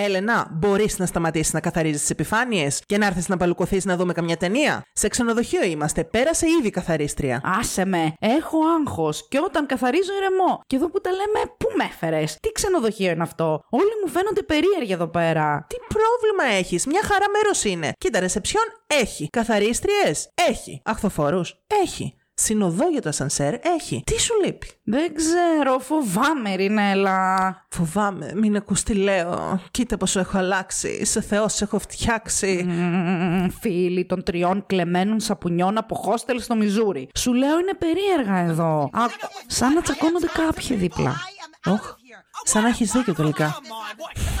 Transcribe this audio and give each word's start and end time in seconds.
Έλενα, 0.00 0.48
μπορείς 0.52 0.98
να 0.98 1.06
σταματήσεις 1.06 1.52
να 1.52 1.60
καθαρίζεις 1.60 2.00
τις 2.00 2.10
επιφάνειες 2.10 2.82
και 2.86 2.98
να 2.98 3.06
έρθεις 3.06 3.28
να 3.28 3.36
παλουκωθείς 3.36 3.84
να 3.84 3.96
δούμε 3.96 4.12
καμιά 4.12 4.36
ταινία; 4.36 4.82
Σε 4.92 5.08
ξενοδοχείο 5.08 5.62
είμαστε, 5.64 6.04
πέρασε 6.04 6.46
ήδη 6.58 6.66
η 6.66 6.70
καθαρίστρια. 6.70 7.40
Άσε 7.44 7.84
με, 7.84 8.12
έχω 8.20 8.58
άγχος 8.80 9.28
και 9.28 9.38
όταν 9.44 9.66
καθαρίζω 9.66 10.12
ηρεμό. 10.16 10.60
Και 10.66 10.76
εδώ 10.76 10.90
που 10.90 11.00
τα 11.00 11.10
λέμε, 11.10 11.40
πού 11.58 11.66
με 11.76 11.84
έφερες; 11.84 12.36
Τι 12.40 12.52
ξενοδοχείο 12.52 13.10
είναι 13.10 13.22
αυτό; 13.22 13.60
Όλοι 13.70 13.92
μου 14.04 14.10
φαίνονται 14.10 14.42
περίεργοι 14.42 14.92
εδώ 14.92 15.08
πέρα. 15.08 15.66
Τι 15.68 15.76
πρόβλημα 15.94 16.58
έχεις, 16.58 16.86
μια 16.86 17.00
χαρά 17.04 17.26
μέρος 17.30 17.64
είναι. 17.64 17.92
Κοίτα, 17.98 18.20
ρεσεψιόν 18.20 18.64
έχει. 18.86 19.28
Καθαρίστριες; 19.32 20.28
Έχει. 20.48 20.82
Αχθοφόρους; 20.84 21.54
Έχει. 21.82 22.17
Συνοδό 22.40 22.88
για 22.88 23.02
το 23.02 23.08
ασανσέρ 23.08 23.54
έχει. 23.54 24.02
Τι 24.06 24.20
σου 24.20 24.34
λείπει; 24.44 24.70
Δεν 24.84 25.14
ξέρω, 25.14 25.78
φοβάμαι, 25.78 26.54
Ρινέλα. 26.54 27.66
Φοβάμαι, 27.68 28.32
μην 28.34 28.56
ακούς 28.56 28.82
τι 28.82 28.94
λέω. 28.94 29.60
Κοίτα 29.70 29.96
πόσο 29.96 30.20
έχω 30.20 30.38
αλλάξει. 30.38 31.04
Σε 31.04 31.20
Θεός 31.20 31.54
σε 31.54 31.64
έχω 31.64 31.78
φτιάξει. 31.78 32.64
Μμμ, 32.68 33.48
Φίλοι 33.60 34.06
των 34.06 34.22
τριών 34.22 34.66
κλεμμένων 34.66 35.20
σαπουνιών 35.20 35.78
από 35.78 35.94
χόστελ 35.94 36.40
στο 36.40 36.54
Μιζούρι. 36.54 37.08
Σου 37.14 37.32
λέω 37.32 37.58
είναι 37.58 37.74
περίεργα 37.78 38.36
εδώ. 38.50 38.90
Α, 38.92 39.02
σαν 39.46 39.72
να 39.72 39.80
τσακώνονται 39.82 40.28
κάποιοι 40.46 40.76
δίπλα. 40.76 41.16
Όχ, 41.64 41.94
σαν 42.42 42.62
να 42.62 42.68
έχεις 42.68 42.92
δίκιο 42.92 43.14
τελικά. 43.14 43.58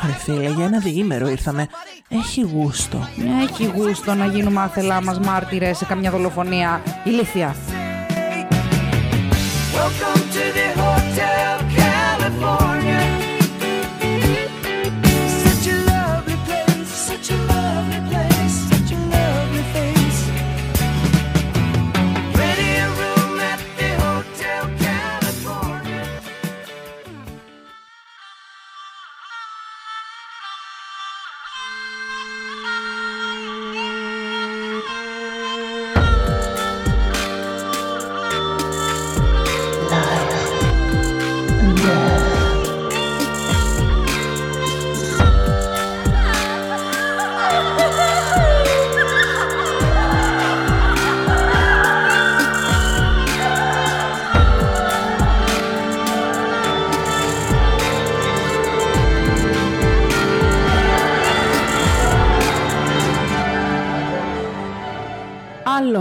Ρε 0.06 0.12
φίλε, 0.12 0.50
για 0.50 0.64
ένα 0.64 0.78
διήμερο 0.78 1.28
ήρθαμε. 1.28 1.66
Έχει 2.08 2.40
γούστο. 2.40 3.08
Έχει 3.42 3.64
γούστο 3.64 4.14
να 4.14 4.26
γίνουμε 4.26 4.60
άθελά 4.60 5.02
μας 5.02 5.18
μάρτυρες 5.18 5.76
σε 5.76 5.84
καμιά 5.84 6.10
δολοφονία. 6.10 6.82
Ηλίθεια. 7.04 7.56
Welcome 9.78 10.28
to 10.30 10.44
the 10.58 10.72
Hotel 10.74 11.67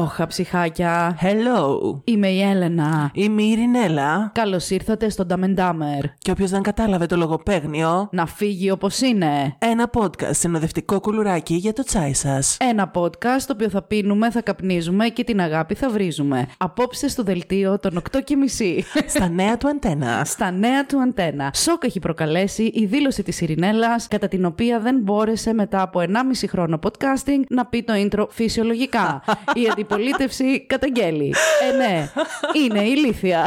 Αλόχα 0.08 0.28
ψυχάκια. 0.28 1.18
Hello. 1.22 1.78
Είμαι 2.04 2.28
η 2.28 2.42
Έλενα. 2.42 3.12
Είμαι 3.14 3.42
η 3.42 3.50
Ειρηνέλα. 3.50 4.32
Καλώς 4.34 4.70
ήρθατε 4.70 5.10
στο 5.10 5.26
Νταμεντάμερ. 5.26 6.00
Και 6.18 6.32
όποιος 6.32 6.50
δεν 6.50 6.62
κατάλαβε 6.62 7.06
το 7.06 7.16
λογοπαίγνιο, 7.16 8.10
Να 8.12 8.26
φύγει 8.26 8.72
όπως 8.72 9.02
είναι. 9.02 9.56
ένα 9.60 9.90
podcast 9.94 10.30
συνοδευτικό 10.30 11.00
κουλουράκι 11.00 11.54
για 11.54 11.74
το 11.74 11.84
τσάι 11.84 12.14
σας. 12.14 12.58
Ένα 12.60 12.92
podcast 12.94 13.42
το 13.48 13.54
οποίο 13.54 13.70
θα 13.70 13.82
πίνουμε, 13.82 14.32
θα 14.32 14.42
καπνίζουμε 14.42 15.08
και 15.08 15.24
την 15.24 15.42
αγάπη 15.42 15.76
θα 15.76 15.90
βρίζουμε. 15.90 16.48
Απόψε 16.58 17.10
στο 17.10 17.24
δελτίο 17.24 17.80
των 17.80 17.98
8 17.98 18.22
και 18.24 18.36
μισή. 18.36 18.84
Στα 19.08 19.30
νέα 19.30 19.58
του 19.58 19.68
αντένα. 19.68 20.24
Στα 20.34 20.52
νέα 20.52 20.86
του 20.86 21.00
αντένα. 21.00 21.52
Σοκ 21.54 21.84
έχει 21.84 22.00
προκαλέσει 22.00 22.64
η 22.64 22.86
δήλωση 22.86 23.24
της 23.24 23.42
Ειρηνέλας, 23.42 24.08
κατά 24.08 24.28
την 24.28 24.46
οποία 24.46 24.80
δεν 24.80 25.00
μπόρεσε 25.02 25.54
μετά 25.54 25.82
από 25.82 26.00
1,5 26.00 26.08
χρόνο 26.50 26.80
podcasting 26.84 27.42
να 27.50 27.66
πει 27.66 27.84
το 27.84 27.94
intro 27.96 28.26
φυσιολογικά. 28.30 29.24
η 29.56 29.68
αντιπολίτευση 29.98 30.60
καταγγέλει. 30.68 31.34
Ε, 31.72 31.76
ναι, 31.78 32.10
είναι 32.66 32.82
ηλίθια. 32.84 33.46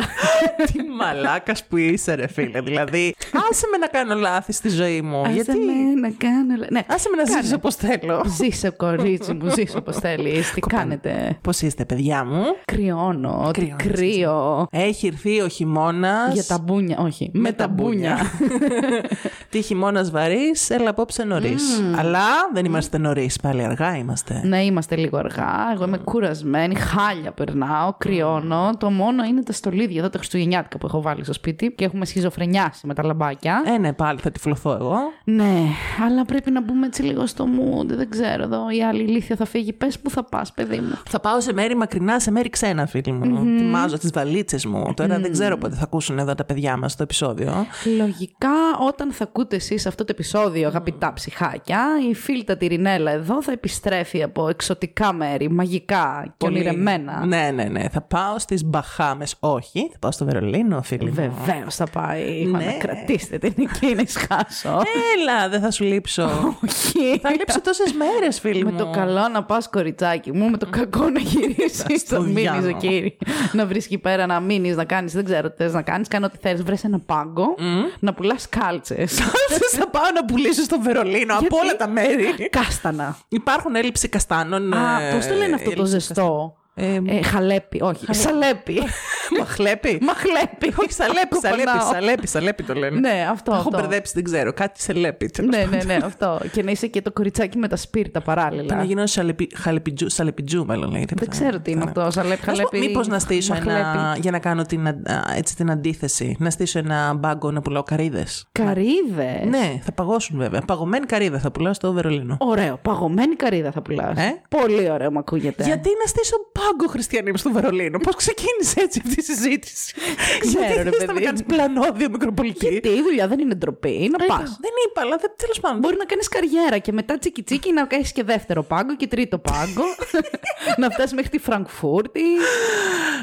Τι 0.73 0.83
μαλάκας 0.99 1.65
που 1.65 1.77
είσαι, 1.77 2.15
ρε 2.15 2.27
φίλε. 2.29 2.61
Δηλαδή, 2.61 3.15
άσε 3.51 3.67
με 3.71 3.77
να 3.77 3.87
κάνω 3.87 4.15
λάθη 4.15 4.53
στη 4.53 4.69
ζωή 4.69 5.01
μου. 5.03 5.21
Άσε 5.21 5.33
γιατί; 5.33 5.59
με 6.01 6.09
να 6.09 6.15
κάνω... 6.19 6.67
Ναι, 6.71 6.81
Άσε 6.87 7.09
με 7.17 7.23
να 7.23 7.29
κάνε. 7.29 7.43
ζήσω 7.43 7.55
όπως 7.57 7.75
θέλω. 7.75 8.23
Ζήσε 8.27 8.71
κορίτσι 8.71 9.33
μου, 9.35 9.49
ζήσε 9.51 9.77
όπως 9.77 9.97
θέλεις. 9.97 10.53
Τι 10.53 10.61
κάνετε; 10.61 11.39
Πώς 11.41 11.61
είστε, 11.61 11.85
παιδιά 11.85 12.25
μου; 12.25 12.43
Κρυώνω, 12.65 13.51
τι 13.53 13.61
Κρυώνεις, 13.61 13.85
κρύο. 13.87 14.67
Έχει 14.71 15.07
ήρθεί 15.07 15.41
ο 15.41 15.49
χειμώνας. 15.49 16.33
Για 16.33 16.45
τα 16.45 16.59
μπούνια, 16.59 16.99
όχι. 16.99 17.31
Με 17.33 17.53
τα 17.53 17.69
μπούνια. 17.69 18.19
Τι 19.51 19.63
χειμώνας 19.63 20.11
βαρύς, 20.11 20.71
έλα 20.71 20.91
απόψε 20.91 21.25
νωρίς. 21.25 21.83
Αλλά 21.99 22.21
δεν 22.53 22.65
είμαστε 22.65 22.99
νωρίς, 22.99 23.41
πάλι 23.41 23.63
αργά 23.65 23.97
είμαστε. 23.97 24.41
Ναι, 24.45 24.65
είμαστε 24.65 24.97
λίγο 24.97 25.19
αργά. 25.19 25.55
Εγώ 25.75 25.85
είμαι 25.85 25.99
κουρασμένη, 25.99 26.40
χάλια 26.77 27.33
περνάω, 27.33 27.95
κρυώνω. 27.99 28.71
Το 28.79 28.91
μόνο 28.91 29.25
είναι 29.25 29.43
τα 29.43 29.53
στολίδια 29.53 30.01
εδώ, 30.01 30.11
τα 30.11 30.19
χριστουγεννιάτικα 30.19 30.79
που 30.79 30.87
έχω 30.87 31.03
βάλει 31.03 31.25
στο 31.25 31.33
σπίτι 31.33 31.73
και 31.77 31.85
έχουμε 31.85 32.05
σχιζοφρενιάσει 32.05 32.87
με 32.87 32.95
τα 32.95 33.05
λαμπάκια. 33.05 33.63
Ε, 33.67 33.79
ναι, 33.79 33.93
πάλι 33.93 34.19
θα 34.19 34.31
τυφλωθώ 34.31 34.77
εγώ. 34.81 34.97
Ναι, 35.25 35.63
αλλά 36.07 36.25
πρέπει 36.25 36.51
να 36.51 36.63
μπούμε 36.63 36.87
έτσι 36.87 37.03
λίγο 37.03 37.27
στο 37.27 37.45
mood. 37.45 37.87
Δεν 37.87 38.11
ξέρω 38.11 38.43
εδώ. 38.43 38.71
Η 38.71 38.85
άλλη 38.85 39.03
ηλίθεια 39.03 39.37
θα 39.37 39.45
φύγει. 39.45 39.73
Πες 39.73 39.99
που 39.99 40.11
θα 40.11 40.25
πας, 40.25 40.53
παιδί 40.53 40.79
μου. 40.79 40.99
Θα 41.09 41.21
πάω 41.21 41.41
σε 41.41 41.53
μέρη 41.53 41.77
μακρινά, 41.77 42.21
σε 42.21 42.31
μέρη 42.31 42.49
ξένα, 42.49 42.87
φίλοι 42.87 43.13
μου. 43.13 43.25
Ετοιμάζω 43.25 43.99
τις 43.99 44.11
βαλίτσες 44.11 44.67
μου. 44.67 44.93
Τώρα 44.97 45.19
δεν 45.19 45.33
ξέρω 45.33 45.57
πότε 45.57 45.75
θα 45.75 45.83
ακούσουν 45.83 46.19
εδώ 46.19 46.35
τα 46.35 46.45
παιδιά 46.45 46.77
μας 46.77 46.97
το 46.97 47.03
επεισόδιο. 47.03 47.67
Λογικά, 47.97 48.49
όταν 48.89 49.13
θα 49.13 49.25
ακούτε 49.25 49.57
εσείς 49.57 49.87
αυτό 49.87 50.05
το 50.05 50.13
επεισόδιο, 50.13 50.69
αγαπητά 50.69 51.13
ψυχάκια, 51.13 51.85
η 52.11 52.15
φίλτα 52.15 52.57
τη 52.57 52.67
Ρινέλα 52.67 53.11
εδώ 53.11 53.43
θα 53.43 53.53
επιστρέφει 53.53 54.23
από 54.23 54.49
εξωτικά 54.49 55.13
μέρη, 55.13 55.51
μαγικά 55.51 56.30
και 56.37 56.47
Πολύ- 56.47 56.55
ονειρεμένα. 56.59 57.27
Ναι, 57.27 57.51
ναι, 57.55 57.65
ναι. 57.65 57.89
Θα 57.89 58.01
πάω 58.01 58.39
στις 58.39 58.65
Μπαχάμες. 58.65 59.35
Όχι, 59.41 59.89
θα 59.93 59.99
πάω 59.99 60.11
στο 60.11 60.25
Βερολίνο, 60.25 60.83
φίλοι 60.83 61.05
μου. 61.09 61.15
Βεβαίως 61.15 61.75
θα 61.75 61.87
πάει. 61.93 62.45
Μα 62.47 62.59
Ναι. 62.59 62.65
να 62.65 62.73
κρατήσετε 62.73 63.39
την 63.39 63.69
εκεί 63.73 63.95
να 63.95 64.03
ισχάσω. 64.03 64.69
Έλα, 65.17 65.49
δεν 65.51 65.61
θα 65.61 65.71
σου 65.71 65.85
λείψω. 65.85 66.23
Όχι. 66.65 67.19
θα 67.23 67.31
λείψω 67.31 67.61
τόσες 67.61 67.93
μέρες, 67.93 68.41
φίλοι 68.41 68.65
Με 68.65 68.71
μου. 68.71 68.79
το 68.79 68.91
καλό 68.91 69.29
να 69.33 69.43
πας, 69.45 69.69
κοριτσάκι 69.69 70.33
μου, 70.33 70.49
με 70.51 70.57
το 70.57 70.67
κακό 70.71 71.11
να 71.11 71.21
γυρίσεις. 71.21 72.01
Στο 72.01 72.15
να 72.19 72.21
μείνει 72.27 72.41
διάλογο. 72.41 72.67
εκεί. 72.69 73.17
να 73.53 73.67
βρεις 73.67 73.85
εκεί 73.85 73.99
πέρα, 73.99 74.27
να 74.27 74.41
μείνεις, 74.41 74.77
να 74.77 74.85
κάνεις. 74.85 75.13
Δεν 75.13 75.25
ξέρω 75.25 75.51
τι 75.51 75.57
θες 75.63 75.73
να 75.73 75.83
κάνεις. 75.83 76.09
Κάνε 76.09 76.27
ό,τι 76.27 76.37
θέλει. 76.41 76.63
Βρες 76.63 76.85
ένα 76.85 76.99
πάγκο 76.99 77.55
να 77.99 78.13
πουλάς 78.15 78.49
κάλτσες. 78.49 79.15
θα 79.79 79.89
πάω 79.89 80.03
να 80.15 80.25
πουλήσω 80.25 80.63
στο 80.63 80.81
Βερολίνο 80.81 81.33
από 81.35 81.41
Γιατί; 81.41 81.57
όλα 81.67 81.77
τα 81.77 81.89
μέρη. 81.89 82.49
Κάστανα. 82.51 83.17
Υπάρχουν 83.29 83.75
έλλειψη 83.75 84.09
καστάνων. 84.09 84.75
Α, 84.75 85.03
ε, 85.03 85.15
πώς 85.15 85.27
το 85.27 85.35
λένε 85.35 85.55
αυτό 85.55 85.71
το 85.71 85.83
έλλειψης 85.83 86.07
ζεστό. 86.21 86.60
Ε, 86.75 87.01
Ε, 87.07 87.23
χαλέπι, 87.23 87.81
όχι. 87.83 88.15
Σαλέπι. 88.15 88.75
καστάνων. 88.75 88.91
Μαχλέπι. 89.39 89.99
Μαχλέπι. 90.03 90.67
Όχι, 90.77 90.93
σαλέπι, 90.93 91.37
σαλέπι, 91.43 91.65
Κοπανάω. 91.65 91.93
σαλέπι, 91.93 92.27
σαλέπι 92.27 92.63
το 92.63 92.75
λένε. 92.75 92.99
Ναι, 93.01 93.27
αυτό. 93.31 93.51
Έχω 93.53 93.61
αυτό. 93.61 93.79
μπερδέψει, 93.79 94.13
δεν 94.15 94.25
ξέρω. 94.25 94.53
Κάτι 94.53 94.83
σε 94.83 94.93
λέπι. 94.93 95.27
τέλος 95.31 95.57
Ναι, 95.57 95.63
πάντων. 95.65 95.87
ναι, 95.87 95.95
ναι, 95.97 96.05
αυτό. 96.05 96.41
Και 96.53 96.63
να 96.63 96.71
είσαι 96.71 96.87
και 96.87 97.03
το 97.03 97.13
κοριτσάκι 97.13 97.59
με 97.59 97.69
τα 97.69 97.77
σπίρτα 97.77 98.21
παράλληλα. 98.21 98.63
Και 98.63 98.75
να 98.75 98.83
γίνω 98.85 99.07
σαλεπι, 99.07 99.51
χαλεπιτζού, 99.57 100.09
σαλεπιτζού, 100.11 100.65
μάλλον 100.65 100.91
λέγεται. 100.91 101.15
Δεν 101.19 101.29
ξέρω 101.29 101.61
τι 101.61 101.71
είναι 101.71 101.85
αυτό. 101.85 102.11
Σαλέπι, 102.11 102.43
χαλέπι. 102.43 102.79
Μήπως 102.79 103.07
να 103.09 103.19
στήσω 103.19 103.55
ένα. 103.55 103.65
μαχλέπι. 103.73 104.21
για 104.21 104.31
να 104.31 104.39
κάνω 104.39 104.63
την, 104.63 104.87
α, 104.89 104.95
έτσι, 105.37 105.57
την 105.57 105.71
αντίθεση. 105.71 106.37
Να 106.39 106.51
στήσω 106.51 106.79
ένα 106.79 107.15
μπάγκο 107.15 107.51
να 107.51 107.61
πουλάω 107.61 107.83
καρύδες. 107.83 108.49
Καρύδες; 108.53 109.45
Ναι, 109.49 109.81
θα 109.83 109.93
παγώσουν 109.93 110.39
βέβαια. 110.39 110.61
Παγωμένη 110.61 111.07
καρύδα 111.07 111.39
θα 111.39 111.51
πουλάω 111.51 111.73
στο 111.75 111.93
Βερολίνο. 111.93 112.37
Ωραίο. 112.41 112.79
Παγωμένη 112.83 113.35
καρύδα 113.35 113.71
θα 113.71 113.83
πουλάς. 113.83 114.19
Ε; 114.19 114.43
Πολύ 114.49 114.91
ωραίο 114.91 115.11
μου 115.11 115.19
ακούγεται. 115.19 115.65
Γιατί 115.65 115.89
να 116.01 116.07
στήσω 116.07 116.37
πάγκο 116.61 116.87
χριστιανή 116.91 117.31
μου 117.31 117.37
στο 117.37 117.51
Βερολίνο, 117.53 117.99
Πώς 117.99 118.15
ξεκίνησε 118.15 118.81
έτσι 118.81 119.01
αυτή 119.07 119.21
η 119.21 119.23
συζήτηση; 119.23 119.95
ξέρω, 120.41 120.65
Γιατί 120.65 120.83
ρε 120.83 120.91
θες 120.91 121.01
να 121.01 121.07
με 121.07 121.13
παιδί. 121.13 121.25
κάνεις 121.25 121.43
πλανόδιο 121.43 122.09
μικροπολιτή; 122.11 122.67
Γιατί 122.69 122.89
η 122.89 123.03
δουλειά 123.03 123.29
δεν 123.29 123.39
είναι 123.39 123.55
ντροπή. 123.55 124.11
Να 124.19 124.27
πας. 124.27 124.59
Δεν 124.61 124.71
είπα, 124.89 125.01
αλλά 125.01 125.17
τέλος 125.37 125.61
πάντων. 125.61 125.79
Μπορεί 125.79 125.97
να 125.97 126.05
κάνεις 126.05 126.29
καριέρα 126.29 126.79
και 126.79 126.93
μετά 126.93 127.19
τσίκι 127.19 127.43
τσίκι 127.43 127.73
να 127.73 127.85
κάνει 127.85 128.05
και 128.13 128.23
δεύτερο 128.25 128.63
πάγκο 128.63 128.97
και 128.97 129.07
τρίτο 129.07 129.39
πάγκο. 129.39 129.85
να 130.81 130.91
φτάσεις 130.91 131.13
μέχρι 131.13 131.31
τη 131.31 131.39
Φραγκφούρτη. 131.39 132.23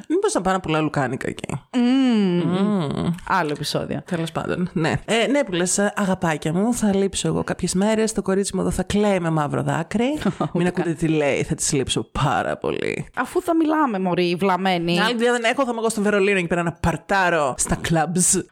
Μήπως 0.09 0.33
να 0.33 0.41
πάω 0.41 0.53
να 0.53 0.59
πουλάω 0.59 0.81
λουκάνικα 0.81 1.27
εκεί. 1.27 1.47
Άλλο 3.27 3.49
επεισόδιο. 3.51 4.01
Τέλος 4.05 4.31
πάντων. 4.31 4.69
Ναι. 4.73 4.93
Ε, 5.05 5.27
ναι, 5.27 5.43
που 5.43 5.51
λες, 5.51 5.79
αγαπάκια 5.95 6.53
μου, 6.53 6.73
θα 6.73 6.95
λείψω 6.95 7.27
εγώ 7.27 7.43
κάποιες 7.43 7.73
μέρες. 7.73 8.13
Το 8.13 8.21
κορίτσι 8.21 8.55
μου 8.55 8.61
εδώ 8.61 8.71
θα 8.71 8.83
κλαίει 8.83 9.19
με 9.19 9.29
μαύρο 9.29 9.63
δάκρυ. 9.63 10.17
Μην 10.53 10.67
ακούτε 10.67 10.93
τι 10.93 11.07
λέει, 11.07 11.43
θα 11.43 11.55
τη 11.55 11.75
λείψω 11.75 12.09
πάρα 12.11 12.57
πολύ. 12.57 13.07
Αφού 13.27 13.41
θα 13.41 13.55
μιλάμε, 13.55 13.99
Μωρή, 13.99 14.35
βλαμμένη. 14.39 14.93
Την 14.93 15.03
άλλη 15.03 15.15
δουλειά 15.15 15.31
δεν 15.31 15.43
έχω, 15.43 15.63
θα 15.63 15.69
είμαι 15.71 15.79
εγώ 15.79 15.89
στο 15.89 16.01
Βερολίνο 16.01 16.37
εκεί 16.37 16.47
πέρα 16.47 16.63
να 16.63 16.71
παρτάρω 16.71 17.55
στα 17.57 17.77
clubs. 17.89 18.43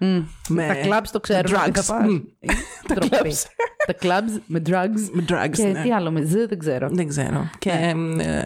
Με 0.48 0.68
Τα 0.68 0.74
κλαμπ 0.74 1.04
το 1.12 1.20
ξέρουμε. 1.20 1.58
drugs. 1.58 1.70
τι 1.74 1.80
θα 1.82 1.94
πας. 1.94 2.08
Μμ. 2.08 2.16
Ε, 2.40 2.54
Τα 2.88 2.94
ντροπή. 2.96 3.18
clubs. 3.32 3.44
Τα 3.88 3.94
clubs 4.02 4.40
με 4.46 4.62
drugs. 4.66 5.10
Με 5.12 5.26
drugs, 5.30 5.50
Και 5.52 5.64
ναι. 5.66 5.82
τι 5.82 5.92
άλλο 5.92 6.12
με 6.12 6.22
ζ, 6.22 6.32
δεν 6.48 6.60
ξέρω. 6.60 6.88
Δεν 6.92 7.08
ξέρω. 7.08 7.50
Και 7.60 7.70
ε, 7.70 7.94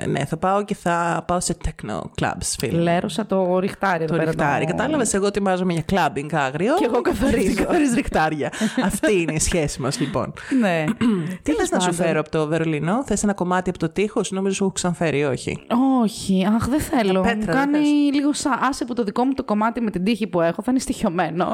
ναι, 0.07 0.25
θα 0.25 0.37
πάω 0.37 0.63
και 0.63 0.75
θα 0.75 1.23
πάω 1.27 1.39
σε 1.39 1.55
techno 1.65 1.99
clubs, 2.21 2.53
φίλε. 2.59 2.81
Λέρωσα 2.81 3.25
το 3.25 3.59
ριχτάρι 3.59 4.03
εδώ 4.03 4.13
Το 4.13 4.19
πέρα. 4.19 4.31
ριχτάρι. 4.31 4.65
Κατάλαβες, 4.65 5.13
εγώ 5.13 5.25
ετοιμάζομαι 5.25 5.73
για 5.73 5.81
κλαμπινγκ 5.81 6.33
άγριο. 6.33 6.75
Και 6.75 6.85
εγώ 6.85 7.01
καθαρίζω. 7.01 7.63
Καθαρίζει 7.63 7.95
ριχτάρια. 7.95 8.51
Αυτή 8.83 9.21
είναι 9.21 9.33
η 9.33 9.39
σχέση 9.39 9.81
μας, 9.81 9.99
λοιπόν. 9.99 10.33
Ναι. 10.61 10.83
Τι 11.43 11.51
θες 11.51 11.55
Τέλος 11.55 11.69
να 11.69 11.79
σου 11.79 11.89
πάντων. 11.89 12.05
φέρω 12.05 12.19
από 12.19 12.29
το 12.29 12.47
Βερολίνο, 12.47 13.03
θες 13.05 13.23
ένα 13.23 13.33
κομμάτι 13.33 13.69
από 13.69 13.79
το 13.79 13.89
τείχος, 13.89 14.31
νομίζω 14.31 14.55
σου 14.55 14.63
έχω 14.63 14.73
ξαναφέρει, 14.73 15.23
όχι. 15.23 15.59
Όχι, 16.01 16.45
αχ, 16.55 16.67
δεν 16.67 16.79
θέλω. 16.79 17.11
Για 17.11 17.21
πέτρα, 17.21 17.35
μου 17.35 17.45
δεν 17.45 17.55
κάνει 17.55 17.77
θες. 17.77 17.87
λίγο 18.13 18.33
σαν 18.33 18.53
άσε 18.69 18.85
που 18.85 18.93
το 18.93 19.03
δικό 19.03 19.23
μου 19.23 19.33
το 19.33 19.43
κομμάτι 19.43 19.81
με 19.81 19.91
την 19.91 20.03
τύχη 20.03 20.27
που 20.27 20.41
έχω 20.41 20.61
θα 20.63 20.71
είναι 20.71 20.79
στοιχειωμένο. 20.79 21.45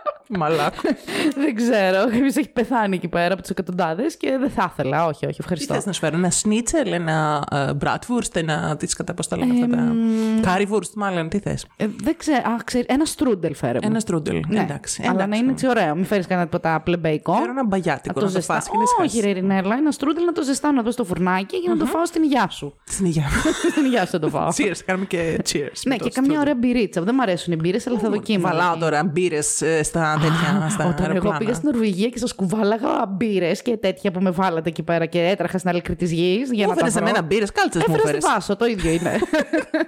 Μαλάκο. 0.37 0.75
δεν 1.43 1.55
ξέρω. 1.55 1.97
Κάποιος 2.11 2.35
έχει 2.35 2.49
πεθάνει 2.49 2.95
εκεί 2.95 3.07
πέρα 3.07 3.33
από 3.33 3.41
τους 3.41 3.49
εκατοντάδες 3.51 4.17
και 4.17 4.37
δεν 4.39 4.49
θα 4.49 4.73
ήθελα. 4.73 5.05
Όχι, 5.05 5.25
όχι, 5.25 5.33
Τι 5.33 5.39
ευχαριστώ. 5.39 5.73
θες 5.73 5.85
να 5.85 5.91
σου 5.91 5.99
φέρω, 5.99 6.15
ένα 6.17 6.29
σνίτσελ, 6.29 6.91
ένα 6.91 7.43
μπρατβουρστ, 7.75 8.35
ένα. 8.35 8.75
Τις 8.79 8.93
κατά 8.93 9.13
πώ 9.13 9.25
τα 9.25 9.37
λένε 9.37 9.53
αυτά 9.53 9.67
τα. 9.77 9.93
Κάριβουρστ, 10.41 10.93
μάλλον, 10.95 11.29
τι 11.29 11.39
θες; 11.39 11.65
Ε, 11.77 11.87
δεν 12.03 12.17
ξέρω. 12.17 12.41
Αχ, 12.55 12.63
ξέρει, 12.63 12.85
ένα 12.87 13.05
στρούντελ 13.05 13.55
φέρε 13.55 13.73
μου. 13.73 13.79
Ένα 13.83 13.99
στρούντελ. 13.99 14.39
Ναι, 14.47 14.59
Εντάξει. 14.59 15.01
Αλλά 15.05 15.13
να 15.13 15.23
εντάξει. 15.23 15.41
είναι 15.43 15.51
έτσι 15.51 15.67
ωραίο. 15.67 15.95
Μην 15.95 16.05
φέρεις 16.05 16.25
κανένα 16.27 16.45
τίποτα 16.47 16.81
πλεμπέικο. 16.81 17.33
Φέρω 17.33 17.51
ένα 17.51 17.65
μπαγιάτικο 17.65 18.09
Από 18.09 18.19
να 18.19 18.25
το 18.25 18.31
το 18.31 18.37
ζεστά. 18.39 18.53
φας 18.53 18.65
και 18.69 18.77
να 18.77 18.81
Όχι, 18.83 19.09
σχάσεις. 19.09 19.21
ρε 19.25 19.31
Ρινέλα, 19.39 19.75
ένα 19.75 19.91
στρούντελ 19.91 20.23
να 20.25 20.31
το 20.31 20.43
ζεστάνω 20.43 20.79
εδώ 20.79 20.91
στο 20.91 21.03
φουρνάκι 21.05 21.57
για 21.57 21.69
να 21.73 21.77
το 21.79 21.85
φάω 21.85 22.05
στην 22.05 22.23
υγειά 22.23 22.47
σου. 22.49 22.75
Στην 22.93 23.05
υγεία. 23.05 23.25
στην 23.71 23.85
υγειά 23.85 24.01
σου 24.05 24.11
θα 24.11 24.19
το 24.19 24.29
φάω. 24.29 24.47
Cheers, 24.47 24.77
κάνουμε 24.85 25.05
και 25.05 25.39
cheers. 25.51 25.53
ναι, 25.85 25.93
με 25.93 25.97
το 25.97 26.03
και 26.03 26.09
καμιά 26.13 26.37
strudel. 26.37 26.41
ωραία 26.41 26.55
μπυρίτσα. 26.55 27.01
Δεν 27.01 27.13
μου 27.17 27.21
αρέσουν 27.21 27.53
οι 27.53 27.55
μπύρες, 27.55 27.87
αλλά 27.87 27.99
θα 27.99 28.09
δοκίμασα. 28.09 28.55
Βαλάω 28.55 28.77
τώρα 28.77 29.03
μπύρες 29.03 29.61
στα 29.83 30.17
τέτοια. 30.21 30.67
Στα 30.69 30.83
Όταν 30.85 30.95
εγώ 30.99 31.07
αεροπλάνα. 31.07 31.37
πήγα 31.37 31.53
στην 31.53 31.69
Νορβηγία 31.71 32.09
και 32.09 32.17
σας 32.17 32.33
κουβάλαγα 32.35 33.05
μπύρες 33.09 33.61
και 33.61 33.77
τέτοια 33.77 34.11
που 34.11 34.21
με 34.21 34.29
βάλατε 34.31 34.69
εκεί 34.69 34.83
πέρα 34.83 35.05
και 35.05 35.19
έτρεχα 35.27 35.57
στην 35.57 35.69
άλλη 35.69 35.79
άκρη 35.79 35.95
της 35.95 36.11
γης 36.11 36.51
για 36.51 36.63
Μου 36.67 36.69
να 36.73 36.75
τα 36.79 36.85
έφερες 36.85 36.93
βρω. 36.93 37.03
εμένα 37.05 37.21
μπύρες, 37.21 37.51
κάλτσες 37.51 37.83
μου 37.87 37.93
Έφερα 37.93 38.03
έφερες. 38.09 38.23
στη 38.23 38.33
Βάσο, 38.33 38.55
το 38.55 38.65
ίδιο 38.65 38.91
είναι. 38.91 39.11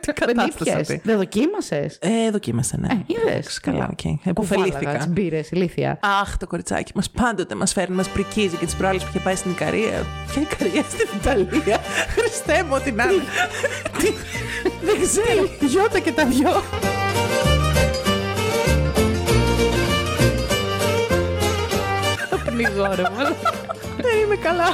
Δεν 0.06 0.14
κατάσταση 0.16 0.58
ήπιες. 0.60 0.76
αυτή. 0.76 1.02
Δεν 1.04 1.18
δοκίμασες. 1.18 1.98
Ε, 2.02 2.30
δοκίμασε, 2.32 2.78
ναι. 2.80 2.88
Ε, 2.92 3.04
είδες. 3.06 3.60
Καλά, 3.60 3.90
οκ. 3.92 4.26
Εποφελήθηκα. 4.26 5.06
Μπύρες, 5.10 5.52
ηλίθεια. 5.52 6.00
Αχ, 6.22 6.38
το 6.38 6.48
κοριτσάκι 6.48 6.92
μας 6.96 7.10
πάντοτε 7.10 7.56
μας 7.56 7.74
φέρνει, 7.74 7.96
μας 7.96 8.10
πρικίζει 8.10 8.56
και 8.56 8.66
τις 8.66 8.76
προάλλες 8.76 9.02
που 9.04 9.08
είχε 9.10 9.20
πάει 9.24 9.36
στην 9.36 9.52
Ικαρία. 9.52 10.06
Ποια 10.32 10.42
Ικαρία 10.42 10.84
στην 10.90 11.08
Ιταλία. 11.22 11.80
Χριστέ 12.08 12.64
μου, 12.64 12.72
ό,τι 12.76 12.92
να 12.92 13.04
είναι. 13.04 13.24
Τι, 14.00 14.08
Δεν 14.86 15.02
ξέρω. 15.02 15.48
Γιώτα 15.60 16.00
και 16.00 16.12
τα 16.12 16.26
δυο. 16.26 16.52
Πνιγώ, 22.54 22.94
ρε 22.96 23.10
μάλλον. 23.16 23.36
Δεν 23.96 24.20
είμαι 24.26 24.36
καλά. 24.36 24.66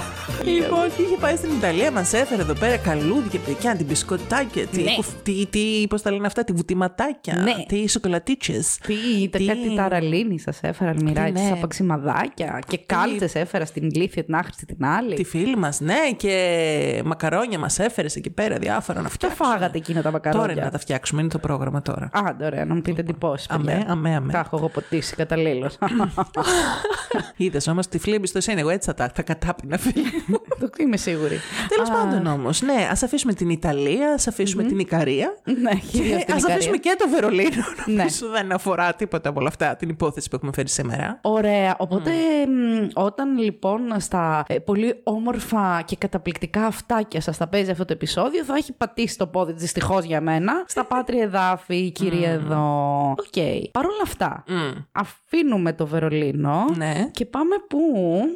Λοιπόν, 0.44 0.86
είχε 0.86 1.16
πάει 1.20 1.36
στην 1.36 1.50
Ιταλία, 1.52 1.92
μας 1.92 2.14
έφερε 2.14 2.42
εδώ 2.42 2.54
πέρα 2.54 2.78
καλούδια, 2.78 3.40
παιδιά, 3.46 3.76
την 3.76 3.86
μπισκοτάκια, 3.86 4.66
τι, 4.66 4.82
Ναι. 4.82 4.96
κουφ- 4.96 5.22
τι, 5.24 5.46
τι, 5.46 5.86
πώς 5.90 6.02
τα 6.02 6.12
λένε 6.12 6.26
αυτά, 6.28 6.44
τη 6.44 6.54
βουτηματάκια, 6.54 7.36
Ναι. 7.36 7.54
τι 7.68 7.90
σοκολατίτσες. 7.90 8.78
Τι, 8.78 9.30
τα 9.30 9.38
Τι- 9.38 9.46
κάτι 9.46 9.76
ταραλίνη 9.76 10.40
σας 10.40 10.60
έφερα, 10.62 10.90
αλμυράκι, 10.90 11.32
ναι. 11.32 11.42
ναι. 11.42 11.52
απαξιμαδάκια. 11.52 12.60
Και 12.68 12.78
κάλτσε 12.86 13.40
έφερα 13.40 13.66
στην 13.66 13.90
ηλίθεια 13.94 14.24
την 14.24 14.36
άχρηστη 14.36 14.66
την 14.66 14.86
άλλη. 14.86 15.16
Τη 15.16 15.24
φίλη 15.24 15.56
μας, 15.58 15.80
ναι, 15.80 16.12
και 16.18 17.02
μακαρόνια 17.06 17.60
μας 17.60 17.80
έφερες 17.80 18.16
εκεί 18.16 18.30
πέρα 18.30 18.58
διάφορα 18.58 18.98
να 19.02 19.04
Τα 19.08 19.10
φτιάξουμε. 19.14 19.50
φάγατε 19.50 19.78
εκείνα 19.78 20.02
τα 20.02 20.12
μακαρόνια; 20.12 20.42
Τώρα 20.42 20.52
είναι 20.58 20.66
να 20.66 20.72
τα 20.72 20.80
φτιάξουμε, 20.80 21.22
είναι 21.22 21.30
το 21.30 21.40
πρόγραμμα 21.40 21.82
τώρα. 21.82 22.10
Άντε, 22.14 22.46
ωραία, 22.46 22.66
να 22.66 22.76
μου 22.76 22.82
πείτε 22.82 23.02
εντυπώσει. 23.02 23.48
Αμέ, 23.50 23.86
αμέ, 23.88 24.16
αμέ. 24.16 24.32
Τα 24.32 24.40
έχω 24.40 24.58
εγώ 24.58 24.70
ποτίσει 24.70 25.16
καταλήλως. 25.16 25.78
Είδες 27.38 27.68
όμως 27.68 27.88
τυφλή 27.88 28.14
εμπιστοσύνη. 28.16 28.60
Εγώ 28.60 28.70
έτσι 28.70 28.88
θα 28.90 28.94
τα 28.94 29.09
θα 29.14 29.22
κατάπινα, 29.22 29.78
φίλη 29.78 30.24
μου. 30.26 30.38
Το 30.60 30.70
είμαι 30.80 30.98
σίγουρη. 30.98 31.38
Τέλος 31.68 31.90
πάντων 31.90 32.26
όμως, 32.26 32.62
ναι, 32.62 32.88
ας 32.92 33.04
αφήσουμε 33.04 33.34
την 33.34 33.50
Ιταλία, 33.50 34.14
ας 34.14 34.28
αφήσουμε 34.28 34.64
την 34.64 34.80
Ικαρία. 34.80 35.38
Ναι, 35.44 35.72
κυρίως 35.92 36.18
Και 36.18 36.26
την 36.26 36.34
ας 36.34 36.40
Ικαρία. 36.40 36.56
αφήσουμε 36.56 36.78
και 36.78 36.96
το 37.00 37.10
Βερολίνο. 37.10 37.64
Ναι. 37.86 37.94
Νομίζω 37.96 38.28
δεν 38.30 38.52
αφορά 38.52 38.94
τίποτα 38.94 39.30
από 39.30 39.40
όλα 39.40 39.48
αυτά 39.48 39.76
την 39.76 39.90
υπόθεση 39.90 40.30
που 40.30 40.36
έχουμε 40.36 40.52
φέρει 40.56 40.70
σήμερα. 40.70 41.20
Ωραία. 41.22 41.76
Οπότε, 41.78 42.12
μ, 42.48 42.88
όταν 42.94 43.38
λοιπόν 43.38 43.82
στα 43.98 44.44
ε, 44.48 44.60
πολύ 44.60 45.00
όμορφα 45.04 45.82
και 45.86 45.96
καταπληκτικά 45.96 46.66
αυτάκια 46.66 47.22
σας 47.22 47.38
θα 47.38 47.48
παίζει 47.48 47.72
αυτό 47.72 47.86
το 47.86 47.94
επεισόδιο, 47.94 48.44
θα 48.44 48.56
έχει 48.56 48.74
πατήσει 48.74 49.18
το 49.18 49.28
πόδι 49.28 49.54
της 49.54 49.62
δυστυχώς 49.62 50.04
για 50.04 50.22
μένα. 50.22 50.54
Στα 50.68 50.86
πάτρια 50.86 51.24
εδάφη, 51.24 51.76
η 51.76 51.92
κυρία 51.92 52.30
εδώ. 52.30 53.10
Οκ. 53.12 53.72
Παρ' 53.72 53.86
όλα 53.86 54.02
αυτά, 54.04 54.44
αφήνουμε 54.92 55.74
το 55.74 55.88
Βερολίνο 55.88 56.66
Ναι. 56.78 57.10
και 57.12 57.26
πάμε 57.26 57.56
πού; 57.70 57.80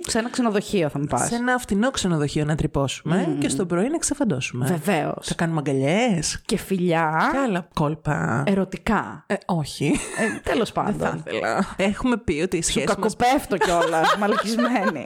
Σε 0.08 0.20
ένα 0.20 0.30
ξενοδοχείο 0.30 0.62
θα 0.72 1.00
μου 1.00 1.06
πας. 1.06 1.28
Σε 1.28 1.36
ένα 1.36 1.58
φτηνό 1.58 1.92
ξενοδοχείο 1.92 2.46
να 2.46 2.56
τρυπώσουμε 2.56 3.36
και 3.40 3.50
στο 3.50 3.66
πρωί 3.66 3.90
να 3.90 3.98
ξεφαντώσουμε. 3.98 4.66
Βεβαίως. 4.66 5.28
Θα 5.28 5.34
κάνουμε 5.34 5.60
αγκαλιές. 5.66 6.42
Και 6.46 6.58
φιλιά. 6.58 7.30
Και 7.32 7.38
άλλα 7.38 7.68
κόλπα. 7.74 8.44
Ερωτικά. 8.48 9.24
Ε, 9.28 9.36
όχι. 9.46 9.86
Ε, 10.20 10.50
Τέλος 10.50 10.72
Θα 10.72 10.82
πάντων. 10.84 11.24
ήθελα. 11.28 11.74
Έχουμε 11.78 12.18
πει 12.18 12.42
ότι 12.44 12.58
η 12.58 12.62
σχέση 12.62 12.88
μα. 12.88 12.94
Κακοπέφτω 12.94 13.58
κιόλας. 13.58 14.16
Μαλακισμένη. 14.20 15.04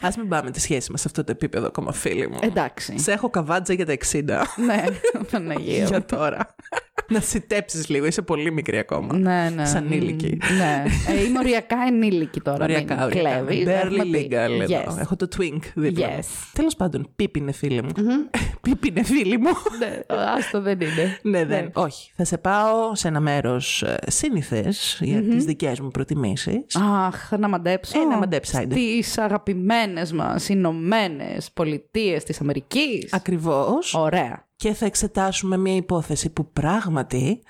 Α 0.00 0.08
μην 0.18 0.28
πάμε 0.28 0.50
τη 0.50 0.60
σχέση 0.60 0.90
μας 0.90 1.00
σε 1.00 1.06
αυτό 1.08 1.24
το 1.24 1.30
επίπεδο 1.32 1.66
ακόμα, 1.66 1.92
φίλοι 1.92 2.28
μου. 2.28 2.38
Εντάξει. 2.40 2.98
Σε 2.98 3.12
έχω 3.12 3.30
καβάτζα 3.30 3.72
για 3.74 3.86
τα 3.86 3.92
60. 4.12 4.22
ναι, 4.66 4.84
Παναγία. 5.30 5.82
μου. 5.82 5.86
για 5.88 6.04
τώρα. 6.04 6.54
να 7.14 7.20
συντέψεις 7.20 7.88
λίγο, 7.88 8.06
είσαι 8.06 8.22
πολύ 8.22 8.52
μικρή 8.52 8.78
ακόμα. 8.78 9.18
Ναι, 9.18 9.52
ναι. 9.54 9.64
Σαν 9.66 9.84
ενήλικη. 9.84 10.38
Ναι. 10.58 10.84
Ε, 11.08 11.24
είμαι 11.24 11.38
οριακά 11.38 11.76
ενήλικη 11.86 12.40
τώρα. 12.40 12.64
Οριακά, 12.64 12.94
μην 12.94 13.04
οριακά. 13.04 13.30
κλέβεις. 13.30 13.64
Barely 13.66 13.68
Έχουμε 13.84 14.04
πει. 14.04 14.28
legal 14.30 14.60
εδώ. 14.60 14.92
Yes. 14.94 14.98
Έχω 15.00 15.16
το 15.16 15.28
twink 15.38 15.58
δίπλα. 15.74 16.06
Yes. 16.18 16.24
Τέλος 16.52 16.76
πάντων, 16.76 17.08
πίπινε 17.16 17.52
φίλη 17.52 17.82
μου. 17.82 17.90
Πίπινε 18.62 19.02
φίλη 19.04 19.38
μου. 19.38 19.50
Ναι, 19.78 20.00
άστο 20.38 20.60
δεν 20.60 20.80
είναι. 20.80 21.18
ναι, 21.22 21.44
δεν. 21.44 21.70
Όχι. 21.74 22.10
Θα 22.16 22.24
σε 22.24 22.38
πάω 22.38 22.94
σε 22.94 23.08
ένα 23.08 23.20
μέρος 23.20 23.84
σύνηθες 24.06 24.98
για 25.02 25.22
τις 25.22 25.44
δικές 25.44 25.80
μου 25.80 25.90
προτιμήσεις. 25.90 26.76
Αχ, 27.06 27.30
να 27.38 27.48
μαντέψω. 27.48 28.00
Ε, 28.00 28.04
να 28.04 28.16
μαντέψεις, 28.16 28.54
άιντε. 28.54 28.74
Στις 28.74 29.18
αγαπημένες 29.18 30.12
μας 30.12 30.48
Ηνωμένες 30.48 31.50
Πολιτείες 31.54 32.24
της 32.24 32.40
Αμερικής. 32.40 33.12
Ακριβώς. 33.12 33.94
Ωραία. 33.94 34.47
Και 34.60 34.72
θα 34.72 34.86
εξετάσουμε 34.86 35.56
μια 35.56 35.74
υπόθεση 35.76 36.30
που 36.30 36.52
πράγματι 36.52 37.42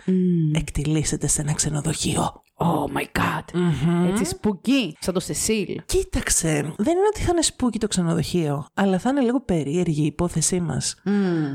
εκτιλήσεται 0.53 1.27
σε 1.27 1.41
ένα 1.41 1.53
ξενοδοχείο. 1.53 2.43
Oh 2.57 2.97
my 2.97 3.21
god. 3.21 3.61
Έτσι 4.09 4.25
σπουκί, 4.25 4.97
σαν 5.01 5.15
το 5.15 5.21
Σεσίλ. 5.21 5.83
Κοίταξε, 5.87 6.51
δεν 6.77 6.97
είναι 6.97 7.07
ότι 7.15 7.21
θα 7.21 7.31
είναι 7.33 7.43
σπούκι 7.43 7.79
το 7.79 7.89
ξενοδοχείο, 7.89 8.67
αλλά 8.75 8.99
θα 8.99 9.11
είναι 9.11 9.21
λίγο 9.21 9.41
περίεργη 9.41 10.03
η 10.03 10.07
υπόθεσή 10.07 10.61
μας. 10.61 10.95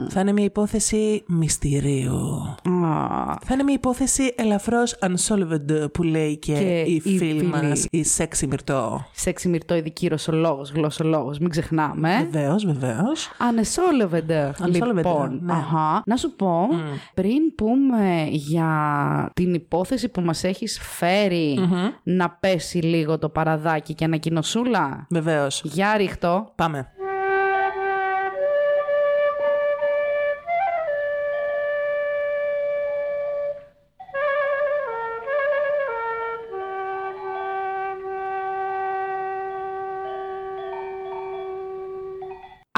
Θα 0.09 0.19
είναι 0.19 0.31
μια 0.31 0.43
υπόθεση 0.43 1.23
μυστηρίου. 1.27 2.19
Α, 2.85 3.37
Θα 3.45 3.53
είναι 3.53 3.63
μια 3.63 3.73
υπόθεση 3.73 4.33
ελαφρώς 4.37 4.95
unsolved 5.01 5.91
που 5.93 6.03
λέει 6.03 6.37
και, 6.37 6.53
Και 6.53 6.79
η, 6.81 6.93
η 6.95 6.99
φίλη 6.99 7.17
φίλη. 7.17 7.43
μας, 7.43 7.85
η 7.91 8.03
σεξι 8.03 8.47
μυρτό. 8.47 9.05
Σεξι 9.11 9.47
μυρτό 9.49 9.75
ειδική 9.75 10.07
ρωσολόγος, 10.07 10.71
γλωσσολόγος, 10.71 11.39
μην 11.39 11.49
ξεχνάμε. 11.49 12.27
Βεβαίως, 12.31 12.65
βεβαίως. 12.65 13.29
Unsolved, 13.39 14.51
Unsolved, 14.65 14.93
λοιπόν. 14.95 15.39
ναι. 15.43 15.53
Αχα. 15.53 16.01
Να 16.05 16.15
σου 16.15 16.35
πω, 16.35 16.67
πριν 17.13 17.55
πούμε 17.55 18.27
για 18.29 18.69
την 19.33 19.53
υπόθεση 19.53 20.09
που 20.09 20.21
μας 20.21 20.43
έχεις 20.43 20.79
φερει 20.81 21.59
να 22.03 22.29
πέσει 22.29 22.77
λίγο 22.77 23.17
το 23.17 23.29
παραδάκι 23.29 23.93
και 23.93 24.05
ανακοινωσούλα. 24.05 25.07
Βεβαίως. 25.09 25.61
Για 25.65 25.97
ρίχτω. 25.97 26.51
Πάμε. 26.55 26.87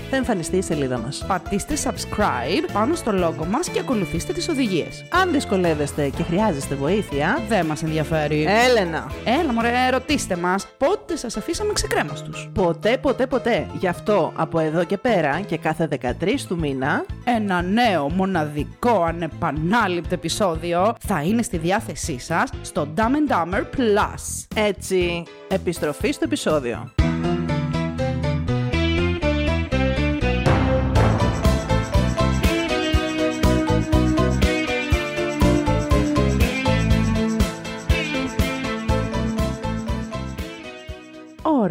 θα 0.10 0.16
εμφανιστεί 0.16 0.58
η 0.58 0.62
σελίδα 0.62 0.98
μας. 0.98 1.24
Πατήστε 1.28 1.76
subscribe 1.84 2.70
πάνω 2.74 2.96
στο 2.96 3.12
logo 3.16 3.46
μας 3.46 3.70
και 3.70 3.80
ακολουθήστε 3.80 4.34
τις 4.34 4.50
οδηγίες. 4.50 5.06
Αν 5.10 5.32
δυσκολεύεστε 5.32 6.10
και 6.10 6.24
χρειάζεστε 6.24 6.76
βοήθεια, 6.76 7.40
Δεν 7.48 7.66
μας 7.66 7.84
ενδιαφέρει. 7.84 8.46
Έλενα, 8.70 9.12
Έλα 9.26 9.54
μωρέ, 9.54 9.90
ρωτήστε 9.92 10.36
μας 10.36 10.68
πότε 10.78 11.16
σας 11.16 11.38
αφήσαμε 11.38 11.74
ξεκρέμαστους. 11.74 12.50
ποτέ 12.54 12.98
ποτέ 12.98 13.28
ποτέ. 13.28 13.68
Γι' 13.80 13.88
αυτό 13.88 14.32
από 14.36 14.60
εδώ 14.60 14.84
και 14.84 14.98
πέρα 14.98 15.40
και 15.40 15.58
κάθε 15.58 15.88
13 15.88 16.48
του 16.48 16.58
μήνα 16.60 17.06
Ένα 17.24 17.62
νέο, 17.62 18.10
μοναδικό, 18.10 19.04
ανεπανάληπτο 19.04 20.14
επεισόδιο 20.14 20.96
θα 21.00 21.22
είναι 21.22 21.42
στη 21.42 21.58
διάθεσή 21.58 22.20
σας 22.20 22.50
στο 22.62 22.88
Dumb 22.96 23.02
and 23.02 23.32
Dumber 23.34 23.62
Plus. 23.78 24.46
Έτσι, 24.56 25.24
επιστροφή 25.54 26.12
στο 26.12 26.24
επεισόδιο. 26.24 27.11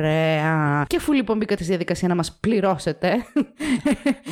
Ωραία. 0.04 0.84
Και 0.86 0.96
αφού 0.96 1.12
λοιπόν 1.12 1.36
μπήκατε 1.36 1.60
στη 1.62 1.68
διαδικασία 1.70 2.08
να 2.08 2.14
μας 2.14 2.36
πληρώσετε 2.40 3.12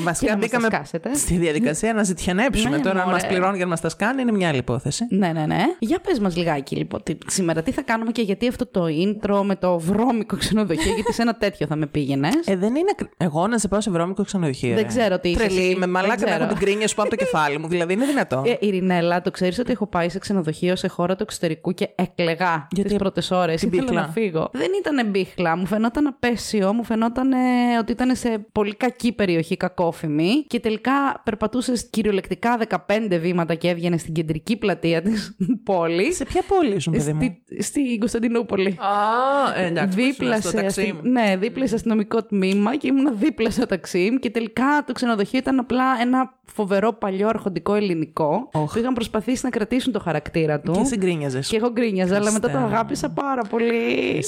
Βασικά 0.04 0.26
και 0.26 0.30
να 0.32 0.36
μας 0.36 0.44
μπήκαμε 0.44 0.68
τα 0.68 0.74
σκάσετε. 0.76 1.14
στη 1.14 1.36
διαδικασία 1.36 1.92
να 1.92 2.02
ζητιανέψουμε. 2.02 2.76
Ναι, 2.76 2.82
Τώρα, 2.82 3.00
αν 3.02 3.08
μωρέ. 3.08 3.20
μα 3.22 3.28
πληρώνει 3.28 3.56
για 3.56 3.64
να 3.64 3.70
μας 3.70 3.80
τα 3.80 3.88
σκάνει, 3.88 4.22
είναι 4.22 4.32
μια 4.32 4.48
άλλη 4.48 4.58
υπόθεση. 4.58 5.06
Ναι, 5.10 5.32
ναι, 5.32 5.46
ναι. 5.46 5.64
Για 5.78 5.98
πες 6.00 6.18
μας 6.18 6.36
λιγάκι 6.36 6.76
λοιπόν 6.76 7.02
τι, 7.02 7.16
σήμερα 7.26 7.62
τι 7.62 7.70
θα 7.72 7.82
κάνουμε 7.82 8.10
και 8.12 8.22
γιατί 8.22 8.48
αυτό 8.48 8.66
το 8.66 8.84
intro 8.84 9.40
με 9.44 9.56
το 9.56 9.78
βρώμικο 9.78 10.36
ξενοδοχείο 10.36 10.94
γιατί 10.94 11.12
σε 11.12 11.22
ένα 11.22 11.34
τέτοιο 11.36 11.66
θα 11.66 11.76
με 11.76 11.86
πήγαινες; 11.86 12.34
Ε, 12.46 12.56
δεν 12.56 12.74
είναι. 12.74 12.88
ακρι- 12.92 13.10
Εγώ 13.16 13.46
να 13.46 13.58
σε 13.58 13.68
πάω 13.68 13.80
σε 13.80 13.90
βρώμικο 13.90 14.24
ξενοδοχείο. 14.24 14.74
Δεν 14.74 14.82
ρε. 14.82 14.88
ξέρω 14.88 15.18
τι 15.18 15.28
είσαι 15.28 15.38
Τρελή, 15.38 15.58
εσύ. 15.60 15.72
με 15.74 15.78
Δεν 15.78 15.90
μαλάκα 15.90 16.14
να 16.20 16.26
ξέρω. 16.26 16.44
έχω 16.44 16.52
την 16.52 16.64
κρίνια 16.64 16.88
σου 16.88 16.94
πάνω 16.94 17.08
από 17.08 17.18
το 17.18 17.24
κεφάλι 17.24 17.58
μου. 17.58 17.68
Δηλαδή 17.68 17.92
είναι 17.92 18.04
δυνατόν. 18.06 18.44
Ε, 18.44 18.56
Ειρηνέλα, 18.60 19.20
το 19.20 19.30
ξέρεις 19.30 19.58
ότι 19.58 19.72
έχω 19.72 19.86
πάει 19.86 20.08
σε 20.08 20.18
ξενοδοχείο 20.18 20.76
σε 20.76 20.88
χώρα 20.88 21.16
του 21.16 21.22
εξωτερικού 21.22 21.72
και 21.74 21.88
έκλεγα 21.94 22.66
Γιατί 22.70 22.88
τις 22.88 22.98
πρώτες 22.98 23.30
ώρες. 23.30 23.60
την 23.60 23.68
Ήθελα 23.68 23.84
μπίχλα. 23.84 24.00
να 24.00 24.08
φύγω. 24.12 24.48
Δεν 24.52 24.68
ήταν 24.80 25.06
μπίχλα. 25.10 25.56
Μου 25.58 25.66
φαινόταν 25.66 26.06
απέσιο. 26.06 26.72
Μου 26.72 26.84
φαινόταν 26.84 27.32
ε, 27.32 27.36
ότι 27.80 27.92
ήταν 27.92 28.16
σε 28.16 28.46
πολύ 28.52 28.74
κακή 28.76 29.12
περιοχή, 29.12 29.56
κακόφημη. 29.56 30.44
Και 30.46 30.60
τελικά 30.60 30.92
περπατούσε 31.24 31.72
κυριολεκτικά 31.90 32.58
15 32.68 33.18
βήματα 33.20 33.54
και 33.54 33.68
έβγαινε 33.68 33.96
στην 33.98 34.14
κεντρική 34.14 34.56
πλατεία 34.56 35.02
της 35.02 35.36
πόλης. 35.64 36.16
σε 36.16 36.24
ποια 36.24 36.42
πόλη 36.48 36.74
ήσουν, 36.74 36.92
παιδί 36.92 37.12
μου; 37.12 37.20
Στη, 37.46 37.62
στην 37.62 37.98
Κωνσταντινούπολη. 37.98 38.66
Α, 38.78 39.60
ε, 39.62 39.66
εντάξει. 39.66 40.02
Δίπλα 40.02 40.40
στο 40.40 40.48
σε, 40.48 40.56
ταξί 40.56 40.80
αστι... 40.80 40.92
μου. 40.92 41.00
ναι, 41.10 41.36
δίπλα 41.38 41.66
σε 41.66 41.74
αστυνομικό 41.74 42.22
τμήμα 42.22 42.76
και 42.76 42.86
ήμουν 42.86 43.18
δίπλα 43.18 43.50
στο 43.50 43.66
ταξί 43.66 44.08
μου 44.12 44.18
και 44.18 44.30
τελικά 44.30 44.84
το 44.86 44.92
ξενοδοχείο 44.92 45.38
ήταν 45.38 45.58
απλά 45.58 45.84
ένα 46.00 46.36
φοβερό 46.44 46.92
παλιό 46.92 47.28
αρχοντικό 47.28 47.74
ελληνικό 47.74 48.48
Οχ. 48.52 48.72
που 48.72 48.78
είχαν 48.78 48.94
προσπαθήσει 48.94 49.40
να 49.44 49.50
κρατήσουν 49.50 49.92
το 49.92 50.00
χαρακτήρα 50.00 50.60
του. 50.60 50.72
Και 50.72 50.84
συγκρίνιαζες. 50.84 51.48
Και 51.48 51.56
εγώ 51.56 51.70
γκρίνιαζα, 51.70 52.16
αλλά 52.16 52.32
μετά 52.32 52.40
το 52.40 52.46
Χριστέ 52.48 52.68
μου. 52.68 52.74
αγάπησα 52.74 53.10
πάρα 53.10 53.42
πολύ. 53.42 54.24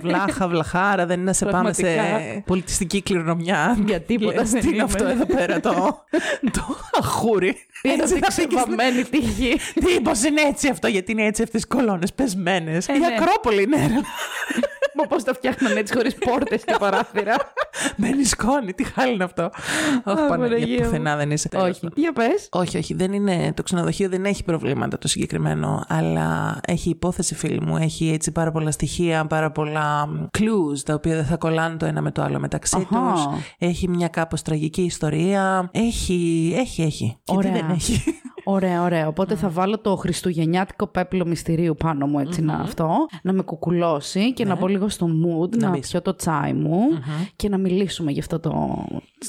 Βλάχα, 0.00 0.48
βλαχάρα, 0.72 1.06
δεν 1.06 1.16
είναι 1.16 1.24
να 1.26 1.32
σε 1.32 1.44
πάμε 1.46 1.72
σε 1.72 1.82
Πραγματικά. 1.82 2.42
πολιτιστική 2.46 3.02
κληρονομιά. 3.02 3.78
Για 3.86 4.00
τίποτα 4.00 4.40
Λες, 4.40 4.50
δεν 4.50 4.60
Τι 4.60 4.66
είναι 4.66 4.74
είμαι. 4.76 4.84
αυτό 4.84 5.04
εδώ 5.06 5.26
πέρα 5.26 5.60
το, 5.60 5.70
το 6.56 6.76
αχούρι. 6.98 7.56
Πήρα 7.82 7.94
Έτσι 7.94 8.14
την 8.14 8.22
θα 8.22 8.28
πήγες 8.28 8.32
στην- 8.32 8.48
ξεβαμμένη 8.48 9.02
τύχη. 9.04 9.56
Τι, 9.74 10.00
πώς 10.00 10.22
είναι 10.24 10.40
έτσι 10.40 10.68
αυτό, 10.68 10.86
γιατί 10.88 11.12
είναι 11.12 11.24
έτσι 11.24 11.42
αυτές 11.42 11.62
οι 11.62 11.66
κολόνες 11.66 12.12
πεσμένες; 12.12 12.88
Ε, 12.88 12.92
Η 12.94 12.98
ναι. 12.98 13.06
Ακρόπολη 13.06 13.62
είναι. 13.62 13.76
ρε. 13.76 14.00
Μα 15.00 15.04
πώς 15.06 15.24
τα 15.24 15.34
φτιάχναν 15.34 15.76
έτσι 15.76 15.94
χωρίς 15.94 16.14
πόρτες 16.14 16.64
και 16.64 16.74
παράθυρα. 16.78 17.34
Μένει 17.96 18.24
σκόνη, 18.24 18.72
τι 18.72 18.84
χάλι 18.84 19.12
είναι 19.12 19.24
αυτό. 19.24 19.50
Όχι, 20.04 20.20
Α, 20.22 20.26
Παναγία, 20.26 20.28
Παναγία 20.28 20.76
μου. 20.78 20.82
πουθενά 20.84 21.16
δεν 21.16 21.30
είσαι 21.30 21.48
τέλος 21.48 21.68
Όχι. 21.68 21.80
πάντων. 21.80 21.94
Για 21.96 22.12
πες. 22.12 22.48
Όχι, 22.50 22.78
όχι, 22.78 22.94
δεν 22.94 23.12
είναι, 23.12 23.52
το 23.56 23.62
ξενοδοχείο 23.62 24.08
δεν 24.08 24.24
έχει 24.24 24.44
προβλήματα 24.44 24.98
το 24.98 25.08
συγκεκριμένο, 25.08 25.84
αλλά 25.88 26.60
έχει 26.66 26.90
υπόθεση 26.90 27.34
φίλη 27.34 27.60
μου, 27.60 27.76
έχει 27.76 28.10
έτσι 28.12 28.32
πάρα 28.32 28.50
πολλά 28.52 28.70
στοιχεία, 28.70 29.26
πάρα 29.26 29.50
πολλά 29.50 30.06
μ, 30.06 30.24
clues, 30.48 30.78
τα 30.84 30.94
οποία 30.94 31.14
δεν 31.14 31.24
θα 31.24 31.36
κολλάνε 31.36 31.76
το 31.76 31.86
ένα 31.86 32.00
με 32.00 32.10
το 32.10 32.22
άλλο 32.22 32.38
μεταξύ 32.38 32.76
Αχα. 32.90 33.12
τους. 33.12 33.26
Έχει 33.58 33.88
μια 33.88 34.08
κάπως 34.08 34.42
τραγική 34.42 34.82
ιστορία, 34.82 35.68
έχει, 35.72 36.52
έχει, 36.56 36.82
έχει. 36.82 37.16
Και 37.24 37.32
τι 37.32 37.36
Ωραία. 37.36 37.52
δεν 37.52 37.70
έχει. 37.70 38.02
Ωραία, 38.50 38.82
ωραία. 38.82 39.08
Οπότε 39.08 39.34
θα 39.34 39.48
βάλω 39.48 39.78
το 39.78 39.96
χριστουγεννιάτικο 39.96 40.86
πέπλο 40.86 41.26
μυστηρίου 41.26 41.74
πάνω 41.74 42.06
μου 42.06 42.18
έτσι 42.18 42.42
να 42.42 42.54
αυτό, 42.54 43.06
να 43.22 43.32
με 43.32 43.42
κουκουλώσει 43.42 44.32
και 44.32 44.44
να 44.44 44.56
μπω 44.56 44.66
λίγο 44.66 44.88
στο 44.88 45.06
mood, 45.06 45.56
να, 45.56 45.70
μπεις. 45.70 45.90
πιω 45.90 46.02
το 46.02 46.14
τσάι 46.14 46.52
μου 46.52 46.80
και 47.36 47.48
να 47.48 47.58
μιλήσουμε 47.58 48.10
για 48.10 48.20
αυτό 48.20 48.40
το 48.40 48.84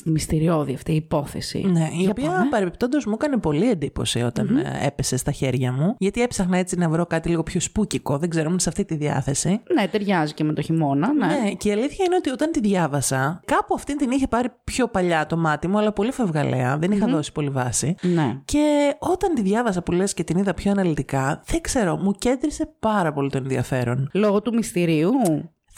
μυστηριώδη 0.06 0.74
αυτή 0.74 0.92
η 0.92 0.96
υπόθεση. 0.96 1.66
Ναι, 1.72 1.90
η 1.92 2.02
Για 2.02 2.10
οποία 2.10 2.30
πάμε. 2.30 2.50
παρεμπιπτόντως 2.50 3.06
μου 3.06 3.14
έκανε 3.14 3.38
πολύ 3.38 3.70
εντύπωση 3.70 4.22
όταν 4.22 4.58
ε, 4.58 4.80
έπεσε 4.86 5.18
στα 5.18 5.32
χέρια 5.32 5.72
μου. 5.72 5.96
Γιατί 5.98 6.22
έψαχνα 6.22 6.58
έτσι 6.58 6.78
να 6.78 6.90
βρω 6.90 7.06
κάτι 7.06 7.30
λίγο 7.30 7.44
πιο 7.44 7.60
σπούκικο. 7.60 8.18
Δεν 8.18 8.30
ξέρω, 8.30 8.48
ήμουν 8.48 8.60
σε 8.60 8.70
αυτή 8.70 8.86
τη 8.86 8.96
διάθεση. 8.96 9.62
Ναι, 9.76 9.88
ταιριάζει 9.88 10.34
και 10.34 10.44
με 10.44 10.54
το 10.54 10.62
χειμώνα, 10.62 11.14
ναι. 11.14 11.26
Ναι, 11.26 11.52
και 11.52 11.70
η 11.70 11.72
αλήθεια 11.72 12.06
είναι 12.06 12.16
ότι 12.16 12.30
όταν 12.30 12.52
τη 12.52 12.60
διάβασα, 12.60 13.42
κάπου 13.46 13.74
αυτή 13.74 13.96
την 13.96 14.12
είχε 14.12 14.28
πάρει 14.28 14.48
πιο 14.64 14.88
παλιά 14.88 15.26
το 15.26 15.38
μάτι 15.38 15.68
μου, 15.68 15.78
αλλά 15.78 15.92
πολύ 15.92 16.12
φευγαλέα. 16.12 16.78
Δεν 16.78 16.92
είχα 16.92 17.08
δώσει 17.08 17.32
πολύ 17.32 17.50
βάση. 17.50 17.96
Ναι. 18.02 18.40
Και 18.46 18.96
όταν 19.12 19.34
τη 19.34 19.42
διάβασα 19.42 19.82
που 19.82 19.92
λες 19.92 20.14
και 20.14 20.24
την 20.24 20.38
είδα 20.38 20.54
πιο 20.54 20.72
αναλυτικά, 20.72 21.42
δεν 21.46 21.62
ξέρω, 21.62 21.98
μου 21.98 22.12
κέντρισε 22.12 22.74
πάρα 22.80 23.14
πολύ 23.14 23.30
το 23.30 23.38
ενδιαφέρον. 23.38 24.10
Λόγω 24.14 24.42
του 24.42 24.54
μυστηρίου. 24.54 25.12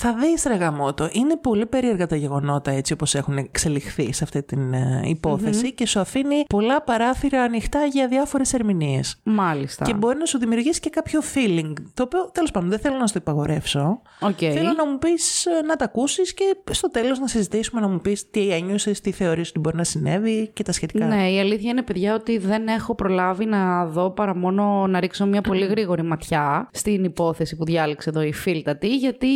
Θα 0.04 0.14
δεις 0.14 0.44
ρε 0.44 0.54
γαμώτο, 0.54 1.10
είναι 1.12 1.38
πολύ 1.38 1.66
περίεργα 1.66 2.08
τα 2.08 2.16
γεγονότα 2.16 2.72
έτσι 2.72 2.94
όπως 2.94 3.16
έχουν 3.16 3.38
εξελιχθεί 3.38 4.14
σε 4.14 4.24
αυτή 4.24 4.44
την 4.44 4.74
ε, 4.74 5.02
υπόθεση 5.06 5.74
και 5.74 5.88
σου 5.88 6.00
αφήνει 6.00 6.44
πολλά 6.50 6.82
παράθυρα 6.82 7.42
ανοιχτά 7.42 7.86
για 7.86 8.08
διάφορες 8.08 8.54
ερμηνείες. 8.54 9.20
Μάλιστα. 9.24 9.86
Και 9.86 9.94
μπορεί 9.94 10.18
να 10.18 10.26
σου 10.26 10.38
δημιουργήσει 10.38 10.80
και 10.80 10.90
κάποιο 10.90 11.20
feeling. 11.34 11.74
Το 11.94 12.04
οποίο 12.04 12.30
τέλος 12.34 12.52
πάντων 12.52 12.70
δεν 12.70 12.80
θέλω 12.80 12.98
να 12.98 13.08
στο 13.08 13.18
υπαγορεύσω. 13.18 14.02
Οκ. 14.20 14.38
Θέλω 14.38 14.74
να 14.78 14.88
μου 14.88 14.98
πεις 14.98 15.48
να 15.68 15.76
τα 15.76 15.86
ακούσεις 15.86 16.34
και 16.34 16.58
στο 16.72 16.90
τέλος 16.90 17.20
να 17.20 17.28
συζητήσουμε 17.28 17.82
να 17.82 17.88
μου 17.88 18.00
πεις 18.00 18.30
τι 18.30 18.50
ένιωσες, 18.50 19.02
τι 19.02 19.12
θεωρείς 19.12 19.50
ότι 19.50 19.60
μπορεί 19.60 19.76
να 19.76 19.84
συνέβη 19.84 20.52
και 20.54 20.64
τα 20.64 20.72
σχετικά. 20.72 21.06
Ναι, 21.06 21.32
η 21.32 21.40
αλήθεια 21.40 21.70
είναι, 21.72 21.82
παιδιά, 21.82 22.14
ότι 22.16 22.38
δεν 22.38 22.68
έχω 22.68 22.96
προλάβει 22.96 23.46
να 23.46 23.86
δω 23.86 24.10
παρά 24.10 24.36
μόνο 24.36 24.88
να 24.88 25.00
ρίξω 25.00 25.26
μια 25.26 25.42
πολύ 25.42 25.66
γρήγορη 25.74 26.04
ματιά 26.04 26.70
στην 26.74 27.04
υπόθεση 27.04 27.56
που 27.56 27.66
διάλεξε 27.66 28.10
εδώ 28.10 28.22
η 28.22 28.34
φίλτατη, 28.34 28.96
γιατί 28.96 29.28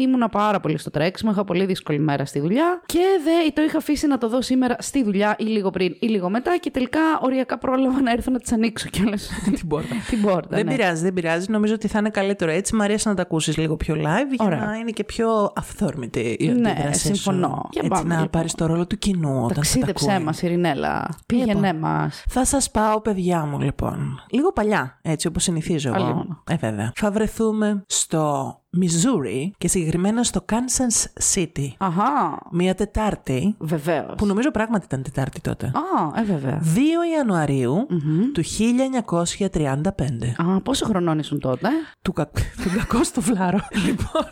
ήμουνα 0.00 0.28
πάρα 0.28 0.60
πολύ 0.60 0.78
στο 0.78 0.90
τρέξιμο, 0.90 1.30
είχα 1.30 1.44
πολύ 1.44 1.64
δύσκολη 1.64 1.98
μέρα 1.98 2.24
στη 2.24 2.40
δουλειά 2.40 2.82
και 2.86 2.98
δε, 3.24 3.50
το 3.52 3.62
είχα 3.62 3.78
αφήσει 3.78 4.06
να 4.06 4.18
το 4.18 4.28
δω 4.28 4.42
σήμερα 4.42 4.76
στη 4.78 5.02
δουλειά 5.04 5.36
ή 5.38 5.44
λίγο 5.44 5.70
πριν 5.70 5.96
ή 6.00 6.06
λίγο 6.06 6.30
μετά 6.30 6.56
και 6.58 6.70
τελικά 6.70 7.00
οριακά 7.20 7.58
πρόλαβα 7.58 8.00
να 8.02 8.10
έρθω 8.10 8.30
να 8.30 8.38
τις 8.38 8.52
ανοίξω 8.52 8.88
κιόλας. 8.88 9.30
Την 9.58 9.68
πόρτα. 9.68 9.94
Την 10.10 10.22
πόρτα. 10.22 10.56
Δεν 10.56 10.64
ναι. 10.66 10.74
πειράζει, 10.74 11.02
δεν 11.02 11.12
πειράζει. 11.12 11.46
Νομίζω 11.50 11.74
ότι 11.74 11.88
θα 11.88 11.98
είναι 11.98 12.10
καλύτερο 12.10 12.50
έτσι. 12.50 12.74
Μ' 12.76 12.80
αρέσει 12.82 13.08
να 13.08 13.14
τα 13.14 13.22
ακούσεις 13.22 13.56
λίγο 13.56 13.76
πιο 13.76 13.94
live 13.94 14.34
για 14.36 14.46
Ωραία. 14.46 14.64
να 14.64 14.74
είναι 14.74 14.90
και 14.90 15.04
πιο 15.04 15.52
αυθόρμητη 15.56 16.36
η 16.38 16.48
Ναι, 16.48 16.70
αντίδρασή 16.70 16.98
σου. 17.00 17.14
συμφωνώ. 17.14 17.68
Για 17.72 17.82
Έτσι 17.84 17.88
πάμε, 17.88 18.08
να 18.08 18.14
λοιπόν. 18.14 18.30
πάρεις 18.30 18.54
το 18.54 18.66
ρόλο 18.66 18.86
του 18.86 18.98
κοινού 18.98 19.28
όταν 19.30 19.42
θα 19.42 19.48
τα 19.48 19.54
Ταξίδεψέ 19.54 20.12
ακούει. 20.12 20.24
μας, 20.24 20.42
Ειρηνέλα. 20.42 21.08
Πήγαινε 21.26 21.72
μας. 21.72 22.24
Θα 22.28 22.44
σας 22.44 22.70
πάω, 22.70 23.00
παιδιά 23.00 23.44
μου, 23.44 23.60
λοιπόν. 23.60 24.20
Λίγο 24.30 24.52
παλιά, 24.52 24.98
έτσι 25.02 25.26
όπως 25.26 25.42
συνηθίζω 25.42 25.90
Πάλι 25.90 26.04
εγώ. 26.04 26.14
μόνο. 26.14 26.42
Ε, 26.50 26.56
βέβαια. 26.56 26.92
Θα 26.96 27.10
βρεθούμε 27.10 27.82
στο 27.86 28.56
Missouri 28.76 29.50
και 29.58 29.68
συγκεκριμένα 29.68 30.22
στο 30.22 30.44
Kansas 30.52 31.22
City. 31.34 31.68
Αχά. 31.78 32.38
Μία 32.52 32.74
Τετάρτη, 32.74 33.54
Βεβαίως. 33.58 34.14
που 34.16 34.26
νομίζω 34.26 34.50
πράγματι 34.50 34.84
ήταν 34.84 35.02
Τετάρτη 35.02 35.40
τότε. 35.40 35.66
Α, 35.66 36.20
ε, 36.20 36.24
βέβαια. 36.24 36.60
2 36.74 36.78
ιανουαριου 37.16 37.86
του 38.32 38.42
1935. 38.42 40.34
Α, 40.36 40.60
πόσο 40.62 40.84
χρονών 40.84 41.18
ήσουν 41.18 41.40
τότε; 41.40 41.68
Του, 42.02 42.12
κα... 42.12 42.26
το 42.30 42.70
κακό 42.78 43.04
σου 43.04 43.14
το 43.14 43.20
φλάρο. 43.20 43.58
λοιπόν. 43.86 44.24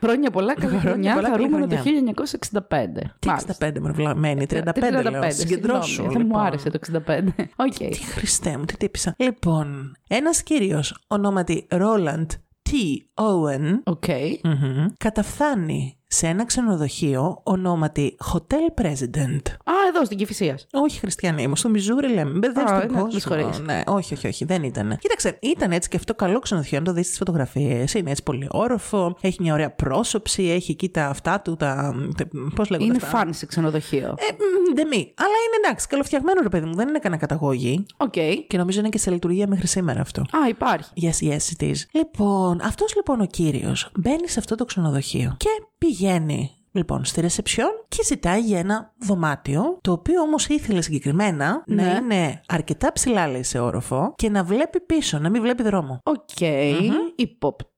Χρόνια 0.00 0.30
πολλά, 0.30 0.54
καλή 0.54 0.66
Χρόνια 0.66 0.80
χρονιά. 0.90 1.14
πολλά, 1.14 1.28
καλή 1.30 1.42
Χαρούμενο 1.42 1.66
το 1.66 1.76
χρονιά. 1.76 2.12
1965. 3.08 3.10
Τι 3.18 3.28
65 3.58 3.72
με 3.80 3.90
βλαμμένη, 3.90 4.46
35, 4.50 4.54
35 4.54 5.10
λέω. 5.10 5.30
Συγκεντρώσου. 5.30 5.92
συγγνώμη, 5.92 6.16
Δεν 6.16 6.26
μου 6.30 6.40
άρεσε 6.40 6.70
το 6.70 6.78
65. 7.06 7.18
Οκ. 7.56 7.72
Τι 7.74 7.94
Χριστέ 7.96 8.56
μου, 8.58 8.64
τι 8.64 8.76
τύπισσα. 8.76 9.14
Λοιπόν, 9.18 9.92
ένας 10.08 10.42
κύριος 10.42 11.04
ονόματι 11.06 11.66
Roland 11.70 12.26
T. 12.72 12.76
T. 12.76 13.02
Owen 13.20 13.80
Οκ. 13.84 14.06
μμμ, 14.42 14.86
καταφθάνει 14.98 15.96
σε 16.14 16.26
ένα 16.26 16.46
ξενοδοχείο 16.46 17.40
ονόματι 17.42 18.16
Hotel 18.32 18.82
President. 18.82 19.40
Α, 19.64 19.72
εδώ 19.88 20.04
στην 20.04 20.16
Κηφισιά. 20.16 20.58
Όχι 20.72 20.98
χριστιανή 20.98 21.46
μου, 21.46 21.56
στο 21.56 21.68
Μιζούρι 21.68 22.08
λέμε. 22.08 22.38
Μπερδεύει 22.38 22.60
Α, 22.60 22.64
τον 22.64 22.76
ναι, 22.78 22.84
με 22.84 23.00
κόσμο. 23.00 23.10
συγχωρείς. 23.10 23.58
Ναι, 23.58 23.82
όχι, 23.86 24.14
όχι, 24.14 24.26
όχι, 24.26 24.44
δεν 24.44 24.62
ήταν. 24.62 24.98
Κοίταξε, 24.98 25.38
ήταν 25.42 25.72
έτσι 25.72 25.88
και 25.88 25.96
αυτό 25.96 26.14
καλό 26.14 26.38
ξενοδοχείο. 26.38 26.78
Αν 26.78 26.84
το 26.84 26.92
δεις 26.92 27.06
στις 27.06 27.16
φωτογραφίες, 27.16 27.94
είναι 27.94 28.10
έτσι 28.10 28.22
πολυόροφο. 28.22 29.16
Έχει 29.20 29.42
μια 29.42 29.52
ωραία 29.52 29.70
πρόσωψη, 29.70 30.42
έχει 30.42 30.70
εκεί 30.70 30.88
τα 30.88 31.06
αυτά 31.06 31.40
του, 31.40 31.56
τα. 31.56 31.94
Πώς 32.54 32.70
λέγονται 32.70 32.88
Είναι 32.88 32.98
αυτά; 33.04 33.18
fancy 33.18 33.32
ξενοδοχείο. 33.46 34.06
Ε, 34.18 34.32
μ, 34.70 34.74
ντεμί. 34.74 35.14
Αλλά 35.16 35.36
είναι 35.46 35.56
εντάξει, 35.64 35.86
καλοφτιαγμένο 35.86 36.40
ρε 36.42 36.48
παιδί 36.48 36.66
μου, 36.66 36.74
δεν 36.74 36.88
είναι 36.88 36.98
κανένα 36.98 37.20
καταγώγι. 37.20 37.86
Οκ. 37.96 38.12
Και 38.48 38.56
νομίζω 38.56 38.78
είναι 38.78 38.88
και 38.88 38.98
σε 38.98 39.10
λειτουργία 39.10 39.46
μέχρι 39.48 39.66
σήμερα 39.66 40.00
αυτό. 40.00 40.20
Α, 40.20 40.48
υπάρχει. 40.48 40.90
Yes, 40.96 41.28
yes, 41.28 41.56
it 41.56 41.64
is. 41.70 41.76
Λοιπόν, 41.90 42.60
αυτός 42.62 42.94
λοιπόν 42.94 43.20
ο 43.20 43.26
κύριος 43.26 43.90
μπαίνει 43.98 44.28
σε 44.28 44.38
αυτό 44.38 44.54
το 44.54 44.64
ξενοδοχείο 44.64 45.34
και 45.36 45.48
πηγαίνει 45.86 46.50
λοιπόν 46.72 47.04
στη 47.04 47.20
ρεσεψιόν 47.20 47.68
και 47.88 48.02
ζητάει 48.04 48.40
για 48.40 48.58
ένα 48.58 48.92
δωμάτιο, 48.98 49.78
το 49.80 49.92
οποίο 49.92 50.20
όμως 50.20 50.46
ήθελε 50.48 50.80
συγκεκριμένα 50.80 51.62
να 51.66 51.74
Ναι. 51.82 51.98
είναι 52.02 52.40
αρκετά 52.48 52.92
ψηλά, 52.92 53.28
λέει, 53.28 53.42
σε 53.42 53.58
όροφο 53.58 54.12
και 54.16 54.30
να 54.30 54.44
βλέπει 54.44 54.80
πίσω, 54.80 55.18
να 55.18 55.30
μην 55.30 55.42
βλέπει 55.42 55.62
δρόμο. 55.62 56.00
Οκ. 56.02 56.40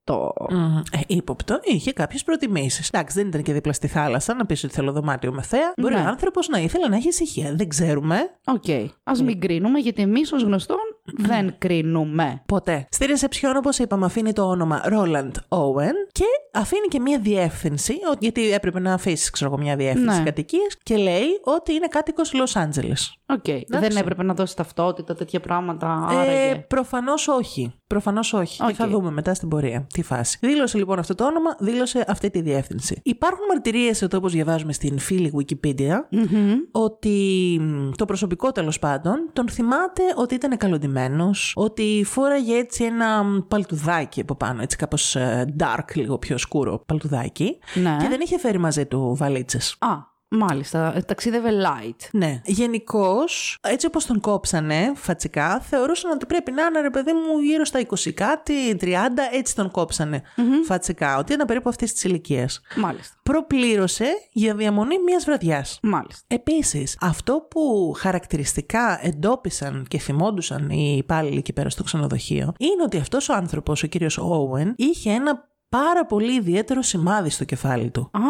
Ύποπτο. 0.07 0.35
Μμμ. 0.51 0.77
Ε, 0.77 1.01
ύποπτο, 1.07 1.61
είχε 1.63 1.93
κάποιες 1.93 2.23
προτιμήσεις. 2.25 2.89
Εντάξει, 2.89 3.19
δεν 3.19 3.29
ήταν 3.29 3.43
και 3.43 3.53
δίπλα 3.53 3.73
στη 3.73 3.87
θάλασσα 3.87 4.35
να 4.35 4.47
πεις 4.47 4.65
ότι 4.65 4.75
θέλω 4.75 4.93
δωμάτιο 4.93 5.33
με 5.33 5.43
θέα. 5.43 5.73
Μπορεί 5.81 5.95
Ναι. 5.95 6.01
ο 6.01 6.05
άνθρωπος 6.05 6.49
να 6.49 6.59
ήθελε 6.59 6.89
να 6.89 6.97
έχει 6.97 7.09
ησυχία. 7.09 7.55
Δεν 7.55 7.69
ξέρουμε. 7.69 8.17
Οκ. 8.47 8.69
Ας 9.05 9.23
μην 9.25 9.41
κρίνουμε, 9.41 9.79
γιατί 9.79 10.03
εμείς 10.03 10.33
ως 10.33 10.43
γνωστόν 10.43 10.77
δεν 11.17 11.55
κρίνουμε. 11.59 12.43
Ποτέ. 12.47 12.87
Στη 12.91 13.07
ρεσεψιόν, 13.07 13.57
όπως 13.57 13.79
είπαμε, 13.79 14.05
αφήνει 14.07 14.33
το 14.33 14.43
όνομα 14.49 14.83
Roland 14.91 15.33
Owen 15.49 15.93
και 16.13 16.25
αφήνει 16.53 16.87
και 16.89 17.01
μία 17.01 17.19
διεύθυνση, 17.19 17.93
ο- 17.93 18.17
γιατί 18.19 18.53
έπρεπε 18.53 18.81
να 18.81 18.93
αφήσει, 18.95 19.31
ξέρω 19.31 19.51
εγώ, 19.53 19.63
μία 19.63 19.77
διεύθυνση 19.77 20.19
Ναι. 20.19 20.25
κατοικίας 20.25 20.77
και 20.83 20.97
λέει 20.97 21.41
ότι 21.45 21.73
είναι 21.75 21.87
κάτοικος 21.87 22.33
Λος 22.33 22.57
Άντζελες. 22.57 23.17
Οκ. 23.27 23.45
Δεν 23.69 23.97
έπρεπε 23.97 24.23
να 24.23 24.35
δώσει 24.35 24.57
ταυτότητα, 24.57 25.15
τέτοια 25.15 25.41
πράγματα. 25.41 26.09
Ε, 26.11 26.15
Άραγε. 26.17 26.55
Προφανώς 26.69 27.29
όχι. 27.29 27.75
Προφανώς 27.87 28.33
όχι. 28.33 28.63
Οκ. 28.63 28.69
Και 28.69 28.75
θα 28.75 28.89
δούμε 28.89 29.11
μετά 29.11 29.35
στην 29.35 29.49
πορεία 29.49 29.87
τι 29.93 30.03
φάση. 30.03 30.39
Δήλωσε 30.41 30.79
λοιπόν 30.79 30.99
αυτό 30.99 31.15
το 31.15 31.27
όνομα, 31.27 31.57
δήλωσε 31.59 32.05
αυτή 32.09 32.31
τη 32.31 32.41
διεύθυνση. 32.41 33.01
Υπάρχουν 33.03 33.41
μαρτυρίες 33.49 34.03
εδώ, 34.03 34.19
όπως 34.19 34.33
διαβάζουμε 34.33 34.73
στην 34.73 34.99
φίλη 34.99 35.33
Wikipedia, 35.37 35.95
ότι 36.73 37.59
μ, 37.61 37.91
το 37.97 38.05
προσωπικό 38.05 38.53
τέλος 38.53 38.79
πάντων 38.79 39.31
τον 39.33 39.49
θυμάται 39.49 40.03
ότι 40.17 40.35
ήταν 40.35 40.57
καλοντυμένο, 40.57 41.31
ότι 41.55 42.03
φόραγε 42.07 42.57
έτσι 42.57 42.85
ένα 42.85 43.23
μ, 43.23 43.39
παλτουδάκι 43.49 44.21
από 44.21 44.35
πάνω, 44.35 44.63
έτσι 44.63 44.77
κάπως 44.77 45.17
dark, 45.59 45.95
λίγο 45.95 46.19
πιο 46.19 46.39
σκούρο 46.39 46.83
παλτουδάκι. 46.87 47.59
Ναι. 47.75 47.97
Και 48.01 48.09
δεν 48.09 48.21
είχε 48.21 48.39
φέρει 48.39 48.59
μαζί 48.59 48.87
του 48.87 49.15
βαλίτσες. 49.19 49.77
Α, 49.79 50.13
μάλιστα. 50.29 51.03
Ταξίδευε 51.07 51.51
light. 51.51 52.09
Ναι. 52.13 52.41
Γενικώς, 52.45 53.59
έτσι 53.63 53.87
όπως 53.87 54.07
τον 54.07 54.21
κόψανε 54.21 54.93
φατσικά, 54.95 55.61
θεωρούσαν 55.61 56.11
ότι 56.11 56.27
πρέπει 56.27 56.53
να 56.53 56.63
είναι 56.63 56.81
ρε 56.81 56.91
παιδί 56.91 57.13
μου 57.13 57.39
γύρω 57.39 57.65
στα 57.65 57.81
20 57.81 58.13
κάτι, 58.15 58.77
30, 58.81 58.87
έτσι 59.33 59.55
τον 59.55 59.71
κοψανε 59.71 60.23
φατσικά. 60.67 61.19
Ότι 61.19 61.33
ήταν 61.33 61.47
περίπου 61.47 61.69
αυτή 61.69 61.93
τη 61.93 62.09
ηλικία. 62.09 62.49
Μάλιστα. 62.77 63.15
Προπλήρωσε 63.23 64.07
για 64.33 64.55
διαμονή 64.55 64.99
μιας 64.99 65.25
βραδιάς. 65.25 65.79
Μάλιστα. 65.83 66.25
Επίσης, 66.27 66.99
αυτό 67.01 67.47
που 67.51 67.95
χαρακτηριστικά 67.97 68.99
εντόπισαν 69.03 69.87
και 69.89 69.99
θυμόντουσαν 69.99 70.71
οι 70.71 70.97
υπάλληλοι 70.99 71.39
εκεί 71.39 71.53
πέρα 71.53 71.71
στο 71.71 71.83
ξενοδοχείο 71.83 72.53
είναι 72.59 72.83
ότι 72.83 72.97
αυτός 72.97 73.29
ο 73.29 73.35
άνθρωπος, 73.35 73.83
ο 73.83 73.87
κύριος 73.87 74.19
Owen, 74.23 74.73
είχε 74.77 75.11
ένα 75.11 75.49
πάρα 75.77 76.07
πολύ 76.07 76.35
ιδιαίτερο 76.35 76.83
σημάδι 76.83 77.31
στο 77.31 77.45
κεφάλι 77.45 77.91
του. 77.91 78.11
Α, 78.13 78.21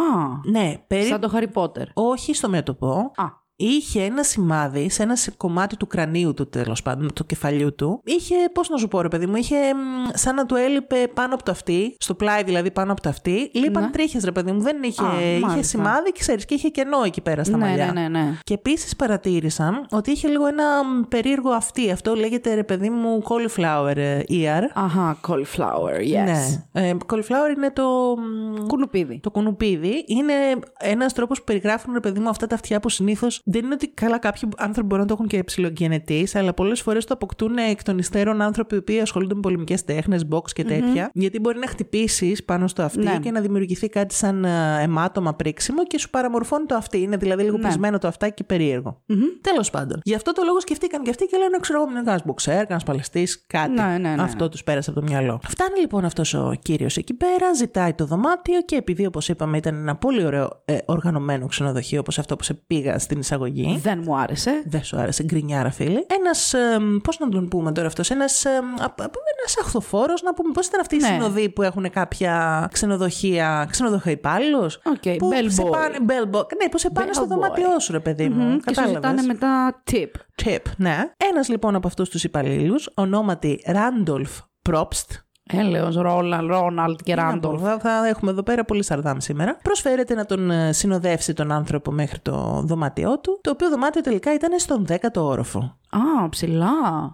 Ναι, 0.50 0.84
περί... 0.86 1.04
σαν 1.04 1.20
το 1.20 1.30
Harry 1.34 1.52
Potter. 1.52 1.84
όχι 1.94 2.34
στο 2.34 2.48
μέτωπο. 2.48 3.12
Α, 3.16 3.24
Είχε 3.56 4.02
ένα 4.02 4.22
σημάδι 4.22 4.88
σε 4.90 5.02
ένα 5.02 5.14
κομμάτι 5.36 5.76
του 5.76 5.86
κρανίου 5.86 6.34
του, 6.34 6.48
τέλος 6.48 6.82
πάντων, 6.82 7.12
του 7.14 7.26
κεφαλιού 7.26 7.74
του. 7.74 8.00
Είχε, 8.04 8.34
πώς 8.52 8.68
να 8.68 8.76
σου 8.76 8.88
πω, 8.88 9.00
ρε 9.00 9.08
παιδί 9.08 9.26
μου, 9.26 9.36
είχε 9.36 9.56
μ, 9.74 9.78
σαν 10.14 10.34
να 10.34 10.46
του 10.46 10.54
έλειπε 10.54 10.96
πάνω 11.14 11.34
από 11.34 11.44
το 11.44 11.50
αυτί, 11.50 11.96
στο 11.98 12.14
πλάι 12.14 12.42
δηλαδή 12.42 12.70
πάνω 12.70 12.92
από 12.92 13.00
το 13.02 13.08
αυτί. 13.08 13.50
Λείπαν 13.54 13.82
Ναι. 13.82 13.90
τρίχες, 13.90 14.24
ρε 14.24 14.32
παιδί 14.32 14.52
μου. 14.52 14.60
Δεν 14.60 14.82
είχε, 14.82 15.02
Α, 15.04 15.06
είχε 15.20 15.38
μάλιστα. 15.46 15.62
σημάδι, 15.62 16.12
ξέρεις, 16.12 16.44
και 16.44 16.54
είχε 16.54 16.68
κενό 16.68 17.02
εκεί 17.04 17.20
πέρα 17.20 17.44
στα 17.44 17.56
ναι, 17.56 17.66
μαλλιά. 17.66 17.92
ναι, 17.92 18.00
ναι, 18.00 18.08
ναι. 18.08 18.38
Και 18.42 18.54
επίσης 18.54 18.96
παρατήρησαν 18.96 19.86
ότι 19.90 20.10
είχε 20.10 20.28
λίγο 20.28 20.46
ένα 20.46 20.64
μ, 20.84 21.00
περίεργο 21.08 21.50
αυτί. 21.50 21.90
Αυτό 21.90 22.14
λέγεται, 22.14 22.54
ρε 22.54 22.64
παιδί 22.64 22.90
μου, 22.90 23.22
cauliflower 23.28 23.96
ε, 23.96 24.20
ear. 24.28 24.62
Αχα, 24.74 25.18
cauliflower, 25.28 25.98
yes. 26.00 26.24
Ναι. 26.24 26.88
Ε, 26.88 26.96
cauliflower 27.06 27.56
είναι 27.56 27.70
το. 27.72 28.14
μ, 28.18 28.66
Κουνουπίδι. 28.66 29.20
το 29.22 29.30
κουνουπίδι 29.30 30.04
είναι 30.06 30.32
ένας 30.78 31.12
τρόπος 31.12 31.38
που 31.38 31.44
περιγράφουν, 31.44 31.92
ρε 31.94 32.00
παιδί 32.00 32.20
μου, 32.20 32.28
αυτά 32.28 32.46
τα 32.46 32.54
αυτιά 32.54 32.80
που 32.80 32.88
συνήθως 32.88 33.42
δεν 33.46 33.64
είναι 33.64 33.74
ότι 33.74 33.88
καλά 33.88 34.18
κάποιοι 34.18 34.48
άνθρωποι 34.56 34.86
μπορούν 34.88 35.04
να 35.04 35.08
το 35.08 35.14
έχουν 35.14 35.26
και 35.26 35.44
ψιλογενετή, 35.44 36.28
αλλά 36.34 36.54
πολλές 36.54 36.80
φορές 36.80 37.04
το 37.04 37.14
αποκτούν 37.14 37.56
εκ 37.56 37.82
των 37.82 37.98
υστέρων 37.98 38.40
άνθρωποι 38.40 38.74
οι 38.74 38.78
οποίοι 38.78 39.00
ασχολούνται 39.00 39.34
με 39.34 39.40
πολεμικές 39.40 39.84
τέχνες, 39.84 40.26
box 40.30 40.50
και 40.52 40.64
τέτοια. 40.64 41.10
Γιατί 41.14 41.40
μπορεί 41.40 41.58
να 41.58 41.66
χτυπήσεις 41.66 42.44
πάνω 42.44 42.66
στο 42.66 42.82
αυτί 42.82 42.98
Ναι. 42.98 43.18
και 43.22 43.30
να 43.30 43.40
δημιουργηθεί 43.40 43.88
κάτι 43.88 44.14
σαν 44.14 44.44
ε, 44.44 44.82
αιμάτωμα 44.82 45.34
πρίξιμο 45.34 45.84
και 45.84 45.98
σου 45.98 46.10
παραμορφώνει 46.10 46.66
το 46.66 46.74
αυτί. 46.74 47.00
Είναι 47.00 47.16
δηλαδή 47.16 47.42
λίγο 47.42 47.56
Ναι. 47.56 47.62
πλυσμένο 47.62 47.98
το 47.98 48.08
αυτάκι 48.08 48.34
και 48.34 48.44
περίεργο. 48.44 49.02
Τέλος 49.40 49.70
πάντων. 49.70 50.00
Γι' 50.04 50.14
αυτό 50.14 50.32
το 50.32 50.42
λόγο 50.44 50.60
σκεφτήκαν 50.60 51.02
και 51.02 51.10
αυτοί 51.10 51.24
και 51.26 51.36
λένε, 51.36 51.58
ξέρω 51.60 51.80
εγώ, 51.80 51.90
είναι 51.90 52.02
κανένα 52.02 52.22
μποξέρ, 52.24 52.66
κανένα 52.66 52.80
παλαιστής, 52.84 53.44
κάτι. 53.46 53.70
Ναι, 53.70 53.98
ναι, 54.00 54.14
ναι. 54.14 54.22
Αυτό 54.22 54.48
τους 54.48 54.64
πέρασε 54.64 54.90
από 54.90 55.00
το 55.00 55.06
μυαλό. 55.06 55.40
Φτάνει 55.48 55.80
λοιπόν 55.80 56.04
αυτός 56.04 56.34
ο 56.34 56.52
κύριος 56.62 56.96
εκεί 56.96 57.14
πέρα, 57.14 57.54
ζητάει 57.54 57.92
το 57.94 58.06
δωμάτιο 58.06 58.62
και 58.62 58.76
επειδή, 58.76 59.06
όπως 59.06 59.28
είπαμε, 59.28 59.56
ήταν 59.56 59.74
ένα 59.74 59.96
πολύ 59.96 60.24
ωραίο 60.24 60.62
ε, 60.64 60.78
οργανωμένο 60.84 61.46
ξενοδοχείο, 61.46 62.00
όπως 62.00 62.18
αυτό 62.18 62.36
που 62.36 62.42
σε 62.44 62.54
πήγα 62.54 62.98
στην 62.98 63.22
εισαγωγή. 63.34 63.78
Δεν 63.82 64.02
μου 64.06 64.16
άρεσε. 64.16 64.62
Δεν 64.66 64.84
σου 64.84 64.96
άρεσε, 64.96 65.22
γκρινιάρα 65.22 65.70
φίλε. 65.70 66.00
Ένας. 66.20 66.54
Πώς 67.02 67.18
να 67.18 67.28
τον 67.28 67.48
πούμε 67.48 67.72
τώρα 67.72 67.86
αυτός, 67.86 68.10
ένας. 68.10 68.44
Ένας 68.44 69.56
αχθοφόρος, 69.60 70.22
να 70.22 70.34
πούμε. 70.34 70.52
Πώς 70.52 70.66
ήταν 70.66 70.80
αυτοί 70.80 70.94
οι 70.94 70.98
Ναι. 70.98 71.06
συνοδοί 71.06 71.48
που 71.48 71.62
έχουν 71.62 71.90
κάποια 71.90 72.68
ξενοδοχεία, 72.72 73.66
ξενοδοχοϋπάλληλοι. 73.70 74.62
Οκ, 74.64 75.16
που 75.18 75.30
bell 75.32 75.46
σε 75.48 75.62
boy. 75.62 75.70
πάνε, 75.70 75.96
bell 76.08 76.36
boy. 76.36 76.46
Ναι, 76.62 76.68
που 76.70 76.78
σε 76.78 76.90
πάνε 76.90 77.12
στο 77.12 77.22
Bell 77.22 77.26
boy. 77.26 77.28
δωμάτιό 77.28 77.78
σου, 77.80 77.92
ρε 77.92 78.00
παιδί 78.00 78.28
μου. 78.28 78.42
Μμμ, 78.44 78.56
Και 78.56 78.56
σου 78.56 78.64
Κατάλαβες. 78.64 78.94
ζητάνε 78.94 79.22
μετά 79.22 79.82
tip. 79.90 80.10
Tip, 80.44 80.62
ναι. 80.76 80.96
Ένας 81.30 81.48
λοιπόν 81.48 81.74
από 81.74 81.86
αυτούς 81.86 82.08
τους 82.10 82.24
υπαλλήλους, 82.24 82.90
ονόματι 82.94 83.62
Ράντολφ 83.66 84.30
Πρόπστ. 84.62 85.10
Έλεος, 85.52 85.96
Ρόλαν, 85.96 86.46
Ρόναλτ 86.46 87.00
και 87.02 87.14
Ράντολφ. 87.14 87.62
Θα, 87.62 87.78
θα 87.78 88.06
έχουμε 88.08 88.30
εδώ 88.30 88.42
πέρα 88.42 88.64
πολύ 88.64 88.84
σαρδάμ 88.84 89.16
σήμερα. 89.18 89.58
Προσφέρεται 89.62 90.14
να 90.14 90.26
τον 90.26 90.50
ε, 90.50 90.72
συνοδεύσει 90.72 91.32
τον 91.32 91.52
άνθρωπο 91.52 91.90
μέχρι 91.90 92.18
το 92.18 92.62
δωμάτιό 92.64 93.18
του, 93.18 93.38
το 93.42 93.50
οποίο 93.50 93.68
δωμάτιο 93.68 94.00
τελικά 94.00 94.34
ήταν 94.34 94.58
στον 94.58 94.86
10ο 94.88 95.08
όροφο. 95.14 95.76
Α, 95.90 96.28
ψηλά. 96.28 96.66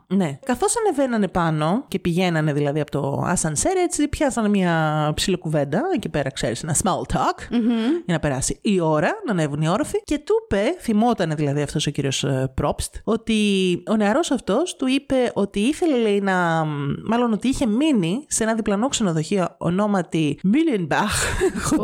Ναι. 0.07 0.39
Καθώς 0.45 0.75
ανεβαίνανε 0.77 1.29
πάνω 1.29 1.85
και 1.89 1.99
πηγαίνανε 1.99 2.53
δηλαδή 2.53 2.81
από 2.81 2.91
το 2.91 3.23
ασανσέρ, 3.27 3.77
έτσι 3.77 4.09
πιάσανε 4.09 4.49
μια 4.49 5.13
ψιλοκουβέντα 5.15 5.83
εκεί 5.95 6.09
πέρα, 6.09 6.31
ξέρεις, 6.31 6.63
ένα 6.63 6.75
small 6.83 7.15
talk, 7.15 7.39
για 8.05 8.15
να 8.15 8.19
περάσει 8.19 8.59
η 8.63 8.81
ώρα, 8.81 9.11
να 9.27 9.33
ανέβουν 9.33 9.61
οι 9.61 9.69
όροφοι. 9.69 10.03
Και 10.05 10.19
του 10.19 10.35
είπε, 10.45 10.63
θυμότανε 10.81 11.35
δηλαδή 11.35 11.63
αυτός 11.63 11.87
ο 11.87 11.91
κύριος 11.91 12.25
Probst, 12.55 12.95
ότι 13.05 13.35
ο 13.91 13.97
νεαρός 13.97 14.31
αυτός 14.31 14.77
του 14.77 14.87
είπε 14.87 15.31
ότι 15.35 15.61
ήθελε, 15.61 15.97
λέει, 15.97 16.21
να. 16.21 16.65
Μάλλον 17.05 17.33
ότι 17.33 17.49
είχε 17.49 17.67
μείνει 17.67 18.20
σε 18.29 18.43
ένα 18.43 18.55
διπλανό 18.55 18.89
ξενοδοχείο 18.89 19.49
ονόματι 19.59 20.39
Μίλιενμπαχ. 20.43 21.25
Ω, 21.79 21.83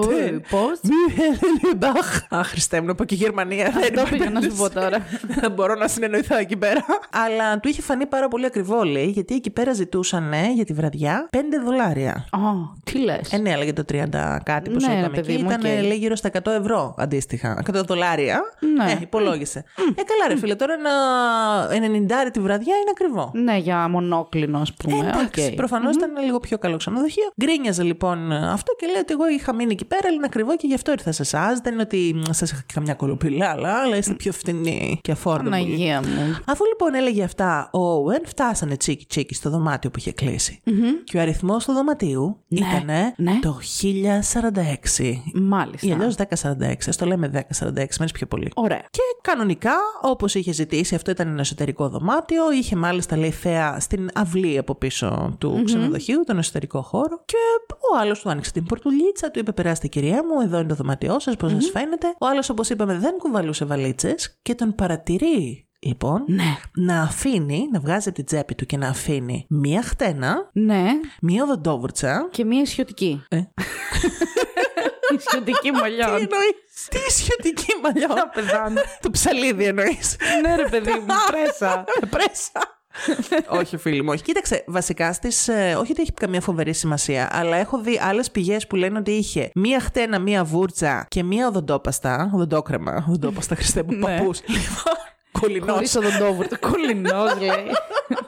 πώς; 0.50 0.80
Μίλιενμπαχ. 0.82 2.20
Αχ, 2.30 2.48
Χριστέ 2.48 2.80
μου, 2.80 2.90
από 2.90 3.04
και 3.04 3.14
Γερμανία. 3.14 3.70
δεν 3.70 3.98
Αυτό 3.98 4.16
πήγα 4.16 4.30
να 4.30 4.40
σου 4.40 4.46
υπάρχει 4.46 4.62
πω 4.72 4.80
τώρα. 4.80 4.98
δεν 5.40 5.50
μπορώ 5.52 5.74
να 5.74 5.88
συνεννοηθώ 5.88 6.36
εκεί 6.36 6.56
πέρα. 6.56 6.84
Αλλά 7.26 7.60
του 7.60 7.68
είχε 7.68 7.82
φανεί 7.82 8.06
πάρα 8.06 8.28
πολύ 8.28 8.46
ακριβό, 8.46 8.82
λέει, 8.82 9.06
γιατί 9.06 9.34
εκεί 9.34 9.50
πέρα 9.50 9.72
ζητούσαν 9.72 10.32
ε, 10.32 10.52
για 10.54 10.64
τη 10.64 10.72
βραδιά 10.72 11.28
5 11.32 11.38
δολάρια. 11.64 12.10
Α, 12.30 12.38
τι 12.84 12.98
λες; 12.98 13.32
Ε, 13.32 13.36
ναι, 13.38 13.50
έλεγε 13.50 13.72
το 13.72 13.82
30 13.92 14.04
κάτι 14.44 14.70
που 14.70 14.80
σου 14.80 14.86
Ναι, 14.88 14.94
είπαμε 14.98 15.14
παιδί 15.16 15.32
εκεί. 15.32 15.42
μου, 15.42 15.48
Ήταν, 15.50 15.60
οκ. 15.60 15.82
λέει, 15.86 15.96
γύρω 15.96 16.16
στα 16.16 16.30
100 16.32 16.50
ευρώ 16.60 16.94
αντίστοιχα. 16.98 17.62
100 17.72 17.82
δολάρια. 17.86 18.40
Ναι. 18.76 18.92
Ε, 18.92 18.98
υπολόγισε. 19.00 19.64
ε, 19.78 20.02
καλά, 20.02 20.28
ρε 20.28 20.36
φίλε, 20.36 20.54
τώρα 20.54 20.74
ένα 20.74 22.26
90 22.26 22.30
τη 22.32 22.40
βραδιά 22.40 22.74
είναι 22.76 22.90
ακριβό. 22.90 23.30
Ναι, 23.34 23.56
για 23.56 23.88
μονόκλινο, 23.88 24.58
ας 24.58 24.74
πούμε. 24.74 24.96
Εντάξει, 25.08 25.46
Οκ. 25.50 25.54
προφανώς 25.54 25.96
ήταν 25.96 26.10
λίγο 26.26 26.40
πιο 26.40 26.58
καλό 26.58 26.76
ξενοδοχείο. 26.76 27.24
Γκρίνιαζε 27.44 27.82
λοιπόν 27.82 28.32
αυτός 28.32 28.74
και 28.78 28.86
λέει 28.86 29.00
ότι 29.00 29.12
εγώ 29.12 29.28
είχα 29.28 29.54
μείνει 29.54 29.72
εκεί 29.72 29.84
πέρα, 29.84 30.02
αλλά 30.04 30.14
είναι 30.14 30.26
ακριβό 30.26 30.56
και 30.56 30.66
γι' 30.66 30.74
αυτό 30.74 30.92
ήρθα 30.92 31.12
σε 31.12 31.22
εσάς. 31.22 31.58
Δεν 31.60 31.72
είναι 31.72 31.82
ότι 31.82 32.22
σας 32.30 32.50
είχα 32.50 32.60
και 32.66 32.72
καμιά 32.74 32.94
κωλοπιλάλα, 32.94 33.48
αλλά 33.50 33.96
είστε 33.96 34.14
πιο 34.14 34.32
φτηνοί 34.32 34.98
και 35.02 35.14
affordable. 35.22 35.42
Παναγία 35.44 36.00
μου. 36.00 36.38
Αφού 36.46 36.64
λοιπόν 36.64 36.94
έλεγε 36.94 37.22
αυτά, 37.22 37.70
ο 37.72 37.78
Owen 37.78 38.22
φτάσανε 38.26 38.76
τσίκι 38.76 39.06
τσίκι 39.06 39.34
στο 39.34 39.50
δωμάτιο 39.50 39.90
που 39.90 39.98
είχε 39.98 40.12
κλείσει. 40.12 40.60
Και 41.04 41.16
ο 41.16 41.20
αριθμός 41.20 41.64
του 41.64 41.72
δωματίου 41.72 42.40
Ναι, 42.48 42.58
ήταν 42.58 43.12
ναι. 43.16 43.38
το 43.42 43.58
1046. 45.02 45.12
Μάλιστα. 45.34 45.86
Ή 45.86 45.92
αλλιώς 45.92 46.14
1046. 46.14 46.64
Α 46.64 46.94
το 46.98 47.06
λέμε 47.06 47.30
1046, 47.32 47.40
μένει 47.74 48.10
πιο 48.12 48.26
πολύ. 48.26 48.50
Ωραία. 48.54 48.84
Και 48.90 49.00
κανονικά, 49.22 49.74
όπως 50.02 50.34
είχε 50.34 50.52
ζητήσει, 50.52 50.94
αυτό 50.94 51.10
ήταν 51.10 51.28
ένα 51.28 51.40
εσωτερικό 51.40 51.88
δωμάτιο. 51.88 52.52
Είχε 52.52 52.76
μάλιστα 52.76 53.16
λέει 53.16 53.30
θέα 53.30 53.80
στην 53.80 54.08
αυλή 54.14 54.58
από 54.58 54.74
πίσω 54.74 55.36
του 55.38 55.62
ξενοδοχείου 55.64 56.15
ξενοδοχείου, 56.16 56.24
τον 56.24 56.38
εσωτερικό 56.38 56.82
χώρο. 56.82 57.22
Και 57.24 57.36
ο 57.92 57.98
άλλος 58.00 58.20
του 58.20 58.30
άνοιξε 58.30 58.52
την 58.52 58.64
πορτουλίτσα, 58.64 59.30
του 59.30 59.38
είπε: 59.38 59.52
Περάστε, 59.52 59.86
κυρία 59.86 60.24
μου, 60.24 60.40
εδώ 60.40 60.58
είναι 60.58 60.68
το 60.68 60.74
δωμάτιό 60.74 61.18
σας, 61.20 61.36
πώς 61.36 61.50
σας 61.50 61.70
φαίνεται. 61.70 62.06
Ο 62.20 62.26
άλλος, 62.26 62.48
όπως 62.50 62.70
είπαμε, 62.70 62.98
δεν 62.98 63.16
κουβαλούσε 63.18 63.64
βαλίτσες 63.64 64.38
και 64.42 64.54
τον 64.54 64.74
παρατηρεί. 64.74 65.60
Λοιπόν, 65.78 66.24
Ναι. 66.26 66.56
να 66.76 67.02
αφήνει, 67.02 67.68
να 67.72 67.80
βγάζει 67.80 68.08
από 68.08 68.16
την 68.16 68.24
τσέπη 68.26 68.54
του 68.54 68.66
και 68.66 68.76
να 68.76 68.88
αφήνει 68.88 69.46
μία 69.48 69.82
χτένα, 69.82 70.50
Ναι. 70.52 70.84
μία 71.20 71.42
οδοντόβουρτσα. 71.42 72.28
Και 72.30 72.44
μία 72.44 72.60
ισιωτική. 72.60 73.22
Ε. 73.28 73.36
ισιωτική 75.16 75.70
Τι 75.70 75.72
μαλλιών. 75.72 76.08
εννοείς, 76.08 76.88
τι 76.90 76.98
ισιωτική 77.08 77.72
μαλλιό. 77.82 78.06
Να 78.08 78.28
πεθάνω. 78.28 78.80
το 79.00 79.10
ψαλίδι 79.10 79.64
εννοείς; 79.64 80.16
ναι, 80.42 80.56
ρε 80.56 80.68
παιδί 80.68 80.90
μου, 80.92 81.06
πρέσα. 81.26 81.84
Πρέσα. 82.10 82.75
Όχι, 83.48 83.76
φίλοι 83.76 84.02
μου, 84.02 84.08
όχι. 84.12 84.22
Κοίταξε, 84.22 84.64
βασικά 84.66 85.12
στις. 85.12 85.48
όχι 85.78 85.92
ότι 85.92 86.02
έχει 86.02 86.12
καμία 86.12 86.40
φοβερή 86.40 86.72
σημασία, 86.72 87.28
αλλά 87.32 87.56
έχω 87.56 87.80
δει 87.80 88.00
άλλες 88.02 88.30
πηγές 88.30 88.66
που 88.66 88.76
λένε 88.76 88.98
ότι 88.98 89.10
είχε 89.10 89.50
μία 89.54 89.80
χτένα, 89.80 90.18
μία 90.18 90.44
βούρτσα 90.44 91.06
και 91.08 91.22
μία 91.22 91.46
οδοντόπαστα. 91.46 92.30
Οδοντόκρεμα. 92.34 93.04
Οδοντόπαστα, 93.08 93.54
Χριστέ 93.54 93.82
μου, 93.82 93.92
Ναι. 93.96 94.16
παππούς. 94.16 94.40
Λοιπόν, 94.46 94.94
κολληνό. 95.40 95.72
Χωρίς 95.72 95.96
οδοντόβουρτο. 95.96 96.56
Κολληνό, 96.58 97.24
λέει. 97.40 97.66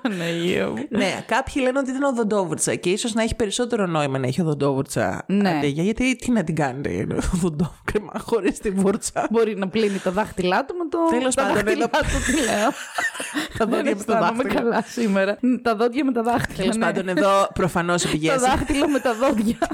Παναγία 0.03 0.68
μου. 0.68 0.87
Ναι, 0.88 1.25
κάποιοι 1.27 1.62
λένε 1.64 1.79
ότι 1.79 1.90
ήταν 1.90 2.03
οδοντόβουρτσα 2.03 2.75
και 2.75 2.90
ίσως 2.90 3.14
να 3.14 3.23
έχει 3.23 3.35
περισσότερο 3.35 3.87
νόημα 3.87 4.18
να 4.18 4.27
έχει 4.27 4.40
οδοντόβουρτσα. 4.40 5.25
Ναι. 5.27 5.49
αντί 5.51 5.66
για- 5.66 5.83
γιατί 5.83 6.16
τι 6.16 6.31
να 6.31 6.44
την 6.44 6.55
κάνετε, 6.55 7.07
οδοντόκρεμα 7.35 8.12
χωρίς 8.21 8.59
τη 8.59 8.71
βούρτσα. 8.71 9.27
Μπορεί 9.31 9.57
να 9.57 9.68
πλύνει 9.68 9.99
τα 9.99 10.11
δάχτυλά 10.11 10.64
του 10.64 10.75
με 10.77 10.88
το. 10.88 10.99
Τέλος 11.18 11.35
τα 11.35 11.42
πάντων, 11.42 11.55
δάχτυλά 11.57 11.90
εδώ- 11.92 12.01
του, 12.01 12.33
τι 12.33 12.33
λέω. 12.44 12.71
Τα 13.59 13.66
Δεν 13.66 13.68
δόντια 13.77 13.94
με 13.97 14.05
τα 14.05 14.12
αισθάνομαι 14.12 14.42
δάχτυλα. 14.42 14.61
καλά 14.62 14.83
σήμερα. 14.88 15.38
Τα 15.62 15.77
δόντια 15.77 16.05
με 16.05 16.12
τα 16.12 16.23
δάχτυλα. 16.23 16.57
Τέλος 16.59 16.77
ναι. 16.77 16.85
πάντων, 16.85 17.09
εδώ 17.09 17.49
προφανώς 17.55 18.05
οι 18.05 18.09
πηγές. 18.11 18.28
Τα 18.29 18.38
δάχτυλα 18.38 18.88
με 18.88 18.99
τα 18.99 19.14
δόντια. 19.14 19.57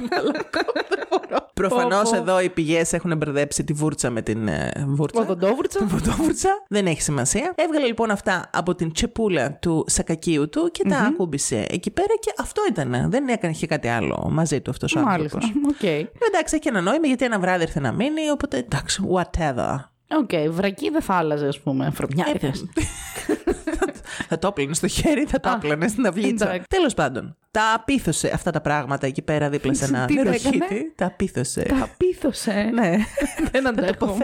Προφανώς 0.50 1.08
Πω, 1.08 1.43
πω. 1.54 2.16
εδώ 2.16 2.40
οι 2.40 2.48
πηγές 2.48 2.92
έχουν 2.92 3.16
μπερδέψει 3.16 3.64
τη 3.64 3.72
βούρτσα 3.72 4.10
με 4.10 4.22
την 4.22 4.48
ε, 4.48 4.70
βούρτσα. 4.86 5.20
Οδοντόβουρτσα. 5.20 5.78
Την 5.78 5.88
πρωτόβουρτσα. 5.88 6.62
Δεν 6.68 6.86
έχει 6.86 7.02
σημασία. 7.02 7.52
Έβγαλε 7.54 7.86
λοιπόν 7.86 8.10
αυτά 8.10 8.50
από 8.52 8.74
την 8.74 8.92
τσεπούλα 8.92 9.52
του 9.52 9.84
σακακίου 9.88 10.48
του 10.48 10.70
και 10.72 10.84
τα 10.88 10.98
ακούμπησε 10.98 11.66
εκεί 11.70 11.90
πέρα 11.90 12.14
και 12.20 12.32
αυτό 12.38 12.62
ήταν. 12.68 13.10
Δεν 13.10 13.28
έκανε 13.28 13.52
είχε 13.52 13.66
κάτι 13.66 13.88
άλλο 13.88 14.28
μαζί 14.30 14.60
του 14.60 14.70
αυτός 14.70 14.96
ο 14.96 15.00
Μάλιστα. 15.00 15.38
άνθρωπος. 15.42 15.68
Οκ. 15.68 15.82
Εντάξει, 16.28 16.56
έχει 16.56 16.68
ένα 16.68 16.80
νόημα 16.80 17.06
γιατί 17.06 17.24
ένα 17.24 17.38
βράδυ 17.38 17.62
ήρθε 17.62 17.80
να 17.80 17.92
μείνει, 17.92 18.30
οπότε 18.30 18.56
εντάξει, 18.56 19.02
whatever. 19.14 19.76
Οκ. 20.18 20.50
Βρακί 20.50 20.90
δεν 20.90 21.02
θα 21.02 21.14
άλλαζε, 21.14 21.46
ας 21.46 21.60
πούμε. 21.60 21.90
Βρομιάρικε. 21.94 22.52
θα 24.34 24.38
το 24.40 24.46
έπλενε 24.48 24.74
στο 24.74 24.86
χέρι, 24.88 25.24
θα 25.24 25.40
το 25.40 25.48
Α, 25.48 25.52
έπλενε 25.54 25.88
στην 25.88 26.04
αυλίτσα. 26.04 26.44
εντάξει. 26.46 26.66
Τέλος 26.68 26.94
πάντων, 26.94 27.36
τα 27.50 27.72
απίθωσε 27.74 28.30
αυτά 28.34 28.50
τα 28.50 28.60
πράγματα 28.60 29.06
εκεί 29.06 29.22
πέρα 29.22 29.48
δίπλα 29.48 29.74
σε 29.74 29.84
ένα 29.84 30.04
Τι 30.06 30.16
τα 30.16 30.22
νεροχύτη. 30.22 30.56
έκανε; 30.56 30.92
Τα 30.94 31.06
απίθωσε. 31.06 31.62
Τα 31.62 31.88
πείθωσε. 31.96 32.70
Ναι. 32.74 32.96
Δεν 33.50 33.66
αντέχω. 33.68 34.16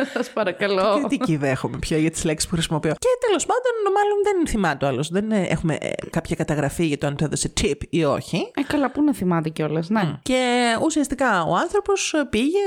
τοποθέτησε. 0.00 0.08
μαζευτεί. 0.08 0.18
Σας 0.18 0.30
παρακαλώ. 0.32 1.06
Κριτική 1.06 1.36
δέχομαι 1.36 1.78
πια 1.78 1.96
για 1.96 2.10
τις 2.10 2.24
λέξεις 2.24 2.48
που 2.48 2.54
χρησιμοποιώ. 2.54 2.92
Και 2.92 3.26
τέλος 3.26 3.46
πάντων, 3.46 3.92
μάλλον 3.94 4.18
δεν 4.24 4.46
θυμάται 4.46 4.84
ο 4.84 4.88
άλλος. 4.88 5.08
Δεν 5.08 5.32
ε, 5.32 5.46
έχουμε 5.48 5.74
ε, 5.80 5.90
κάποια 6.10 6.36
καταγραφή 6.36 6.86
για 6.86 6.98
το 6.98 7.06
αν 7.06 7.16
του 7.16 7.24
έδωσε 7.24 7.52
tip 7.60 7.76
ή 7.90 8.04
όχι. 8.04 8.50
Ε, 8.54 8.62
καλά, 8.62 8.90
πού 8.90 9.02
να 9.02 9.14
θυμάται 9.14 9.48
κιόλας. 9.48 9.88
Ναι. 9.88 10.18
Και 10.22 10.42
ουσιαστικά 10.84 11.42
ο 11.42 11.54
άνθρωπος 11.54 12.14
πήγε, 12.30 12.58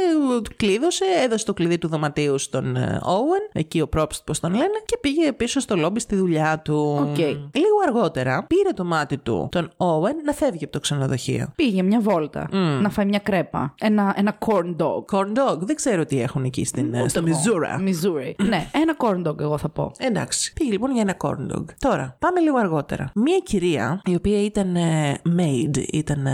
κλείδωσε, 0.56 1.06
έδωσε 1.24 1.46
το 1.46 1.54
κλειδί 1.54 1.78
του 1.78 1.88
δωματίου 1.88 2.38
στον 2.38 2.76
ε, 2.76 3.00
Owen, 3.04 3.50
εκεί 3.54 3.82
ο 3.82 3.90
Probst, 3.98 4.24
πώς 4.26 4.40
τον 4.40 4.52
λένε, 4.52 4.82
και 4.86 4.98
πήγε 5.02 5.32
πίσω 5.32 5.60
στο 5.60 5.76
λόμπι 5.76 6.00
στη 6.00 6.16
δουλειά 6.16 6.62
του. 6.64 7.08
Οκ. 7.10 7.18
Λίγο 7.18 7.78
αργότερα 7.88 8.46
πήρε 8.48 8.70
το 8.76 8.84
μάτι 8.84 9.18
του 9.18 9.48
τον 9.52 9.72
Owen 9.78 10.16
να 10.26 10.34
φεύγει 10.34 10.64
από 10.64 10.74
το 10.74 10.80
ξενοδοχείο. 10.80 11.52
Πήγε 11.56 11.82
μια 11.84 12.00
βόλτα 12.00 12.50
να 12.82 12.90
φάει 12.90 13.06
μια 13.06 13.20
κρέπα. 13.20 13.76
Ένα, 13.80 14.14
ένα 14.18 14.38
corn 14.46 14.76
dog. 14.78 15.18
Corn 15.18 15.28
dog, 15.28 15.58
δεν 15.60 15.76
ξέρω 15.76 16.06
τι 16.06 16.22
έχουν 16.22 16.44
εκεί 16.44 16.66
στην, 16.66 16.94
ε, 16.94 17.08
στο 17.08 17.23
Missouri. 17.26 17.90
Missouri. 17.90 18.46
ναι, 18.48 18.70
ένα 18.72 18.96
corn 18.98 19.28
dog, 19.28 19.40
εγώ 19.40 19.58
θα 19.58 19.70
πω. 19.70 19.92
Εντάξει. 19.98 20.54
Πήγε 20.54 20.72
λοιπόν 20.72 20.92
για 20.92 21.02
ένα 21.02 21.16
corn 21.22 21.56
dog. 21.56 21.66
Τώρα, 21.80 22.16
πάμε 22.20 22.40
λίγο 22.40 22.58
αργότερα. 22.58 23.12
Μία 23.16 23.40
κυρία, 23.40 24.02
η 24.06 24.16
οποία 24.16 24.44
ήταν 24.44 24.76
ε, 24.76 25.14
maid, 25.38 25.78
ήταν. 25.92 26.28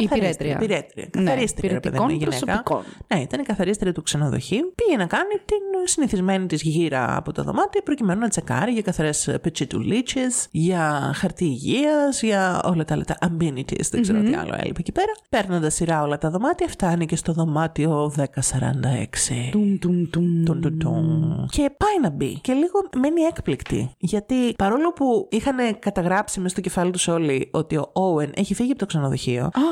Ε, 0.00 0.04
καθαρίστρια. 0.06 0.52
Υπηρέτρια. 0.52 1.02
Υπηρέτρια. 1.02 1.24
Καθαρίστρια, 1.24 1.72
ρε 1.72 1.80
παιδί 1.80 1.98
μου, 1.98 2.08
η 2.08 2.14
υπηρετικών 2.14 2.40
γυναίκα. 2.48 2.62
προσωπικών. 2.62 3.14
Ναι, 3.14 3.22
ήταν 3.22 3.40
η 3.40 3.42
καθαρίστρια 3.42 3.92
του 3.92 4.02
ξενοδοχείου. 4.02 4.72
Πήγε 4.74 4.96
να 4.96 5.06
κάνει 5.06 5.34
την 5.44 5.62
συνηθισμένη 5.84 6.46
της 6.46 6.62
γύρα 6.62 7.16
από 7.16 7.32
το 7.32 7.42
δωμάτιο, 7.42 7.82
προκειμένου 7.82 8.20
να 8.20 8.28
τσεκάρει 8.28 8.72
για 8.72 8.82
καθαρές 8.82 9.36
πετσιτουλίτσες, 9.42 10.48
για 10.50 11.12
χαρτί 11.14 11.44
υγείας, 11.44 12.22
για 12.22 12.60
όλα 12.64 12.84
τα 12.84 12.94
άλλα 12.94 13.04
τα 13.04 13.18
amenities. 13.20 13.88
Δεν 13.90 14.02
ξερω 14.02 14.20
τι 14.22 14.34
άλλο 14.34 14.54
έλειπε 14.58 14.80
εκεί 14.80 14.92
πέρα. 14.92 15.12
Παίρνοντας 15.28 15.74
σειρά 15.74 16.02
όλα 16.02 16.18
τα 16.18 16.30
δωμάτια, 16.30 16.68
φτάνει 16.68 17.06
και 17.06 17.16
στο 17.16 17.32
δωμάτιο 17.32 18.12
1046. 18.16 19.50
Τουμ, 19.50 19.78
τουμ, 19.78 20.04
τουμ. 20.10 20.42
Τουν, 20.44 20.60
τουν, 20.60 20.78
τουν. 20.78 21.48
Και 21.50 21.70
πάει 21.76 22.00
να 22.02 22.10
μπει. 22.10 22.38
Και 22.40 22.52
λίγο 22.52 22.88
μένει 22.98 23.20
έκπληκτη. 23.20 23.94
Γιατί 23.98 24.54
παρόλο 24.58 24.92
που 24.92 25.28
είχαν 25.30 25.78
καταγράψει 25.78 26.38
μέσα 26.40 26.52
στο 26.52 26.60
κεφάλι 26.60 26.90
τους 26.90 27.08
όλοι 27.08 27.48
ότι 27.52 27.76
ο 27.76 27.92
Owen 27.92 28.30
έχει 28.34 28.54
φύγει 28.54 28.70
από 28.70 28.78
το 28.78 28.86
ξενοδοχείο. 28.86 29.50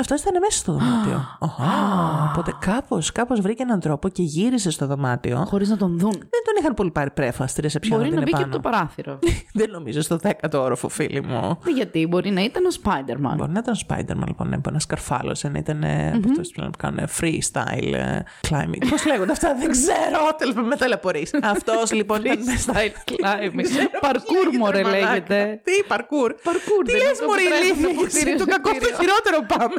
Αυτό 0.00 0.14
ήταν 0.14 0.40
μέσα 0.40 0.58
στο 0.58 0.72
δωμάτιο. 0.72 1.24
Αχα. 1.40 2.30
Οπότε 2.32 2.52
κάπως 2.60 3.12
κάπως 3.12 3.40
βρήκε 3.40 3.62
έναν 3.62 3.80
τρόπο 3.80 4.08
και 4.08 4.22
γύρισε 4.22 4.70
στο 4.70 4.86
δωμάτιο. 4.86 5.44
Χωρίς 5.48 5.68
να 5.68 5.76
τον 5.76 5.98
δουν. 5.98 6.10
Δεν 6.12 6.42
τον 6.44 6.54
είχαν 6.60 6.74
πολύ 6.74 6.90
πάρει 6.90 7.10
πρέφα 7.10 7.46
στη 7.46 7.60
ρεσεψιόν 7.60 7.98
Μπορεί 7.98 8.10
ότι 8.10 8.18
να 8.18 8.22
είναι 8.22 8.30
μπει 8.36 8.44
και 8.44 8.50
από 8.50 8.60
πάνω. 8.60 8.62
το 8.62 8.78
παράθυρο. 8.78 9.18
Δεν 9.60 9.70
νομίζω 9.70 10.00
στο 10.00 10.16
δέκατο 10.16 10.62
όροφο, 10.62 10.88
φίλοι 10.88 11.22
μου. 11.22 11.58
Γιατί 11.74 12.06
μπορεί 12.06 12.30
να 12.30 12.40
ήταν 12.44 12.64
ο 12.64 12.68
Spider-Man. 12.82 13.34
Μπορεί 13.36 13.52
να 13.52 13.58
ήταν 13.58 13.74
Spider-Man, 13.88 14.26
λοιπόν, 14.26 14.48
να 14.48 14.70
να 14.72 14.78
σκαρφάλωσε, 14.78 15.48
να 15.48 15.58
ήταν 15.58 15.82
ε, 15.82 16.12
από 16.16 16.28
αυτούς 16.30 16.48
που 16.50 16.60
λένε 16.60 16.70
που 16.70 16.78
κάνουν 16.78 17.00
freestyle 17.20 17.92
ε, 17.94 18.18
climbing. 18.48 18.82
Πώς 18.90 19.06
λέγονται 19.06 19.32
αυτά, 19.32 19.54
δεν 19.60 19.70
ξέρω. 19.70 20.20
Τέλος 20.38 20.54
πάντων, 20.54 20.68
με 20.68 20.76
ταλαιπωρείς. 20.76 21.30
Αυτός 21.54 21.92
λοιπόν 21.92 22.24
ήταν 22.24 22.38
μέσα 22.44 22.72
Style 22.72 22.94
climbing. 23.10 23.66
Παρκούρ, 24.00 24.46
μωρέ, 24.58 24.82
λέγεται. 24.82 25.60
Τι 25.64 25.74
παρκούρ. 25.88 26.30
Παρκούρ, 26.48 26.82
Τι 26.86 26.92
δεν 26.92 27.00
λες, 27.00 27.08
είναι 27.08 27.18
το 27.20 27.26
Μωρή 27.28 27.42
που 27.42 27.48
τρέχουν 27.48 27.64
ηλίθια, 27.64 27.88
από 27.90 28.04
εσύ, 28.06 28.16
κτίριο 28.18 28.36
το 28.42 28.44
σε 28.48 28.50
κακό 28.54 28.68
στο 28.70 28.78
κτίριο. 28.78 28.96
χειρότερο 29.00 29.38
πάμε. 29.52 29.74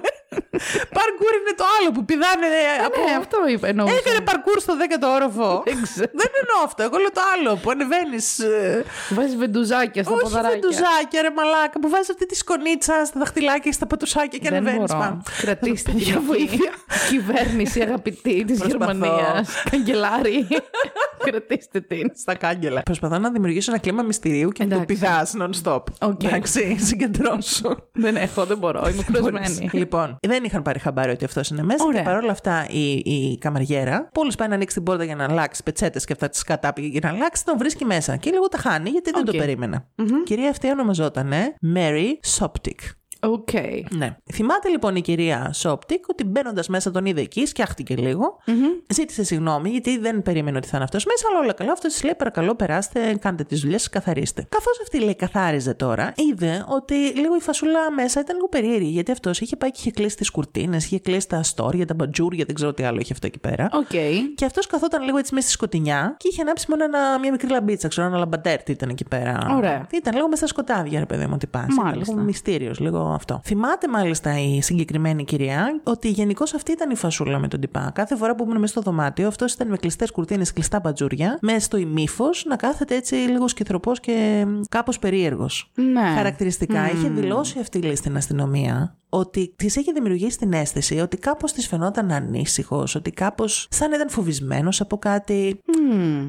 Παρκούρ 0.97 1.33
είναι 1.39 1.53
το 1.61 1.65
άλλο 1.79 1.89
που 1.95 2.05
πηδάνε 2.05 2.47
από. 2.85 2.99
Ναι, 3.07 3.15
αυτό 3.23 3.37
είπε. 3.53 3.67
εννοούσα. 3.67 3.93
Έκανε 4.01 4.19
παρκούρ 4.29 4.59
στο 4.59 4.73
δέκατο 4.77 5.07
όροφο. 5.17 5.49
Δεν 5.65 5.81
ξέρω. 5.81 6.09
Δεν 6.21 6.29
εννοώ 6.41 6.59
αυτό. 6.67 6.83
Εγώ 6.87 6.97
λέω 7.03 7.11
το 7.19 7.21
άλλο 7.33 7.51
που 7.61 7.69
ανεβαίνεις. 7.73 8.25
Βάζεις 9.09 9.35
βεντουζάκια 9.35 10.03
στα 10.03 10.11
Όχι 10.13 10.21
ποδαράκια. 10.23 10.53
βεντουζάκια, 10.59 11.19
ρε 11.21 11.31
μαλάκα, 11.37 11.79
που 11.81 11.89
βάζεις 11.89 12.09
αυτή 12.09 12.25
τη 12.25 12.35
σκονίτσα 12.35 12.95
στα 13.05 13.19
δαχτυλάκια, 13.19 13.71
στα 13.71 13.85
πατουσάκια 13.87 14.39
και 14.43 14.49
Δεν 14.49 14.57
ανεβαίνεις 14.57 14.91
μπορώ. 14.91 14.99
πάνω. 15.03 15.21
Κρατήστε 15.41 15.91
Για 15.95 16.13
την 16.15 16.23
βοήθεια. 16.25 16.47
βοήθεια. 16.47 16.71
Κυβέρνηση 17.09 17.81
αγαπητή 17.81 18.43
της 18.47 18.59
Προσπαθώ. 18.59 18.93
Γερμανίας. 18.93 19.49
Καγκελάρη. 19.71 20.47
Κρατήστε 21.23 21.79
την. 21.81 22.11
Στα 22.15 22.35
κάγκελα. 22.35 22.81
Προσπαθώ 22.83 23.17
να 23.17 23.29
δημιουργήσω 23.31 23.71
ένα 23.71 23.79
κλίμα 23.79 24.03
μυστηρίου 24.03 24.49
και 24.49 24.63
να 24.63 24.69
το 24.69 24.75
Εντάξει. 24.75 24.93
πηδάς 24.95 25.33
non-stop. 25.41 25.83
Οκ. 26.01 26.23
Εντάξει, 26.23 26.77
συγκεντρώσου. 26.79 27.75
Δεν 27.91 28.15
έχω, 28.15 28.45
δεν 28.45 28.57
μπορώ. 28.57 28.87
Είμαι 28.89 29.03
πεσμένη. 29.11 29.69
Λοιπόν, 29.73 29.96
δεν 30.21 30.43
είχαν 30.43 30.61
πάρει 30.61 30.79
χαμπάρι 30.79 31.11
ότι 31.11 31.25
αυτός 31.25 31.49
είναι 31.49 31.63
μέσα 31.63 31.83
Ωραία. 31.83 31.99
και 31.99 32.05
παρόλα 32.05 32.31
αυτά 32.31 32.65
η, 32.69 32.91
η 32.91 33.37
καμαριέρα, 33.37 34.09
μόλις 34.15 34.35
πάει 34.35 34.47
να 34.47 34.55
ανοίξει 34.55 34.75
την 34.75 34.83
πόρτα 34.83 35.03
για 35.03 35.15
να 35.15 35.23
αλλάξει 35.23 35.63
πετσέτες 35.63 36.05
και 36.05 36.13
αυτά 36.13 36.29
τέτοια 36.29 36.43
πήγε 36.43 36.87
για 36.87 36.99
να 37.03 37.09
αλλάξει, 37.09 37.45
τον 37.45 37.57
βρίσκει 37.57 37.85
μέσα. 37.85 38.15
Και 38.15 38.29
λίγο 38.31 38.47
τα 38.47 38.57
χάνει 38.57 38.89
γιατί 38.89 39.11
δεν 39.11 39.25
το 39.25 39.31
ΟΚ. 39.33 39.37
περίμενε. 39.37 39.87
Η 39.95 40.23
κυρία 40.25 40.49
αυτή 40.49 40.69
ονομαζόταν 40.69 41.33
Mary 41.75 42.07
Soptic. 42.39 42.79
ΟΚ. 43.31 43.49
Ναι. 43.97 44.17
Θυμάται 44.33 44.69
λοιπόν 44.69 44.95
η 44.95 45.01
κυρία 45.01 45.49
Soptic 45.53 46.03
ότι 46.07 46.23
μπαίνοντας 46.23 46.67
μέσα 46.67 46.91
τον 46.91 47.05
είδε 47.05 47.21
εκεί, 47.21 47.45
σκιάχτηκε 47.45 47.95
λίγο. 47.95 48.37
Ζήτησε 48.93 49.23
συγγνώμη 49.23 49.69
γιατί 49.69 49.97
δεν 49.97 50.21
περίμενε 50.21 50.57
ότι 50.57 50.67
θα 50.67 50.75
είναι 50.75 50.83
αυτός 50.83 51.05
μέσα, 51.05 51.25
αλλά 51.31 51.39
όλα 51.39 51.53
καλά. 51.53 51.71
Αυτός 51.71 51.93
της 51.93 52.03
λέει: 52.03 52.15
Παρακαλώ, 52.15 52.55
περάστε, 52.55 53.17
κάντε 53.19 53.43
τις 53.43 53.59
δουλειές, 53.61 53.89
καθαρίστε. 53.89 54.45
Καθώς 54.49 54.79
αυτή 54.81 54.99
λέει 54.99 55.15
καθάριζε 55.15 55.73
τώρα, 55.73 56.13
είδε 56.15 56.65
ότι 56.67 56.95
λίγο 56.95 57.35
η 57.35 57.39
φασούλα 57.39 57.91
μέσα 57.91 58.19
ήταν 58.19 58.35
λίγο 58.35 58.47
περίεργη 58.49 58.89
γιατί 58.89 59.11
αυτός 59.11 59.39
είχε 59.39 59.55
πάει 59.55 59.71
και 59.71 59.77
είχε 59.79 59.91
κλείσει 59.91 60.17
τις 60.17 60.31
κουρτίνες, 60.31 60.85
είχε 60.85 60.99
κλείσει 60.99 61.27
τα 61.27 61.37
τα 61.37 61.48
στόρια, 61.48 61.85
τα 61.85 61.93
μπατζούρια, 61.93 62.45
δεν 62.45 62.55
ξέρω 62.55 62.73
τι 62.73 62.83
άλλο 62.83 62.99
είχε 62.99 63.13
αυτό 63.13 63.27
εκεί 63.27 63.39
πέρα. 63.39 63.69
ΟΚ. 63.73 63.87
Και 64.35 64.45
αυτός 64.45 64.67
καθόταν 64.67 65.03
λίγο 65.03 65.17
έτσι 65.17 65.33
μέσα 65.33 65.45
στη 65.45 65.55
σκοτεινιά 65.55 66.15
και 66.17 66.27
είχε 66.31 66.41
ανάψει 66.41 66.65
μόνο 66.69 66.83
ένα, 66.83 67.19
μια 67.19 67.31
μικρή 67.31 67.49
λαμπίτσα, 67.49 67.87
ξέρω, 67.87 68.07
ένα 68.07 68.17
λαμπαντέρ 68.17 68.63
τι 68.63 68.71
ήταν 68.71 68.89
εκεί 68.89 69.05
πέρα. 69.05 69.47
Ωραία. 69.55 69.87
Ήταν 69.91 70.13
λίγο 70.13 70.27
μέσα 70.27 70.47
στα 70.47 70.61
σκοτάδια, 70.61 70.99
ρε 70.99 71.05
παιδί 71.05 71.25
μου, 71.25 71.31
ο 71.33 71.47
τύπας. 71.47 71.65
Μάλιστα. 71.83 72.13
Λίγο 72.13 72.25
μυστήριος, 72.25 72.79
λίγο 72.79 73.13
αυτό. 73.17 73.41
Θυμάται 73.43 73.87
μάλιστα 73.87 74.39
η 74.39 74.61
συγκεκριμένη 74.61 75.23
κυρία 75.23 75.81
ότι 75.83 76.09
γενικώς 76.09 76.53
αυτή 76.53 76.71
ήταν 76.71 76.89
η 76.89 76.95
φασούλα 76.95 77.39
με 77.39 77.47
τον 77.47 77.59
τυπά. 77.59 77.91
Κάθε 77.93 78.15
φορά 78.15 78.35
που 78.35 78.43
ήταν 78.43 78.59
μέσα 78.59 78.71
στο 78.71 78.81
δωμάτιο, 78.81 79.27
αυτός 79.27 79.53
ήταν 79.53 79.67
με 79.67 79.77
κλειστές 79.77 80.11
κουρτίνες, 80.11 80.53
κλειστά 80.53 80.79
μπατζούρια, 80.79 81.37
μέσα 81.41 81.59
στο 81.59 81.77
ημίφο, 81.77 82.25
να 82.45 82.55
κάθεται 82.55 82.95
έτσι 82.95 83.15
λίγο 83.15 83.47
σκυθροπός 83.47 83.99
και 83.99 84.45
κάπως 84.69 84.99
περίεργος. 84.99 85.71
Ναι. 85.75 86.13
Χαρακτηριστικά 86.15 86.91
είχε 86.91 87.09
δηλώσει 87.09 87.59
αυτή 87.59 87.81
λέει 87.81 87.95
στην 87.95 88.17
αστυνομία 88.17 88.97
ότι 89.09 89.53
τη 89.55 89.65
έχει 89.65 89.93
δημιουργήσει 89.93 90.37
την 90.37 90.53
αίσθηση 90.53 90.99
ότι 90.99 91.17
κάπως 91.17 91.53
της 91.53 91.67
φαινόταν 91.67 92.11
ανήσυχος, 92.11 92.95
ότι 92.95 93.11
κάπως 93.11 93.67
σαν 93.69 93.91
ήταν 93.91 94.09
φοβισμένος 94.09 94.81
από 94.81 94.97
κάτι. 94.97 95.59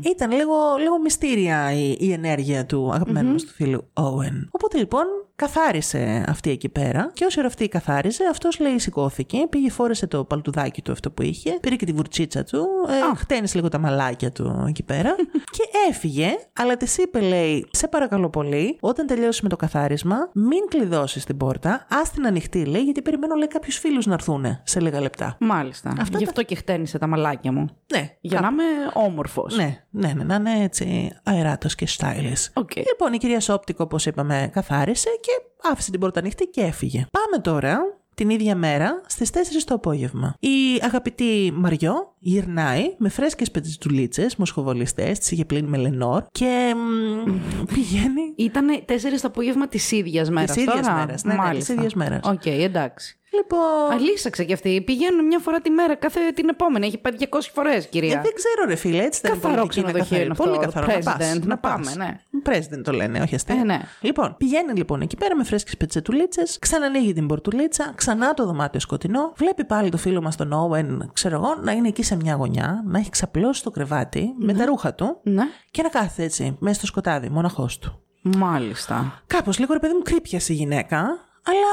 Ήταν 0.00 0.30
λίγο, 0.30 0.54
λίγο 0.78 1.00
μυστήρια 1.00 1.72
η, 1.72 1.96
η 1.98 2.12
ενέργεια 2.12 2.66
του 2.66 2.92
αγαπημένου 2.92 3.32
μας 3.32 3.44
του 3.44 3.52
φίλου 3.52 3.88
Owen. 3.92 4.46
Οπότε 4.50 4.78
λοιπόν 4.78 5.04
καθάρισε 5.38 6.24
αυτή 6.28 6.50
εκεί 6.50 6.68
πέρα 6.68 7.10
και 7.14 7.24
όσο 7.24 7.40
ώρα 7.40 7.48
αυτή 7.48 7.68
καθάριζε, 7.68 8.24
αυτός 8.30 8.58
λέει 8.58 8.78
σηκώθηκε, 8.78 9.46
πήγε, 9.50 9.70
φόρεσε 9.70 10.06
το 10.06 10.24
παλτουδάκι 10.24 10.82
του 10.82 10.92
αυτό 10.92 11.10
που 11.10 11.22
είχε, 11.22 11.58
πήρε 11.60 11.76
και 11.76 11.84
τη 11.84 11.92
βουρτσίτσα 11.92 12.44
του, 12.44 12.66
ε, 12.88 13.16
χτένισε 13.16 13.56
λίγο 13.56 13.68
τα 13.68 13.78
μαλάκια 13.78 14.32
του 14.32 14.64
εκεί 14.68 14.82
πέρα 14.82 15.14
και 15.56 15.62
έφυγε, 15.90 16.28
αλλά 16.52 16.76
της 16.76 16.96
είπε, 16.96 17.20
λέει, 17.20 17.66
σε 17.70 17.88
παρακαλώ 17.88 18.30
πολύ, 18.30 18.76
όταν 18.80 19.06
τελειώσεις 19.06 19.42
με 19.42 19.48
το 19.48 19.56
καθάρισμα, 19.56 20.16
μην 20.32 20.60
κλειδώσεις 20.68 21.24
την 21.24 21.36
πόρτα, 21.36 21.86
άσ' 21.90 22.10
την 22.10 22.26
ανοιχτή, 22.26 22.64
λέει, 22.68 22.82
γιατί 22.82 23.02
περιμένω, 23.02 23.34
λέει, 23.34 23.46
κάποιους 23.48 23.78
φίλους 23.78 24.06
να 24.06 24.12
έρθουν 24.14 24.58
σε 24.64 24.80
λίγα 24.80 25.00
λεπτά. 25.00 25.36
Μάλιστα. 25.40 25.88
Αυτά 26.00 26.18
Γι' 26.18 26.24
τα- 26.24 26.30
αυτό 26.30 26.42
και 26.42 26.54
χτένισε 26.54 26.98
τα 26.98 27.06
μαλάκια 27.06 27.52
μου. 27.52 27.68
Ναι, 27.94 28.16
Για 28.20 28.40
να 28.40 28.48
είμαι 28.48 28.62
όμορφος. 28.92 29.56
Ναι, 29.56 29.84
ναι, 29.90 30.12
ναι, 30.16 30.24
να 30.24 30.34
είναι 30.34 30.62
έτσι 30.64 31.12
αεράτος 31.22 31.74
και 31.74 31.88
stylish. 31.98 32.46
ΟΚ. 32.52 32.76
Λοιπόν, 32.76 33.12
η 33.12 33.18
κυρία 33.18 33.40
Soptic, 33.40 33.84
όπως 33.84 34.06
είπαμε, 34.06 34.50
καθάρισε 34.52 35.08
και 35.20 35.30
άφησε 35.70 35.90
την 35.90 36.00
πόρτα 36.00 36.20
ανοιχτή 36.20 36.44
και 36.46 36.60
έφυγε. 36.60 37.06
Πάμε 37.10 37.42
τώρα 37.42 37.97
την 38.18 38.30
ίδια 38.30 38.56
μέρα 38.56 39.00
στις 39.06 39.30
4 39.32 39.36
το 39.64 39.74
απόγευμα. 39.74 40.34
Η 40.38 40.80
αγαπητή 40.82 41.52
Μαριό 41.54 42.14
γυρνάει 42.18 42.94
με 42.98 43.08
φρέσκες 43.08 43.50
πετσετουλίτσες, 43.50 44.36
μοσχοβολιστές, 44.36 45.18
τις 45.18 45.30
είχε 45.30 45.44
πλύνει 45.44 45.68
με 45.68 45.76
Lenor 45.76 46.24
και 46.32 46.74
μ, 46.76 47.30
πηγαίνει... 47.74 48.32
Ήτανε 48.36 48.84
4 48.88 48.92
το 49.20 49.28
απόγευμα 49.28 49.68
της 49.68 49.90
ίδιας 49.90 50.30
μέρας. 50.30 50.50
Της 50.50 50.62
ίδιας 50.62 50.88
μέρας, 50.88 51.24
ναι, 51.24 51.34
ναι, 51.34 51.58
της 51.58 51.68
ίδιας 51.68 51.94
μέρας. 51.94 52.20
ΟΚ, 52.24 52.46
εντάξει. 52.46 53.18
Λοιπόν, 53.32 53.90
Αλλά 53.92 54.15
τσάκω 54.15 54.44
κι 54.44 54.52
αυτή. 54.52 54.82
Πηγαίνουν 54.86 55.26
μια 55.26 55.38
φορά 55.38 55.60
τη 55.60 55.70
μέρα, 55.70 55.94
κάθε 55.94 56.20
την 56.34 56.48
επόμενη. 56.48 56.86
Έχει 56.86 56.98
πάει 56.98 57.12
200 57.18 57.24
φορές, 57.52 57.86
κυρία. 57.86 58.18
Ε, 58.18 58.22
δεν 58.22 58.32
ξέρω, 58.34 58.68
ρε 58.68 58.74
φίλε, 58.74 59.02
έτσι 59.02 59.20
ήταν 59.24 59.32
η 59.32 59.40
Καθαρό 59.40 59.54
πολιτική, 59.54 59.80
είναι 59.80 59.88
ξενοδοχείο 60.00 60.16
είναι 60.18 60.26
καθαρή. 60.28 60.40
αυτό, 60.40 60.44
Πολύ 60.44 60.58
καθαρό. 60.58 60.86
Να 60.86 61.12
πας, 61.16 61.16
president, 61.36 61.46
να 61.46 61.58
πας. 61.58 61.72
πάμε, 61.72 61.94
ναι. 62.04 62.20
President 62.46 62.82
το 62.84 62.92
λένε, 62.92 63.20
όχι 63.20 63.34
αστείο. 63.34 63.56
Ε, 63.60 63.62
ναι. 63.64 63.80
Λοιπόν, 64.00 64.34
πηγαίνει 64.38 64.72
λοιπόν 64.72 65.00
εκεί 65.00 65.16
πέρα 65.16 65.36
με 65.36 65.44
φρέσκες 65.44 65.76
πετσετουλίτσες, 65.76 66.58
ξανανοίγει 66.60 67.12
την 67.12 67.26
πορτουλίτσα, 67.26 67.92
ξανά 67.96 68.34
το 68.34 68.44
δωμάτιο 68.46 68.80
σκοτεινό, 68.80 69.32
βλέπει 69.36 69.64
πάλι 69.64 69.90
το 69.90 69.96
φίλο 69.96 70.22
μας 70.22 70.36
τον 70.36 70.52
Owen, 70.52 70.98
ξέρω 71.12 71.34
εγώ, 71.34 71.54
να 71.62 71.72
είναι 71.72 71.88
εκεί 71.88 72.02
σε 72.02 72.16
μια 72.16 72.34
γωνιά, 72.34 72.82
να 72.86 72.98
έχει 72.98 73.10
ξαπλώσει 73.10 73.62
το 73.62 73.70
κρεβάτι 73.70 74.34
με 74.38 74.52
τα 74.54 74.64
ρούχα 74.66 74.94
του 74.94 75.20
Ναι, 75.22 75.42
και 75.70 75.82
να 75.82 75.88
κάθεται 75.88 76.22
έτσι, 76.22 76.56
μέσα 76.60 76.74
στο 76.76 76.86
σκοτάδι, 76.86 77.28
μοναχό 77.28 77.68
του. 77.80 78.02
μάλιστα. 78.22 79.22
Κάπως 79.26 79.58
λίγο 79.58 79.72
ρε 79.72 79.78
παιδί 79.78 79.94
μου 79.94 80.02
κρύπιασε 80.02 80.52
η 80.52 80.56
γυναίκα. 80.56 81.26
Αλλά 81.46 81.66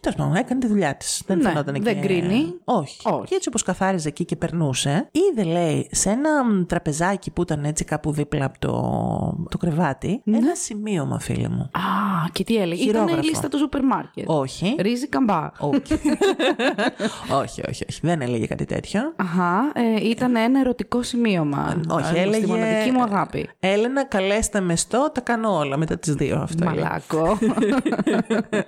τέλος 0.00 0.16
πάντων 0.16 0.34
έκανε 0.34 0.60
τη 0.60 0.66
δουλειά 0.66 0.94
της. 0.96 1.22
Δεν 1.26 1.36
Ναι, 1.38 1.48
φαινόταν 1.48 1.74
δεν 1.82 1.94
και... 1.94 2.00
κρίνει. 2.06 2.54
Όχι. 2.64 3.00
Όχι. 3.04 3.24
Και 3.28 3.34
έτσι 3.34 3.48
όπως 3.48 3.62
καθάριζε 3.62 4.08
εκεί 4.08 4.24
και 4.24 4.36
περνούσε, 4.36 5.08
είδε 5.12 5.42
λέει 5.42 5.88
σε 5.92 6.10
ένα 6.10 6.44
μ, 6.44 6.64
τραπεζάκι 6.66 7.30
που 7.30 7.42
ήταν 7.42 7.64
έτσι 7.64 7.84
κάπου 7.84 8.12
δίπλα 8.12 8.44
από 8.44 8.58
το, 8.58 9.46
το 9.50 9.58
κρεβάτι 9.58 10.20
Ναι. 10.24 10.36
ένα 10.36 10.54
σημείωμα, 10.54 11.18
φίλε 11.20 11.48
μου. 11.48 11.62
Α, 11.62 12.28
και 12.32 12.44
τι 12.44 12.56
έλεγε; 12.56 12.82
Ήταν 12.82 12.94
η 12.94 12.98
Χειρόγραφο. 13.00 13.28
λίστα 13.28 13.48
του 13.48 13.58
σούπερ 13.58 13.84
μάρκετ. 13.84 14.24
Όχι. 14.28 14.74
Ρύζι 14.78 15.08
καμπά. 15.08 15.52
όχι. 15.58 15.80
όχι, 17.42 17.62
όχι, 17.68 17.84
όχι. 17.90 18.00
Δεν 18.02 18.20
έλεγε 18.20 18.46
κάτι 18.46 18.64
τέτοιο. 18.64 19.12
Αχα, 19.16 19.72
ε, 19.74 20.08
ήταν 20.08 20.36
ένα 20.36 20.60
ερωτικό 20.60 21.02
σημείωμα. 21.02 21.80
Όχι, 21.88 22.16
Ε, 22.16 22.20
έλεγε. 22.20 22.36
Στη 22.36 22.46
μοναδική 22.46 22.90
μου 22.90 23.02
αγάπη. 23.02 23.50
Έλενα, 23.60 24.04
καλέστε 24.04 24.60
με 24.60 24.76
στο, 24.76 25.10
τα 25.14 25.20
κάνω 25.20 25.56
όλα 25.58 25.76
μετά 25.76 25.98
τις 25.98 26.14
δύο. 26.14 26.38
Αυτό 26.40 26.64
έλεγε. 26.68 26.80
Μαλάκο. 26.82 27.38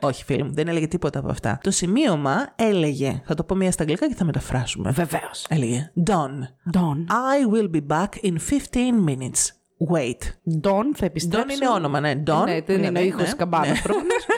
Όχι, 0.09 0.25
φίλε 0.25 0.40
μου, 0.45 0.53
δεν 0.55 0.69
έλεγε 0.69 0.87
τίποτα 0.87 1.19
από 1.19 1.31
αυτά. 1.31 1.59
Το 1.63 1.71
σημείωμα 1.71 2.53
έλεγε. 2.57 3.23
Θα 3.25 3.35
το 3.35 3.45
πω 3.45 3.55
μία 3.55 3.71
στα 3.71 3.83
αγγλικά 3.83 4.09
και 4.09 4.15
θα 4.15 4.25
μεταφράσουμε. 4.25 4.91
Βεβαίως. 4.91 5.47
Έλεγε 5.49 5.93
Don. 6.11 6.31
Ντόν. 6.71 7.07
I 7.09 7.55
will 7.55 7.71
be 7.71 7.87
back 7.87 8.09
in 8.23 8.35
15 8.35 9.09
minutes. 9.09 9.61
Wait. 9.89 10.19
Ντόν 10.59 10.93
θα 10.97 11.05
επιστρέψω. 11.05 11.47
Don 11.47 11.55
είναι 11.55 11.69
όνομα, 11.69 12.01
ναι. 12.01 12.23
Don. 12.27 12.45
Ναι, 12.45 12.61
δεν 12.61 12.83
είναι 12.83 12.99
ο 12.99 13.03
ήχος 13.03 13.29
ναι. 13.29 13.33
καμπάνας 13.33 13.83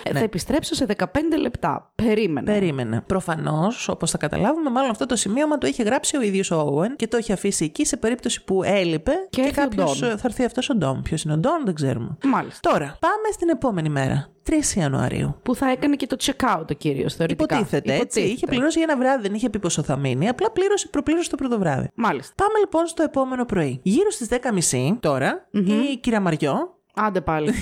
Ναι. 0.07 0.13
Θα 0.19 0.25
επιστρέψω 0.25 0.75
σε 0.75 0.87
15 0.99 1.05
λεπτά. 1.41 1.93
Περίμενε. 1.95 2.53
Περίμενε. 2.53 3.03
Προφανώς, 3.07 3.89
όπως 3.89 4.11
θα 4.11 4.19
καταλάβουμε, 4.19 4.71
μάλλον 4.71 4.91
αυτό 4.91 5.07
το 5.07 5.17
σημείωμα 5.17 5.59
το 5.59 5.67
είχε 5.67 5.83
γράψει 5.83 6.17
ο 6.17 6.23
ίδιος 6.23 6.51
ο 6.51 6.75
Owen 6.77 6.97
και 6.97 7.09
το 7.09 7.17
είχε 7.17 7.33
αφήσει 7.33 7.65
εκεί 7.65 7.85
σε 7.85 7.97
περίπτωση 7.97 8.45
που 8.45 8.63
έλειπε 8.63 9.13
Και 9.31 9.41
και, 9.41 9.49
έρθει 9.49 9.61
ο 9.61 9.63
κάποιος. 9.63 10.03
Don. 10.05 10.07
Θα 10.07 10.23
έρθει 10.25 10.45
αυτός 10.45 10.71
ο 10.71 10.75
Ντόμ. 10.75 11.03
Ποιος 11.03 11.23
είναι 11.23 11.33
ο 11.33 11.37
Ντόμ, 11.37 11.65
δεν 11.65 11.75
ξέρουμε. 11.75 12.17
Μάλιστα. 12.25 12.71
Τώρα, 12.71 12.97
πάμε 13.01 13.29
στην 13.33 13.49
επόμενη 13.49 13.89
μέρα. 13.89 14.33
3 14.51 14.53
Ιανουαρίου. 14.77 15.37
Που 15.43 15.55
θα 15.55 15.71
έκανε 15.71 15.97
και 15.97 16.07
το 16.07 16.17
check-out 16.21 16.65
ο 16.71 16.75
κύριος 16.75 17.15
θεωρητικά. 17.15 17.55
Υποτίθεται, 17.55 17.95
έτσι. 17.95 18.21
Είχε 18.21 18.47
πληρώσει 18.47 18.79
για 18.79 18.87
ένα 18.91 18.99
βράδυ, 18.99 19.23
δεν 19.23 19.35
είχε 19.35 19.51
πει 19.51 19.59
πόσο 19.59 19.83
θα 19.83 19.97
μείνει. 19.97 20.29
Απλά 20.29 20.51
πλήρωσε, 20.51 20.89
προπλήρωσε 20.89 21.31
το 21.31 21.37
πρώτο 21.37 21.59
βράδυ. 21.59 21.89
Μάλιστα. 21.95 22.35
Πάμε 22.37 22.59
λοιπόν 22.59 22.87
στο 22.87 23.03
επόμενο 23.03 23.45
πρωί. 23.45 23.81
Γύρω 23.83 24.11
στις 24.11 24.29
10.30 24.31 24.97
τώρα, 25.01 25.49
η 25.93 25.97
κυρία 26.01 26.21
Μαριό 26.21 26.77
Άντε 26.95 27.21
πάλι. 27.21 27.49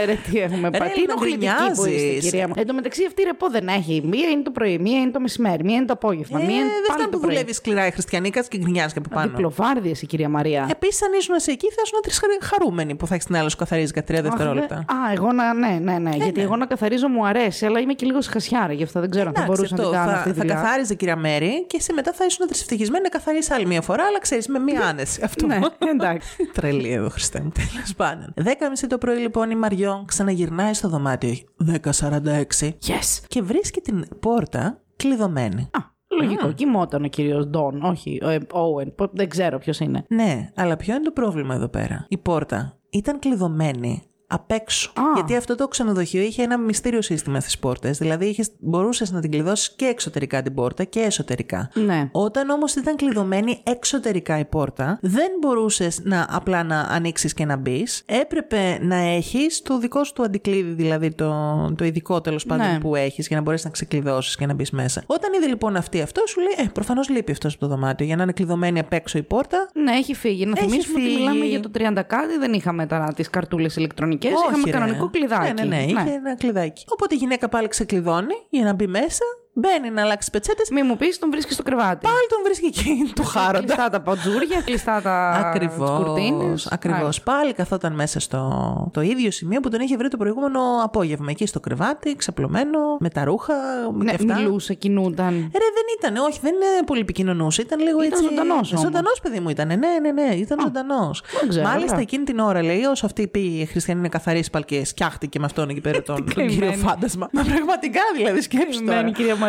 ε, 0.00 0.04
ρε, 0.04 0.14
τι 0.30 0.38
έχουμε 0.38 0.68
Ρε, 0.68 0.78
πάει. 0.78 0.88
Τι 0.88 0.94
Έλληνα, 0.94 1.12
ενοχλητική 1.12 1.52
που 1.74 1.84
είστε, 1.84 1.90
γκρινιάζεις. 1.90 2.30
κυρία 2.30 2.48
μου. 2.48 2.54
Εν 2.56 2.66
τω 2.66 2.74
μεταξύ, 2.74 3.04
αυτή 3.06 3.22
ρεπό 3.22 3.50
δεν 3.50 3.68
έχει. 3.68 4.02
Μία 4.04 4.28
είναι 4.28 4.42
το 4.42 4.50
πρωί, 4.50 4.78
μία 4.78 4.98
είναι 5.00 5.10
το 5.10 5.20
μεσημέρι, 5.20 5.64
μία 5.64 5.76
είναι 5.76 5.84
το 5.84 5.92
απόγευμα. 5.92 6.40
Ε, 6.40 6.44
μία 6.44 6.54
είναι 6.54 6.62
δεν 6.64 6.72
πάλι 6.86 6.98
φτάνει 6.98 7.10
το 7.10 7.16
που 7.16 7.20
πρωί. 7.22 7.32
δουλεύει 7.34 7.52
σκληρά 7.52 7.86
η 7.86 7.90
χριστιανή, 7.90 8.30
κάτσε 8.30 8.50
και 8.50 8.58
γκρινιάζει 8.58 8.92
και 8.92 8.98
από 8.98 9.08
πάνω. 9.14 9.28
Διπλοβάρδια 9.30 9.94
η 10.02 10.06
κυρία 10.06 10.28
Μαρία. 10.28 10.66
Επίσης, 10.70 11.02
αν 11.02 11.12
ήσουν 11.18 11.34
εσύ 11.34 11.50
εκεί, 11.52 11.66
θα 11.70 11.82
ήσουν 11.84 11.98
τρεις 12.02 12.20
χαρούμενοι 12.42 12.94
που 12.94 13.06
θα 13.06 13.14
έχεις 13.14 13.26
την 13.26 13.36
άλλη 13.36 13.50
σου 13.50 13.56
καθαρίζει 13.56 13.92
κατά 13.92 14.14
3 14.14 14.16
Αχ, 14.16 14.22
δευτερόλεπτα. 14.22 14.84
δε- 14.88 14.94
Α, 14.94 15.12
εγώ 15.12 15.32
να. 15.32 15.54
Ναι, 15.54 15.78
ναι, 15.82 15.98
ναι. 15.98 16.10
γιατί 16.16 16.40
εγώ 16.40 16.56
να 16.56 16.66
καθαρίζω 16.66 17.08
μου 17.08 17.26
αρέσει, 17.26 17.66
αλλά 17.66 17.80
είμαι 17.80 17.92
και 17.92 18.06
λίγο 18.06 18.20
σχασιάρα, 18.20 18.72
γι' 18.72 18.82
αυτό 18.82 19.00
δεν 19.00 19.10
ξέρω 19.10 19.28
αν 19.28 19.34
θα 19.34 19.42
Εντάξει, 19.42 19.60
μπορούσα 19.62 19.76
να 19.76 19.82
την 19.82 19.98
αυτό 19.98 20.04
κάνω 20.04 20.10
θα, 20.10 20.16
αυτή 20.18 20.30
τη 20.32 20.36
θα 20.36 20.42
δουλειά. 20.44 20.54
καθάριζε 20.62 20.94
κυρία 20.94 21.16
Μέρη 21.16 21.64
και 21.66 21.76
εσύ 21.80 21.92
μετά 21.92 22.12
θα 22.12 22.24
ήσουν 22.24 22.46
τρισευτυχισμένη 22.46 23.02
να 23.02 23.08
καθαρίσει 23.08 23.52
άλλη 23.52 23.66
μία 23.66 23.80
φορά, 23.82 24.04
αλλά 24.04 24.18
ξέρεις 24.18 24.48
με 24.48 24.58
μία 24.58 24.80
άνεση. 24.80 25.20
Αυτό 25.24 25.46
Ναι, 25.46 25.58
εντάξει. 25.90 26.28
Τρελή 26.54 26.92
εδώ, 26.92 27.08
Χριστέ 27.08 27.40
μου. 27.40 27.52
Τέλος 27.54 27.94
πάντων. 27.96 28.29
10.30 28.36 28.42
το 28.88 28.98
πρωί 28.98 29.18
λοιπόν 29.18 29.50
η 29.50 29.54
Μαριό 29.56 30.04
ξαναγυρνάει 30.06 30.74
στο 30.74 30.88
δωμάτιο 30.88 31.34
10.46 31.66 32.42
Yes. 32.60 33.24
και 33.26 33.42
βρίσκει 33.42 33.80
την 33.80 34.04
πόρτα 34.20 34.80
κλειδωμένη. 34.96 35.62
Α, 35.62 35.78
λογικό. 36.20 36.52
Κοιμόταν 36.52 37.04
ο 37.04 37.08
κύριος 37.08 37.46
Ντόν, 37.46 37.82
όχι 37.82 38.20
ο 38.24 38.28
ε, 38.28 38.38
Owen. 38.52 38.92
Πο- 38.94 39.10
Δεν 39.12 39.28
ξέρω 39.28 39.58
ποιος 39.58 39.78
είναι. 39.80 40.04
Ναι, 40.08 40.50
αλλά 40.54 40.76
ποιο 40.76 40.94
είναι 40.94 41.02
το 41.04 41.10
πρόβλημα 41.10 41.54
εδώ 41.54 41.68
πέρα; 41.68 42.06
Η 42.08 42.18
πόρτα 42.18 42.78
ήταν 42.90 43.18
κλειδωμένη 43.18 44.02
απ' 44.30 44.50
έξω. 44.52 44.90
Α. 44.94 45.02
Γιατί 45.14 45.36
αυτό 45.36 45.54
το 45.54 45.68
ξενοδοχείο 45.68 46.22
είχε 46.22 46.42
ένα 46.42 46.58
μυστήριο 46.58 47.02
σύστημα 47.02 47.40
στις 47.40 47.58
πόρτες. 47.58 47.98
Δηλαδή 47.98 48.26
είχες, 48.26 48.50
μπορούσες 48.60 49.10
να 49.10 49.20
την 49.20 49.30
κλειδώσεις 49.30 49.74
και 49.76 49.84
εξωτερικά 49.84 50.42
την 50.42 50.54
πόρτα 50.54 50.84
και 50.84 51.00
εσωτερικά. 51.00 51.70
Ναι. 51.74 52.08
Όταν 52.12 52.50
όμως 52.50 52.74
ήταν 52.74 52.96
κλειδωμένη 52.96 53.60
εξωτερικά 53.62 54.38
η 54.38 54.44
πόρτα, 54.44 54.98
δεν 55.02 55.28
μπορούσες 55.40 56.00
να 56.04 56.26
απλά 56.30 56.62
να 56.62 56.80
ανοίξεις 56.80 57.34
και 57.34 57.44
να 57.44 57.56
μπεις. 57.56 58.02
Έπρεπε 58.06 58.78
να 58.82 58.96
έχεις 58.96 59.62
το 59.62 59.78
δικό 59.78 60.04
σου 60.04 60.12
το 60.12 60.22
αντικλείδι, 60.22 60.70
δηλαδή 60.72 61.10
το, 61.14 61.34
το 61.76 61.84
ειδικό 61.84 62.20
τέλος 62.20 62.46
πάντων 62.46 62.66
Ναι. 62.72 62.78
που 62.80 62.94
έχεις 62.96 63.26
για 63.26 63.36
να 63.36 63.42
μπορέσεις 63.42 63.64
να 63.64 63.70
ξεκλειδώσεις 63.70 64.36
και 64.36 64.46
να 64.46 64.54
μπεις 64.54 64.70
μέσα. 64.70 65.02
Όταν 65.06 65.32
είδε 65.32 65.46
λοιπόν 65.46 65.76
αυτή 65.76 66.00
αυτό, 66.00 66.22
σου 66.26 66.40
λέει: 66.40 66.66
Ε, 66.66 66.70
προφανώς 66.72 67.08
λείπει 67.08 67.32
αυτός 67.32 67.52
από 67.54 67.60
το 67.60 67.68
δωμάτιο 67.68 68.06
για 68.06 68.16
να 68.16 68.22
είναι 68.22 68.32
κλειδωμένη 68.32 68.78
απ' 68.78 68.92
έξω 68.92 69.18
η 69.18 69.22
πόρτα. 69.22 69.70
Ναι, 69.74 69.92
έχει 69.92 70.14
φύγει. 70.14 70.44
Να 70.46 70.52
Έχει 70.56 70.68
θυμίσουμε 70.68 70.98
ότι 70.98 71.06
φύγει. 71.08 71.18
μιλάμε 71.18 71.44
για 71.44 71.60
το 71.60 71.70
30 71.74 72.02
κάτι, 72.06 72.38
δεν 72.38 72.52
είχαμε 72.52 72.86
τώρα 72.86 73.12
τις 73.12 73.30
καρτούλες 73.30 73.76
ηλεκτρονικές. 73.76 74.18
Είχαμε 74.28 74.64
ρε. 74.64 74.70
κανονικό 74.70 75.10
κλειδάκι. 75.10 75.52
Ναι, 75.52 75.62
ναι, 75.62 75.76
ναι, 75.76 75.82
είχε 75.82 76.10
ένα 76.10 76.34
κλειδάκι. 76.34 76.84
Οπότε 76.88 77.14
η 77.14 77.18
γυναίκα 77.18 77.48
πάλι 77.48 77.68
ξεκλειδώνει 77.68 78.34
για 78.48 78.64
να 78.64 78.72
μπει 78.72 78.86
μέσα, 78.86 79.24
μπαίνει 79.52 79.90
να 79.90 80.02
αλλάξει 80.02 80.30
πετσέτες. 80.30 80.70
Μη 80.70 80.82
μου 80.82 80.96
πεις, 80.96 81.18
τον 81.18 81.30
βρίσκεις 81.30 81.54
στο 81.54 81.62
κρεβάτι. 81.62 82.06
Πάλι 82.06 82.26
τον 82.28 82.38
βρίσκει 82.44 82.66
εκεί 82.66 83.12
το 83.20 83.22
χάροντα. 83.22 83.58
Κλειστά 83.64 83.88
τα 83.90 84.00
πατζούρια, 84.00 84.60
κλειστά 84.64 85.00
τα 85.02 85.28
Ακριβώς. 85.44 86.02
κουρτίνες. 86.04 86.66
Ακριβώς. 86.66 87.20
Πάλι 87.22 87.52
καθόταν 87.52 87.92
μέσα 87.92 88.20
στο 88.20 88.90
το 88.92 89.00
ίδιο 89.00 89.30
σημείο 89.30 89.60
που 89.60 89.68
τον 89.68 89.80
είχε 89.80 89.96
βρει 89.96 90.08
το 90.08 90.16
προηγούμενο 90.16 90.60
απόγευμα. 90.84 91.26
Εκεί 91.30 91.46
στο 91.46 91.60
κρεβάτι, 91.60 92.16
ξαπλωμένο, 92.16 92.78
με 93.00 93.08
τα 93.08 93.24
ρούχα. 93.24 93.54
Ναι, 93.96 94.04
και 94.14 94.16
αυτά. 94.30 94.34
μιλούσε, 94.40 94.74
κινούνταν. 94.74 95.34
Ρε, 95.34 95.68
δεν 95.74 95.84
ήταν, 95.98 96.24
όχι, 96.24 96.38
δεν 96.42 96.54
είναι 96.54 96.84
πολύ 96.86 97.00
επικοινωνούσε. 97.00 97.62
Ήταν 97.62 97.78
λίγο 97.80 98.02
Ήταν 98.02 98.18
έτσι. 98.18 98.22
ζωντανός 98.34 98.72
όμως. 98.72 98.84
Ζωντανός, 98.84 99.20
παιδί 99.20 99.40
μου 99.40 99.48
ήταν. 99.48 99.66
Ναι, 99.68 99.74
ναι, 100.02 100.12
ναι, 100.22 100.34
ήταν 100.34 100.60
ζωντανός. 100.60 101.22
δεν 101.40 101.48
ξέρω, 101.48 101.64
Μάλιστα 101.66 101.86
ωραία. 101.90 102.00
εκείνη 102.02 102.24
την 102.24 102.38
ώρα, 102.38 102.62
λέει, 102.62 102.82
όσο 102.84 103.06
αυτή 103.06 103.28
πήγε 103.28 103.62
η 103.62 103.66
Χριστιανή 103.66 104.00
να 104.00 104.08
καθαρίσει 104.08 104.50
πάλι 104.50 104.64
και 104.64 104.84
σκιάχτηκε 104.84 105.38
με 105.38 105.44
αυτόν 105.44 105.68
εκεί 105.68 105.80
πέρα 105.80 106.02
τον, 106.12 106.16
τον 106.16 106.24
καημένη. 106.34 106.54
κύριο 106.56 106.72
Φάντασμα. 106.72 107.28
Μα 107.32 107.42
πραγματικά 107.42 108.00
δηλαδή 108.16 108.40
σκέψου 108.40 108.84
τώρα. 108.84 109.02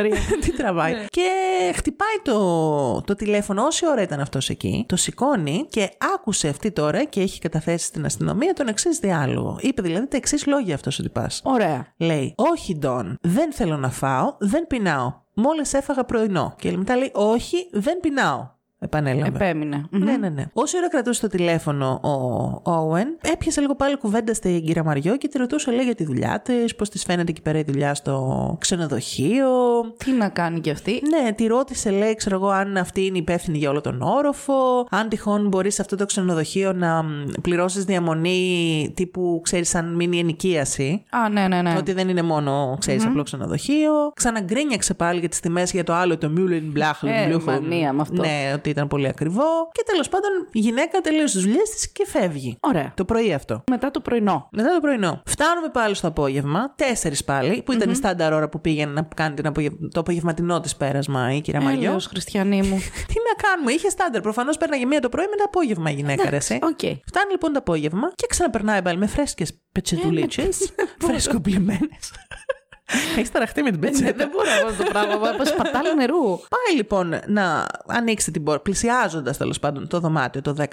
Μένει, 0.10 0.16
κυρία 0.20 0.24
Μαρία. 0.24 0.40
Τι 0.42 0.52
τραβάει. 0.52 0.94
Και 1.10 1.30
χτυπάει 1.76 2.16
το, 2.24 3.02
το 3.02 3.16
τηλέφωνο 3.16 3.64
όση 3.64 3.88
ώρα 3.88 4.02
ήταν 4.02 4.20
αυτός 4.20 4.50
εκεί. 4.50 4.86
Το 4.88 4.96
σηκώνει 4.96 5.66
και 5.70 5.90
άκουσε 6.16 6.48
αυτή 6.48 6.72
τώρα 6.72 7.04
και 7.04 7.22
έχει 7.22 7.40
καταθέσει 7.40 7.86
στην 7.86 8.06
αστυνομία 8.06 8.54
τον 8.54 8.68
εξής 8.68 9.00
διάλογο. 9.00 9.58
Είπε 9.62 9.82
δηλαδή 9.82 10.08
τα 10.08 10.18
εξής 10.18 10.46
λόγια 10.46 10.76
αυτός 10.76 11.00
ο 11.00 11.04
τυπάς. 11.04 11.42
Ωραία. 11.44 11.94
Λέει, 11.98 12.34
Όχι, 12.38 12.76
Ντόν, 12.76 13.18
δεν 13.22 13.54
θέλω 13.54 13.78
να 13.78 13.90
φάω, 13.90 14.36
δεν 14.40 14.68
πεινάω. 14.68 15.14
Μόλις 15.34 15.74
έφαγα 15.74 16.04
πρωινό. 16.04 16.56
Και 16.58 16.78
μετά 16.78 16.96
λέει, 16.96 17.12
Όχι, 17.14 17.70
δεν 17.72 18.00
πεινάω. 18.00 18.60
Επανέλαβε. 18.84 19.28
Επέμεινε. 19.28 19.86
Μμμ. 19.90 20.04
Ναι, 20.04 20.18
ναι, 20.18 20.30
ναι. 20.30 20.46
Όση 20.54 20.78
ώρα 20.78 20.90
κρατούσε 20.90 21.22
το 21.22 21.28
τηλέφωνο 21.28 22.00
ο 22.04 22.72
Όουεν, 22.72 23.08
έπιασε 23.22 23.62
λίγο 23.62 23.76
πάλι 23.76 23.98
κουβέντα 23.98 24.34
στην 24.34 24.66
κυρία 24.66 24.84
Μαριό 24.84 25.18
και 25.18 25.28
τη 25.28 25.38
ρωτούσε 25.38 25.72
λέει 25.72 25.86
για 25.86 25.96
τη 25.96 26.04
δουλειά 26.04 26.42
της, 26.44 26.76
πώς 26.76 26.90
της 26.90 27.04
φαίνεται 27.04 27.32
εκεί 27.32 27.42
πέρα 27.42 27.60
η 27.60 27.64
δουλειά 27.64 27.94
στο 27.94 28.58
ξενοδοχείο. 28.60 29.48
Τι 29.98 30.12
να 30.12 30.30
κάνει 30.30 30.60
κι 30.60 30.70
αυτή. 30.70 31.02
Ναι, 31.10 31.32
τη 31.32 31.46
ρώτησε, 31.46 31.90
λέει, 31.90 32.16
ξέρω 32.16 32.36
εγώ, 32.36 32.48
αν 32.48 32.78
αυτή 32.78 33.06
είναι 33.06 33.18
υπεύθυνη 33.18 33.58
για 33.58 33.70
όλο 33.70 33.82
τον 33.82 34.02
όροφο, 34.02 34.88
αν 34.90 35.10
τυχόν 35.10 35.48
μπορείς 35.48 35.74
σε 35.74 35.82
αυτό 35.82 35.96
το 35.96 36.06
ξενοδοχείο 36.06 36.74
να 36.74 37.06
πληρώσεις 37.42 37.84
διαμονή 37.84 38.92
τύπου, 38.96 39.40
ξέρεις, 39.44 39.70
σαν 39.70 39.96
μείνει 39.96 40.20
ενοικίαση. 40.20 41.04
Α, 41.10 41.30
ναι, 41.30 41.48
ναι, 41.48 41.62
ναι. 41.62 41.76
Ότι 41.78 41.94
δεν 41.94 42.10
είναι 42.10 42.22
μόνο, 42.22 42.78
ξέρεις, 42.80 43.06
απλό 43.06 43.24
ξενοδοχείο. 43.24 44.12
Ξαναγκρίνιαξε 44.14 44.94
πάλι 44.94 45.20
για 45.20 45.30
τις 45.30 45.40
τιμές 45.40 45.72
για 45.72 45.84
το 45.84 45.94
άλλο, 45.94 46.18
το 46.18 46.30
Μιούλιν 46.30 46.72
Μπλάχλ. 46.72 47.08
Ε, 47.08 47.38
μανία 47.46 47.94
με 47.94 48.02
αυτό. 48.02 48.22
Ναι, 48.22 48.52
ότι 48.56 48.71
ήταν 48.72 48.88
πολύ 48.88 49.08
ακριβό. 49.08 49.70
Και 49.72 49.84
τέλος 49.86 50.10
πάντων 50.10 50.30
η 50.52 50.60
γυναίκα 50.60 51.02
τελείωσε 51.02 51.34
τις 51.38 51.46
δουλειές 51.46 51.70
της 51.70 51.92
και 51.92 52.06
φεύγει. 52.08 52.58
Ωραία. 52.60 52.94
Το 52.96 53.06
πρωί 53.06 53.34
αυτό. 53.34 53.64
Μετά 53.70 53.92
το 53.92 54.00
πρωινό. 54.00 54.48
Μετά 54.52 54.74
το 54.74 54.80
πρωινό. 54.80 55.22
Φτάνουμε 55.26 55.70
πάλι 55.70 55.96
στο 55.96 56.08
απόγευμα, 56.08 56.74
τέσσερις 56.76 57.24
πάλι, 57.24 57.62
που 57.62 57.72
ήταν 57.72 57.90
η 57.90 57.96
στάνταρ 57.96 58.34
ώρα 58.34 58.50
που 58.50 58.62
πήγαινε 58.62 58.92
να 58.92 59.08
κάνει 59.16 59.36
την 59.36 59.48
απογευ... 59.48 59.74
το 59.92 60.00
απογευματινό 60.00 60.60
της 60.60 60.76
πέρασμα 60.76 61.34
η 61.34 61.42
κυρία 61.42 61.62
Μαριό. 61.62 61.80
Έλεος, 61.82 62.06
Χριστιανή 62.06 62.62
μου. 62.62 62.78
Τι 63.12 63.16
να 63.30 63.48
κάνουμε, 63.48 63.72
είχε 63.72 63.90
στάνταρ. 63.90 64.22
Προφανώς 64.22 64.58
πέρναγε 64.58 64.86
μία 64.86 65.00
το 65.00 65.10
πρωί 65.10 65.26
με 65.26 65.36
το 65.36 65.44
απόγευμα 65.46 65.90
η 65.90 65.94
γυναίκα, 65.94 66.30
ρε. 66.30 66.36
εσύ. 66.36 66.60
ΟΚ. 66.62 66.80
Φτάνει 66.80 67.32
λοιπόν 67.32 67.52
το 67.54 67.60
απόγευμα 67.60 68.12
και 68.16 68.26
ξαναπερνάει 68.30 68.82
πάλι 68.82 68.98
με 68.98 69.08
φρέσκες 69.08 69.60
πετσετουλίτσες. 69.72 70.74
Φρεσκοπλυμένες. 71.00 71.90
Έχεις 73.18 73.32
ταραχτεί 73.32 73.64
με 73.64 73.72
την 73.72 73.80
πετσέτα. 73.80 74.14
Δεν 74.18 74.30
μπορώ 74.30 74.50
αυτό 74.70 74.84
το 74.84 74.90
πράγμα. 74.90 75.14
Όπω 75.14 75.56
πατάλη 75.58 75.96
νερού. 75.96 76.24
Πάει 76.26 76.76
λοιπόν 76.76 77.20
να 77.28 77.68
ανοίξει 77.88 78.32
την 78.32 78.44
πόρτα, 78.44 78.62
πλησιάζοντας 78.62 79.38
τέλος 79.38 79.60
πάντων 79.60 79.88
το 79.88 80.00
δωμάτιο 80.00 80.42
το 80.42 80.56
1046. 80.58 80.64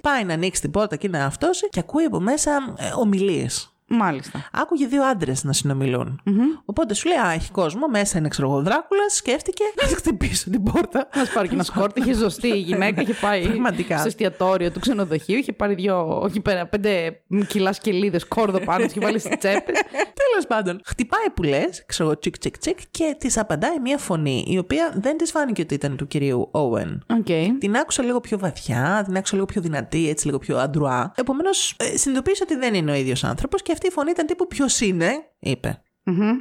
Πάει 0.00 0.24
να 0.24 0.34
ανοίξει 0.34 0.60
την 0.60 0.70
πόρτα 0.70 0.96
και 0.96 1.08
να 1.08 1.24
αυτώσει 1.24 1.68
και 1.68 1.80
ακούει 1.80 2.04
από 2.04 2.20
μέσα 2.20 2.74
ε, 2.78 2.90
ομιλίες. 2.98 3.75
Μάλιστα. 3.88 4.48
Άκουγε 4.52 4.86
δύο 4.86 5.04
άντρες 5.04 5.44
να 5.44 5.52
συνομιλούν 5.52 6.20
Οπότε 6.64 6.94
σου 6.94 7.08
λέει: 7.08 7.16
Α, 7.18 7.30
έχει 7.30 7.50
κόσμο, 7.50 7.86
μέσα 7.88 8.18
είναι 8.18 8.28
ξέρω 8.28 8.48
εγώ, 8.48 8.56
ο 8.56 8.62
Δράκουλας. 8.62 9.14
Σκέφτηκε 9.14 9.64
να 9.82 9.96
χτυπήσει 9.96 10.50
την 10.50 10.62
πόρτα. 10.62 11.08
Να 11.14 11.24
πάρει 11.34 11.48
και 11.48 11.54
ένα 11.54 11.62
σκόρδο. 11.70 11.96
Είχε 11.96 12.12
ζωστεί 12.12 12.48
η 12.48 12.58
γυναίκα. 12.58 13.00
Είχε 13.00 13.14
πάει 13.14 13.42
Πραγματικά. 13.46 13.98
στο 13.98 14.06
εστιατόριο 14.06 14.70
του 14.70 14.80
ξενοδοχείου. 14.80 15.36
Είχε 15.38 15.52
πάρει 15.52 15.74
δύο, 15.74 16.20
όχι 16.20 16.40
πέρα, 16.40 16.66
πέντε 16.66 17.20
κιλά 17.48 17.72
σκελίδες 17.72 18.26
σκόρδο 18.28 18.60
πάνω. 18.60 18.84
Είχε 18.84 19.00
βάλει 19.00 19.18
στις 19.18 19.38
τσέπες. 19.38 19.80
Τέλος 20.30 20.46
πάντων, 20.48 20.80
χτυπάει 20.84 21.30
που 21.34 21.42
λες, 21.42 21.84
ξέρω 21.86 22.08
εγώ, 22.08 22.18
τσικ 22.18 22.38
τσικ 22.38 22.58
τσικ, 22.58 22.78
και 22.90 23.16
της 23.18 23.38
απαντάει 23.38 23.80
μια 23.82 23.98
φωνή 23.98 24.44
η 24.48 24.58
οποία 24.58 24.92
δεν 24.96 25.16
της 25.16 25.30
φάνηκε 25.30 25.62
ότι 25.62 25.74
ήταν 25.74 25.96
του 25.96 26.06
κυρίου 26.06 26.50
Owen. 26.52 26.98
ΟΚ. 27.18 27.58
Την 27.58 27.76
άκουσε 27.76 28.02
λίγο 28.02 28.20
πιο 28.20 28.38
βαθιά, 28.38 29.02
την 29.06 29.16
άκουσε 29.16 29.34
λίγο 29.34 29.46
πιο 29.46 29.60
δυνατή, 29.60 30.08
έτσι 30.08 30.26
λίγο 30.26 30.38
πιο 30.38 30.58
αντρουά. 30.58 31.12
Επομένως, 31.16 31.74
ε, 31.78 31.96
συνειδητοποίησε 31.96 32.42
ότι 32.42 32.56
δεν 32.56 32.74
είναι 32.74 32.90
ο 32.90 32.94
ίδιος 32.94 33.24
άνθρωπος 33.24 33.62
και 33.62 33.72
αυτή 33.76 33.86
η 33.86 33.90
φωνή 33.90 34.10
ήταν 34.10 34.26
τύπου 34.26 34.46
Ποιος 34.46 34.80
είναι, 34.80 35.10
είπε. 35.38 35.80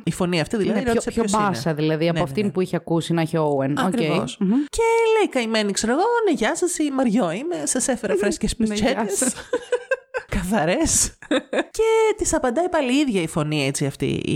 Η 0.04 0.12
φωνή 0.12 0.40
αυτή 0.42 0.58
δηλαδή 0.58 0.80
Είναι 0.80 0.86
πιο, 0.86 0.94
ρώτησε 0.94 1.12
πιο 1.12 1.24
ποιος 1.24 1.34
είναι. 1.34 1.50
μπάσα 1.50 1.74
δηλαδή 1.74 2.08
από 2.10 2.18
Ναι, 2.18 2.24
αυτήν 2.24 2.46
ναι. 2.46 2.52
που 2.52 2.62
είχε 2.62 2.76
ακούσει 2.76 3.14
να 3.14 3.22
έχει 3.22 3.38
ο 3.38 3.58
Owen. 3.58 3.70
ΟΚ. 3.70 3.80
Ακριβώς. 3.80 4.38
Και 4.70 4.82
λέει 5.18 5.27
η 5.27 5.30
καημένη, 5.30 5.72
ξέρω 5.72 5.92
εγώ, 5.92 6.02
ναι, 6.26 6.32
γεια 6.36 6.56
σας, 6.56 6.78
η 6.78 6.92
Μαριό 6.92 7.32
είμαι. 7.32 7.56
Σας 7.66 7.88
έφερα 7.88 8.16
φρέσκες 8.16 8.56
Ναι, 8.58 8.76
γεια 8.76 8.86
πετσέτες. 8.96 9.18
σας. 9.18 9.34
Καθαρές. 10.30 11.18
και 11.78 12.14
της 12.18 12.34
απαντάει 12.34 12.70
πάλι 12.70 12.94
η 12.94 12.98
ίδια 12.98 13.22
η 13.22 13.28
φωνή 13.28 13.66
έτσι 13.66 13.86
αυτή 13.86 14.06
η, 14.06 14.36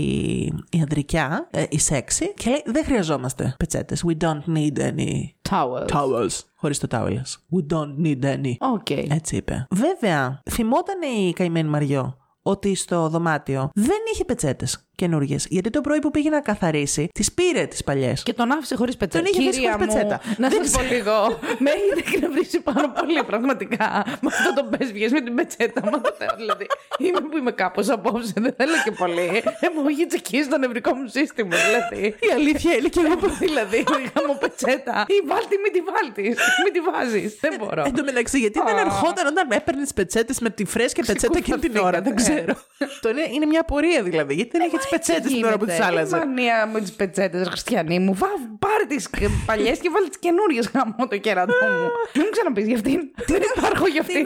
η 0.70 0.80
ανδρικιά, 0.80 1.48
ε, 1.50 1.64
η 1.68 1.78
σεξι. 1.78 2.34
Και 2.34 2.50
λέει: 2.50 2.62
Δεν 2.66 2.84
χρειαζόμαστε 2.84 3.54
πετσέτες. 3.58 4.04
We 4.08 4.24
don't 4.24 4.56
need 4.56 4.78
any 4.78 5.10
towels. 5.50 5.86
towels. 5.92 6.38
Χωρίς 6.54 6.78
το 6.78 6.86
towels. 6.90 7.56
We 7.56 7.74
don't 7.74 8.06
need 8.06 8.24
any. 8.24 8.52
ΟΚ. 8.58 8.90
Έτσι 8.90 9.36
είπε. 9.36 9.66
Βέβαια, 9.70 10.42
θυμόταν 10.50 10.96
η 11.02 11.32
καημένη 11.32 11.68
Μαριό 11.68 12.16
ότι 12.42 12.74
στο 12.74 13.08
δωμάτιο 13.08 13.70
δεν 13.74 13.98
είχε 14.12 14.24
πετσέτες 14.24 14.89
καινούργιες. 15.00 15.46
Γιατί 15.50 15.70
το 15.70 15.80
πρωί 15.80 15.98
που 15.98 16.10
πήγε 16.10 16.30
να 16.30 16.40
καθαρίσει, 16.40 17.08
τις 17.14 17.32
πήρε 17.32 17.66
τις 17.66 17.84
παλιές. 17.84 18.22
Και 18.22 18.32
τον 18.32 18.50
άφησε 18.52 18.74
χωρίς 18.74 18.96
πετσέτα. 18.96 19.24
Τον 19.24 19.32
είχε 19.32 19.40
αφήσει 19.42 19.60
Κυρία 19.60 19.72
χωρίς 19.76 19.94
μου, 19.94 20.00
πετσέτα. 20.00 20.20
Να 20.42 20.48
Δεν 20.48 20.64
σας 20.64 20.72
πω 20.76 20.82
λίγο. 20.94 21.14
με 21.64 21.70
έχετε 21.76 22.00
εκνευρίσει 22.06 22.60
πάρα 22.60 22.88
πολύ, 22.90 23.22
πραγματικά. 23.30 23.86
Με 24.22 24.28
αυτό 24.34 24.48
το 24.58 24.62
πες 24.70 24.92
βγες 24.92 25.12
με 25.12 25.20
την 25.20 25.34
πετσέτα. 25.34 25.80
Μα 25.90 26.00
το 26.00 26.10
θέλω, 26.18 26.34
δηλαδή. 26.36 26.66
Είμαι 26.98 27.20
που 27.30 27.36
είμαι 27.40 27.52
κάπως 27.62 27.88
απόψε, 27.88 28.32
δεν 28.44 28.54
θέλω 28.58 28.72
και 28.84 28.90
πολύ. 29.02 29.26
Ε, 29.64 29.66
μου 29.74 29.88
έχει 29.88 30.06
τσεκίσει 30.06 30.48
το 30.48 30.58
νευρικό 30.58 30.94
μου 30.94 31.06
σύστημα, 31.16 31.56
δηλαδή. 31.66 32.02
Η 32.28 32.30
αλήθεια 32.38 32.72
είναι 32.76 32.88
και 32.88 33.00
εγώ. 33.04 33.28
δηλαδή, 33.46 33.78
είχα 34.04 34.20
μου 34.26 34.36
πετσέτα. 34.40 34.94
Ή 35.08 35.16
βάλτη, 35.30 35.54
μην 35.62 35.72
τη 35.76 35.80
βάλτης. 35.90 36.36
Μην 36.64 36.72
τη 36.74 36.80
βάζεις. 36.88 37.38
Δεν 37.40 37.52
μπορώ. 37.58 37.82
Εν 37.86 37.94
τω 37.94 38.02
μεταξύ, 38.04 38.38
γιατί 38.38 38.58
δεν 38.68 38.76
Α. 38.76 38.80
ερχόταν 38.80 39.26
όταν 39.32 39.46
έπαιρνες 39.50 39.82
τις 39.82 39.94
πετσέτες 39.94 40.38
με 40.40 40.50
τη 40.50 40.64
φρέσκια 40.64 41.04
πετσέτα 41.06 41.38
εκείνη 41.38 41.58
την 41.58 41.76
ώρα. 41.76 41.98
Δεν 42.02 42.14
Ξεκουρθήκατε. 42.14 42.62
ξέρω. 42.78 42.98
Το 43.00 43.08
είναι, 43.08 43.24
είναι 43.34 43.46
μια 43.46 43.60
απορία 43.60 44.02
δηλαδή. 44.02 44.34
Γιατί 44.34 44.50
δεν 44.58 44.66
είχε 44.66 44.76
τι 44.78 44.86
πετσέτες 44.90 45.32
την 45.32 45.44
ώρα 45.44 45.56
που 45.58 45.66
τις 45.66 45.80
άλλαζε. 45.80 46.16
Η 46.16 46.18
μανία 46.18 46.66
με 46.72 46.80
τις 46.80 46.92
πετσέτες, 46.92 47.48
Χριστιανή 47.48 47.98
μου. 47.98 48.14
Βά, 48.14 48.28
πάρε 48.58 48.84
τις 48.88 49.08
παλιές 49.46 49.78
και 49.78 49.90
βάλε 49.90 50.08
τις 50.08 50.18
καινούριες 50.18 50.70
γάμο 50.74 51.08
το 51.08 51.16
κέρατό 51.16 51.66
μου. 51.66 51.88
Μην 52.14 52.24
μου 52.24 52.30
ξαναπείς 52.30 52.66
για 52.66 52.76
αυτήν. 52.76 53.00
Δεν 53.26 53.42
υπάρχω 53.56 53.86
για 53.86 54.00
αυτήν. 54.00 54.24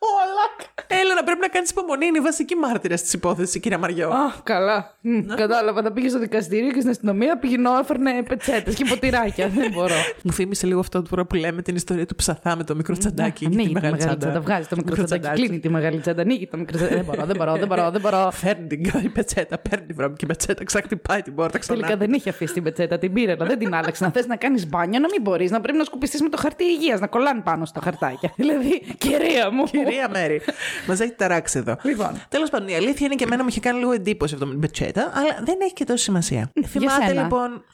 Να 0.00 0.96
Έλα 1.00 1.14
να 1.14 1.22
πρέπει 1.22 1.40
να 1.40 1.48
κάνεις 1.48 1.70
υπομονή. 1.70 2.06
Είναι 2.06 2.18
η 2.18 2.20
βασική 2.20 2.54
μάρτυρα 2.54 2.96
τη 2.96 3.10
υπόθεση, 3.12 3.60
κυρία 3.60 3.78
Μαριό. 3.78 4.08
Α, 4.10 4.32
καλά. 4.42 4.96
Μμ, 5.00 5.20
Κατάλαβα. 5.36 5.82
Τα 5.82 5.92
πήγες 5.92 6.10
στο 6.10 6.20
δικαστήριο 6.20 6.70
και 6.70 6.78
στην 6.78 6.90
αστυνομία 6.90 7.38
πήγαινε, 7.38 7.68
έφερνε 7.80 8.22
πετσέτες 8.22 8.74
και 8.74 8.84
ποτηράκια. 8.84 9.48
Δεν 9.58 9.70
μπορώ. 9.72 9.94
Μου 10.22 10.32
θύμισε 10.32 10.66
λίγο 10.66 10.80
αυτό 10.80 11.02
τώρα 11.02 11.24
που 11.24 11.34
λέμε 11.34 11.62
την 11.62 11.74
ιστορία 11.76 12.06
του 12.06 12.14
ψαθά 12.14 12.56
με 12.56 12.64
το 12.64 12.74
μικρό 12.74 12.96
τσαντάκι. 12.96 13.38
και 13.38 13.46
Ανοίγει 13.46 13.62
τη 13.62 13.68
τη 13.68 13.74
μεγάλη 13.74 13.96
τσάντα. 13.96 14.40
Βγάζει 14.40 14.66
το 14.68 14.76
μικρό 14.76 14.94
τσαντάκι. 14.94 15.20
τσαντάκι. 15.20 15.42
Κλείνει 15.42 15.60
τη 15.60 15.68
μεγάλη 15.68 15.98
τσάντα. 16.00 16.22
Ανοίγει 16.22 16.46
το 16.46 16.56
μικρό 16.56 16.76
τσάντα. 16.76 16.94
Δεν 16.94 17.04
μπορώ, 17.04 17.24
δεν 17.26 17.36
μπορώ, 17.36 17.52
δεν 17.56 17.66
μπορώ. 17.68 17.90
Δεν 17.90 18.00
μπορώ. 18.00 18.30
Φέρνει 18.42 18.66
την 18.66 18.82
κάτω 18.82 19.08
πετσέτα, 19.08 19.58
παίρνει 19.58 19.86
τη 19.86 19.92
βρώμικη 19.92 20.26
πετσέτα, 20.26 20.64
ξακτυπάει 20.64 21.22
την 21.22 21.34
πόρτα 21.34 21.58
ξανά. 21.58 21.78
Τελικά 21.80 21.98
δεν 21.98 22.12
είχε 22.12 22.28
αφήσει 22.30 22.52
την 22.52 22.62
πετσέτα, 22.62 22.98
την 22.98 23.12
πήρε, 23.12 23.32
αλλά 23.32 23.46
δεν 23.46 23.58
την 23.58 23.74
άλλαξε. 23.74 24.04
Να 24.04 24.10
θες 24.10 24.26
να 24.26 24.36
κάνεις 24.36 24.68
μπάνιο, 24.68 24.98
να 24.98 25.06
μην 25.10 25.22
μπορείς, 25.22 25.50
να 25.50 25.60
πρέπει 25.60 25.78
να 25.78 25.84
σκουπιστείς 25.84 26.22
με 26.22 26.28
το 26.28 26.36
χαρτί 26.36 26.64
υγείας, 26.64 27.00
να 27.00 27.06
κολλάνε 27.06 27.40
πάνω 27.40 27.64
στα 27.64 27.80
χαρτάκια. 27.84 28.32
Δηλαδή, 28.40 28.82
κυρία 28.98 29.50
μου. 29.50 29.64
Κυρία 29.88 30.08
Μέρη, 30.10 30.40
μας 30.86 31.00
έχει 31.00 31.12
ταράξει 31.12 31.58
εδώ. 31.58 31.76
Λοιπόν. 31.82 32.22
Τέλος 32.28 32.50
πάντων, 32.50 32.68
η 32.68 32.74
αλήθεια 32.74 33.06
είναι 33.06 33.14
και 33.14 33.24
εμένα 33.24 33.42
μου 33.42 33.48
είχε 33.48 33.60
κάνει 33.60 33.78
λίγο 33.78 33.92
εντύπωση 33.92 34.34
αυτό 34.34 34.46
με 34.46 34.52
την 34.52 34.60
πετσέτα, 34.60 35.12
αλλά 35.14 35.38
δεν 35.44 35.56
έχει 35.62 35.72
και 35.72 35.84
τόση 35.84 36.02
σημασία. 36.04 36.50
Θυμάται 36.66 37.06
σένα. 37.06 37.22
λοιπόν. 37.22 37.64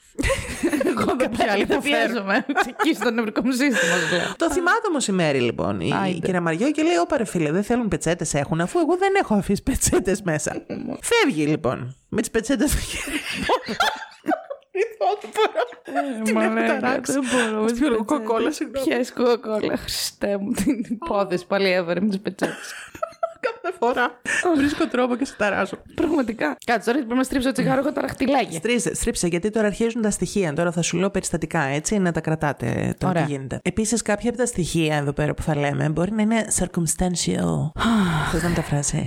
Εγώ 0.85 1.05
δεν 1.05 1.17
Κάποια 1.17 1.51
άλλη 1.51 1.63
δεν 1.63 1.77
που 1.77 1.83
φέρνω. 1.83 2.05
πιέζομαι. 2.07 2.45
Ξεκίσει 2.59 3.01
το 3.01 3.11
νευρικό 3.11 3.41
μου 3.43 3.51
σύστημα, 3.51 3.95
σου 4.09 4.15
λέω. 4.15 4.33
Το 4.37 4.51
θυμάται 4.51 4.87
όμως 4.89 5.07
η 5.07 5.11
Μέρη 5.11 5.39
λοιπόν, 5.39 5.79
η, 5.79 5.91
Άιντε. 6.01 6.17
η 6.17 6.19
κυρία 6.19 6.41
Μαριό, 6.41 6.71
και 6.71 6.81
λέει: 6.81 6.95
Ωπα 7.01 7.17
ρε 7.17 7.25
φίλε, 7.25 7.51
δεν 7.51 7.63
θέλουν 7.63 7.87
πετσέτες 7.87 8.33
έχουν, 8.33 8.61
αφού 8.61 8.79
εγώ 8.79 8.97
δεν 8.97 9.13
έχω 9.21 9.33
αφήσει 9.35 9.63
πετσέτες 9.63 10.21
μέσα. 10.21 10.65
Φεύγει 11.01 11.45
λοιπόν 11.45 11.95
με 12.09 12.21
τις 12.21 12.29
πετσέτες 12.31 12.69
στο 12.71 12.79
χέρι. 12.79 13.17
Την 16.23 16.37
έχω 16.37 16.55
ταράξει. 16.67 17.11
Δεν 17.11 17.23
μπορώ. 17.31 17.61
Μας 17.61 17.73
πιω 17.73 17.89
λίγο 17.89 18.05
κοκακόλα, 18.05 18.51
συγγνώμη. 18.51 18.87
Ποιες 18.87 19.13
κοκακόλα, 19.13 19.77
Χριστέ 19.77 20.37
μου, 20.37 20.51
την 20.51 20.85
υπόθεση 20.89 21.47
πάλι 21.47 21.71
έβαλε 21.71 22.01
με 22.01 22.07
τις 22.07 22.19
πετσέτες. 22.19 22.73
Κάθε 23.39 23.75
φορά 23.79 24.19
βρίσκω 24.57 24.87
τρόπο 24.87 25.15
και 25.15 25.25
σε 25.25 25.35
ταράζω. 25.37 25.77
Πραγματικά. 25.95 26.55
Κάτσε 26.65 26.85
τώρα, 26.91 26.97
πρέπει 27.03 27.17
να 27.17 27.23
στρίψω 27.23 27.47
το 27.47 27.53
τσιγάρο, 27.53 27.79
έχω 27.79 27.91
τα 27.91 28.01
ραχτυλάκια. 28.01 28.57
Στρίψε, 28.59 28.95
στρίψε, 28.95 29.27
γιατί 29.27 29.49
τώρα 29.49 29.67
αρχίζουν 29.67 30.01
τα 30.01 30.09
στοιχεία. 30.09 30.53
Τώρα 30.53 30.71
θα 30.71 30.81
σου 30.81 30.97
λέω 30.97 31.09
περιστατικά, 31.09 31.61
έτσι, 31.61 31.97
να 31.99 32.11
τα 32.11 32.21
κρατάτε 32.21 32.95
τώρα 32.97 33.11
Ωραία. 33.13 33.25
τι 33.25 33.31
γίνεται. 33.31 33.59
Επίσης, 33.63 34.01
κάποια 34.01 34.29
από 34.29 34.37
τα 34.39 34.45
στοιχεία 34.45 34.95
εδώ 34.95 35.13
πέρα 35.13 35.33
που 35.33 35.41
θα 35.41 35.55
λέμε 35.55 35.89
μπορεί 35.89 36.11
να 36.11 36.21
είναι 36.21 36.45
circumstantial. 36.59 37.71
Θε 38.31 38.41
να 38.41 38.49
μεταφράσει. 38.49 39.05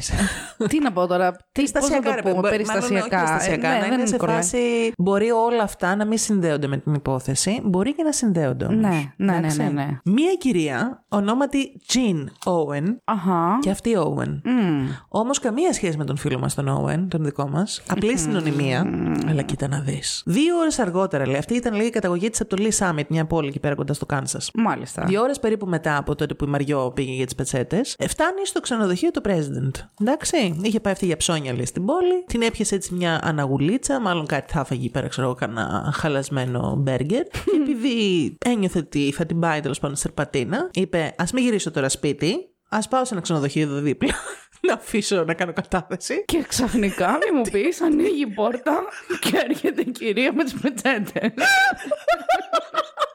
Τι 0.68 0.78
να 0.80 0.92
πω 0.92 1.06
τώρα, 1.06 1.36
τι 1.52 1.62
πώς 1.62 1.72
να 1.72 1.80
Περιστασιακά, 1.80 2.08
το 2.10 2.14
ρε 2.14 2.22
πούμε, 2.22 2.34
παιδί, 2.40 2.48
περιστασιακά. 2.56 2.92
μάλλον 2.92 3.02
όχι 3.02 3.08
περιστασιακά, 3.10 3.68
Ε, 3.68 3.74
ναι, 3.74 3.80
να 3.80 3.88
δεν 3.88 3.98
είναι 3.98 4.06
σε 4.06 4.16
κολλάει. 4.16 4.36
φάση. 4.36 4.92
Μπορεί 4.98 5.30
όλα 5.30 5.62
αυτά 5.62 5.96
να 5.96 6.04
μην 6.06 6.18
συνδέονται 6.18 6.66
με 6.66 6.76
την 6.76 6.94
υπόθεση. 6.94 7.60
Μπορεί 7.64 7.94
και 7.94 8.02
να 8.02 8.12
συνδέονται 8.12 8.64
όμως. 8.64 8.80
Ναι, 8.80 8.88
ναι, 9.16 9.32
ναι, 9.32 9.36
Εντάξει. 9.36 9.62
ναι, 9.62 9.68
ναι. 9.68 9.88
Μία 10.04 10.34
κυρία 10.38 11.04
ονόματι 11.08 11.80
Jean 11.92 12.24
Owen. 12.52 12.84
Αχα. 13.04 13.58
Και 13.60 13.70
αυτή 13.70 13.96
Owen. 13.98 14.27
Μμ. 14.44 14.86
Όμως 15.08 15.38
καμία 15.38 15.72
σχέση 15.72 15.96
με 15.96 16.04
τον 16.04 16.16
φίλο 16.16 16.38
μας 16.38 16.54
τον 16.54 16.66
Owen, 16.68 17.06
τον 17.08 17.24
δικό 17.24 17.48
μας. 17.48 17.82
Απλή 17.88 18.18
συνωνυμία. 18.18 18.86
Αλλά 19.28 19.42
κοίτα 19.42 19.68
να 19.68 19.80
δεις. 19.80 20.22
Δύο 20.26 20.56
ώρες 20.56 20.78
αργότερα, 20.78 21.26
λέει, 21.26 21.36
αυτή 21.36 21.54
ήταν 21.54 21.74
λίγη 21.74 21.86
η 21.86 21.90
καταγωγή 21.90 22.30
της 22.30 22.40
από 22.40 22.56
το 22.56 22.62
Lee 22.62 22.78
Summit, 22.78 23.06
μια 23.08 23.26
πόλη 23.26 23.48
εκεί 23.48 23.60
πέρα 23.60 23.74
κοντά 23.74 23.92
στο 23.92 24.06
Κάνσα. 24.06 24.40
Μάλιστα. 24.54 25.04
Δύο 25.06 25.22
ώρες 25.22 25.38
περίπου 25.38 25.66
μετά 25.66 25.96
από 25.96 26.14
τότε 26.14 26.34
που 26.34 26.44
η 26.44 26.48
Μαριό 26.48 26.92
πήγε 26.94 27.12
για 27.12 27.24
τις 27.24 27.34
πετσέτες, 27.34 27.96
φτάνει 28.08 28.46
στο 28.46 28.60
ξενοδοχείο 28.60 29.10
του 29.10 29.20
President. 29.24 29.70
Εντάξει, 30.00 30.58
είχε 30.62 30.80
πάει 30.80 30.92
αυτή 30.92 31.06
για 31.06 31.16
ψώνια, 31.16 31.52
λέει, 31.52 31.64
στην 31.66 31.84
πόλη. 31.84 32.24
Την 32.26 32.42
έπιασε 32.42 32.74
έτσι 32.74 32.94
μια 32.94 33.20
αναγουλίτσα, 33.22 34.00
μάλλον 34.00 34.26
κάτι 34.26 34.52
θα 34.52 34.64
φαγεί 34.64 34.88
πέρα, 34.90 35.08
ξέρω 35.08 35.26
εγώ, 35.26 35.36
κανένα 35.36 35.92
χαλασμένο 35.94 36.74
μπέργκερ. 36.78 37.22
Και 37.22 37.56
επειδή 37.62 38.36
ένιωθε 38.44 38.78
ότι 38.78 39.12
θα 39.12 39.26
την 39.26 39.40
πάει 39.40 39.60
τέλος 39.60 39.78
πάντων 39.78 39.96
σε 39.96 40.02
σερπατίνα, 40.02 40.68
είπε: 40.72 41.14
Α 41.16 41.24
μην 41.34 41.44
γυρίσω 41.44 41.70
τώρα 41.70 41.88
σπίτι, 41.88 42.52
ας 42.68 42.88
πάω 42.88 43.04
σε 43.04 43.14
ένα 43.14 43.22
ξενοδοχείο 43.22 43.62
εδώ 43.62 43.80
δίπλα. 43.80 44.14
να 44.68 44.72
αφήσω 44.74 45.24
να 45.24 45.34
κάνω 45.34 45.52
κατάθεση. 45.52 46.24
Και 46.24 46.42
ξαφνικά 46.48 47.10
μη 47.12 47.38
μου 47.38 47.42
πεις, 47.50 47.80
ανοίγει 47.80 48.20
η 48.22 48.26
πόρτα 48.26 48.84
και 49.20 49.36
έρχεται 49.48 49.80
η 49.80 49.90
κυρία 49.90 50.32
με 50.32 50.44
τις 50.44 50.54
πετσέτες. 50.54 51.32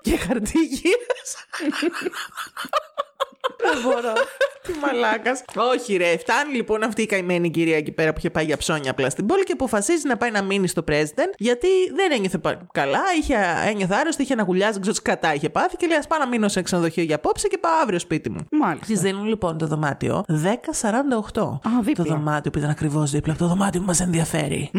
Και 0.01 0.09
είχε 0.09 0.25
χαρτί 0.25 0.59
υγείας. 0.59 1.47
Δεν 3.57 3.81
μπορώ. 3.83 4.13
Τι 4.73 4.79
μαλάκας. 4.85 5.43
Όχι, 5.73 5.95
ρε. 5.97 6.17
Φτάνει 6.17 6.55
λοιπόν 6.55 6.83
αυτή 6.83 7.01
η 7.01 7.05
καημένη 7.05 7.49
κυρία 7.49 7.77
εκεί 7.77 7.91
πέρα 7.91 8.11
που 8.11 8.17
είχε 8.19 8.29
πάει 8.29 8.45
για 8.45 8.57
ψώνια 8.57 8.91
απλά 8.91 9.09
στην 9.09 9.25
πόλη 9.25 9.43
και 9.43 9.51
αποφασίζει 9.51 10.07
να 10.07 10.17
πάει 10.17 10.31
να 10.31 10.41
μείνει 10.43 10.67
στο 10.67 10.83
president 10.87 11.31
γιατί 11.37 11.67
δεν 11.95 12.11
ένιωθε 12.11 12.37
πα- 12.37 12.67
καλά, 12.71 12.99
είχε, 13.19 13.35
ένιωθε 13.67 13.95
άρρωστη, 13.99 14.21
είχε 14.21 14.33
αναγουλιάσει, 14.33 14.71
δεν 14.71 14.81
ξέρω 14.81 14.95
τι 14.95 15.01
κατά 15.01 15.33
είχε 15.33 15.49
πάθει 15.49 15.75
και 15.77 15.87
λέει: 15.87 15.97
Α 15.97 16.03
πάω 16.07 16.19
να 16.19 16.27
μείνω 16.27 16.47
σε 16.47 16.61
ξενοδοχείο 16.61 17.03
για 17.03 17.15
απόψε 17.15 17.47
και 17.47 17.57
πάω 17.57 17.71
αύριο 17.83 17.99
σπίτι 17.99 18.29
μου. 18.29 18.37
Τη 18.49 18.55
Μάλιστα. 18.57 18.93
δίνουν 19.01 19.25
λοιπόν 19.25 19.57
το 19.57 19.67
δωμάτιο 19.67 20.23
1048. 20.27 21.41
Α, 21.43 21.81
δίπλα. 21.81 22.03
Το 22.05 22.09
δωμάτιο 22.13 22.51
που 22.51 22.57
ήταν 22.57 22.69
ακριβώς 22.69 23.11
δίπλα 23.11 23.33
από 23.33 23.41
το 23.41 23.47
δωμάτιο 23.47 23.79
που 23.79 23.85
μας 23.87 23.99
ενδιαφερει 23.99 24.69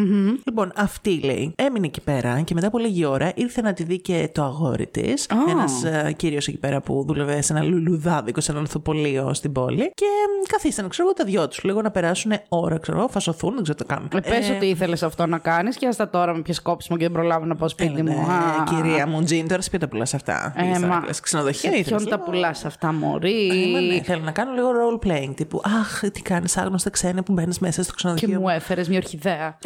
Λοιπόν, 0.44 0.72
αυτή 0.76 1.20
λέει, 1.24 1.52
έμεινε 1.56 1.86
εκεί 1.86 2.00
πέρα 2.00 2.40
και 2.40 2.54
μετά 2.54 2.66
από 2.66 2.78
λίγη 2.78 3.04
ώρα 3.04 3.32
ήρθε 3.34 3.60
να 3.62 3.72
τη 3.72 3.82
δει 3.84 4.00
και 4.00 4.28
το 4.34 4.42
αγόρι 4.42 4.86
της. 4.86 5.26
Α. 5.30 5.36
Ένας 5.50 5.72
κύριος 6.16 6.48
εκεί 6.48 6.58
πέρα 6.58 6.80
που 6.80 7.04
δούλευε 7.06 7.40
σε 7.42 7.52
ένα 7.52 7.62
λουλουδάδικο, 7.62 8.40
σε 8.40 8.50
ένα 8.50 8.60
ανθοπολείο 8.60 9.34
στην 9.34 9.52
πόλη. 9.52 9.83
Και 9.94 10.06
μ, 10.28 10.46
καθίσανε, 10.52 10.88
ξέρω 10.88 11.08
εγώ, 11.08 11.16
τα 11.16 11.24
δυο 11.24 11.48
τους 11.48 11.62
λίγο 11.62 11.82
να 11.82 11.90
περάσουν 11.90 12.32
ώρα, 12.48 12.78
ξέρω 12.78 12.98
εγώ, 12.98 13.08
φασωθούν, 13.08 13.54
δεν 13.54 13.62
ξέρω 13.62 13.78
τι 13.78 13.84
κάνουν. 13.84 14.08
Ε, 14.14 14.20
πες 14.20 14.50
ότι 14.50 14.66
ήθελες 14.66 15.02
αυτό 15.02 15.26
να 15.26 15.38
κάνεις 15.38 15.76
και 15.76 15.86
άστα 15.86 16.10
τώρα 16.10 16.34
με 16.34 16.42
πιες 16.42 16.62
κόψιμο 16.62 16.96
και 16.98 17.04
δεν 17.04 17.12
προλάβω 17.12 17.44
να 17.44 17.56
πάω 17.56 17.68
σπίτι 17.68 18.02
μου. 18.02 18.20
Α, 18.20 18.34
Ε, 18.70 18.74
κυρία 18.76 19.06
μου, 19.06 19.22
Τζιν, 19.24 19.48
τώρα 19.48 19.62
σπίτι 19.62 19.82
τα 19.82 19.88
πουλάς 19.88 20.14
αυτά. 20.14 20.54
Ε, 20.56 20.66
Ήρθα 20.66 20.78
να 20.78 20.86
μα. 20.86 21.00
κλαις 21.00 21.20
ξενοδοχείο. 21.20 21.70
Σε 21.70 21.76
ήθελες 21.76 21.86
ποιον 22.02 22.10
τα 22.10 22.16
λίγο. 22.16 22.30
πουλάς 22.30 22.64
αυτά, 22.64 22.92
Μωρή; 22.92 23.48
Ε, 23.68 23.72
μα 23.72 23.80
ναι, 23.80 24.02
θέλω 24.02 24.22
να 24.22 24.30
κάνω 24.30 24.52
λίγο 24.52 24.68
role 24.68 25.06
playing. 25.06 25.32
Τύπου, 25.36 25.60
Αχ, 25.64 26.00
τι 26.12 26.22
κάνεις, 26.22 26.56
άγνωστα 26.56 26.90
ξένε 26.90 27.22
που 27.22 27.32
μπαίνεις 27.32 27.58
μέσα 27.58 27.82
στο 27.82 27.90
Και 27.92 27.96
ξενοδοχείο. 27.96 28.40
μου 28.40 28.48
έφερες 28.48 28.88
μια 28.88 28.98
ορχιδέα. 28.98 29.58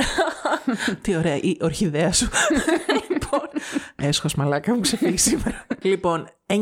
Τι 1.03 1.17
ωραία, 1.17 1.37
η 1.37 1.57
ορχιδέα 1.61 2.13
σου. 2.13 2.29
λοιπόν. 3.11 3.49
Έσχος 3.97 4.35
μαλάκα 4.35 4.75
μου 4.75 4.81
ξεφύγει 4.81 5.17
σήμερα. 5.17 5.67
λοιπόν, 5.83 6.29
9.30 6.53 6.57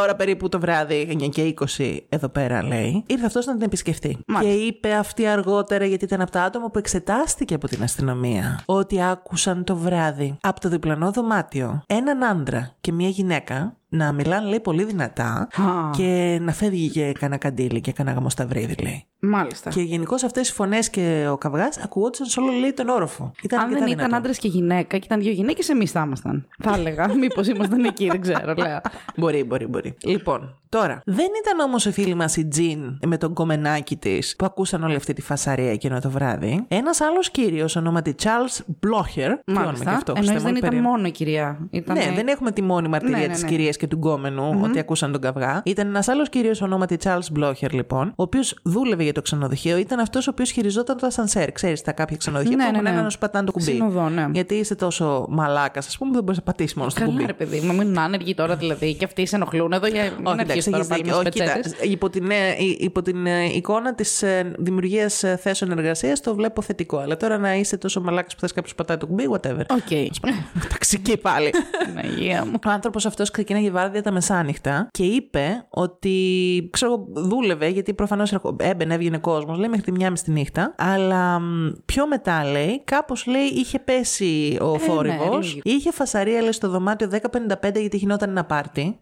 ώρα 0.00 0.16
περίπου 0.16 0.48
το 0.48 0.60
βράδυ, 0.60 1.08
9 1.20 1.28
και 1.28 1.54
20 1.78 1.96
εδώ 2.08 2.28
πέρα 2.28 2.62
λέει, 2.62 3.04
ήρθε 3.06 3.26
αυτός 3.26 3.46
να 3.46 3.52
την 3.52 3.62
επισκεφτεί. 3.62 4.18
Μάλιστα. 4.26 4.54
Και 4.56 4.60
είπε 4.64 4.92
αυτή 4.94 5.26
αργότερα, 5.26 5.84
γιατί 5.84 6.04
ήταν 6.04 6.20
από 6.20 6.30
τα 6.30 6.42
άτομα 6.42 6.70
που 6.70 6.78
εξετάστηκε 6.78 7.54
από 7.54 7.68
την 7.68 7.82
αστυνομία, 7.82 8.62
ότι 8.64 9.02
άκουσαν 9.02 9.64
το 9.64 9.76
βράδυ 9.76 10.38
από 10.40 10.60
το 10.60 10.68
διπλανό 10.68 11.10
δωμάτιο 11.10 11.82
έναν 11.86 12.24
άντρα 12.24 12.76
και 12.80 12.92
μια 12.92 13.08
γυναίκα 13.08 13.74
να 13.92 14.12
μιλάνε, 14.12 14.48
λέει, 14.48 14.60
πολύ 14.60 14.84
δυνατά 14.84 15.48
Α. 15.56 15.90
και 15.96 16.38
να 16.40 16.52
φεύγει 16.52 16.88
και 16.90 17.12
κανένα 17.12 17.38
καντήλι 17.40 17.80
και 17.80 17.92
κανένα 17.92 18.16
γαμοσταυρίδι, 18.16 18.74
λέει. 18.82 19.04
Μάλιστα. 19.20 19.70
Και 19.70 19.80
γενικώς 19.80 20.22
αυτές 20.22 20.48
οι 20.48 20.52
φωνές 20.52 20.90
και 20.90 21.26
ο 21.30 21.36
καυγά 21.36 21.68
ακουγόντουσαν 21.84 22.26
σε 22.26 22.40
όλο 22.40 22.52
λέει 22.52 22.72
τον 22.72 22.88
όροφο. 22.88 23.32
Ήταν 23.42 23.58
Αν 23.58 23.64
δεν 23.64 23.74
αρκετά 23.74 23.90
ήταν 23.92 24.04
δυνατό. 24.06 24.16
άντρες 24.16 24.38
και 24.38 24.48
γυναίκα 24.48 24.98
και 24.98 25.04
ήταν 25.04 25.20
δύο 25.20 25.32
γυναίκες, 25.32 25.68
εμείς 25.68 25.90
θα 25.90 26.02
ήμασταν. 26.06 26.46
Θα 26.58 26.74
έλεγα. 26.74 27.08
Μήπως 27.20 27.48
ήμασταν 27.48 27.84
εκεί, 27.84 28.06
δεν 28.08 28.20
ξέρω. 28.20 28.54
Λέω. 28.56 28.80
Μπορεί, 29.20 29.44
μπορεί, 29.44 29.66
μπορεί. 29.66 29.96
Λοιπόν, 30.04 30.58
τώρα. 30.68 31.02
Δεν 31.04 31.26
ήταν 31.44 31.60
όμως 31.66 31.84
η 31.86 31.92
φίλη 31.92 32.14
μας 32.14 32.36
η 32.36 32.48
Τζιν 32.48 32.98
με 33.06 33.16
τον 33.16 33.34
κομμενάκι 33.34 33.96
της 33.96 34.34
που 34.38 34.44
ακούσαν 34.44 34.82
όλη 34.84 34.94
αυτή 34.94 35.12
τη 35.12 35.22
φασαρία 35.22 35.70
εκείνο 35.70 36.00
το 36.00 36.10
βράδυ. 36.10 36.64
Ένας 36.68 37.00
άλλος 37.00 37.30
κύριος 37.30 37.76
ονόματι 37.76 38.14
Charles 38.22 38.60
Blocher. 38.86 39.12
τι 39.14 39.24
όνομα 39.24 39.38
και 39.44 39.52
Μάλιστα. 39.52 39.90
αυτό, 39.90 40.12
Εννοείς 40.16 40.30
Χριστέ 40.30 40.34
μου, 40.34 40.40
δεν 40.44 40.56
ήταν 40.56 40.60
περίμενε. 40.70 40.88
μόνο 40.88 41.06
η 41.06 41.10
κυρία. 41.10 41.58
Ήταν... 41.70 41.96
Ναι, 41.96 42.12
δεν 42.14 42.26
έχουμε 42.28 42.50
τη 42.50 42.62
μόνη 42.62 42.88
μαρτυρία 42.88 43.16
Ναι, 43.18 43.26
ναι, 43.26 43.32
της 43.32 43.42
ναι. 43.42 43.48
κυρίας 43.48 43.76
και 43.76 43.86
του 43.86 43.96
γκόμενου 43.96 44.60
ότι 44.62 44.78
ακούσαν 44.78 45.12
τον 45.12 45.20
καυγά. 45.20 45.62
Ήταν 45.64 45.86
ένας 45.88 46.08
άλλος 46.08 46.28
κύριος 46.28 46.62
ονόματι 46.62 46.96
Charles 47.04 47.38
Blocher, 47.40 47.70
λοιπόν, 47.70 48.08
ο 48.08 48.22
οποίος 48.22 48.58
δούλευε 48.64 49.02
για 49.02 49.12
το 49.12 49.22
ξενοδοχείο. 49.22 49.76
Ήταν 49.76 49.98
αυτός 49.98 50.26
ο 50.26 50.30
οποίος 50.30 50.50
χειριζόταν 50.50 50.96
το 50.96 51.06
ασανσέρ. 51.06 51.52
Ξέρεις, 51.52 51.82
τα 51.82 51.92
κάποια 51.92 52.16
ξενοδοχεία 52.16 52.56
Ναι, 52.56 52.64
που 52.64 52.70
ναι, 52.70 52.76
έχουν 52.76 52.84
ναι. 52.84 52.90
ένα 52.90 53.02
να 53.02 53.10
σου 53.10 53.18
πατάνε 53.18 53.46
το 53.46 53.52
κουμπί. 53.52 53.64
Συνοδό, 53.64 54.08
ναι. 54.08 54.26
Γιατί 54.32 54.54
είσαι 54.54 54.74
τόσο 54.74 55.26
μαλάκας, 55.28 55.86
ας 55.86 55.98
πούμε, 55.98 56.08
που 56.10 56.14
δεν 56.16 56.24
μπορείς 56.24 56.38
να 56.38 56.44
πατήσεις 56.44 56.74
μόνο 56.74 56.90
στο 56.90 57.00
κουμπί. 57.04 57.16
Καλά, 57.16 57.26
ρε 57.26 57.32
παιδί 57.32 57.60
μου, 57.60 57.74
μείνουν 57.74 57.98
άνεργοι 57.98 58.34
τώρα 58.34 58.56
δηλαδή. 58.56 58.94
Και 58.94 59.04
αυτοί 59.10 59.26
σε 59.26 59.36
ενοχλούν 59.36 59.72
εδώ 59.72 59.86
για. 59.86 60.02
Μην 60.02 60.26
Όχι, 60.26 60.40
αρχίσει 60.40 60.68
εντάξει, 60.68 60.70
τώρα 60.70 60.76
έχεις 60.76 60.88
πάλι 60.88 61.02
δίκιο. 61.02 61.16
με 61.16 61.20
Όχι, 61.20 61.30
κοίτα, 61.30 61.52
πετσέτες. 61.52 61.88
υπό 61.90 62.10
την, 62.10 62.30
ε, 62.30 62.64
υ- 62.64 62.82
υπό 62.82 63.02
την 63.02 63.26
ε, 63.26 63.44
εικόνα 63.44 63.94
της 63.94 64.24
δημιουργίας 64.58 65.24
θέσεων 65.40 65.70
εργασίας 65.70 66.20
το 66.20 66.34
βλέπω 66.34 66.62
θετικό. 66.62 66.98
Αλλά 66.98 67.16
τώρα 67.16 67.38
να 67.38 67.54
είσαι 67.54 67.76
τόσο 67.76 68.00
μαλάκας 68.00 68.34
που 68.34 68.40
θες 68.40 68.52
κάποιος 68.52 68.74
πατάει 68.74 68.96
το 68.96 69.06
κουμπί, 69.06 69.24
whatever. 69.32 69.60
Οκ. 69.70 70.18
Ταξική 70.72 71.16
πάλι. 71.16 71.50
Την 71.84 71.98
Αγία 71.98 72.44
μου. 72.44 72.52
Ο 72.66 72.70
άνθρωπος 72.70 73.06
αυτός 73.06 73.30
ξεκίναγε 73.30 73.70
βάρδια 73.70 74.02
τα 74.02 74.12
μεσάνυχτα 74.12 74.88
και 74.90 75.02
είπε 75.04 75.66
ότι. 75.70 76.68
ξέρω, 76.72 76.92
εγώ, 76.92 77.06
δούλευε 77.28 77.68
γιατί 77.68 77.94
προφανώς 77.94 78.34
έμπαινε, 78.56 78.94
έβγαινε 78.94 79.18
κόσμος, 79.18 79.58
λέει 79.58 79.68
μέχρι 79.68 79.84
τη 79.84 79.92
μια 79.92 80.10
μισή 80.10 80.24
τη 80.24 80.30
νύχτα. 80.30 80.74
Αλλά 80.78 81.38
μ, 81.40 81.68
πιο 81.84 82.06
μετά 82.06 82.44
λέει, 82.44 82.82
κάπως 82.84 83.26
λέει 83.26 83.42
είχε 83.44 83.78
πέσει 83.78 84.58
ο 84.60 84.78
θόρυβο. 84.78 85.24
ναι, 85.38 85.46
λίγο. 85.46 85.60
είχε 85.62 85.90
φασαρία 85.92 86.40
λέει 86.40 86.52
στο 86.52 86.68
δωμάτιο 86.68 87.08
1055 87.12 87.80
γιατί 87.80 87.96
γινόταν 87.96 88.30
ένα 88.30 88.44
πάρτι. 88.44 88.98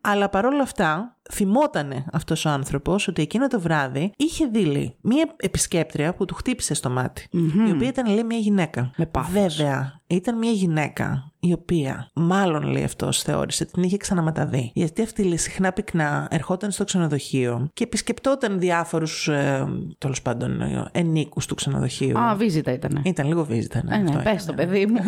Αλλά 0.00 0.28
παρόλα 0.28 0.62
αυτά, 0.62 1.16
θυμότανε 1.32 2.04
αυτός 2.12 2.44
ο 2.44 2.48
άνθρωπος 2.48 3.08
ότι 3.08 3.22
εκείνο 3.22 3.46
το 3.46 3.60
βράδυ 3.60 4.12
είχε 4.16 4.46
δει 4.46 4.64
λέει, 4.64 4.96
μία 5.00 5.34
επισκέπτρια 5.36 6.14
που 6.14 6.24
του 6.24 6.34
χτύπησε 6.34 6.74
στο 6.74 6.90
ματι 6.90 7.28
Η 7.68 7.70
οποία 7.70 7.88
ήταν 7.88 8.06
λέει 8.06 8.24
μια 8.24 8.38
γυναίκα. 8.38 8.90
Με 8.96 9.06
πάθος. 9.06 9.32
Βέβαια, 9.32 10.00
ήταν 10.06 10.38
μια 10.38 10.50
γυναίκα 10.50 11.29
η 11.40 11.52
οποία, 11.52 12.10
μάλλον 12.14 12.62
λέει 12.62 12.84
αυτός, 12.84 13.22
θεώρησε 13.22 13.62
ότι 13.62 13.72
την 13.72 13.82
είχε 13.82 13.96
ξαναματαδεί. 13.96 14.70
Γιατί 14.74 15.02
αυτή 15.02 15.22
λέει, 15.22 15.36
συχνά 15.36 15.72
πυκνά 15.72 16.28
ερχόταν 16.30 16.70
στο 16.70 16.84
ξενοδοχείο 16.84 17.68
και 17.72 17.84
επισκεπτόταν 17.84 18.58
διάφορους, 18.58 19.28
ε, 19.28 19.66
τέλος 19.98 20.22
πάντων, 20.22 20.60
ε, 20.60 20.88
ενίκους 20.92 21.46
του 21.46 21.54
ξενοδοχείου. 21.54 22.18
Α, 22.18 22.34
βίζητα 22.34 22.72
ήταν. 22.72 23.00
Ήταν 23.04 23.26
λίγο 23.26 23.44
βίζητα, 23.44 23.82
ναι. 23.84 23.96
Ε, 23.96 24.00
αυτό 24.02 24.16
ναι, 24.16 24.22
πες 24.22 24.42
ήταν, 24.42 24.56
το 24.56 24.62
ναι. 24.62 24.68
παιδί 24.68 24.86
μου. 24.86 25.00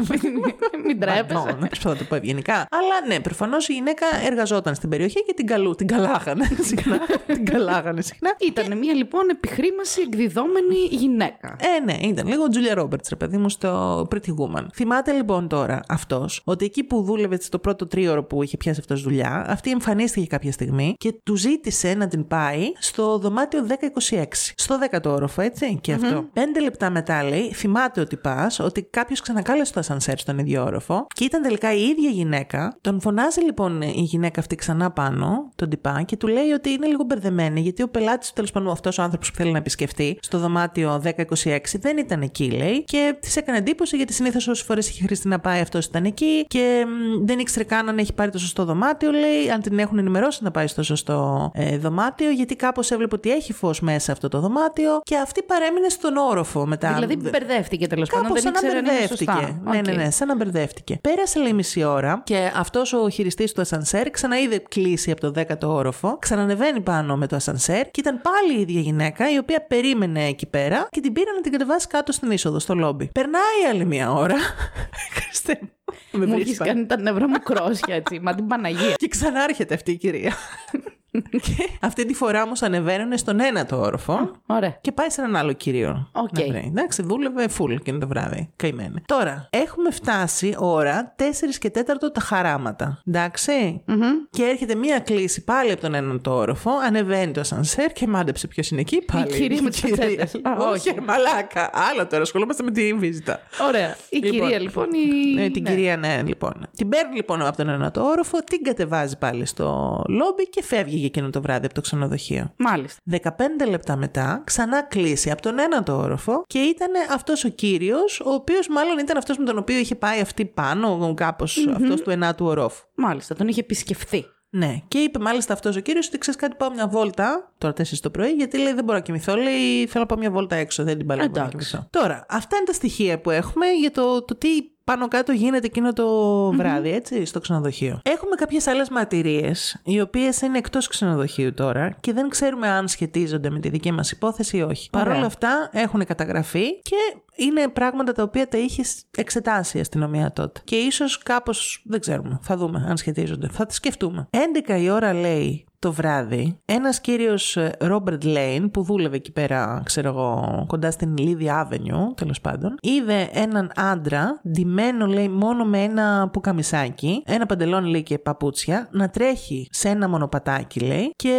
Μην 0.86 1.00
τρέπεσαι. 1.00 1.22
Παντών, 1.22 1.58
δεν 1.58 1.68
θα 1.78 1.96
το 1.96 2.04
πω 2.04 2.14
ευγενικά. 2.14 2.54
Αλλά 2.54 3.06
ναι, 3.08 3.20
προφανώς 3.20 3.68
η 3.68 3.72
γυναίκα 3.72 4.06
εργαζόταν 4.26 4.74
στην 4.74 4.88
περιοχή 4.88 5.24
και 5.24 5.32
την, 5.36 5.46
καλού, 5.46 5.74
την 5.74 5.86
καλάγανε 5.86 6.48
συχνά. 6.70 6.98
την 7.26 7.44
καλάγανε 7.44 8.00
συχνά. 8.00 8.30
Ήταν 8.38 8.78
μια 8.78 8.94
λοιπόν 8.94 9.28
επιχρήμαση 9.30 10.00
εκδιδόμενη 10.00 10.74
γυναίκα. 10.90 11.56
Ε, 11.60 11.84
ναι, 11.84 12.08
ήταν 12.08 12.26
λίγο 12.26 12.48
Τζούλια 12.48 12.74
Ρόμπερτς, 12.74 13.08
ρε 13.08 13.16
παιδί 13.16 13.36
μου, 13.36 13.48
στο 13.48 14.00
Pretty 14.14 14.30
Woman. 14.30 14.66
Θυμάται 14.72 15.12
λοιπόν 15.12 15.48
τώρα 15.48 15.80
αυτό 15.88 16.21
ότι 16.44 16.64
εκεί 16.64 16.84
που 16.84 17.02
δούλευε 17.02 17.40
στο 17.40 17.58
πρώτο 17.58 17.86
τρίωρο 17.86 18.24
που 18.24 18.42
είχε 18.42 18.56
πιάσει 18.56 18.80
αυτός 18.80 19.02
δουλειά, 19.02 19.44
αυτή 19.48 19.70
εμφανίστηκε 19.70 20.26
κάποια 20.26 20.52
στιγμή 20.52 20.94
και 20.98 21.12
του 21.22 21.36
ζήτησε 21.36 21.94
να 21.94 22.08
την 22.08 22.26
πάει 22.26 22.72
στο 22.78 23.18
δωμάτιο 23.18 23.66
1026. 24.10 24.24
Στο 24.54 24.78
10ο 24.90 25.04
όροφο, 25.04 25.42
έτσι. 25.42 25.78
Και 25.80 25.92
αυτό. 25.92 26.28
Πέντε 26.32 26.60
λεπτά 26.60 26.90
μετά 26.90 27.22
λέει, 27.22 27.52
θυμάται 27.52 28.00
ότι 28.00 28.16
πας, 28.16 28.58
ότι 28.58 28.82
κάποιος 28.82 29.20
ξανακάλεσε 29.20 29.72
το 29.72 29.80
ασανσέρ 29.80 30.18
στον 30.18 30.38
ίδιο 30.38 30.64
όροφο 30.64 31.06
και 31.14 31.24
ήταν 31.24 31.42
τελικά 31.42 31.72
η 31.72 31.82
ίδια 31.82 32.10
γυναίκα. 32.10 32.78
Τον 32.80 33.00
φωνάζει 33.00 33.40
λοιπόν 33.40 33.82
η 33.82 34.00
γυναίκα 34.00 34.40
αυτή 34.40 34.54
ξανά 34.54 34.90
πάνω, 34.90 35.50
τον 35.54 35.68
τυπά, 35.68 36.02
και 36.02 36.16
του 36.16 36.26
λέει 36.26 36.50
ότι 36.50 36.70
είναι 36.70 36.86
λίγο 36.86 37.04
μπερδεμένη, 37.04 37.60
γιατί 37.60 37.82
ο 37.82 37.88
πελάτης, 37.88 38.32
τέλος 38.32 38.50
πάντων 38.50 38.70
αυτός 38.70 38.98
ο 38.98 39.02
άνθρωπος 39.02 39.30
που 39.30 39.36
θέλει 39.36 39.52
να 39.52 39.58
επισκεφτεί, 39.58 40.18
στο 40.22 40.38
δωμάτιο 40.38 41.02
1026 41.04 41.58
δεν 41.78 41.96
ήταν 41.98 42.22
εκεί, 42.22 42.50
λέει, 42.50 42.84
και 42.84 43.16
της 43.20 43.36
έκανε 43.36 43.58
εντύπωση 43.58 43.96
γιατί 43.96 44.12
συνήθως 44.12 44.48
όσες 44.48 44.64
φορές 44.64 44.88
είχε 44.88 45.02
χρειαστεί 45.02 45.28
να 45.28 45.40
πάει 45.40 45.60
αυτός 45.60 45.86
ήταν 45.86 46.11
εκεί 46.12 46.44
και 46.48 46.84
μ, 46.86 47.24
δεν 47.26 47.38
ήξερε 47.38 47.64
καν 47.64 47.88
αν 47.88 47.98
έχει 47.98 48.12
πάρει 48.12 48.30
το 48.30 48.38
σωστό 48.38 48.64
δωμάτιο, 48.64 49.10
λέει, 49.10 49.50
αν 49.54 49.60
την 49.60 49.78
έχουν 49.78 49.98
ενημερώσει 49.98 50.44
να 50.44 50.50
πάει 50.50 50.66
στο 50.66 50.82
σωστό 50.82 51.50
ε, 51.54 51.78
δωμάτιο, 51.78 52.30
γιατί 52.30 52.56
κάπως 52.56 52.90
έβλεπε 52.90 53.14
ότι 53.14 53.30
έχει 53.30 53.52
φως 53.52 53.80
μέσα 53.80 54.12
αυτό 54.12 54.28
το 54.28 54.40
δωμάτιο 54.40 55.00
και 55.04 55.16
αυτή 55.16 55.42
παρέμεινε 55.42 55.88
στον 55.88 56.16
όροφο 56.16 56.66
μετά. 56.66 56.92
Δηλαδή 56.92 57.16
μπερδεύτηκε 57.16 57.86
τέλος 57.86 58.08
πάντων. 58.10 58.26
Κάπως 58.26 58.42
Δεν 58.42 58.52
σαν 58.54 58.62
να 58.62 58.68
ήξερε 58.68 58.78
αν 58.78 58.84
είναι 58.84 58.92
μπερδεύτηκε. 58.94 59.32
σωστά. 59.32 59.60
Ναι, 59.70 59.80
ναι, 59.80 59.90
ΟΚ. 59.92 59.96
ναι, 59.96 60.10
σαν 60.10 60.28
να 60.28 60.36
μπερδεύτηκε. 60.36 60.98
Πέρασε 61.00 61.38
λέει 61.40 61.52
μισή 61.52 61.84
ώρα 61.84 62.22
και 62.24 62.52
αυτός 62.56 62.92
ο 62.92 63.08
χειριστής 63.08 63.52
του 63.52 63.60
ασανσέρ 63.60 64.10
ξαναείδε 64.10 64.62
κλήση 64.68 65.10
από 65.10 65.20
το 65.20 65.32
10ο 65.40 65.56
όροφο, 65.68 66.16
ξανανεβαίνει 66.18 66.80
πάνω 66.80 67.16
με 67.16 67.26
το 67.26 67.36
ασανσέρ 67.36 67.90
και 67.90 68.00
ήταν 68.00 68.20
πάλι 68.22 68.58
η 68.58 68.60
ίδια 68.60 68.80
γυναίκα 68.80 69.32
η 69.32 69.38
οποία 69.38 69.66
περίμενε 69.66 70.24
εκεί 70.26 70.46
πέρα 70.46 70.86
και 70.90 71.00
την 71.00 71.12
πήρε 71.12 71.30
να 71.30 71.40
την 71.40 71.52
κατεβάσει 71.52 71.86
κάτω 71.86 72.12
στην 72.12 72.30
είσοδο, 72.30 72.58
στο 72.58 72.74
λόμπι. 72.74 73.10
Περνάει 73.12 73.42
άλλη 73.70 73.84
μία 73.84 74.12
ώρα. 74.12 74.34
Χριστέ 75.16 75.58
μου. 75.62 75.68
Με 76.10 76.26
Μου 76.26 76.32
βρίσκει 76.34 76.50
έχει 76.50 76.58
πάλι. 76.58 76.70
κάνει 76.70 76.86
τα 76.86 76.96
νεύρα 77.00 77.28
μου 77.28 77.38
κρόσια 77.42 77.94
έτσι. 77.94 78.20
Μα 78.22 78.34
την 78.34 78.46
Παναγία. 78.46 78.94
Και 78.96 79.08
ξανάρχεται 79.08 79.74
αυτή 79.74 79.90
η 79.92 79.96
κυρία. 79.96 80.32
και 81.30 81.68
αυτή 81.80 82.06
τη 82.06 82.14
φορά 82.14 82.42
όμως 82.42 82.62
ανεβαίνουν 82.62 83.18
στον 83.18 83.40
ένατο 83.40 83.80
όροφο. 83.80 84.30
Ωραία. 84.46 84.78
Και 84.80 84.92
πάει 84.92 85.10
σε 85.10 85.20
έναν 85.20 85.36
άλλο 85.36 85.52
κύριο. 85.52 86.08
ΟΚ. 86.12 86.38
Να 86.38 86.44
βρει. 86.46 86.64
Εντάξει, 86.66 87.02
δούλευε 87.02 87.48
full 87.58 87.70
εκείνο 87.70 87.98
το 87.98 88.06
βράδυ. 88.08 88.50
Καημένη. 88.56 89.02
Τώρα, 89.06 89.48
έχουμε 89.50 89.90
φτάσει 89.90 90.54
ώρα 90.58 91.14
4 91.18 91.22
και 91.58 91.70
4 91.74 91.80
τα 92.12 92.20
χαράματα. 92.20 93.02
Εντάξει. 93.06 93.84
Και 94.30 94.42
έρχεται 94.42 94.74
μία 94.74 94.98
κλήση 94.98 95.44
πάλι 95.44 95.72
από 95.72 95.80
τον 95.80 95.94
ένατο 95.94 96.34
όροφο, 96.34 96.70
ανεβαίνει 96.86 97.32
το 97.32 97.40
ασανσέρ 97.40 97.92
και 97.92 98.06
μάντεψε 98.06 98.46
ποιος 98.46 98.70
είναι 98.70 98.80
εκεί. 98.80 99.02
Πάλι. 99.12 99.26
κυρία 99.26 99.62
με 99.62 99.70
τις 99.70 99.80
κυρία. 99.80 99.96
πετσέτες. 99.96 100.34
Α, 100.34 100.56
Όχι, 100.70 100.88
όχι. 100.90 101.00
μαλάκα. 101.00 101.70
Άλλο 101.90 102.06
τώρα, 102.06 102.22
ασχολούμαστε 102.22 102.62
με 102.62 102.70
την 102.70 102.98
βίζιτα. 102.98 103.40
Ωραία. 103.68 103.96
Η 104.08 104.16
Λοιπόν, 104.18 104.40
κυρία 104.40 104.58
λοιπόν. 104.58 104.88
Η... 104.92 105.34
Ναι, 105.34 105.50
την 105.50 105.62
ναι. 105.62 105.70
κυρία, 105.70 105.96
ναι, 105.96 106.22
λοιπόν. 106.26 106.52
Την 106.76 106.88
παίρνει 106.88 107.14
λοιπόν 107.14 107.46
από 107.46 107.56
τον 107.56 107.68
ένα 107.68 107.90
το 107.90 108.02
όροφο, 108.02 108.38
την 108.38 108.62
κατεβάζει 108.62 109.18
πάλι 109.18 109.46
στο 109.46 110.00
λόμπι 110.08 110.48
και 110.48 110.62
φεύγει 110.62 111.01
για 111.02 111.10
εκείνο 111.10 111.22
εκείνο 111.22 111.30
το 111.30 111.42
βράδυ 111.42 111.64
από 111.64 111.74
το 111.74 111.80
ξενοδοχείο. 111.80 112.52
Μάλιστα. 112.56 113.00
15 113.10 113.68
λεπτά 113.68 113.96
μετά, 113.96 114.42
ξανά 114.44 114.82
κλείσει 114.82 115.30
από 115.30 115.42
τον 115.42 115.58
ένα 115.58 115.82
το 115.82 115.96
όροφο 115.96 116.42
και 116.46 116.58
ήταν 116.58 116.90
αυτός 117.12 117.44
ο 117.44 117.48
κύριος, 117.48 118.20
ο 118.20 118.30
οποίος 118.30 118.68
μάλλον 118.68 118.98
ήταν 118.98 119.16
αυτός 119.16 119.38
με 119.38 119.44
τον 119.44 119.58
οποίο 119.58 119.76
είχε 119.76 119.94
πάει 119.94 120.20
αυτή 120.20 120.44
πάνω, 120.44 121.14
κάπως 121.14 121.66
αυτός 121.74 122.00
του 122.02 122.10
ενάτου 122.10 122.46
ορόφου. 122.46 122.84
Μάλιστα. 122.94 123.34
Τον 123.34 123.48
είχε 123.48 123.60
επισκεφθεί. 123.60 124.24
Ναι, 124.54 124.76
και 124.88 124.98
είπε 124.98 125.18
μάλιστα 125.18 125.52
αυτός 125.52 125.76
ο 125.76 125.80
κύριος 125.80 126.06
ότι 126.06 126.18
ξέρεις 126.18 126.40
κάτι, 126.40 126.54
πάω 126.56 126.70
μια 126.70 126.88
βόλτα. 126.88 127.52
Τώρα 127.58 127.74
4 127.74 127.82
το 128.00 128.10
πρωί, 128.10 128.30
γιατί 128.30 128.58
λέει 128.58 128.72
δεν 128.72 128.84
μπορώ 128.84 128.98
να 128.98 129.04
κοιμηθώ. 129.04 129.36
Λέει 129.36 129.86
θέλω 129.86 130.00
να 130.00 130.06
πάω 130.06 130.18
μια 130.18 130.30
βόλτα 130.30 130.56
έξω, 130.56 130.84
δεν 130.84 130.98
την 130.98 131.06
παλεύω 131.06 131.28
να 131.28 131.40
Εντάξει. 131.40 131.56
κοιμηθώ. 131.56 131.88
Τώρα, 131.90 132.26
αυτά 132.28 132.56
είναι 132.56 132.64
τα 132.64 132.72
στοιχεία 132.72 133.20
που 133.20 133.30
έχουμε 133.30 133.66
για 133.66 133.90
το, 133.90 134.24
το 134.24 134.36
τι 134.36 134.48
πάνω 134.92 135.08
κάτω 135.08 135.32
γίνεται 135.32 135.66
εκείνο 135.66 135.92
το 135.92 136.06
βράδυ, 136.52 136.92
έτσι, 136.92 137.24
στο 137.24 137.40
ξενοδοχείο. 137.40 138.00
Έχουμε 138.02 138.34
κάποιες 138.34 138.66
άλλες 138.66 138.88
μαρτυρίες, 138.88 139.80
οι 139.84 140.00
οποίες 140.00 140.40
είναι 140.40 140.58
εκτός 140.58 140.88
ξενοδοχείου 140.88 141.54
τώρα 141.54 141.96
και 142.00 142.12
δεν 142.12 142.28
ξέρουμε 142.28 142.68
αν 142.68 142.88
σχετίζονται 142.88 143.50
με 143.50 143.58
τη 143.58 143.68
δική 143.68 143.92
μας 143.92 144.10
υπόθεση 144.10 144.56
ή 144.56 144.62
όχι. 144.62 144.88
Ωραία. 144.92 145.06
Παρ' 145.06 145.16
όλα 145.16 145.26
αυτά 145.26 145.70
έχουν 145.72 146.04
καταγραφεί 146.04 146.80
και 146.82 146.96
είναι 147.36 147.68
πράγματα 147.68 148.12
τα 148.12 148.22
οποία 148.22 148.48
τα 148.48 148.58
είχε 148.58 148.82
εξετάσει 149.16 149.78
η 149.78 149.80
αστυνομία 149.80 150.32
τότε. 150.32 150.60
Και 150.64 150.76
ίσως 150.76 151.18
κάπως, 151.18 151.82
δεν 151.84 152.00
ξέρουμε, 152.00 152.38
θα 152.42 152.56
δούμε 152.56 152.86
αν 152.88 152.96
σχετίζονται. 152.96 153.48
Θα 153.48 153.66
τη 153.66 153.74
σκεφτούμε. 153.74 154.28
11 154.68 154.80
η 154.80 154.90
ώρα 154.90 155.12
λέει 155.12 155.66
το 155.82 155.92
βράδυ, 155.92 156.58
ένας 156.64 157.00
κύριος 157.00 157.58
Ρόμπερτ 157.78 158.24
Λέιν 158.24 158.70
που 158.70 158.82
δούλευε 158.82 159.16
εκεί 159.16 159.32
πέρα, 159.32 159.82
ξέρω 159.84 160.08
εγώ, 160.08 160.64
κοντά 160.68 160.90
στην 160.90 161.14
Lydia 161.18 161.62
Avenue, 161.62 162.14
τέλος 162.14 162.40
πάντων, 162.40 162.74
είδε 162.80 163.28
έναν 163.32 163.70
άντρα, 163.74 164.40
ντυμένο 164.50 165.06
λέει 165.06 165.28
μόνο 165.28 165.64
με 165.64 165.82
ένα 165.82 166.28
πουκαμισάκι, 166.32 167.22
ένα 167.26 167.46
παντελόνι 167.46 167.90
λέει 167.90 168.02
και 168.02 168.18
παπούτσια, 168.18 168.88
να 168.90 169.10
τρέχει 169.10 169.68
σε 169.70 169.88
ένα 169.88 170.08
μονοπατάκι 170.08 170.80
λέει 170.80 171.10
και 171.16 171.36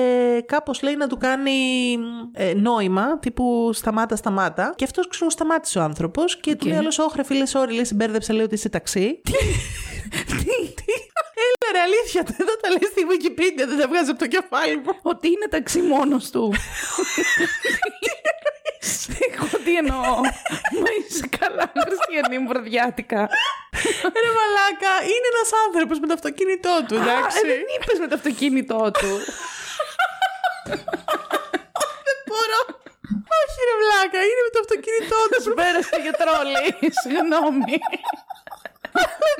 κάπως 0.48 0.82
λέει 0.82 0.96
να 0.96 1.08
του 1.08 1.18
κάνει 1.18 1.52
ε, 2.32 2.54
νόημα, 2.54 3.20
τύπου 3.20 3.70
σταμάτα, 3.74 4.16
σταμάτα. 4.16 4.74
Και 4.76 4.84
αυτός 4.84 5.08
ξέρω 5.08 5.30
σταμάτησε 5.30 5.80
ο 5.80 5.82
άνθρωπος 5.82 6.40
και 6.40 6.56
του 6.56 6.68
λέει 6.68 6.78
άλλος, 6.78 7.00
όχρε 7.00 7.24
φίλε, 7.24 7.44
sorry, 7.48 7.74
λέει, 7.74 7.86
συμπέρδεψε, 7.86 8.34
λέει 8.34 8.44
ότι 8.44 8.54
είσαι 8.54 8.70
ταξί. 8.70 9.22
Έλα 11.44 11.68
ρε, 11.76 11.80
αλήθεια, 11.88 12.22
εδώ 12.42 12.54
τα 12.62 12.68
λέει 12.70 12.88
στη 12.94 13.02
Wikipedia, 13.12 13.66
δεν 13.72 13.78
τα 13.82 13.88
βγάζει 13.88 14.10
από 14.10 14.20
το 14.20 14.28
κεφάλι 14.36 14.76
μου. 14.78 14.92
Ότι 15.02 15.28
είναι 15.28 15.48
ταξί 15.50 15.82
μόνο 15.82 16.18
του. 16.32 16.44
Εγώ 19.36 19.48
τι 19.66 19.74
εννοώ. 19.76 20.12
Μα 20.82 20.90
είσαι 20.98 21.28
καλά, 21.40 21.66
Χριστιανή 21.86 22.38
μου, 22.40 22.48
βραδιάτικα. 22.48 23.22
Ρε 24.24 24.30
μαλάκα, 24.38 24.94
είναι 25.12 25.28
ένας 25.34 25.50
άνθρωπος 25.66 25.98
με 26.00 26.08
το 26.10 26.14
αυτοκίνητό 26.20 26.74
του, 26.88 26.96
Α, 27.00 27.02
εντάξει. 27.02 27.38
ε, 27.44 27.48
δεν 27.52 27.62
είπες 27.76 27.98
με 28.04 28.08
το 28.08 28.16
αυτοκίνητό 28.20 28.82
του. 29.00 29.12
μπορώ. 32.28 32.60
Όχι 33.42 33.60
ρε 33.68 33.74
μαλάκα, 33.80 34.20
είναι 34.30 34.42
με 34.48 34.52
το 34.56 34.60
αυτοκίνητό 34.66 35.20
του. 35.32 35.40
Πέρασε 35.60 35.96
για 36.06 36.14
τρόλι. 36.22 36.66
Συγγνώμη. 37.02 37.74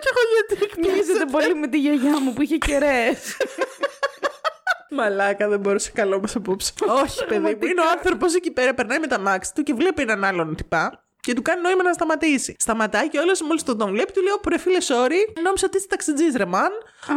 Και 0.02 0.10
εγώ 0.12 0.22
γιατί 0.34 0.82
Μυρίζεται 0.82 1.26
πολύ 1.26 1.56
με 1.56 1.68
τη 1.68 1.80
γιαγιά 1.80 2.20
μου 2.20 2.34
που 2.34 2.42
είχε 2.42 2.58
κεραίες. 2.58 3.38
Μαλάκα, 4.90 5.48
δεν 5.48 5.60
μπορούσε 5.60 5.92
καλό 5.92 6.20
μας 6.20 6.36
απόψε. 6.36 6.74
Όχι, 6.88 7.26
παιδί 7.26 7.40
μου. 7.40 7.48
Είναι 7.48 7.82
ο 7.82 7.90
άνθρωπος 7.96 8.36
εκεί 8.36 8.52
πέρα, 8.52 8.74
περνάει 8.74 9.00
με 9.00 9.08
τα 9.08 9.20
μάξι 9.20 9.54
του 9.54 9.64
και 9.64 9.74
βλέπει 9.74 10.02
έναν 10.02 10.24
άλλον 10.24 10.56
τυπά. 10.56 11.04
Και 11.28 11.34
του 11.34 11.42
κάνει 11.42 11.62
νόημα 11.62 11.84
να 11.84 11.94
σταματήσει. 11.94 12.56
Σταματάει 12.60 13.08
και 13.10 13.20
όλος 13.20 13.42
μόλις 13.42 13.64
τον 13.64 13.78
τον 13.78 13.90
βλέπει, 13.90 14.12
του 14.14 14.22
λέει: 14.22 14.34
Ωπρε 14.38 14.58
φίλε, 14.58 14.78
sorry, 14.82 15.20
νόμιζα 15.44 15.66
ότι 15.66 15.78
είσαι 15.78 15.88
ταξιτζής, 15.88 16.36
ρε 16.36 16.46
μαν. 16.46 16.72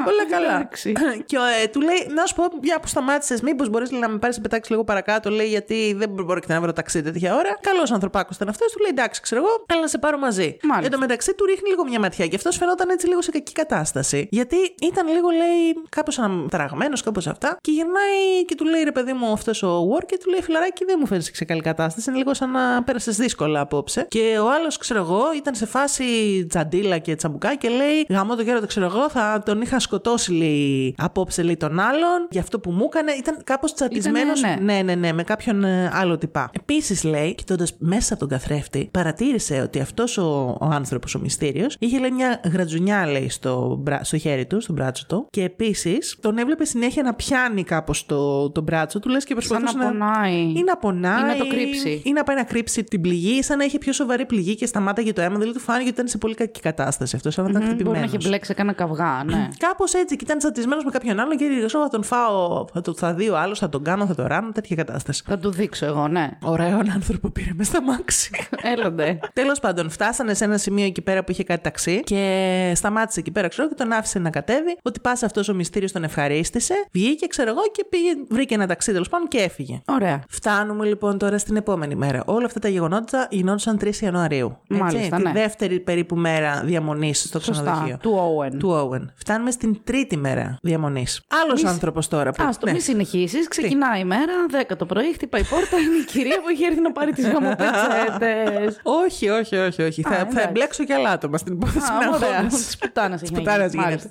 Όλα 0.07 0.24
καλά. 0.30 0.54
εντάξει. 0.54 0.92
και 1.28 1.36
ε, 1.62 1.66
του 1.66 1.80
λέει: 1.80 2.00
Να 2.14 2.26
σου 2.26 2.34
πω, 2.34 2.44
για 2.62 2.80
που 2.80 2.88
σταμάτησες, 2.88 3.40
μήπως 3.40 3.68
μπορείς 3.68 3.90
να 3.90 4.09
με 4.09 4.18
πάρεις 4.18 4.36
να 4.36 4.42
πετάξεις 4.42 4.70
λίγο 4.70 4.84
παρακάτω, 4.84 5.30
λέει, 5.30 5.46
γιατί 5.46 5.94
δεν 5.96 6.09
μπορεί 6.11 6.40
να 6.46 6.61
βρω 6.61 6.72
ταξί 6.72 7.02
τέτοια 7.02 7.34
ώρα. 7.34 7.59
Καλός 7.61 7.90
ανθρωπάκος 7.92 8.36
ήταν 8.36 8.48
αυτός, 8.48 8.72
του 8.72 8.80
λέει: 8.80 8.90
Εντάξει, 8.90 9.20
ξέρω 9.20 9.40
εγώ, 9.44 9.64
έλα 9.66 9.80
να 9.80 9.86
σε 9.86 9.98
πάρω 9.98 10.18
μαζί. 10.18 10.57
Μάλιστα. 10.62 10.84
Εν 10.84 10.90
τω 10.90 10.98
μεταξύ 10.98 11.34
του 11.34 11.44
ρίχνει 11.44 11.68
λίγο 11.68 11.84
μια 11.84 12.00
ματιά 12.00 12.26
και 12.26 12.36
αυτός 12.36 12.57
φαινόταν 12.57 12.88
έτσι 12.88 13.07
λίγο 13.07 13.22
σε 13.22 13.30
κακή 13.30 13.52
κατάσταση. 13.52 14.28
Γιατί 14.30 14.57
ήταν 14.82 15.07
λίγο, 15.09 15.28
λέει, 15.30 15.84
κάπως 15.88 16.18
αναταραγμένος, 16.18 17.02
κάπως 17.02 17.26
αυτά. 17.26 17.57
Και 17.61 17.70
γυρνάει 17.70 18.44
και 18.46 18.54
του 18.54 18.64
λέει: 18.64 18.82
Ρε 18.82 18.92
παιδί 18.92 19.12
μου, 19.12 19.32
αυτός 19.32 19.62
ο 19.62 19.88
Work 19.94 20.07
και 20.07 20.18
του 20.18 20.30
λέει: 20.30 20.42
Φιλαράκι, 20.42 20.84
δεν 20.84 20.96
μου 21.00 21.07
φαίνεται 21.07 21.30
σε 21.32 21.44
καλή 21.44 21.61
κατάσταση. 21.61 22.11
Είναι 22.11 22.18
λίγο 22.18 22.34
σαν 22.34 22.50
να 22.50 22.82
πέρασες 22.82 23.16
δύσκολα 23.16 23.61
απόψε. 23.61 23.95
Και 24.09 24.38
ο 24.42 24.51
άλλος, 24.53 24.76
ξέρω 24.78 25.01
εγώ, 25.01 25.22
ήταν 25.36 25.55
σε 25.55 25.66
φάση 25.66 26.05
τζαντίλα 26.49 26.99
και 26.99 27.14
τσαμπουκά 27.14 27.55
και 27.57 27.68
λέει: 27.68 28.07
Γαμώ 28.09 28.36
το 28.36 28.42
γέρο, 28.42 28.61
το 28.61 28.66
ξέρω 28.66 28.86
εγώ, 28.86 29.11
θα 29.11 29.42
τον 29.44 29.61
είχα 29.61 29.78
σκοτώσει, 29.78 30.32
λέει, 30.32 30.94
απόψε, 30.99 31.42
λέει, 31.42 31.57
τον 31.57 31.78
άλλον 31.80 32.28
για 32.30 32.40
αυτό 32.40 32.61
που 32.61 32.70
μου 32.70 32.84
έκανε. 32.84 33.12
Ήταν 33.12 33.36
κάπως 33.44 33.74
τσατισμένος. 33.74 34.38
Ήτανε, 34.38 34.59
ναι, 34.62 34.82
ναι, 34.82 34.94
ναι, 34.94 35.12
με 35.12 35.22
κάποιον 35.22 35.64
ε, 35.64 35.90
άλλο 35.92 36.18
τυπά. 36.18 36.51
Επίσης, 36.53 37.05
λέει, 37.05 37.34
κοιτώντας 37.34 37.74
μέσα 37.78 38.12
από 38.14 38.20
τον 38.26 38.38
καθρέφτη, 38.38 38.88
παρατήρησε 38.92 39.61
ότι 39.61 39.80
αυτός 39.80 40.18
ο, 40.18 40.57
ο 40.61 40.64
άνθρωπος, 40.70 41.14
ο 41.14 41.18
μυστήριος, 41.18 41.76
είχε 41.78 41.99
λέει 41.99 42.11
μια 42.11 42.40
γρατζουνιά, 42.53 43.07
λέει, 43.07 43.28
στο, 43.28 43.76
μπρα- 43.80 44.05
στο 44.05 44.18
χέρι 44.18 44.47
του, 44.47 44.61
στο 44.61 44.72
μπράτσο 44.72 45.07
του. 45.07 45.26
Και 45.30 45.42
επίσης 45.42 46.16
τον 46.20 46.38
έβλεπε 46.38 46.64
συνέχεια 46.64 47.03
να 47.03 47.14
πιάνει 47.14 47.64
κάπως 47.64 48.07
το, 48.07 48.51
το 48.51 48.61
μπράτσο 48.61 48.99
του, 48.99 49.09
λες 49.09 49.24
και 49.24 49.34
Σαν 49.38 49.49
προσπαθούσε 49.49 49.78
να 49.78 49.84
πονάει. 49.90 50.40
ή 50.40 50.62
να 50.66 50.76
πονάει. 50.76 51.22
Ή 51.22 51.26
να 51.26 51.36
το 51.36 51.47
κρύψει. 51.49 52.03
Ή 52.05 52.12
να 52.12 52.22
πάει 52.24 52.36
να 52.36 52.44
κρύψει 52.44 52.84
την 52.84 53.01
πληγή, 53.01 53.42
σαν 53.42 53.59
να 53.59 53.64
είχε 53.64 53.78
πιο 53.87 53.95
σοβαρή 53.95 54.26
πληγή 54.26 54.55
και 54.55 54.66
σταμάταγε 54.66 55.12
το 55.12 55.20
αίμα. 55.20 55.34
Δηλαδή 55.34 55.53
του 55.53 55.61
φάνηκε 55.61 55.82
ότι 55.84 55.95
ήταν 55.95 56.09
σε 56.09 56.18
πολύ 56.18 56.34
κακή 56.34 56.61
κατάσταση 56.61 57.16
αυτό, 57.16 57.30
σαν 57.30 57.45
να 57.45 57.51
ήταν 57.51 57.62
Μμμ, 57.62 57.68
Μπορεί 57.68 57.80
να 57.80 57.84
χτυπημένος. 57.84 58.14
έχει 58.14 58.28
μπλέξει 58.28 58.55
κανένα 58.55 58.76
καυγά, 58.76 59.22
ναι. 59.24 59.49
Κάπως 59.66 59.95
έτσι 59.95 60.16
και 60.16 60.24
ήταν 60.24 60.39
τσατισμένο 60.39 60.82
με 60.84 60.91
κάποιον 60.91 61.20
άλλον 61.20 61.37
και 61.37 61.45
έλεγε: 61.45 61.61
«Εγώ 61.61 61.82
Θα 61.82 61.89
τον 61.89 62.03
φάω, 62.03 62.64
θα, 62.72 62.80
το, 62.80 62.95
θα 62.95 63.14
δει 63.14 63.28
ο 63.28 63.39
άλλος, 63.39 63.59
θα 63.59 63.68
τον 63.68 63.82
κάνω, 63.84 64.07
θα 64.07 64.14
το 64.14 64.26
ράνω, 64.26 64.53
τέτοια 64.53 64.76
κατάσταση. 64.76 65.22
Θα 65.26 65.39
του 65.39 65.51
δείξω 65.51 65.87
εγώ, 65.87 66.09
ναι. 66.09 66.28
Ωραίον 66.43 66.91
άνθρωπο 66.91 67.28
πήρε 67.30 67.51
μες 67.55 67.66
στα 67.66 67.82
μάξι. 67.82 68.30
Έλονται. 68.74 69.18
Τέλος 69.32 69.61
πάντων, 69.61 69.91
φτάσανε 69.91 70.34
σε 70.34 70.45
ένα 70.45 70.59
σημείο 70.59 70.84
εκεί 70.84 71.03
πέρα 71.03 71.24
που 71.24 71.30
είχε 71.30 71.45
κάτι 71.45 71.62
ταξί 71.62 72.01
και 72.05 72.72
σταμάτησε 72.74 73.20
εκεί 73.20 73.30
πέρα, 73.30 73.49
ξέρω, 73.49 73.68
και 73.68 73.74
τον 73.74 73.93
άφησε 73.93 74.18
να 74.18 74.30
κατέβει. 74.30 74.76
Ότι 74.82 75.01
πας 75.01 75.22
αυτός 75.22 75.49
ο 75.49 75.55
μυστήριος 75.55 75.93
τον 75.93 76.05
ευχαρίστησε, 76.05 76.74
βγήκε, 76.93 77.26
ξέρω 77.26 77.51
εγώ, 77.51 77.61
και 77.72 77.84
πήγε, 77.89 78.11
βρήκε 78.28 78.55
ένα 78.55 78.66
ταξί 78.66 78.93
τέλος 78.93 79.09
πάντων 79.09 79.28
και 79.28 79.39
έφυγε. 79.39 79.80
Ωραία. 79.87 80.22
Φτάνουμε 80.28 80.87
λοιπόν 80.87 81.18
τώρα 81.18 81.39
στην 81.39 81.57
επόμενη 81.57 81.95
μέρα. 81.95 82.22
Όλα 82.26 82.47
αυτά 82.47 82.61
τα 82.61 82.68
γεγονότα 82.68 83.26
γινόντουσαν 83.30 83.76
3 83.85 83.95
Ιανουαρίου. 84.01 84.59
Έτσι, 84.68 84.83
Μάλιστα, 84.83 85.16
τη 85.16 85.22
ναι. 85.22 85.33
δεύτερη 85.33 85.81
περίπου 85.81 86.16
μέρα 86.16 86.62
διαμονής 86.64 87.20
στο 87.22 87.41
Σωστά. 87.41 87.62
ξενοδοχείο. 87.62 87.97
Του 88.01 88.37
Owen. 88.39 88.57
Του 88.59 88.91
Owen. 88.93 89.05
Φτάνουμε 89.14 89.51
στην 89.51 89.81
τρίτη 89.85 90.16
μέρα 90.16 90.59
διαμονής. 90.62 91.22
Άλλος 91.45 91.64
άνθρωπος 91.64 92.09
τώρα. 92.09 92.33
Που... 92.33 92.43
Α 92.43 92.51
το 92.61 92.70
μη 92.72 92.81
συνεχίσεις. 92.81 93.49
Ξεκινάει 93.49 94.01
η 94.01 94.05
μέρα, 94.05 94.33
10 94.70 94.77
το 94.79 94.87
πρωί, 94.87 95.12
χτυπάει 95.12 95.41
η 95.41 95.45
πόρτα. 95.45 95.77
Είναι 95.79 95.97
η 95.97 96.05
κυρία 96.05 96.37
που 96.41 96.49
έχει 96.49 96.64
έρθει 96.64 96.81
να 96.81 96.93
πάρει 96.93 97.12
τις 97.12 97.24
γαμοπετσέτες. 97.29 98.81
Όχι, 99.07 99.29
όχι, 99.29 99.57
όχι. 99.57 99.83
όχι. 99.83 100.03
θα, 100.03 100.11
θα 100.11 100.16
εντάξει. 100.20 100.45
εμπλέξω 100.49 100.85
κι 100.85 100.93
άλλα 100.93 101.11
άτομα 101.11 101.39
στην 101.39 101.53
υπόθεση. 101.53 101.93
μην 101.99 102.09
Ωραία. 102.14 102.29
αγχώνεσαι. 102.29 102.70
Τη 102.70 102.77
πουτάνα 102.87 103.14
έχει 103.14 103.22
Της 103.22 103.33
πουτάνας 103.33 103.72
γίνει. 103.72 103.85
γίνεται. 103.85 104.11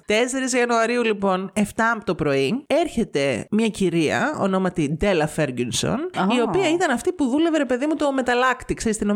4 0.54 0.58
Ιανουαρίου 0.58 1.04
λοιπόν, 1.04 1.52
7 1.56 1.62
το 2.04 2.16
πρωί, 2.16 2.64
έρχεται 2.68 3.48
μια 3.52 3.68
κυρία 3.68 4.36
ονόματι 4.40 4.96
Ντέλα 4.98 5.28
Φέργκινσον, 5.28 5.94
Α. 5.94 6.26
η 6.38 6.42
οποία 6.42 6.70
ήταν 6.70 6.92
αυτή 6.92 7.12
που 7.14 7.26
δούλευε, 7.28 7.58
ρε 7.58 7.66
παιδί 7.66 7.86
μου, 7.86 7.96
το 7.96 8.12
μεταλλάκτη. 8.14 8.74
Ξέρεις 8.74 8.98
τι 8.98 9.04
είναι 9.04 9.14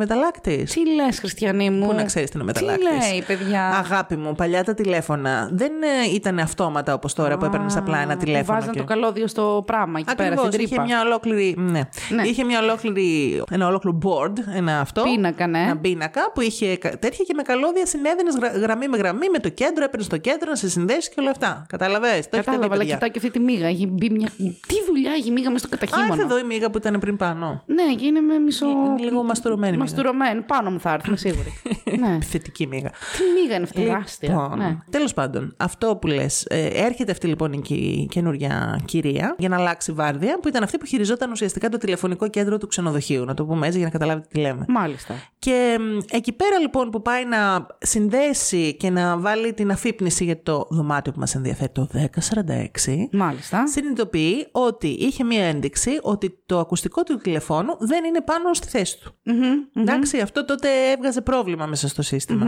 ο 0.47 0.49
μεταλλάκτης. 0.49 0.73
Τι 0.73 0.93
λες, 0.95 1.19
Χριστιανή 1.19 1.69
μου; 1.69 1.87
Πού 1.87 1.93
να 1.93 2.03
ξέρεις 2.03 2.29
τι 2.29 2.39
είναι 2.39 2.49
ο 2.49 2.53
Τι 2.53 2.63
μεταλλάκτης. 2.65 3.09
λέει, 3.11 3.23
παιδιά; 3.27 3.65
Αγάπη 3.67 4.15
μου, 4.15 4.35
παλιά 4.35 4.63
τα 4.63 4.73
τηλέφωνα 4.73 5.49
δεν 5.51 5.71
ε, 5.81 6.13
ήταν 6.13 6.39
αυτόματα 6.39 6.93
όπως 6.93 7.13
τώρα 7.13 7.37
που 7.37 7.45
έπαιρνες 7.45 7.75
απλά 7.77 7.97
ένα 7.99 8.13
Που 8.17 8.23
τηλέφωνο. 8.23 8.57
Βάζαν 8.59 8.73
και- 8.73 8.79
το 8.79 8.85
καλώδιο 8.85 9.27
στο 9.27 9.63
πράμα 9.65 9.99
εκεί 9.99 10.15
πέρα, 10.15 10.29
Ακριβώς, 10.29 10.47
στην 10.47 10.59
είχε 10.59 10.67
τρύπα. 10.75 10.83
μια 10.83 11.01
ολόκληρη. 11.01 11.55
Ναι. 11.57 11.81
Ναι. 12.09 12.23
Είχε 12.27 12.43
μια 12.43 12.59
ολόκληρη. 12.61 13.41
Ένα 13.51 13.67
ολόκληρο 13.67 13.97
board, 14.03 14.33
ένα 14.55 14.79
αυτό. 14.79 15.01
Πίνακα, 15.03 15.47
ναι. 15.47 15.59
Ένα 15.59 15.77
πίνακα 15.77 16.31
που 16.33 16.41
είχε 16.41 16.77
κα- 16.77 16.89
τέτοια 16.99 17.25
και 17.27 17.33
με 17.35 17.41
καλώδια 17.41 17.85
συνέδενε 17.85 18.29
γραμμή 18.61 18.87
με 18.87 18.97
γραμμή 18.97 19.29
με 19.31 19.39
το 19.39 19.49
κέντρο, 19.49 19.83
έπαιρνες 19.83 20.05
στο 20.05 20.17
κέντρο 20.17 20.49
να 20.49 20.55
σε 20.55 20.69
συνδέσεις 20.69 21.09
και 21.09 21.15
όλα 21.19 21.29
αυτά. 21.29 21.65
Κατάλαβε. 21.69 22.07
Το 22.07 22.13
έχετε 22.13 22.37
δει, 22.37 22.43
Κατάλαβα, 22.43 22.65
αλλά 22.65 22.77
παιδιά. 22.77 22.93
κοιτάω 22.93 23.09
και 23.09 23.17
αυτή 23.17 23.31
τη 23.31 23.39
μίγα. 23.39 23.67
Έχει 23.67 23.87
μπει 23.87 24.09
μια. 24.09 24.29
Τι 24.67 24.75
δουλειά 24.87 25.11
έχει 25.11 25.27
η 25.27 25.31
μίγα 25.31 25.51
μες 25.51 25.61
στο 25.61 25.69
Α, 25.71 25.77
ήρθε 25.81 25.85
καταχύμωνο. 25.95 26.21
εδώ 26.21 26.37
η 26.39 26.43
μίγα 26.43 26.69
που 26.69 26.77
ήταν 26.77 26.99
πριν 26.99 27.17
πάνω. 27.17 27.63
Ναι, 27.65 27.83
και 27.97 28.05
είναι 28.05 28.19
με 28.19 28.37
μισό. 28.39 28.65
Είναι 28.69 29.03
λίγο 29.03 29.23
μαστουρωμένη 29.23 29.71
μίγα. 29.71 29.83
Μαστουρωμένη. 30.29 30.41
Πάνω 30.41 30.69
μου 30.71 30.79
θα 30.79 30.93
έρθει, 30.93 31.07
είμαι 31.07 31.17
σίγουρη. 31.17 31.53
ναι. 31.99 32.15
Επιθετική 32.15 32.67
μίγα. 32.67 32.89
Τι 32.89 33.41
μίγα 33.41 33.55
είναι 33.55 33.63
αυτή, 33.63 33.81
τεράστια. 33.83 34.29
Λοιπόν, 34.29 34.57
Ναι. 34.57 34.77
Τέλος 34.89 35.13
πάντων, 35.13 35.53
αυτό 35.57 35.95
που 36.01 36.07
λες, 36.07 36.45
έρχεται 36.73 37.11
αυτή 37.11 37.27
λοιπόν 37.27 37.53
η 37.53 37.61
κι- 37.61 38.07
καινούρια 38.09 38.79
κυρία 38.85 39.35
για 39.37 39.49
να 39.49 39.55
αλλάξει 39.57 39.91
βάρδια, 39.91 40.39
που 40.39 40.47
ήταν 40.47 40.63
αυτή 40.63 40.77
που 40.77 40.85
χειριζόταν 40.85 41.31
ουσιαστικά 41.31 41.69
το 41.69 41.77
τηλεφωνικό 41.77 42.27
κέντρο 42.29 42.57
του 42.57 42.67
ξενοδοχείου. 42.67 43.25
Να 43.25 43.33
το 43.33 43.45
πούμε 43.45 43.65
έτσι 43.65 43.77
για 43.77 43.85
να 43.87 43.91
καταλάβετε 43.93 44.27
τι 44.31 44.39
λέμε. 44.39 44.65
Μάλιστα. 44.67 45.13
Και 45.39 45.77
μ, 45.79 45.97
εκεί 46.11 46.31
πέρα 46.31 46.59
λοιπόν 46.59 46.89
που 46.89 47.01
πάει 47.01 47.25
να 47.25 47.67
συνδέσει 47.79 48.75
και 48.75 48.89
να 48.89 49.17
βάλει 49.17 49.53
την 49.53 49.71
αφύπνιση 49.71 50.23
για 50.23 50.41
το 50.43 50.67
δωμάτιο 50.69 51.11
που 51.11 51.19
μας 51.19 51.35
ενδιαφέρει 51.35 51.69
το 51.71 51.87
1046, 51.93 53.07
Μάλιστα. 53.11 53.67
συνειδητοποιεί 53.67 54.47
ότι 54.51 54.87
είχε 54.87 55.23
μία 55.23 55.43
ένδειξη 55.43 55.91
ότι 56.01 56.39
το 56.45 56.59
ακουστικό 56.59 57.03
του 57.03 57.17
τηλεφώνου 57.17 57.75
δεν 57.79 58.03
είναι 58.03 58.21
πάνω 58.21 58.53
στη 58.53 58.67
θέση 58.67 58.99
του. 58.99 59.13
Μμμ, 59.23 59.35
μμμ. 59.73 59.81
Εντάξει, 59.81 60.18
Εντάξει, 60.19 60.39
αυτό 60.39 60.45
τότε 60.45 60.91
έβγαζε 60.91 61.21
πρόβλημα 61.21 61.65
μέσα 61.65 61.87
στο 61.87 62.01
συστημα 62.01 62.45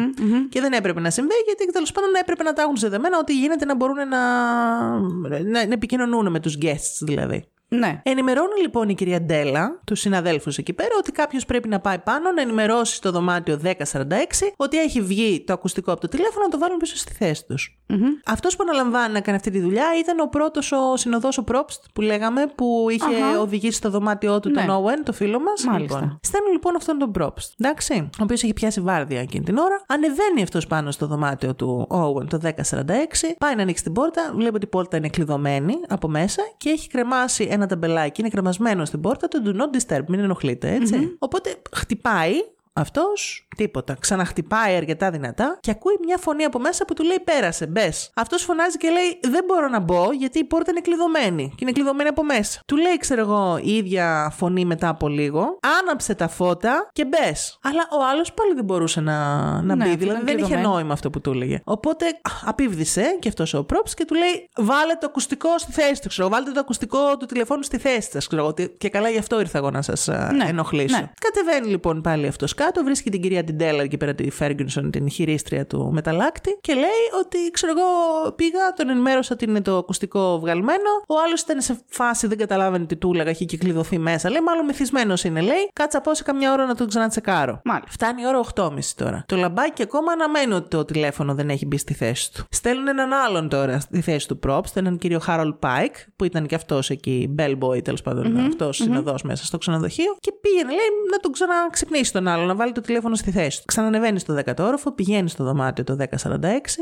Και 0.49 0.61
δεν 0.61 0.73
έπρεπε 0.73 0.99
να 0.99 1.09
συμβεί, 1.09 1.33
γιατί 1.45 1.71
τέλος 1.71 1.91
πάντων 1.91 2.09
έπρεπε 2.21 2.43
να 2.43 2.53
τα 2.53 2.61
έχουν 2.61 2.77
ζεδεμένα 2.77 3.17
ότι 3.17 3.39
γίνεται 3.39 3.65
να 3.65 3.75
μπορούν 3.75 4.07
να, 4.07 4.09
να, 5.29 5.65
να 5.65 5.73
επικοινωνούν 5.73 6.31
με 6.31 6.39
τους 6.39 6.57
guests 6.61 6.99
δηλαδή. 7.01 7.45
Ναι. 7.75 8.01
Ενημερώνει 8.03 8.61
λοιπόν 8.61 8.89
η 8.89 8.95
κυρία 8.95 9.21
Ντέλα 9.21 9.79
τους 9.83 9.99
συναδέλφους 9.99 10.57
εκεί 10.57 10.73
πέρα 10.73 10.89
ότι 10.97 11.11
κάποιος 11.11 11.45
πρέπει 11.45 11.67
να 11.67 11.79
πάει 11.79 11.97
πάνω 11.99 12.31
να 12.31 12.41
ενημερώσει 12.41 12.95
στο 12.95 13.11
δωμάτιο 13.11 13.59
1046 13.63 13.69
ότι 14.55 14.77
έχει 14.79 15.01
βγει 15.01 15.43
το 15.47 15.53
ακουστικό 15.53 15.91
από 15.91 16.01
το 16.01 16.07
τηλέφωνο 16.07 16.43
να 16.45 16.49
το 16.51 16.57
βάλουν 16.57 16.77
πίσω 16.77 16.95
στη 16.95 17.13
θέση 17.13 17.45
τους. 17.45 17.79
Αυτός 18.25 18.55
που 18.55 18.63
αναλαμβάνει 18.67 19.13
να 19.13 19.21
κάνει 19.21 19.37
αυτή 19.37 19.51
τη 19.51 19.59
δουλειά 19.59 19.85
ήταν 19.99 20.19
ο 20.19 20.25
πρώτος 20.27 20.71
ο 20.71 20.97
συνοδός 20.97 21.37
ο 21.37 21.43
Πρόπστ 21.43 21.83
που 21.93 22.01
λέγαμε 22.01 22.45
που 22.55 22.87
είχε 22.89 23.15
Αχα. 23.25 23.39
οδηγήσει 23.39 23.77
στο 23.77 23.89
δωμάτιό 23.89 24.39
του 24.39 24.49
Ναι. 24.49 24.65
τον 24.65 24.83
Owen, 24.85 25.01
το 25.03 25.13
φίλο 25.13 25.39
μας. 25.39 25.63
Μάλιστα. 25.65 25.99
Λοιπόν. 25.99 26.19
Στέλνουν 26.23 26.51
λοιπόν 26.51 26.75
αυτόν 26.75 26.97
τον 26.97 27.11
Πρόπστ. 27.11 27.53
Εντάξει. 27.57 28.09
Ο 28.19 28.23
οποίος 28.23 28.43
έχει 28.43 28.53
πιάσει 28.53 28.81
βάρδια 28.81 29.19
εκείνη 29.19 29.43
την 29.43 29.57
ώρα. 29.57 29.81
Ανεβαίνει 29.87 30.41
αυτός 30.41 30.67
πάνω 30.67 30.91
στο 30.91 31.07
δωμάτιο 31.07 31.55
του 31.55 31.87
Owen 31.89 32.25
το 32.29 32.37
1046. 32.37 33.35
Πάει 33.37 33.55
να 33.55 33.61
ανοίξει 33.61 33.83
την 33.83 33.93
πόρτα. 33.93 34.31
Βλέπει 34.35 34.55
ότι 34.55 34.65
η 34.65 34.69
πόρτα 34.69 34.97
είναι 34.97 35.09
κλειδωμένη 35.09 35.73
από 35.87 36.07
μέσα 36.07 36.41
και 36.57 36.69
έχει 36.69 36.87
κρεμάσει 36.89 37.47
ένα 37.51 37.60
ταμπελάκι. 37.65 38.21
Είναι 38.21 38.29
κρεμασμένο 38.29 38.85
στην 38.85 39.01
πόρτα 39.01 39.27
το 39.27 39.41
do 39.45 39.49
not 39.49 39.77
disturb. 39.77 40.03
Μην 40.07 40.19
ενοχλείτε, 40.19 40.73
έτσι. 40.73 41.15
Οπότε 41.19 41.61
χτυπάει. 41.71 42.33
Αυτός 42.73 43.47
τίποτα. 43.57 43.95
Ξαναχτυπάει 43.99 44.75
αρκετά 44.75 45.11
δυνατά 45.11 45.57
και 45.59 45.71
ακούει 45.71 45.93
μια 46.05 46.17
φωνή 46.17 46.43
από 46.43 46.59
μέσα 46.59 46.85
που 46.85 46.93
του 46.93 47.03
λέει: 47.03 47.19
Πέρασε, 47.23 47.67
μπες. 47.67 48.11
Αυτός 48.15 48.43
φωνάζει 48.43 48.77
και 48.77 48.89
λέει: 48.89 49.19
Δεν 49.31 49.43
μπορώ 49.47 49.67
να 49.67 49.79
μπω 49.79 50.11
γιατί 50.11 50.39
η 50.39 50.43
πόρτα 50.43 50.71
είναι 50.71 50.79
κλειδωμένη 50.81 51.49
και 51.49 51.57
είναι 51.61 51.71
κλειδωμένη 51.71 52.09
από 52.09 52.23
μέσα. 52.23 52.59
Του 52.67 52.75
λέει, 52.77 52.97
ξέρω 52.97 53.21
εγώ, 53.21 53.59
η 53.63 53.71
ίδια 53.75 54.33
φωνή 54.37 54.65
μετά 54.65 54.87
από 54.89 55.07
λίγο: 55.07 55.57
Άναψε 55.81 56.15
τα 56.15 56.27
φώτα 56.27 56.89
και 56.93 57.05
μπες. 57.05 57.57
Αλλά 57.63 57.87
ο 57.91 58.05
άλλος 58.11 58.33
πάλι 58.33 58.53
δεν 58.53 58.63
μπορούσε 58.63 59.01
να, 59.01 59.15
να 59.61 59.75
Ναι, 59.75 59.83
μπει. 59.83 59.89
αφού 59.89 59.97
Δηλαδή 59.99 60.03
ήταν 60.05 60.25
δεν 60.25 60.37
είχε 60.37 60.45
κλειδωμένη. 60.45 60.73
νόημα 60.73 60.93
αυτό 60.93 61.09
που 61.09 61.21
του 61.21 61.31
έλεγε. 61.31 61.61
Οπότε 61.63 62.05
α, 62.05 62.31
απίβδησε 62.45 63.17
και 63.19 63.27
αυτός 63.27 63.53
ο 63.53 63.65
Props 63.73 63.89
και 63.95 64.05
του 64.05 64.13
λέει: 64.15 64.49
Βάλε 64.57 64.93
το 64.93 65.05
ακουστικό 65.05 65.57
στη 65.57 65.71
θέση 65.71 66.01
του. 66.01 66.07
Ξέρω, 66.07 66.29
βάλτε 66.29 66.51
το 66.51 66.59
ακουστικό 66.59 67.17
του 67.17 67.25
τηλεφώνου 67.25 67.63
στη 67.63 67.77
θέση 67.77 68.09
σας. 68.11 68.27
Ξέρω, 68.27 68.45
ότι- 68.45 68.75
και 68.77 68.89
καλά 68.89 69.09
γι' 69.09 69.17
αυτό 69.17 69.39
ήρθα 69.39 69.57
εγώ 69.57 69.69
να 69.71 69.81
σας 69.81 70.07
Ναι, 70.07 70.45
ενοχλήσω. 70.47 70.97
ναι. 70.97 71.09
Κατεβαίνει 71.21 71.67
λοιπόν 71.67 72.01
πάλι 72.01 72.27
αυτός 72.27 72.53
κάτω, 72.63 72.83
βρίσκει 72.83 73.09
την 73.09 73.21
κυρία 73.21 73.43
Τιντέλα 73.43 73.83
εκεί 73.83 73.97
πέρα, 73.97 74.15
τη 74.15 74.29
Φέργκινσον, 74.29 74.91
την 74.91 75.09
χειρίστρια 75.09 75.65
του 75.65 75.89
μεταλλάκτη 75.93 76.57
και 76.61 76.73
λέει 76.73 77.05
ότι 77.19 77.37
ξέρω 77.51 77.73
εγώ 77.77 78.31
πήγα, 78.31 78.73
τον 78.75 78.89
ενημέρωσα 78.89 79.33
ότι 79.33 79.45
είναι 79.45 79.61
το 79.61 79.77
ακουστικό 79.77 80.39
βγαλμένο. 80.39 80.89
Ο 81.07 81.15
άλλος 81.25 81.41
ήταν 81.41 81.61
σε 81.61 81.79
φάση, 81.87 82.27
δεν 82.27 82.37
καταλάβαινε 82.37 82.85
τι 82.85 82.95
του 82.95 83.11
έλεγα, 83.13 83.29
είχε 83.29 83.45
και 83.45 83.57
κλειδωθεί 83.57 83.97
μέσα. 83.97 84.29
Λέει, 84.29 84.41
μάλλον 84.41 84.65
μεθυσμένο 84.65 85.13
είναι, 85.23 85.41
λέει. 85.41 85.69
Κάτσα 85.73 86.01
πω 86.01 86.13
σε 86.13 86.23
καμιά 86.23 86.51
ώρα 86.51 86.65
να 86.65 86.75
τον 86.75 86.87
ξανατσεκάρω. 86.87 87.61
Μάλιστα. 87.63 87.91
Φτάνει 87.91 88.21
η 88.21 88.27
ώρα 88.27 88.41
8.30 88.55 88.79
τώρα. 88.95 89.23
Το 89.27 89.35
λαμπάκι 89.35 89.81
ακόμα 89.81 90.11
αναμένει 90.11 90.53
ότι 90.53 90.69
το 90.69 90.85
τηλέφωνο 90.85 91.33
δεν 91.33 91.49
έχει 91.49 91.65
μπει 91.65 91.77
στη 91.77 91.93
θέση 91.93 92.33
του. 92.33 92.43
Στέλνουν 92.49 92.87
έναν 92.87 93.13
άλλον 93.13 93.49
τώρα 93.49 93.79
στη 93.79 94.01
θέση 94.01 94.27
του 94.27 94.39
Props, 94.47 94.75
έναν 94.75 94.97
κύριο 94.97 95.19
Χάρολ 95.19 95.53
Πάικ, 95.53 95.95
που 96.15 96.23
ήταν 96.23 96.45
και 96.45 96.55
αυτός 96.55 96.89
εκεί, 96.89 97.35
bellboy 97.37 97.83
τέλος 97.83 98.01
πάντων, 98.01 98.37
αυτός 98.37 98.77
συνοδός 98.77 99.23
μέσα 99.23 99.45
στο 99.45 99.57
ξενοδοχείο. 99.57 100.15
Και 100.19 100.31
πήγαινε, 100.41 100.69
λέει, 100.69 100.87
να 101.11 101.17
τον 101.17 101.31
ξαναξυπνήσει 101.31 102.11
τον 102.13 102.27
άλλο, 102.27 102.50
να 102.51 102.57
βάλει 102.57 102.71
το 102.71 102.81
τηλέφωνο 102.81 103.15
στη 103.15 103.31
θέση 103.31 103.57
του. 103.59 103.65
Ξανανεβαίνει 103.65 104.19
στο 104.19 104.35
10ο 104.45 104.53
όροφο, 104.59 104.91
πηγαίνει 104.91 105.29
στο 105.29 105.43
δωμάτιο 105.43 105.83
το 105.83 105.95
1046 106.23 106.37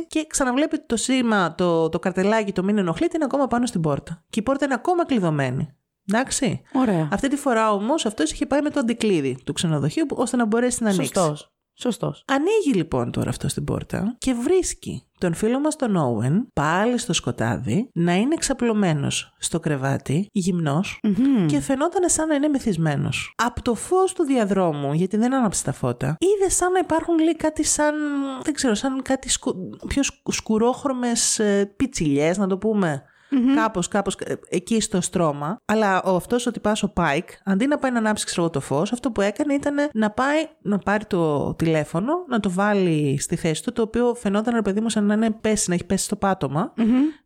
και 0.08 0.26
ξαναβλέπει 0.30 0.76
ότι 0.76 0.86
το 0.86 0.98
σήμα, 0.98 1.56
το, 1.56 1.90
το 1.90 2.00
καρτελάκι, 2.00 2.52
το 2.52 2.64
μην 2.64 2.78
ενοχλείται 2.78 3.16
είναι 3.16 3.26
ακόμα 3.26 3.48
πάνω 3.48 3.66
στην 3.66 3.82
πόρτα. 3.82 4.24
Και 4.30 4.40
η 4.40 4.44
πόρτα 4.44 4.66
είναι 4.66 4.74
ακόμα 4.74 5.06
κλειδωμένη. 5.06 5.74
Εντάξει. 6.12 6.62
Ωραία. 6.74 7.08
Αυτή 7.12 7.28
τη 7.28 7.36
φορά 7.36 7.72
όμως 7.72 8.06
αυτός 8.06 8.32
είχε 8.32 8.46
πάει 8.46 8.62
με 8.62 8.70
το 8.70 8.80
αντικλείδι 8.80 9.38
του 9.46 9.54
ξενοδοχείου 9.54 10.06
που- 10.06 10.16
ώστε 10.20 10.38
να 10.38 10.46
μπορέσει 10.46 10.84
να 10.84 10.90
ανοίξει. 10.90 11.12
Σωστός. 11.16 11.52
Σωστός. 11.82 12.24
Ανοίγει 12.28 12.74
λοιπόν 12.74 13.12
τώρα 13.12 13.30
αυτό 13.30 13.48
στην 13.48 13.64
πόρτα 13.64 14.16
και 14.18 14.34
βρίσκει 14.34 15.04
τον 15.18 15.34
φίλο 15.34 15.60
μας 15.60 15.76
τον 15.76 15.96
Όουεν 15.96 16.48
πάλι 16.54 16.98
στο 16.98 17.14
σκοτάδι 17.14 17.90
να 17.94 18.14
είναι 18.14 18.34
εξαπλωμένος 18.34 19.34
στο 19.40 19.60
κρεβάτι, 19.60 20.28
γυμνός 20.32 21.00
και 21.48 21.60
φαινόταν 21.60 22.10
σαν 22.10 22.28
να 22.28 22.36
είναι 22.36 22.48
μεθυσμένος. 22.48 23.34
Από 23.38 23.62
το 23.62 23.76
φως 23.76 24.14
του 24.14 24.24
διαδρόμου, 24.24 24.94
γιατί 24.94 25.18
δεν 25.18 25.34
άναψε 25.36 25.64
τα 25.64 25.72
φώτα, 25.72 26.16
είδε 26.20 26.50
σαν 26.50 26.72
να 26.72 26.80
υπάρχουν 26.80 27.20
λέει 27.20 27.36
κάτι 27.36 27.64
σαν, 27.64 27.96
δεν 28.44 28.54
ξέρω, 28.54 28.74
σαν 28.74 29.02
κάτι 29.02 29.30
σκου, 29.30 29.70
πιο 29.88 30.04
σκου- 30.04 30.34
σκουρόχρωμες 30.34 31.40
ε, 31.40 31.74
πιτσιλιές 31.76 32.38
να 32.38 32.48
το 32.48 32.58
πούμε. 32.58 33.04
Κάπως, 33.56 33.88
κάπως 33.88 34.16
ε, 34.16 34.36
εκεί 34.50 34.82
στο 34.82 35.02
στρώμα. 35.02 35.58
Αλλά 35.66 36.02
ο, 36.02 36.16
αυτός 36.16 36.46
ο 36.46 36.52
τυπάς 36.52 36.84
ο 36.84 36.90
Πάικ, 36.90 37.30
αντί 37.44 37.68
να 37.68 37.78
πάει 37.78 37.92
να 37.92 37.98
ανάψει 37.98 38.26
ξέρω, 38.26 38.42
εγώ, 38.42 38.50
το 38.50 38.60
φως, 38.60 38.92
αυτό 38.92 39.12
που 39.12 39.22
έκανε 39.22 39.54
ήταν 39.54 39.76
να 39.94 40.10
πάει 40.10 40.48
να 40.62 40.78
πάρει 40.78 41.06
το 41.06 41.54
τηλέφωνο, 41.54 42.14
να 42.28 42.40
το 42.40 42.52
βάλει 42.52 43.18
στη 43.20 43.36
θέση 43.36 43.64
του, 43.64 43.72
το 43.72 43.82
οποίο 43.82 44.14
φαινόταν 44.14 44.54
ρε 44.54 44.62
παιδί 44.62 44.82
μου 44.82 44.90
σαν 44.90 45.06
να 45.06 45.14
είναι 45.14 45.32
πέσει, 45.32 45.70
να 45.70 45.76
έχει 45.76 45.86
πέσει 45.86 46.06
στο 46.06 46.16
πατωμα 46.16 46.74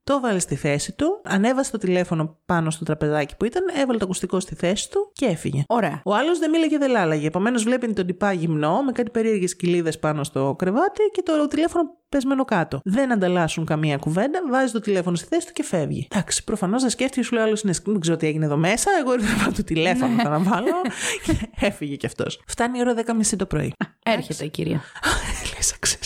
Το 0.05 0.19
βάλε 0.19 0.39
στη 0.39 0.55
θέση 0.55 0.91
του, 0.95 1.21
ανέβασε 1.23 1.71
το 1.71 1.77
τηλέφωνο 1.77 2.37
πάνω 2.45 2.69
στο 2.69 2.85
τραπεζάκι 2.85 3.35
που 3.37 3.45
ήταν, 3.45 3.63
έβαλε 3.75 3.97
το 3.97 4.03
ακουστικό 4.05 4.39
στη 4.39 4.55
θέση 4.55 4.89
του 4.89 5.11
και 5.13 5.25
έφυγε. 5.25 5.63
Ωραία. 5.67 6.01
Ο 6.05 6.15
άλλος 6.15 6.39
δεν 6.39 6.49
μίλαγε, 6.49 6.77
δεν 6.77 6.91
λάλαγε. 6.91 7.27
Επομένως, 7.27 7.63
βλέπει 7.63 7.93
τον 7.93 8.05
τυπά 8.05 8.31
γυμνό 8.31 8.81
με 8.83 8.91
κάτι 8.91 9.09
περίεργες 9.09 9.55
κοιλίδες 9.55 9.99
πάνω 9.99 10.23
στο 10.23 10.55
κρεβάτι 10.57 11.01
και 11.11 11.21
το 11.21 11.47
τηλέφωνο 11.47 11.89
πεσμένο 12.09 12.45
κάτω. 12.45 12.79
Δεν 12.83 13.11
ανταλλάσσουν 13.11 13.65
καμία 13.65 13.97
κουβέντα, 13.97 14.39
βάζει 14.49 14.71
το 14.71 14.79
τηλέφωνο 14.79 15.15
στη 15.15 15.27
θέση 15.27 15.47
του 15.47 15.53
και 15.53 15.63
φεύγει. 15.63 16.07
Εντάξει, 16.11 16.43
προφανώς 16.43 16.81
δεν 16.81 16.89
σκέφτηκε, 16.89 17.23
σου 17.23 17.33
λέει 17.33 17.43
άλλος 17.43 17.61
είναι. 17.61 17.73
Δεν 17.85 17.99
ξέρω 17.99 18.17
τι 18.17 18.27
έγινε 18.27 18.45
εδώ 18.45 18.57
μέσα. 18.57 18.89
Εγώ 18.99 19.13
ήρθα 19.13 19.31
να 19.31 19.37
βάλω 19.37 19.51
το 19.51 19.63
τηλέφωνο, 19.63 20.21
θα 20.21 20.29
να 20.29 20.39
βάλω. 20.39 20.81
και 21.25 21.49
έφυγε 21.59 21.95
κι 21.95 22.05
αυτός. 22.05 22.41
Φτάνει 22.47 22.77
η 22.77 22.81
ώρα 22.81 22.93
10.30 22.95 23.35
το 23.37 23.45
πρωί. 23.45 23.73
Έρχεται 24.03 24.45
η 24.45 24.49
κυρία. 24.49 24.81
Λύσαξε. 25.55 25.97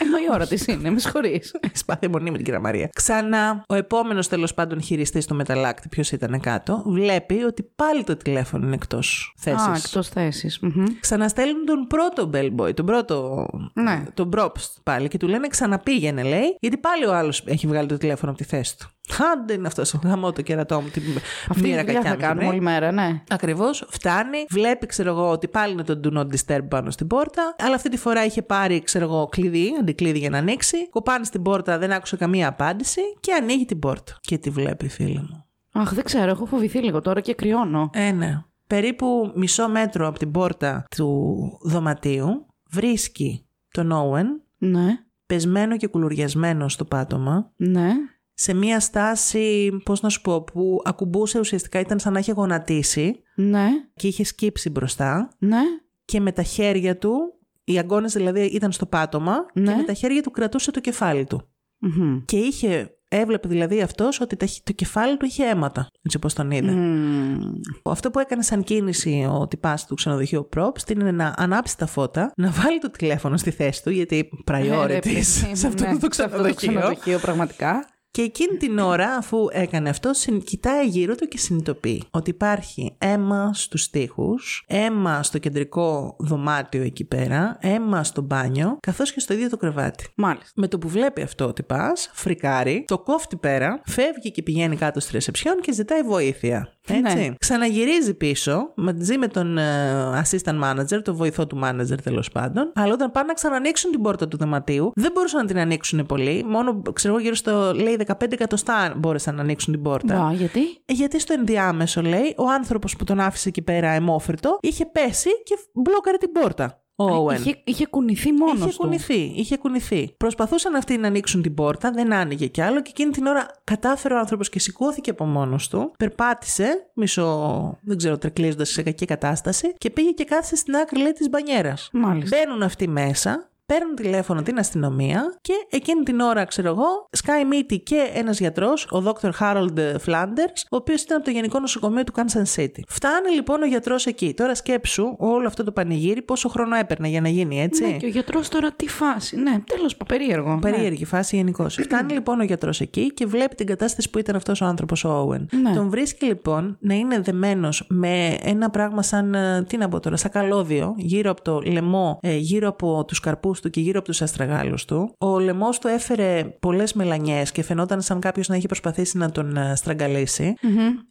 Ενώ 0.00 0.16
η 0.16 0.32
ώρα 0.32 0.46
της 0.46 0.66
είναι, 0.66 0.90
με 0.90 0.98
συγχωρείς. 0.98 1.54
Σπάθη 1.72 2.08
μονή 2.08 2.30
με 2.30 2.36
την 2.36 2.44
κυρία 2.44 2.60
Μαρία. 2.60 2.88
Ξανά, 2.94 3.43
ο 3.66 3.74
επόμενος 3.74 4.28
τέλος 4.28 4.54
πάντων 4.54 4.82
χειριστής 4.82 5.26
του 5.26 5.34
μεταλλάκτη, 5.34 5.88
ποιος 5.88 6.12
ήταν 6.12 6.40
κάτω, 6.40 6.82
βλέπει 6.86 7.42
ότι 7.42 7.70
πάλι 7.76 8.04
το 8.04 8.16
τηλέφωνο 8.16 8.66
είναι 8.66 8.74
εκτός 8.74 9.34
θέσης. 9.38 9.66
Α, 9.66 9.74
εκτός 9.76 10.08
θέσης. 10.08 10.60
Ξαναστέλνουν 11.00 11.64
τον 11.64 11.86
πρώτο 11.86 12.30
bellboy, 12.34 12.74
τον 12.74 12.86
πρώτο. 12.86 13.46
Ναι. 13.72 14.04
Τον 14.14 14.26
Μπρόπστ 14.26 14.76
πάλι 14.82 15.08
και 15.08 15.18
του 15.18 15.28
λένε 15.28 15.48
ξαναπήγαινε, 15.48 16.22
λέει, 16.22 16.56
γιατί 16.60 16.76
πάλι 16.76 17.06
ο 17.06 17.14
άλλος 17.14 17.42
έχει 17.46 17.66
βγάλει 17.66 17.88
το 17.88 17.96
τηλέφωνο 17.96 18.30
από 18.30 18.40
τη 18.40 18.46
θέση 18.46 18.78
του. 18.78 18.88
Άντε 19.32 19.52
είναι 19.52 19.66
αυτός 19.66 19.94
ο 19.94 20.00
γαμό 20.04 20.32
το 20.32 20.42
κερατό 20.42 20.80
μου, 20.80 20.88
την 20.88 21.02
Αυτή 21.48 21.62
τη 21.62 21.68
μοίρα 21.68 21.84
δουλειά 21.84 21.84
κακιά 21.84 22.02
θα 22.02 22.16
μου 22.16 22.20
κάνουμε 22.20 22.40
την 22.40 22.48
όλη 22.50 22.60
μέρα, 22.60 22.92
ναι. 22.92 23.22
Ακριβώς, 23.28 23.86
φτάνει, 23.88 24.46
βλέπει, 24.50 24.86
ξέρω 24.86 25.10
εγώ, 25.10 25.30
ότι 25.30 25.48
πάλι 25.48 25.72
είναι 25.72 25.82
το 25.82 26.00
do 26.04 26.18
not 26.18 26.26
disturb 26.26 26.68
πάνω 26.68 26.90
στην 26.90 27.06
πόρτα. 27.06 27.54
Αλλά 27.58 27.74
αυτή 27.74 27.88
τη 27.88 27.96
φορά 27.96 28.24
είχε 28.24 28.42
πάρει, 28.42 28.82
ξέρω 28.82 29.04
εγώ, 29.04 29.26
κλειδί, 29.26 29.76
αντικλείδι 29.80 30.18
για 30.18 30.30
να 30.30 30.38
ανοίξει. 30.38 30.88
Κοπάνει 30.90 31.24
στην 31.24 31.42
πόρτα, 31.42 31.78
δεν 31.78 31.92
άκουσε 31.92 32.16
καμία 32.16 32.48
απάντηση 32.48 33.00
και 33.20 33.32
ανοίγει 33.32 33.64
την 33.64 33.78
πόρτα. 33.78 34.16
Και 34.20 34.38
τη 34.38 34.50
βλέπει, 34.50 34.88
φίλε 34.88 35.20
μου. 35.20 35.44
Αχ, 35.72 35.94
δεν 35.94 36.04
ξέρω, 36.04 36.30
έχω 36.30 36.46
φοβηθεί 36.46 36.78
λίγο 36.78 37.00
τώρα 37.00 37.20
και 37.20 37.34
κρυώνω. 37.34 37.90
Ε, 37.92 38.12
ναι. 38.12 38.42
Περίπου 38.66 39.32
μισό 39.34 39.68
μέτρο 39.68 40.06
από 40.06 40.18
την 40.18 40.30
πόρτα 40.30 40.84
του 40.96 41.58
δωματίου 41.62 42.46
βρίσκει 42.70 43.46
τον 43.70 43.90
Όουεν, 43.90 44.42
Ναι, 44.58 44.86
πεσμένο 45.26 45.76
και 45.76 45.86
κουλουριασμένο 45.86 46.68
στο 46.68 46.84
πάτωμα, 46.84 47.50
ναι. 47.56 47.90
Σε 48.34 48.54
μία 48.54 48.80
στάση, 48.80 49.70
πώς 49.84 50.00
να 50.00 50.08
σου 50.08 50.20
πω, 50.20 50.42
που 50.44 50.80
ακουμπούσε 50.84 51.38
ουσιαστικά 51.38 51.80
ήταν 51.80 51.98
σαν 51.98 52.12
να 52.12 52.18
είχε 52.18 52.32
γονατίσει 52.32 53.22
Ναι, 53.34 53.68
και 53.94 54.06
είχε 54.06 54.24
σκύψει 54.24 54.70
μπροστά 54.70 55.28
ναι. 55.38 55.60
και 56.04 56.20
με 56.20 56.32
τα 56.32 56.42
χέρια 56.42 56.98
του, 56.98 57.38
οι 57.64 57.78
αγκώνες 57.78 58.12
δηλαδή 58.12 58.40
ήταν 58.40 58.72
στο 58.72 58.86
πάτωμα 58.86 59.34
Ναι. 59.54 59.70
και 59.70 59.76
με 59.76 59.82
τα 59.82 59.92
χέρια 59.92 60.22
του 60.22 60.30
κρατούσε 60.30 60.70
το 60.70 60.80
κεφάλι 60.80 61.24
του. 61.24 61.48
Μμμ. 61.78 62.20
Και 62.24 62.36
είχε, 62.36 62.96
έβλεπε 63.08 63.48
δηλαδή 63.48 63.80
αυτός 63.80 64.20
ότι 64.20 64.36
τα- 64.36 64.46
το 64.64 64.72
κεφάλι 64.72 65.16
του 65.16 65.24
είχε 65.26 65.44
αίματα, 65.44 65.86
έτσι 66.02 66.16
όπως 66.16 66.34
τον 66.34 66.50
είδε. 66.50 66.70
Μμμ. 66.70 67.38
Αυτό 67.82 68.10
που 68.10 68.18
έκανε 68.18 68.42
σαν 68.42 68.62
κίνηση 68.62 69.26
ο 69.32 69.46
τυπάς 69.48 69.86
του 69.86 69.94
ξενοδοχείου 69.94 70.48
Props 70.56 70.90
είναι 70.90 71.10
να 71.12 71.34
ανάψει 71.36 71.78
τα 71.78 71.86
φώτα, 71.86 72.32
να 72.36 72.50
βάλει 72.50 72.78
το 72.78 72.90
τηλέφωνο 72.90 73.36
στη 73.36 73.50
θέση 73.50 73.82
του, 73.82 73.90
γιατί 73.90 74.18
Ε, 74.18 74.52
ρε, 74.52 74.58
priorities 74.58 74.98
παιδί 75.02 75.16
μου, 75.16 75.22
σε 75.56 75.66
αυτό 75.66 75.84
ναι, 75.86 75.98
το 75.98 76.08
σε 76.10 76.22
αυτό 76.24 76.36
το 76.42 76.54
ξενοδοχείο. 76.54 76.54
ξενοδοχείο, 76.54 77.18
πραγματικά. 77.18 77.88
Και 78.14 78.22
εκείνη 78.22 78.56
την 78.56 78.78
ώρα, 78.78 79.08
αφού 79.16 79.38
έκανε 79.52 79.88
αυτό, 79.88 80.12
συν- 80.12 80.44
κοιτάει 80.44 80.86
γύρω 80.86 81.14
του 81.14 81.26
και 81.26 81.38
συνειδητοποιεί 81.38 82.02
ότι 82.10 82.30
υπάρχει 82.30 82.94
αίμα 82.98 83.50
στους 83.54 83.90
τοίχους, 83.90 84.64
αίμα 84.66 85.22
στο 85.22 85.38
κεντρικό 85.38 86.16
δωμάτιο 86.18 86.82
εκεί 86.82 87.04
πέρα, 87.04 87.58
αίμα 87.60 88.04
στο 88.04 88.20
μπάνιο, 88.22 88.76
καθώς 88.80 89.12
και 89.12 89.20
στο 89.20 89.34
ίδιο 89.34 89.48
το 89.48 89.56
κρεβάτι. 89.56 90.06
Μάλιστα. 90.14 90.50
Με 90.54 90.68
το 90.68 90.78
που 90.78 90.88
βλέπει 90.88 91.22
αυτό 91.22 91.46
ο 91.46 91.52
τυπάς, 91.52 92.10
φρικάρει, 92.12 92.84
το 92.86 92.98
κόφτει 92.98 93.36
πέρα, 93.36 93.80
φεύγει 93.84 94.30
και 94.30 94.42
πηγαίνει 94.42 94.76
κάτω 94.76 95.00
στη 95.00 95.12
ρεσεψιόν 95.12 95.60
και 95.60 95.72
ζητάει 95.72 96.02
βοήθεια. 96.02 96.68
Έτσι. 96.88 97.16
Ναι. 97.16 97.34
Ξαναγυρίζει 97.38 98.14
πίσω 98.14 98.72
μαζί 98.76 99.18
με 99.18 99.26
τον 99.26 99.58
ε, 99.58 100.22
assistant 100.22 100.62
manager, 100.64 101.02
τον 101.04 101.14
βοηθό 101.14 101.46
του 101.46 101.60
manager 101.64 101.98
τέλος 102.02 102.30
πάντων. 102.30 102.72
Αλλά 102.74 102.92
όταν 102.92 103.10
πάνε 103.10 103.26
να 103.26 103.32
ξανανοίξουν 103.32 103.90
την 103.90 104.02
πόρτα 104.02 104.28
του 104.28 104.36
δωματίου, 104.36 104.92
δεν 104.94 105.12
μπορούσαν 105.14 105.40
να 105.40 105.46
την 105.46 105.58
ανοίξουν 105.58 106.06
πολύ. 106.06 106.44
Μόνο, 106.44 106.82
ξέρω 106.92 107.14
εγώ, 107.14 107.22
γύρω 107.22 107.34
στο 107.34 107.72
λέει 107.74 107.98
15 108.06 108.32
εκατοστά 108.32 108.94
μπόρεσαν 108.96 109.34
να 109.34 109.42
ανοίξουν 109.42 109.72
την 109.72 109.82
πόρτα. 109.82 110.18
Μπα, 110.18 110.32
γιατί; 110.32 110.60
Ε, 110.84 110.92
Γιατί 110.92 111.20
στο 111.20 111.32
ενδιάμεσο, 111.32 112.02
λέει, 112.02 112.34
ο 112.36 112.50
άνθρωπος 112.50 112.96
που 112.96 113.04
τον 113.04 113.20
άφησε 113.20 113.48
εκεί 113.48 113.62
πέρα 113.62 113.88
αιμόφρητο 113.90 114.58
είχε 114.60 114.86
πέσει 114.86 115.30
και 115.44 115.58
μπλόκαρε 115.72 116.16
την 116.16 116.32
πόρτα. 116.32 116.83
Ο 116.96 117.24
Owen. 117.26 117.34
Είχε, 117.38 117.60
είχε 117.64 117.86
κουνηθεί 117.86 118.32
μόνος 118.32 118.58
Είχε 118.58 118.68
του. 118.70 118.76
κουνηθεί, 118.76 119.32
είχε 119.36 119.56
κουνηθεί. 119.56 120.14
Προσπαθούσαν 120.16 120.74
αυτοί 120.74 120.96
να 120.96 121.06
ανοίξουν 121.06 121.42
την 121.42 121.54
πόρτα, 121.54 121.90
δεν 121.90 122.12
άνοιγε 122.12 122.46
κι 122.46 122.60
άλλο 122.60 122.82
και 122.82 122.90
εκείνη 122.90 123.10
την 123.10 123.26
ώρα 123.26 123.46
κατάφερε 123.64 124.14
ο 124.14 124.18
άνθρωπος 124.18 124.48
και 124.48 124.58
σηκώθηκε 124.58 125.10
από 125.10 125.24
μόνος 125.24 125.68
του. 125.68 125.92
Περπάτησε, 125.98 126.90
μισό, 126.94 127.78
δεν 127.82 127.96
ξέρω, 127.96 128.18
τρεκλίζοντα 128.18 128.64
σε 128.64 128.82
κακή 128.82 129.04
κατάσταση 129.06 129.74
και 129.78 129.90
πήγε 129.90 130.10
και 130.10 130.24
κάθισε 130.24 130.56
στην 130.56 130.76
άκρη 130.76 131.00
λέει 131.00 131.12
της 131.12 131.28
μπανιέρας. 131.28 131.88
Μάλιστα. 131.92 132.36
Μπαίνουν 132.36 132.62
αυτοί 132.62 132.88
μέσα, 132.88 133.50
παίρνουν 133.66 133.94
τηλέφωνο 133.94 134.42
την 134.42 134.58
αστυνομία 134.58 135.38
και 135.40 135.52
εκείνη 135.70 136.02
την 136.02 136.20
ώρα, 136.20 136.44
ξέρω 136.44 136.68
εγώ, 136.68 137.08
σκάει 137.10 137.44
μύτη 137.44 137.78
και 137.78 138.10
ένας 138.14 138.38
γιατρός, 138.38 138.86
ο 138.90 139.02
Dr. 139.04 139.30
Harold 139.40 139.78
Flanders, 140.06 140.60
ο 140.70 140.76
οποίος 140.76 141.02
ήταν 141.02 141.16
από 141.16 141.24
το 141.26 141.30
Γενικό 141.30 141.58
Νοσοκομείο 141.60 142.04
του 142.04 142.12
Kansas 142.16 142.60
City. 142.60 142.80
Φτάνει 142.88 143.30
λοιπόν 143.34 143.62
ο 143.62 143.66
γιατρός 143.66 144.06
εκεί. 144.06 144.34
Τώρα 144.34 144.54
σκέψου 144.54 145.14
όλο 145.18 145.46
αυτό 145.46 145.64
το 145.64 145.72
πανηγύρι, 145.72 146.22
πόσο 146.22 146.48
χρόνο 146.48 146.76
έπαιρνε 146.76 147.08
για 147.08 147.20
να 147.20 147.28
γίνει 147.28 147.62
έτσι. 147.62 147.84
Ναι, 147.84 147.92
και 147.96 148.06
ο 148.06 148.08
γιατρός 148.08 148.48
τώρα 148.48 148.72
τι 148.72 148.88
φάση. 148.88 149.36
Ναι, 149.36 149.58
τέλος 149.66 149.96
πάντων, 149.96 150.18
περίεργο. 150.18 150.58
Περίεργη 150.60 151.04
φάση 151.04 151.36
γενικώς. 151.36 151.74
Φτάνει 151.74 152.12
λοιπόν 152.12 152.40
ο 152.40 152.44
γιατρός 152.44 152.80
εκεί 152.80 153.12
και 153.14 153.26
βλέπει 153.26 153.54
την 153.54 153.66
κατάσταση 153.66 154.10
που 154.10 154.18
ήταν 154.18 154.36
αυτός 154.36 154.60
ο 154.60 154.64
άνθρωπος 154.64 155.04
ο 155.04 155.28
Owen. 155.30 155.46
Ναι. 155.62 155.74
Τον 155.74 155.88
βρίσκει 155.90 156.24
λοιπόν 156.24 156.76
να 156.80 156.94
είναι 156.94 157.20
δεμένος 157.20 157.84
με 157.88 158.36
ένα 158.42 158.70
πράγμα 158.70 159.02
σαν. 159.02 159.34
ε, 159.34 159.62
Τι 159.68 159.76
να 159.76 159.88
πω 159.88 160.00
τώρα, 160.00 160.16
σαν 160.16 160.30
καλώδιο, 160.30 160.94
γύρω 160.96 161.30
από 161.30 161.42
το 161.42 161.60
λαιμό, 161.60 162.18
ε, 162.22 162.36
γύρω 162.36 162.68
από 162.68 163.04
τους 163.04 163.20
καρπούς 163.20 163.53
του 163.60 163.70
και 163.70 163.80
γύρω 163.80 163.98
από 163.98 164.08
τους 164.08 164.22
αστραγάλους 164.22 164.84
του. 164.84 165.14
Ο 165.18 165.38
λαιμός 165.38 165.78
του 165.78 165.88
έφερε 165.88 166.44
πολλές 166.60 166.92
μελανιές 166.92 167.52
και 167.52 167.62
φαινόταν 167.62 168.02
σαν 168.02 168.20
κάποιος 168.20 168.48
να 168.48 168.56
είχε 168.56 168.66
προσπαθήσει 168.66 169.18
να 169.18 169.30
τον 169.30 169.56
ε, 169.56 169.76
στραγγαλίσει. 169.76 170.54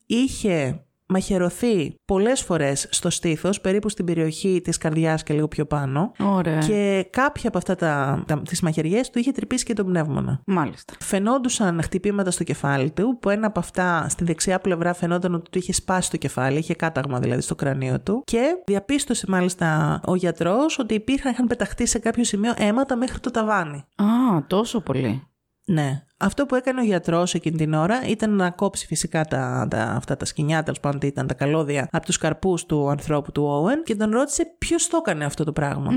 Είχε 0.06 0.86
μαχαιρωθεί 1.14 1.96
πολλές 2.06 2.42
φορές 2.42 2.88
στο 2.92 3.10
στήθος, 3.10 3.62
περίπου 3.62 3.90
στην 3.90 4.06
περιοχή 4.06 4.62
της 4.64 4.78
καρδιάς 4.78 5.24
και 5.24 5.34
λίγο 5.34 5.48
πιο 5.48 5.66
πάνω. 5.66 6.12
Ωραία. 6.20 6.58
Και 6.60 7.08
κάποια 7.10 7.50
από 7.50 7.58
αυτά 7.58 7.76
τα, 7.76 8.24
τα, 8.28 8.42
τις 8.42 8.62
μαχαιριές 8.62 9.10
του 9.10 9.20
είχε 9.20 9.32
τρυπήσει 9.32 9.66
και 9.66 9.74
τον 9.74 9.86
πνεύμονα. 9.86 10.42
Μάλιστα. 10.46 10.94
Φαινόντουσαν 11.00 11.82
χτυπήματα 11.84 12.32
στο 12.32 12.44
κεφάλι 12.44 12.92
του, 12.92 13.18
που 13.22 13.30
ένα 13.30 13.48
από 13.48 13.60
αυτά 13.60 14.10
στη 14.10 14.24
δεξιά 14.24 14.60
πλευρά 14.60 14.94
φαινόταν 14.94 15.34
ότι 15.34 15.50
του 15.50 15.58
είχε 15.58 15.74
σπάσει 15.74 16.10
το 16.10 16.18
κεφάλι, 16.18 16.58
είχε 16.58 16.74
κάταγμα 16.74 17.20
δηλαδή 17.20 17.42
στο 17.42 17.56
κρανίο 17.56 18.00
του. 18.00 18.22
Και 18.26 18.62
διαπίστωσε 18.66 19.26
μάλιστα 19.30 20.00
ο 20.06 20.16
γιατρός 20.16 20.80
ότι 20.80 20.94
υπήρχαν, 20.94 21.32
είχαν 21.32 21.48
πεταχτεί 21.48 21.86
σε 21.86 22.00
κάποιο 22.00 22.24
σημείο 22.24 22.54
αίματα 22.58 22.96
μέχρι 22.96 23.20
το 23.20 23.32
ταβάνι. 23.32 23.78
Α, 23.96 24.06
τόσο 24.48 24.82
πολύ. 24.82 25.28
Ναι. 25.66 26.04
Αυτό 26.24 26.46
που 26.46 26.56
έκανε 26.56 26.82
ο 26.82 26.84
γιατρός 26.84 27.34
εκείνη 27.34 27.58
την 27.58 27.74
ώρα 27.74 28.08
ήταν 28.08 28.36
να 28.36 28.50
κόψει 28.50 28.86
φυσικά 28.86 29.26
τα, 29.26 29.68
τα, 29.70 29.82
αυτά 29.82 30.18
τα 30.18 30.26
σκοινιά, 30.26 30.64
τέλος 30.64 30.80
πάντων 30.80 31.00
τι 31.00 31.08
ήταν 31.08 31.28
τα 31.28 31.34
καλώδια, 31.34 31.88
από 31.92 32.06
τους 32.06 32.18
καρπούς 32.18 32.66
του 32.66 32.90
ανθρώπου 32.90 33.32
του 33.32 33.44
Όουεν 33.44 33.84
και 33.84 33.96
τον 33.96 34.12
ρώτησε 34.12 34.56
ποιος 34.58 34.88
το 34.88 34.98
έκανε 34.98 35.26
αυτό 35.26 35.44
το 35.44 35.54
πράγμα. 35.54 35.92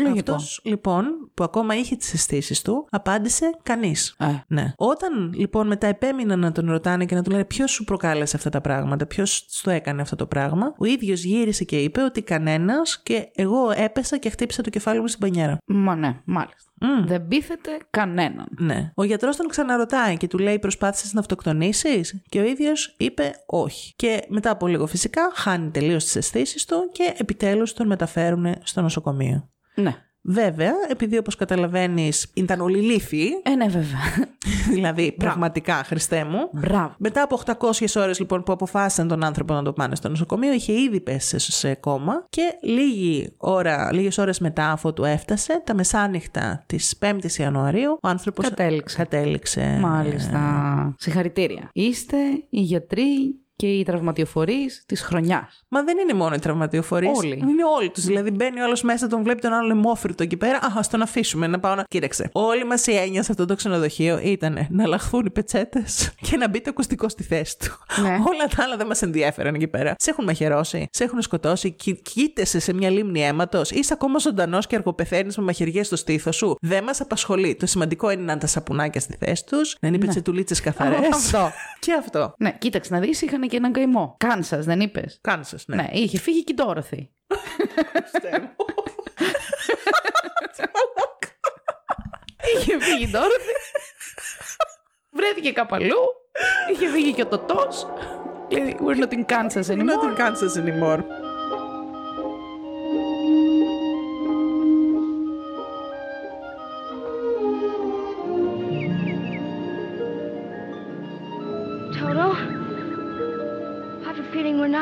Λογικό. 0.00 0.34
Αυτός 0.34 0.60
λοιπόν, 0.64 1.04
που 1.34 1.44
ακόμα 1.44 1.76
είχε 1.76 1.96
τις 1.96 2.12
αισθήσεις 2.14 2.62
του, 2.62 2.86
απάντησε 2.90 3.50
κανείς. 3.62 4.14
Ε. 4.18 4.26
Ναι. 4.46 4.72
Όταν 4.76 5.32
λοιπόν 5.34 5.66
μετά 5.66 5.86
επέμειναν 5.86 6.38
να 6.38 6.52
τον 6.52 6.70
ρωτάνε 6.70 7.04
και 7.04 7.14
να 7.14 7.22
του 7.22 7.30
λένε 7.30 7.44
ποιος 7.44 7.70
σου 7.70 7.84
προκάλεσε 7.84 8.36
αυτά 8.36 8.50
τα 8.50 8.60
πράγματα, 8.60 9.06
ποιος 9.06 9.60
το 9.62 9.70
έκανε 9.70 10.02
αυτό 10.02 10.16
το 10.16 10.26
πράγμα, 10.26 10.74
ο 10.78 10.84
ίδιος 10.84 11.24
γύρισε 11.24 11.64
και 11.64 11.78
είπε 11.78 12.02
ότι 12.02 12.22
κανένας 12.22 13.02
και 13.02 13.30
εγώ 13.34 13.70
έπεσα 13.76 14.18
και 14.18 14.30
χτύπησα 14.30 14.62
το 14.62 14.70
κεφάλι 14.70 15.00
μου 15.00 15.06
στην 15.06 15.20
πανιέρα. 15.20 15.58
Μα 15.66 15.94
ναι, 15.94 16.20
μάλιστα. 16.24 16.71
Δεν 17.04 17.28
πείθεται 17.28 17.70
κανέναν. 17.90 18.46
Ναι. 18.58 18.92
Ο 18.94 19.04
γιατρός 19.04 19.36
τον 19.36 19.48
ξαναρωτάει 19.48 20.16
και 20.16 20.26
του 20.26 20.38
λέει: 20.38 20.58
Προσπάθησες 20.58 21.12
να 21.12 21.20
αυτοκτονήσεις; 21.20 22.22
Και 22.28 22.40
ο 22.40 22.44
ίδιος 22.44 22.94
είπε 22.98 23.32
όχι. 23.46 23.94
Και 23.96 24.24
μετά 24.28 24.50
από 24.50 24.66
λίγο 24.66 24.86
φυσικά 24.86 25.30
χάνει 25.34 25.70
τελείως 25.70 26.04
τις 26.04 26.16
αισθήσεις 26.16 26.64
του 26.64 26.90
και 26.92 27.14
επιτέλους 27.16 27.72
τον 27.72 27.86
μεταφέρουν 27.86 28.54
στο 28.62 28.80
νοσοκομείο. 28.80 29.50
Ναι. 29.74 29.96
Βέβαια, 30.24 30.72
επειδή 30.88 31.16
όπως 31.18 31.36
καταλαβαίνεις 31.36 32.30
ήταν 32.34 32.60
όλοι 32.60 32.80
λύθοι, 32.80 33.26
Ε, 33.42 33.54
ναι, 33.54 33.66
βέβαια. 33.66 34.00
δηλαδή 34.72 35.12
πραγματικά 35.12 35.74
Χριστέ 35.74 36.24
μου, 36.24 36.48
Μπράβο. 36.52 36.94
μετά 36.98 37.22
από 37.22 37.40
800 37.70 37.86
ώρες 37.96 38.18
λοιπόν 38.18 38.42
που 38.42 38.52
αποφάσισαν 38.52 39.08
τον 39.08 39.24
άνθρωπο 39.24 39.54
να 39.54 39.62
το 39.62 39.72
πάνε 39.72 39.94
στο 39.94 40.08
νοσοκομείο, 40.08 40.52
είχε 40.52 40.72
ήδη 40.72 41.00
πέσει 41.00 41.38
σε- 41.38 41.52
σε 41.52 41.74
κόμμα 41.74 42.26
και 42.28 42.42
λίγη 42.62 43.32
ώρα, 43.36 43.92
λίγες 43.92 44.18
ώρες 44.18 44.38
μετά 44.38 44.70
αφού 44.70 44.92
του 44.92 45.04
έφτασε, 45.04 45.62
τα 45.64 45.74
μεσάνυχτα 45.74 46.62
της 46.66 46.98
5ης 47.00 47.34
Ιανουαρίου, 47.38 47.98
ο 48.02 48.08
άνθρωπος 48.08 48.48
Κατέληξε. 48.48 48.96
κατέληξε. 48.96 49.78
Μάλιστα. 49.80 50.94
Συγχαρητήρια. 50.98 51.68
Είστε 51.72 52.16
οι 52.50 52.60
γιατροί 52.60 53.34
και 53.56 53.66
οι 53.66 53.82
τραυματιοφορείς 53.82 54.82
της 54.86 55.02
χρονιάς. 55.02 55.64
Μα 55.68 55.82
δεν 55.82 55.98
είναι 55.98 56.12
μόνο 56.14 56.34
οι 56.34 56.38
τραυματιοφορείς. 56.38 57.18
Όλοι. 57.18 57.38
Είναι 57.48 57.64
όλοι 57.78 57.90
τους. 57.90 58.04
Δηλαδή 58.04 58.30
μπαίνει 58.30 58.60
ο 58.60 58.64
άλλος 58.64 58.82
μέσα, 58.82 59.06
τον 59.06 59.22
βλέπει 59.22 59.40
τον 59.40 59.52
άλλο 59.52 59.66
λαιμόφυρτο 59.66 60.22
εκεί 60.22 60.36
πέρα. 60.36 60.56
Α, 60.56 60.72
ας 60.76 60.88
τον 60.88 61.02
αφήσουμε 61.02 61.46
να 61.46 61.60
πάω 61.60 61.74
να. 61.74 61.82
Κοίταξε. 61.88 62.28
Όλη 62.32 62.64
μας 62.64 62.86
η 62.86 62.94
έννοια 62.96 63.22
σε 63.22 63.32
αυτό 63.32 63.44
το 63.46 63.54
ξενοδοχείο 63.54 64.18
ήταν 64.22 64.66
να 64.70 64.86
λαχθούν 64.86 65.26
οι 65.26 65.30
πετσέτες 65.30 66.10
και 66.30 66.36
να 66.36 66.48
μπει 66.48 66.60
το 66.60 66.70
ακουστικό 66.70 67.08
στη 67.08 67.22
θέση 67.22 67.58
του. 67.58 67.78
Ναι. 68.02 68.08
Όλα 68.32 68.46
τα 68.56 68.62
άλλα 68.62 68.76
δεν 68.76 68.86
μας 68.86 69.02
ενδιαφέραν 69.02 69.54
εκεί 69.54 69.68
πέρα. 69.68 69.94
Σε 69.98 70.10
έχουν 70.10 70.24
μαχαιρώσει, 70.24 70.88
σε 70.90 71.04
έχουν 71.04 71.22
σκοτώσει, 71.22 71.70
κι- 71.70 72.02
κοίτεσαι 72.02 72.58
σε 72.58 72.72
μια 72.74 72.90
λίμνη 72.90 73.20
αίματος, 73.24 73.70
είσαι 73.70 73.92
ακόμα 73.92 74.18
ζωντανός 74.18 74.66
και 74.66 74.76
αργοπεθαίνεις 74.76 75.36
με 75.36 75.44
μαχαιριές 75.44 75.86
στο 75.86 75.96
στήθο 75.96 76.32
σου. 76.32 76.56
Δεν 76.60 76.84
μας 76.84 77.00
απασχολεί. 77.00 77.54
Το 77.54 77.66
σημαντικό 77.66 78.10
είναι 78.10 78.22
να 78.22 78.32
είναι 78.32 78.40
τα 78.40 78.46
σαπουνάκια 78.46 79.00
στη 79.00 79.16
θέση 79.20 79.44
τους, 79.46 79.76
να 79.80 79.88
είναι 79.88 79.96
οι 79.96 80.00
πετσετουλίτσες 80.00 80.60
καθαρές. 80.60 81.08
Αυτό. 81.12 81.50
και 81.84 81.92
αυτό. 81.98 82.34
Ναι, 82.38 82.56
κοίταξε 82.58 82.94
να 82.94 83.00
δεις, 83.00 83.22
είχαν 83.22 83.41
και 83.46 83.56
έναν 83.56 83.72
καημό. 83.72 84.14
Κάνσα, 84.18 84.58
δεν 84.58 84.80
είπες; 84.80 85.18
Κάνε 85.20 85.44
σας, 85.44 85.64
ναι. 85.66 85.76
Ναι, 85.76 85.88
είχε 85.92 86.18
φύγει 86.18 86.44
και 86.44 86.52
η 86.52 86.54
Ντόραθη. 86.54 87.10
είχε 92.56 92.78
φύγει 92.80 93.02
η 93.04 93.10
Ντόραθη. 93.10 93.52
Βρέθηκε 95.10 95.52
κάπου 95.52 95.74
αλλού. 95.74 95.96
Είχε 96.72 96.88
φύγει 96.88 97.12
και 97.12 97.22
ο 97.22 97.26
Τωτό. 97.26 97.68
Λέει, 98.50 98.76
we're 98.80 99.02
not 99.02 99.12
in 99.12 99.24
Kansas 99.26 99.66
Not 99.66 99.76
anymore. 99.76 100.04
in 100.08 100.16
Kansas 100.16 100.56
anymore. 100.56 101.00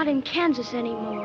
Not 0.01 0.09
in 0.09 0.23
Kansas 0.23 0.73
anymore. 0.73 1.20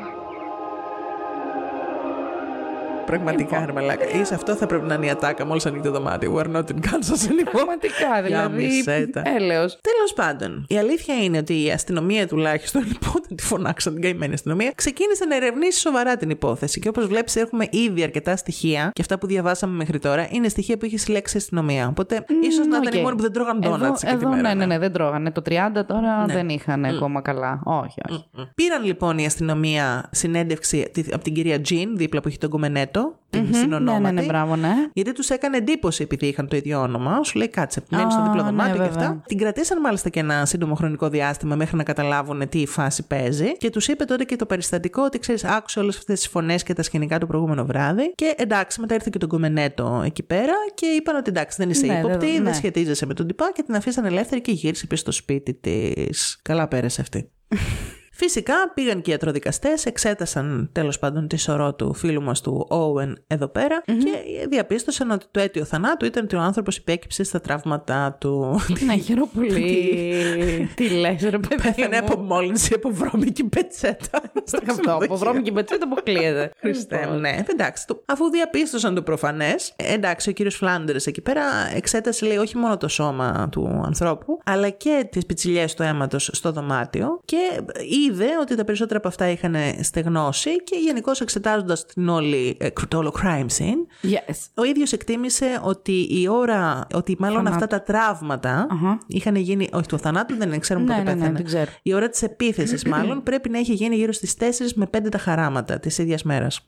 Πραγματικά, 3.06 3.66
ρε 3.66 3.72
μαλάκα. 3.72 4.08
Είσαι 4.20 4.34
αυτό 4.34 4.54
θα 4.54 4.66
πρέπει 4.66 4.86
να 4.86 4.94
είναι 4.94 5.06
η 5.06 5.10
ατάκα 5.10 5.46
μόλις 5.46 5.66
ανοίγει 5.66 5.82
το 5.82 5.90
δωμάτιο. 5.90 6.34
We're 6.36 6.56
not 6.56 6.60
in 6.64 6.76
Kansas 6.86 7.22
anymore. 7.30 7.50
Πραγματικά, 7.52 8.22
δηλαδή. 8.24 8.64
μισέτα. 8.64 9.22
Έλεος. 9.36 9.78
Τέλος 9.80 10.12
πάντων, 10.14 10.64
η 10.68 10.78
αλήθεια 10.78 11.14
είναι 11.22 11.38
ότι 11.38 11.64
η 11.64 11.70
αστυνομία 11.70 12.26
τουλάχιστον, 12.26 12.82
λοιπόν, 12.92 13.36
τη 13.36 13.42
φωνάξαν 13.42 13.92
την 13.92 14.02
καημένη 14.02 14.34
αστυνομία, 14.34 14.72
ξεκίνησε 14.74 15.24
να 15.24 15.36
ερευνήσει 15.36 15.80
σοβαρά 15.80 16.16
την 16.16 16.30
υπόθεση. 16.30 16.80
Και 16.80 16.88
όπως 16.88 17.06
βλέπεις, 17.06 17.36
έχουμε 17.36 17.66
ήδη 17.70 18.02
αρκετά 18.02 18.36
στοιχεία 18.36 18.90
και 18.92 19.00
αυτά 19.00 19.18
που 19.18 19.26
διαβάσαμε 19.26 19.76
μέχρι 19.76 19.98
τώρα 19.98 20.26
είναι 20.30 20.48
στοιχεία 20.48 20.76
που 20.76 20.84
έχει 20.84 20.96
συλλέξει 20.98 21.36
η 21.36 21.38
αστυνομία. 21.40 21.88
Οπότε, 21.88 22.24
ίσως 22.42 22.66
να 22.66 22.76
ήταν 22.76 22.86
οκ. 22.86 22.94
οι 22.94 23.00
μόνοι 23.02 23.16
που 23.16 23.22
δεν 23.22 23.32
τρώγαν 23.32 23.60
Εδώ, 23.62 23.76
ντόνατς 23.76 24.02
εκείνη 24.02 24.18
τη 24.18 24.24
εδώ 24.24 24.34
μέρα. 24.36 24.48
ναι, 24.48 24.54
ναι, 24.54 24.66
ναι, 24.66 24.78
δεν 24.78 24.92
τρώγανε. 24.92 25.30
Το 25.30 25.42
30 25.48 25.52
τώρα 25.86 26.24
δεν 26.26 26.48
είχαν 26.48 26.84
ακόμα 26.84 27.20
καλά. 27.22 27.60
Όχι, 27.64 28.00
όχι. 28.10 28.24
Πήραν 28.54 28.84
λοιπόν 28.84 29.18
η 29.18 29.26
αστυνομία 29.26 30.08
συνέντευξη 30.12 30.90
τη- 30.92 31.04
από 31.12 31.24
την 31.24 31.34
κυρία 31.34 31.60
Τζιν, 31.60 31.96
δίπλα 31.96 32.20
που 32.20 32.28
είχε 32.28 32.38
τον 32.38 32.50
Κομμενέτο, 32.50 32.95
την 33.30 33.46
Ναι, 33.50 33.56
συνονόματη. 33.56 34.14
ναι, 34.14 34.20
ναι, 34.20 34.26
μπράβο, 34.26 34.56
ναι. 34.56 34.72
Γιατί 34.92 35.12
τους 35.12 35.28
έκανε 35.30 35.56
εντύπωση 35.56 36.02
επειδή 36.02 36.26
είχαν 36.26 36.48
το 36.48 36.56
ίδιο 36.56 36.80
όνομα. 36.80 37.22
Σου 37.24 37.38
λέει 37.38 37.48
κάτσε, 37.48 37.82
μένει 37.90 38.04
Α, 38.04 38.10
στο 38.10 38.22
διπλό 38.22 38.42
ναι, 38.42 38.48
δωμάτιο 38.48 38.74
και 38.74 38.80
βέβαια. 38.88 39.06
αυτά. 39.08 39.22
Την 39.26 39.38
κρατήσαν 39.38 39.80
μάλιστα 39.80 40.08
και 40.08 40.20
ένα 40.20 40.46
σύντομο 40.46 40.74
χρονικό 40.74 41.08
διάστημα 41.08 41.56
μέχρι 41.56 41.76
να 41.76 41.82
καταλάβουν 41.82 42.48
τι 42.48 42.60
η 42.60 42.66
φάση 42.66 43.06
παίζει. 43.06 43.56
Και 43.56 43.70
τους 43.70 43.88
είπε 43.88 44.04
τότε 44.04 44.24
και 44.24 44.36
το 44.36 44.46
περιστατικό 44.46 45.02
ότι 45.02 45.18
ξέρεις, 45.18 45.44
άκουσε 45.44 45.78
όλες 45.80 45.96
αυτές 45.96 46.18
τις 46.18 46.28
φωνές 46.28 46.62
και 46.62 46.72
τα 46.72 46.82
σκηνικά 46.82 47.18
το 47.18 47.26
προηγούμενο 47.26 47.64
βράδυ. 47.64 48.12
Και 48.14 48.34
εντάξει, 48.36 48.80
μετά 48.80 48.94
ήρθε 48.94 49.08
και 49.12 49.18
τον 49.18 49.28
Κομμενέτο 49.28 50.02
εκεί 50.04 50.22
πέρα 50.22 50.52
και 50.74 50.86
είπαν 50.86 51.16
ότι 51.16 51.30
εντάξει, 51.30 51.56
δεν 51.60 51.70
είσαι 51.70 51.86
Ναι, 51.86 51.98
ύποπτη, 51.98 52.16
δεν- 52.26 52.34
δεν 52.34 52.42
ναι. 52.42 52.52
σχετίζεσαι 52.52 53.06
με 53.06 53.14
τον 53.14 53.26
τυπά 53.26 53.50
και 53.54 53.62
την 53.62 53.74
αφήσαν 53.74 54.04
ελεύθερη 54.04 54.40
και 54.40 54.52
γύρισε 54.52 54.86
πίσω 54.86 55.00
στο 55.02 55.12
σπίτι 55.12 55.54
της. 55.54 56.38
Καλά 56.42 56.68
πέρασε 56.68 57.00
αυτή. 57.00 57.30
Φυσικά 58.18 58.54
πήγαν 58.74 58.94
και 59.02 59.10
οι 59.10 59.12
ιατροδικαστές, 59.12 59.84
εξέτασαν 59.86 60.68
τέλος 60.72 60.98
πάντων 60.98 61.28
τη 61.28 61.36
σωρό 61.36 61.74
του 61.74 61.94
φίλου 61.94 62.22
μας 62.22 62.40
του 62.40 62.66
Owen 62.70 63.12
εδώ 63.26 63.48
πέρα 63.48 63.82
και 63.84 64.46
διαπίστωσαν 64.48 65.10
ότι 65.10 65.26
το 65.30 65.40
αίτιο 65.40 65.64
θανάτου 65.64 66.04
ήταν 66.04 66.24
ότι 66.24 66.36
ο 66.36 66.40
άνθρωπος 66.40 66.76
υπέκυψε 66.76 67.22
στα 67.24 67.40
τραύματά 67.40 68.16
του. 68.20 68.60
Ναι, 68.86 68.96
χαίρομαι 68.96 69.28
πολύ. 69.34 70.14
Τι 70.76 70.88
λες, 70.88 71.22
ρε 71.22 71.38
παιδί. 71.38 71.62
Πέθανε 71.62 72.00
μου. 72.00 72.06
από 72.12 72.20
μόλυνση 72.22 72.74
από 72.74 72.90
βρώμικη 72.92 73.44
πετσέτα. 73.44 74.20
στο 74.44 74.58
Αυτό, 74.58 74.72
από 74.72 74.80
ξενοδοχείο. 74.80 75.16
βρώμικη 75.16 75.52
πετσέτα 75.52 75.84
αποκλείεται. 75.84 76.50
Χριστέ 76.60 77.08
μου, 77.12 77.18
ναι. 77.18 77.44
Εντάξει, 77.50 77.86
το- 77.86 78.02
αφού 78.06 78.30
διαπίστωσαν 78.30 78.94
το 78.94 79.02
προφανές, 79.02 79.72
εντάξει, 79.76 80.28
ο 80.28 80.32
κύριος 80.32 80.54
Φλάντερς 80.56 81.06
εκεί 81.06 81.20
πέρα 81.20 81.42
εξέτασε, 81.74 82.26
λέει, 82.26 82.36
όχι 82.36 82.56
μόνο 82.56 82.76
το 82.76 82.88
σώμα 82.88 83.48
του 83.50 83.82
ανθρώπου, 83.86 84.38
αλλά 84.44 84.68
και 84.68 85.08
τις 85.10 85.26
πιτσιλιές 85.26 85.74
του 85.74 85.82
αίματος 85.82 86.30
στο 86.32 86.52
δωμάτιο 86.52 87.20
και 87.24 87.60
είδε 88.06 88.26
ότι 88.40 88.54
τα 88.54 88.64
περισσότερα 88.64 88.98
από 88.98 89.08
αυτά 89.08 89.28
είχαν 89.30 89.54
στεγνώσει 89.80 90.62
και 90.62 90.76
γενικώς 90.84 91.20
εξετάζοντας 91.20 91.86
την 91.86 92.08
όλη, 92.08 92.56
ε, 92.60 92.68
το 92.88 92.98
όλο 92.98 93.14
crime 93.22 93.46
scene, 93.58 94.06
Yes. 94.12 94.34
ο 94.54 94.64
ίδιος 94.64 94.92
εκτίμησε 94.92 95.60
ότι 95.62 95.92
η 96.10 96.28
ώρα, 96.28 96.86
ότι 96.94 97.16
μάλλον 97.18 97.36
Θανάτου. 97.36 97.54
αυτά 97.64 97.66
τα 97.66 97.82
τραύματα 97.82 98.66
Αχα. 98.70 98.98
είχαν 99.06 99.34
γίνει, 99.36 99.68
όχι 99.72 99.86
του 99.86 99.98
θανάτου, 99.98 100.36
δεν 100.36 100.60
ξέρουμε 100.60 100.86
Ναι, 100.86 100.92
πότε 100.92 101.02
ναι, 101.04 101.10
ναι, 101.10 101.16
πέθανε. 101.18 101.36
δεν 101.36 101.44
ξέρω. 101.46 101.70
Η 101.82 101.94
ώρα 101.94 102.08
της 102.08 102.22
επίθεσης 102.22 102.84
μάλλον 102.94 103.22
πρέπει 103.22 103.48
να 103.48 103.58
έχει 103.58 103.72
γίνει 103.72 103.96
γύρω 103.96 104.12
στις 104.12 104.34
4 104.38 104.72
με 104.74 104.86
5 104.96 105.08
τα 105.10 105.18
χαράματα 105.18 105.78
της 105.78 105.98
ίδιας 105.98 106.22
μέρας. 106.22 106.60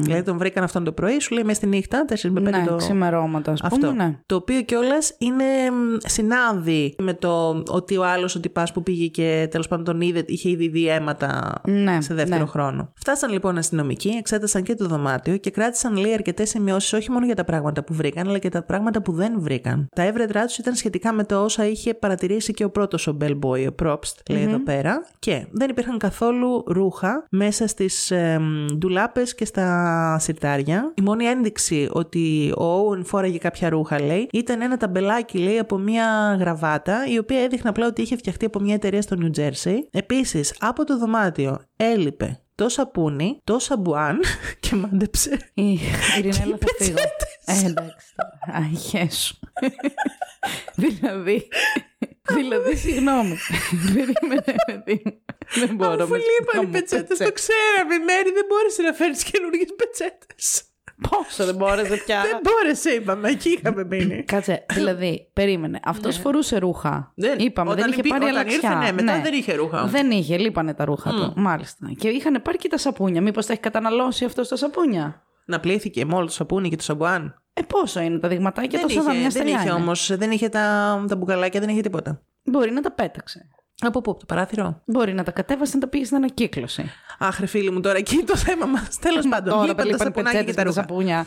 Δηλαδή 0.00 0.22
τον 0.22 0.38
βρήκαν 0.38 0.64
αυτόν 0.64 0.84
το 0.84 0.92
πρωί, 0.92 1.20
σου 1.20 1.34
λέει 1.34 1.42
μέσα 1.44 1.56
στη 1.56 1.66
νύχτα, 1.66 2.04
4 2.08 2.28
με 2.30 2.40
5 2.40 2.42
Ναι, 2.50 2.64
το... 2.66 2.76
ξημερώματα, 2.76 3.52
ας 3.52 3.60
Αυτό. 3.62 3.86
πούμε. 3.86 4.04
Ναι. 4.04 4.18
Το 4.26 4.34
οποίο 4.34 4.62
κιόλας 4.62 5.14
είναι 5.18 5.44
μ, 5.70 5.96
συνάδει 6.06 6.94
με 6.98 7.14
το 7.14 7.62
ότι 7.68 7.96
ο 7.96 8.04
άλλος 8.04 8.34
ο 8.34 8.40
τυπάς 8.40 8.72
που 8.72 8.82
πήγε 8.82 9.06
και 9.06 9.48
τέλος 9.50 9.68
πάντων 9.68 9.84
τον 9.84 10.00
είδε, 10.00 10.24
είχε 10.26 10.48
ήδη 10.50 10.64
δει 10.76 10.88
αίματα 10.88 11.52
Ναι, 11.64 12.00
σε 12.00 12.14
δεύτερο 12.14 12.40
ναι. 12.40 12.46
χρόνο. 12.46 12.92
Φτάσαν 12.94 13.32
λοιπόν 13.32 13.58
αστυνομικοί, 13.58 14.08
εξέτασαν 14.08 14.62
και 14.62 14.74
το 14.74 14.86
δωμάτιο 14.86 15.36
και 15.36 15.50
κράτησαν 15.50 15.96
λέει 15.96 16.12
αρκετές 16.12 16.48
σημειώσεις 16.48 16.92
όχι 16.92 17.10
μόνο 17.10 17.26
για 17.26 17.34
τα 17.34 17.44
πράγματα 17.44 17.84
που 17.84 17.94
βρήκαν, 17.94 18.28
αλλά 18.28 18.38
και 18.38 18.48
τα 18.48 18.62
πράγματα 18.62 19.02
που 19.02 19.12
δεν 19.12 19.32
βρήκαν. 19.36 19.88
Τα 19.94 20.02
έβρετρά 20.02 20.44
τους 20.44 20.58
ήταν 20.58 20.74
σχετικά 20.74 21.12
με 21.12 21.24
το 21.24 21.44
όσα 21.44 21.66
είχε 21.66 21.94
παρατηρήσει 21.94 22.52
και 22.52 22.64
ο 22.64 22.70
πρώτος 22.70 23.06
ο 23.06 23.16
Bellboy, 23.20 23.66
ο 23.70 23.74
Probst, 23.82 24.14
λέει 24.30 24.42
εδώ 24.42 24.58
πέρα. 24.58 25.06
Και 25.18 25.46
δεν 25.50 25.70
υπήρχαν 25.70 25.98
καθόλου 25.98 26.64
ρούχα 26.66 27.26
μέσα 27.30 27.66
στις 27.66 28.10
ε, 28.10 28.40
ντουλάπες 28.74 29.34
και 29.34 29.44
στα 29.44 30.18
σιρτάρια. 30.20 30.92
Η 30.94 31.02
μόνη 31.02 31.24
ένδειξη 31.24 31.88
ότι 31.92 32.52
ο 32.56 32.64
Owen 32.64 33.04
φόραγε 33.04 33.38
κάποια 33.38 33.68
ρούχα, 33.68 34.02
λέει, 34.02 34.28
ήταν 34.32 34.60
ένα 34.60 34.76
ταμπελάκι, 34.76 35.38
λέει, 35.38 35.58
από 35.58 35.78
μια 35.78 36.36
γραβάτα, 36.40 37.06
η 37.06 37.18
οποία 37.18 37.40
έδειχνε 37.40 37.68
απλά 37.68 37.86
ότι 37.86 38.02
είχε 38.02 38.16
φτιαχτεί 38.16 38.44
από 38.44 38.60
μια 38.60 38.74
εταιρεία 38.74 39.02
στο 39.02 39.16
New 39.20 39.40
Jersey. 39.40 39.76
Επίσης, 39.90 40.54
από 40.68 40.84
το 40.84 40.98
δωμάτιο 40.98 41.64
έλειπε 41.76 42.40
το 42.54 42.68
σαπούνι, 42.68 43.40
το 43.44 43.58
σαμπουάν 43.58 44.20
και 44.60 44.74
μάντεψε. 44.74 45.50
Η 45.54 45.78
Ειρηνέλα 46.18 46.58
θα 46.60 46.66
φύγω. 46.78 46.98
Ε, 47.44 47.66
εντάξει. 47.66 48.14
τώρα. 48.14 48.58
Αχέ 48.58 49.08
σου. 49.10 49.38
δηλαδή. 50.82 51.48
Δηλαδή, 52.34 52.76
συγγνώμη. 52.76 53.36
Περίμενε, 53.94 54.54
παιδί 54.66 55.02
μου. 55.04 55.22
Δεν 55.54 55.74
μπορώ. 55.74 56.02
Αφού 56.04 56.12
με- 56.12 56.18
λείπαν 56.18 56.54
να 56.56 56.62
οι 56.62 56.64
μου 56.64 56.70
πετσέτες, 56.72 57.18
το 57.18 57.24
πετσέ. 57.24 57.32
ξέραμε. 57.32 58.04
Μέρη 58.04 58.30
δεν 58.32 58.44
μπόρεσε 58.48 58.82
να 58.82 58.92
φέρεις 58.92 59.22
καινούργιες 59.22 59.68
πετσέτες. 59.76 60.62
Πόσο 61.10 61.44
δεν 61.44 61.54
μπόρεσε 61.54 61.96
πια. 61.96 62.20
Δεν 62.22 62.40
μπόρεσε, 62.42 62.90
είπαμε. 62.90 63.28
Εκεί 63.28 63.48
είχαμε 63.48 63.84
μείνει. 63.84 64.22
Κάτσε, 64.24 64.64
δηλαδή, 64.72 65.30
περίμενε. 65.32 65.80
Αυτός 65.84 66.16
φορούσε 66.18 66.58
ρούχα. 66.58 67.12
Ναι. 67.14 67.28
Δεν- 67.28 67.38
Είπαμε, 67.38 67.68
δεν 67.70 67.78
όταν 67.78 67.90
είχε 67.90 68.00
υπή- 68.00 68.10
πάρει 68.10 68.24
όταν 68.24 68.36
αλλαξιά. 68.36 68.70
ήρθε, 68.72 68.84
ναι, 68.84 68.92
μετά 68.92 69.20
δεν 69.20 69.32
είχε 69.34 69.54
ρούχα. 69.54 69.84
Δεν 69.86 70.10
είχε, 70.10 70.38
λείπανε 70.38 70.74
τα 70.74 70.84
ρούχα 70.84 71.10
του. 71.10 71.32
Μάλιστα. 71.36 71.92
Και 71.98 72.08
είχαν 72.08 72.42
πάρει 72.42 72.58
και 72.58 72.68
τα 72.68 72.78
σαπούνια. 72.78 73.22
Μήπως 73.22 73.46
τα 73.46 73.52
έχει 73.52 73.62
καταναλώσει 73.62 74.24
αυτός 74.24 74.46
στα 74.46 74.56
σαπούνια; 74.56 75.22
Να 75.44 75.60
πλήθηκε 75.60 76.04
με 76.04 76.14
όλο 76.14 76.26
το 76.26 76.32
σαπούνι 76.32 76.68
και 76.68 76.76
το 76.76 76.82
σαμπουάν. 76.82 77.42
Ε, 77.52 77.62
πόσο 77.62 78.00
είναι 78.00 78.18
τα 78.18 78.28
δειγματάκια, 78.28 78.78
Δεν 78.78 78.88
τόσα 78.88 79.02
δαμιά 79.02 79.12
είχε, 79.20 79.22
δεν 79.28 79.30
στεριά 79.30 79.54
είχε 79.54 79.62
είναι. 79.68 79.72
όμως, 79.80 80.16
δεν 80.16 80.30
είχε 80.30 80.48
τα, 80.48 81.04
τα 81.08 81.16
μπουκαλάκια, 81.16 81.60
δεν 81.60 81.68
είχε 81.68 81.80
τίποτα. 81.80 82.22
Μπορεί 82.44 82.70
να 82.70 82.80
τα 82.80 82.92
πέταξε. 82.92 83.48
Από 83.80 84.00
πού, 84.00 84.10
από 84.10 84.20
το 84.20 84.26
παράθυρο; 84.26 84.82
Μπορεί 84.84 85.12
να 85.14 85.22
τα 85.22 85.30
κατέβασε 85.30 85.74
να 85.74 85.80
τα 85.80 85.88
πήγε 85.88 86.04
στην 86.04 86.16
ανακύκλωση. 86.16 86.90
Αχ, 87.18 87.40
ρε 87.40 87.46
φίλοι 87.46 87.70
μου, 87.70 87.80
τώρα 87.80 87.96
εκεί 87.98 88.16
το 88.26 88.36
θέμα 88.36 88.66
μας. 88.66 88.98
Τέλος 88.98 89.28
πάντων, 89.28 89.52
Τώρα 89.52 89.66
λείπαν 89.66 89.76
τα 89.76 89.84
λείπαν 89.84 89.98
σαπουνάκια 90.06 90.38
και 90.40 90.44
πετσέτες 90.46 90.54
τα 90.54 90.64
με 90.64 90.72
τα 90.72 90.80
ρούχα. 90.80 90.80
σαπούνια. 90.80 91.26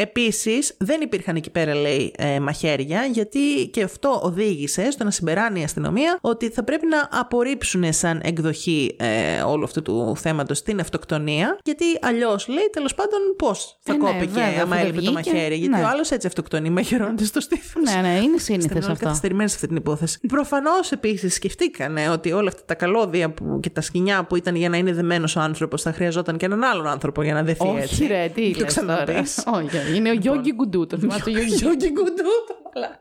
Επίσης, 0.00 0.74
δεν 0.78 1.00
υπήρχαν 1.00 1.36
εκεί 1.36 1.50
πέρα, 1.50 1.74
λέει, 1.74 2.12
ε, 2.18 2.40
μαχαίρια, 2.40 3.04
γιατί 3.12 3.68
και 3.72 3.82
αυτό 3.82 4.20
οδήγησε 4.22 4.90
στο 4.90 5.04
να 5.04 5.10
συμπεράνει 5.10 5.60
η 5.60 5.62
αστυνομία 5.64 6.18
ότι 6.20 6.48
θα 6.50 6.64
πρέπει 6.64 6.86
να 6.86 7.08
απορρίψουν 7.20 7.92
σαν 7.92 8.20
εκδοχή 8.24 8.96
ε, 8.98 9.40
όλου 9.42 9.64
αυτού 9.64 9.82
του 9.82 10.14
θέματος 10.18 10.62
την 10.62 10.80
αυτοκτονία. 10.80 11.58
Γιατί 11.64 11.84
αλλιώς, 12.00 12.48
λέει, 12.48 12.68
τέλος 12.72 12.94
πάντων, 12.94 13.18
πώς 13.36 13.78
θα 13.80 13.92
Ε, 13.92 13.96
ναι, 13.96 14.04
κόπηκε 14.04 14.26
βέβαια, 14.26 14.48
αφού 14.48 14.60
άμα 14.60 14.76
δεν 14.76 14.84
έλειπε 14.84 15.00
το 15.00 15.12
βγήκε. 15.12 15.30
μαχαίρι. 15.32 15.54
Γιατί 15.56 15.76
Ναι. 15.76 15.82
ο 15.82 15.86
άλλος 15.88 16.10
έτσι 16.10 16.26
αυτοκτονεί, 16.26 16.70
μαχαιρώνεται 16.70 17.24
στο 17.24 17.40
στήθος. 17.40 17.82
Ναι, 17.94 18.00
ναι, 18.00 18.08
είναι 18.08 18.18
Είμαστε 18.24 18.52
σύνηθες 18.52 18.82
όλοι 18.84 18.92
αυτό. 18.92 19.04
καθυστερημένοι 19.04 19.48
σε 19.48 19.54
αυτή 19.54 19.66
την 19.66 19.76
υπόθεση. 19.76 20.18
Προφανώς 20.28 20.90
επίσης 20.92 21.34
σκεφτήκανε 21.34 22.08
ότι 22.10 22.32
όλα 22.32 22.48
αυτά 22.48 22.62
τα 22.66 22.74
καλώδια 22.74 23.30
που, 23.30 23.60
και 23.62 23.70
τα 23.70 23.80
σκοινιά 23.80 24.24
που 24.24 24.36
ήταν 24.36 24.54
για 24.54 24.68
να 24.68 24.76
είναι 24.76 24.92
δεμένος 24.92 25.36
ο 25.36 25.40
άνθρωπος 25.40 25.82
θα 25.82 25.92
χρειαζόταν 25.92 26.36
και 26.36 26.44
έναν 26.44 26.62
άλλον 26.64 26.86
άνθρωπο 26.86 27.22
για 27.22 27.34
να 27.34 27.42
δεθεί 27.42 27.66
Όχι, 27.68 27.78
έτσι. 27.82 28.06
ρε, 28.06 28.30
τι 28.34 28.50
Το 28.52 28.60
λες 28.60 28.74
τώρα. 28.74 29.04
ξαναπείς. 29.04 29.44
Όχι, 29.54 29.76
είναι 29.94 30.10
ο 30.10 30.12
Γιώργη 30.12 30.52
Γκουντού. 30.54 30.86
Το 30.86 30.98
θυμάσαι 31.00 31.22
το 31.24 31.30
Γιώργη; 31.30 31.54
Γιώργη 31.54 31.90
Γκουντού, 31.92 32.22
το 32.48 32.54
μαλάκα. 32.74 32.98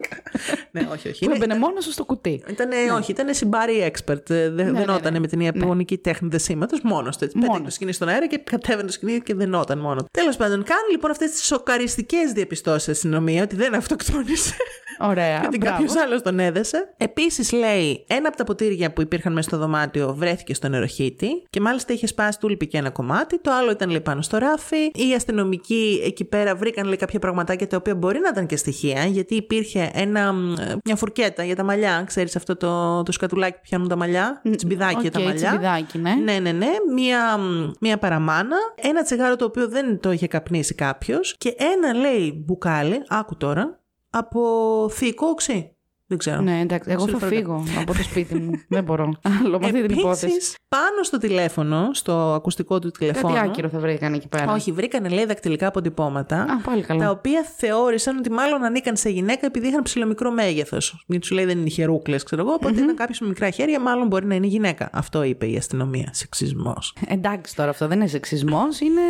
ναι, 0.71 0.87
όχι, 0.91 1.07
όχι. 1.09 1.19
Που 1.19 1.25
Είναι- 1.25 1.35
έμπαινε 1.35 1.59
μόνος 1.59 1.83
σου 1.83 1.91
στο 1.91 2.05
κουτί. 2.05 2.43
Ήτανε, 2.49 2.75
Όχι, 2.97 3.11
ήταν 3.11 3.33
συμπάρι 3.33 3.91
expert. 3.93 4.29
Ε, 4.29 4.49
Δεν 4.49 4.71
ναι, 4.71 4.79
δενόταν 4.79 5.13
ναι. 5.13 5.19
με 5.19 5.27
την 5.27 5.39
ιαπωνική 5.39 5.97
τέχνη 5.97 6.29
δεσίματο. 6.29 6.77
Μόνος 6.83 7.17
του. 7.17 7.23
Έτσι. 7.23 7.35
Πέτυχε 7.35 7.51
Μόνος. 7.53 7.67
το 7.67 7.73
σκηνή 7.75 7.91
στον 7.93 8.07
αέρα 8.07 8.27
και 8.27 8.37
κατέβαινε 8.37 8.87
το 8.87 8.91
σκηνή 8.93 9.21
και 9.21 9.33
δενόταν 9.33 9.79
μόνος. 9.79 10.03
Τέλος 10.11 10.35
πάντων, 10.37 10.63
κάνει 10.63 10.91
λοιπόν 10.91 11.11
αυτές 11.11 11.31
τις 11.31 11.43
σοκαριστικές 11.45 12.31
διαπιστώσεις 12.31 12.87
η 12.87 12.91
αστυνομία 12.91 13.43
ότι 13.43 13.55
δεν 13.55 13.73
αυτοκτόνησε. 13.75 14.55
Ωραία. 14.99 15.39
Γιατί 15.39 15.57
μπράβο. 15.57 15.77
κάποιο 15.77 16.01
άλλος 16.01 16.21
τον 16.21 16.39
έδεσε. 16.39 16.93
Επίσης, 16.97 17.51
λέει, 17.51 18.05
ένα 18.07 18.27
από 18.27 18.37
τα 18.37 18.43
ποτήρια 18.43 18.93
που 18.93 19.01
υπήρχαν 19.01 19.33
μέσα 19.33 19.49
στο 19.49 19.57
δωμάτιο 19.57 20.13
βρέθηκε 20.13 20.53
στο 20.53 20.69
νεροχύτη 20.69 21.27
και 21.49 21.61
μάλιστα 21.61 21.93
είχε 21.93 22.07
σπάσει 22.07 22.39
του 22.39 22.57
και 22.57 22.77
ένα 22.77 22.89
κομμάτι. 22.89 23.41
Το 23.41 23.51
άλλο 23.51 23.71
ήταν 23.71 23.89
λέει 23.89 24.01
πάνω 24.01 24.21
στο 24.21 24.37
ράφι. 24.37 24.91
Οι 24.93 25.13
αστυνομικοί 25.15 26.01
εκεί 26.05 26.25
πέρα 26.25 26.55
βρήκαν 26.55 26.85
λέει, 26.85 26.95
κάποια 26.95 27.19
πραγματάκια 27.19 27.67
τα 27.67 27.77
οποία 27.77 27.95
μπορεί 27.95 28.19
να 28.19 28.29
ήταν 28.29 28.45
και 28.45 28.55
στοιχεία, 28.55 29.05
γιατί 29.05 29.35
υπήρχε 29.35 29.91
ένα, 29.93 30.33
μ, 30.33 30.53
μια 30.85 30.95
φουρκέτα 30.95 31.43
για 31.43 31.55
τα 31.55 31.63
μαλλιά. 31.63 32.03
Ξέρεις 32.05 32.35
αυτό 32.35 32.55
το, 32.55 33.03
το 33.03 33.11
σκατουλάκι 33.11 33.53
που 33.55 33.61
πιάνουν 33.63 33.87
τα 33.87 33.95
μαλλιά; 33.95 34.41
Τσιμπιδάκι 34.55 35.01
για 35.01 35.11
τα 35.11 35.19
Οκ, 35.19 35.25
μαλλιά. 35.25 35.49
τσιμπιδάκι, 35.49 35.97
ναι. 35.97 36.13
Ναι, 36.23 36.39
ναι, 36.39 36.51
ναι. 36.51 36.67
Μία, 36.93 37.37
μ, 37.37 37.71
μία 37.79 37.97
παραμάνα. 37.97 38.57
Ένα 38.75 39.03
τσιγάρο 39.03 39.35
το 39.35 39.45
οποίο 39.45 39.67
δεν 39.67 39.99
το 39.99 40.11
είχε 40.11 40.27
καπνίσει 40.27 40.75
κάποιος. 40.75 41.35
Και 41.37 41.55
ένα 41.57 41.93
λέει 41.93 42.43
μπουκάλι, 42.45 43.03
άκου 43.07 43.37
τώρα, 43.37 43.76
από 44.17 44.89
θείο 44.91 45.13
οξύ. 45.17 45.76
Δεν 46.07 46.17
ξέρω. 46.17 46.41
Ναι, 46.41 46.59
εντάξει, 46.59 46.91
εγώ 46.91 47.03
θα 47.03 47.09
Συγχωρείτε. 47.09 47.35
φύγω 47.35 47.63
από 47.79 47.93
το 47.93 48.03
σπίτι 48.03 48.35
μου. 48.35 48.51
Δεν 48.75 48.83
μπορώ. 48.83 49.13
Άλλο 49.43 49.59
με 49.59 49.65
αυτή 49.65 49.85
την 49.85 49.97
υπόθεση. 49.97 50.25
Επίσης, 50.25 50.55
πάνω 50.67 51.03
στο 51.03 51.17
τηλέφωνο, 51.17 51.89
στο 51.93 52.33
ακουστικό 52.33 52.79
του 52.79 52.91
τηλεφώνου. 52.91 53.33
Κάτι 53.33 53.47
άκυρο 53.47 53.69
θα 53.69 53.79
βρήκαν 53.79 54.13
εκεί 54.13 54.27
πέρα. 54.27 54.53
Όχι, 54.53 54.71
βρήκανε 54.71 55.09
λέει 55.09 55.25
δακτυλικά 55.25 55.67
αποτυπώματα. 55.67 56.41
Α, 56.41 56.61
πάλι 56.63 56.81
καλά. 56.81 57.03
Τα 57.05 57.09
οποία 57.09 57.45
θεώρησαν 57.57 58.17
ότι 58.17 58.31
μάλλον 58.31 58.63
ανήκαν 58.63 58.95
σε 58.95 59.09
γυναίκα 59.09 59.45
επειδή 59.45 59.67
είχαν 59.67 59.83
ψηλομικρό 59.83 60.31
μέγεθος. 60.31 61.03
Γιατί 61.07 61.25
σου 61.25 61.35
λέει 61.35 61.45
δεν 61.45 61.57
είναι 61.57 61.69
χερούκλες, 61.69 62.23
ξέρω 62.23 62.41
εγώ. 62.41 62.53
Οπότε 62.53 62.81
ήταν 62.81 62.95
κάποιο 62.95 63.15
με 63.19 63.27
μικρά 63.27 63.49
χέρια, 63.49 63.79
μάλλον 63.79 64.07
μπορεί 64.07 64.25
να 64.25 64.35
είναι 64.35 64.47
γυναίκα. 64.47 64.89
Αυτό 64.93 65.23
είπε 65.23 65.45
η 65.45 65.55
αστυνομία. 65.57 66.09
Σεξισμός. 66.11 66.95
Εντάξει 67.07 67.55
τώρα, 67.55 67.69
αυτό 67.69 67.87
δεν 67.87 67.99
είναι 67.99 68.07
σεξισμός, 68.07 68.79
είναι 68.79 69.01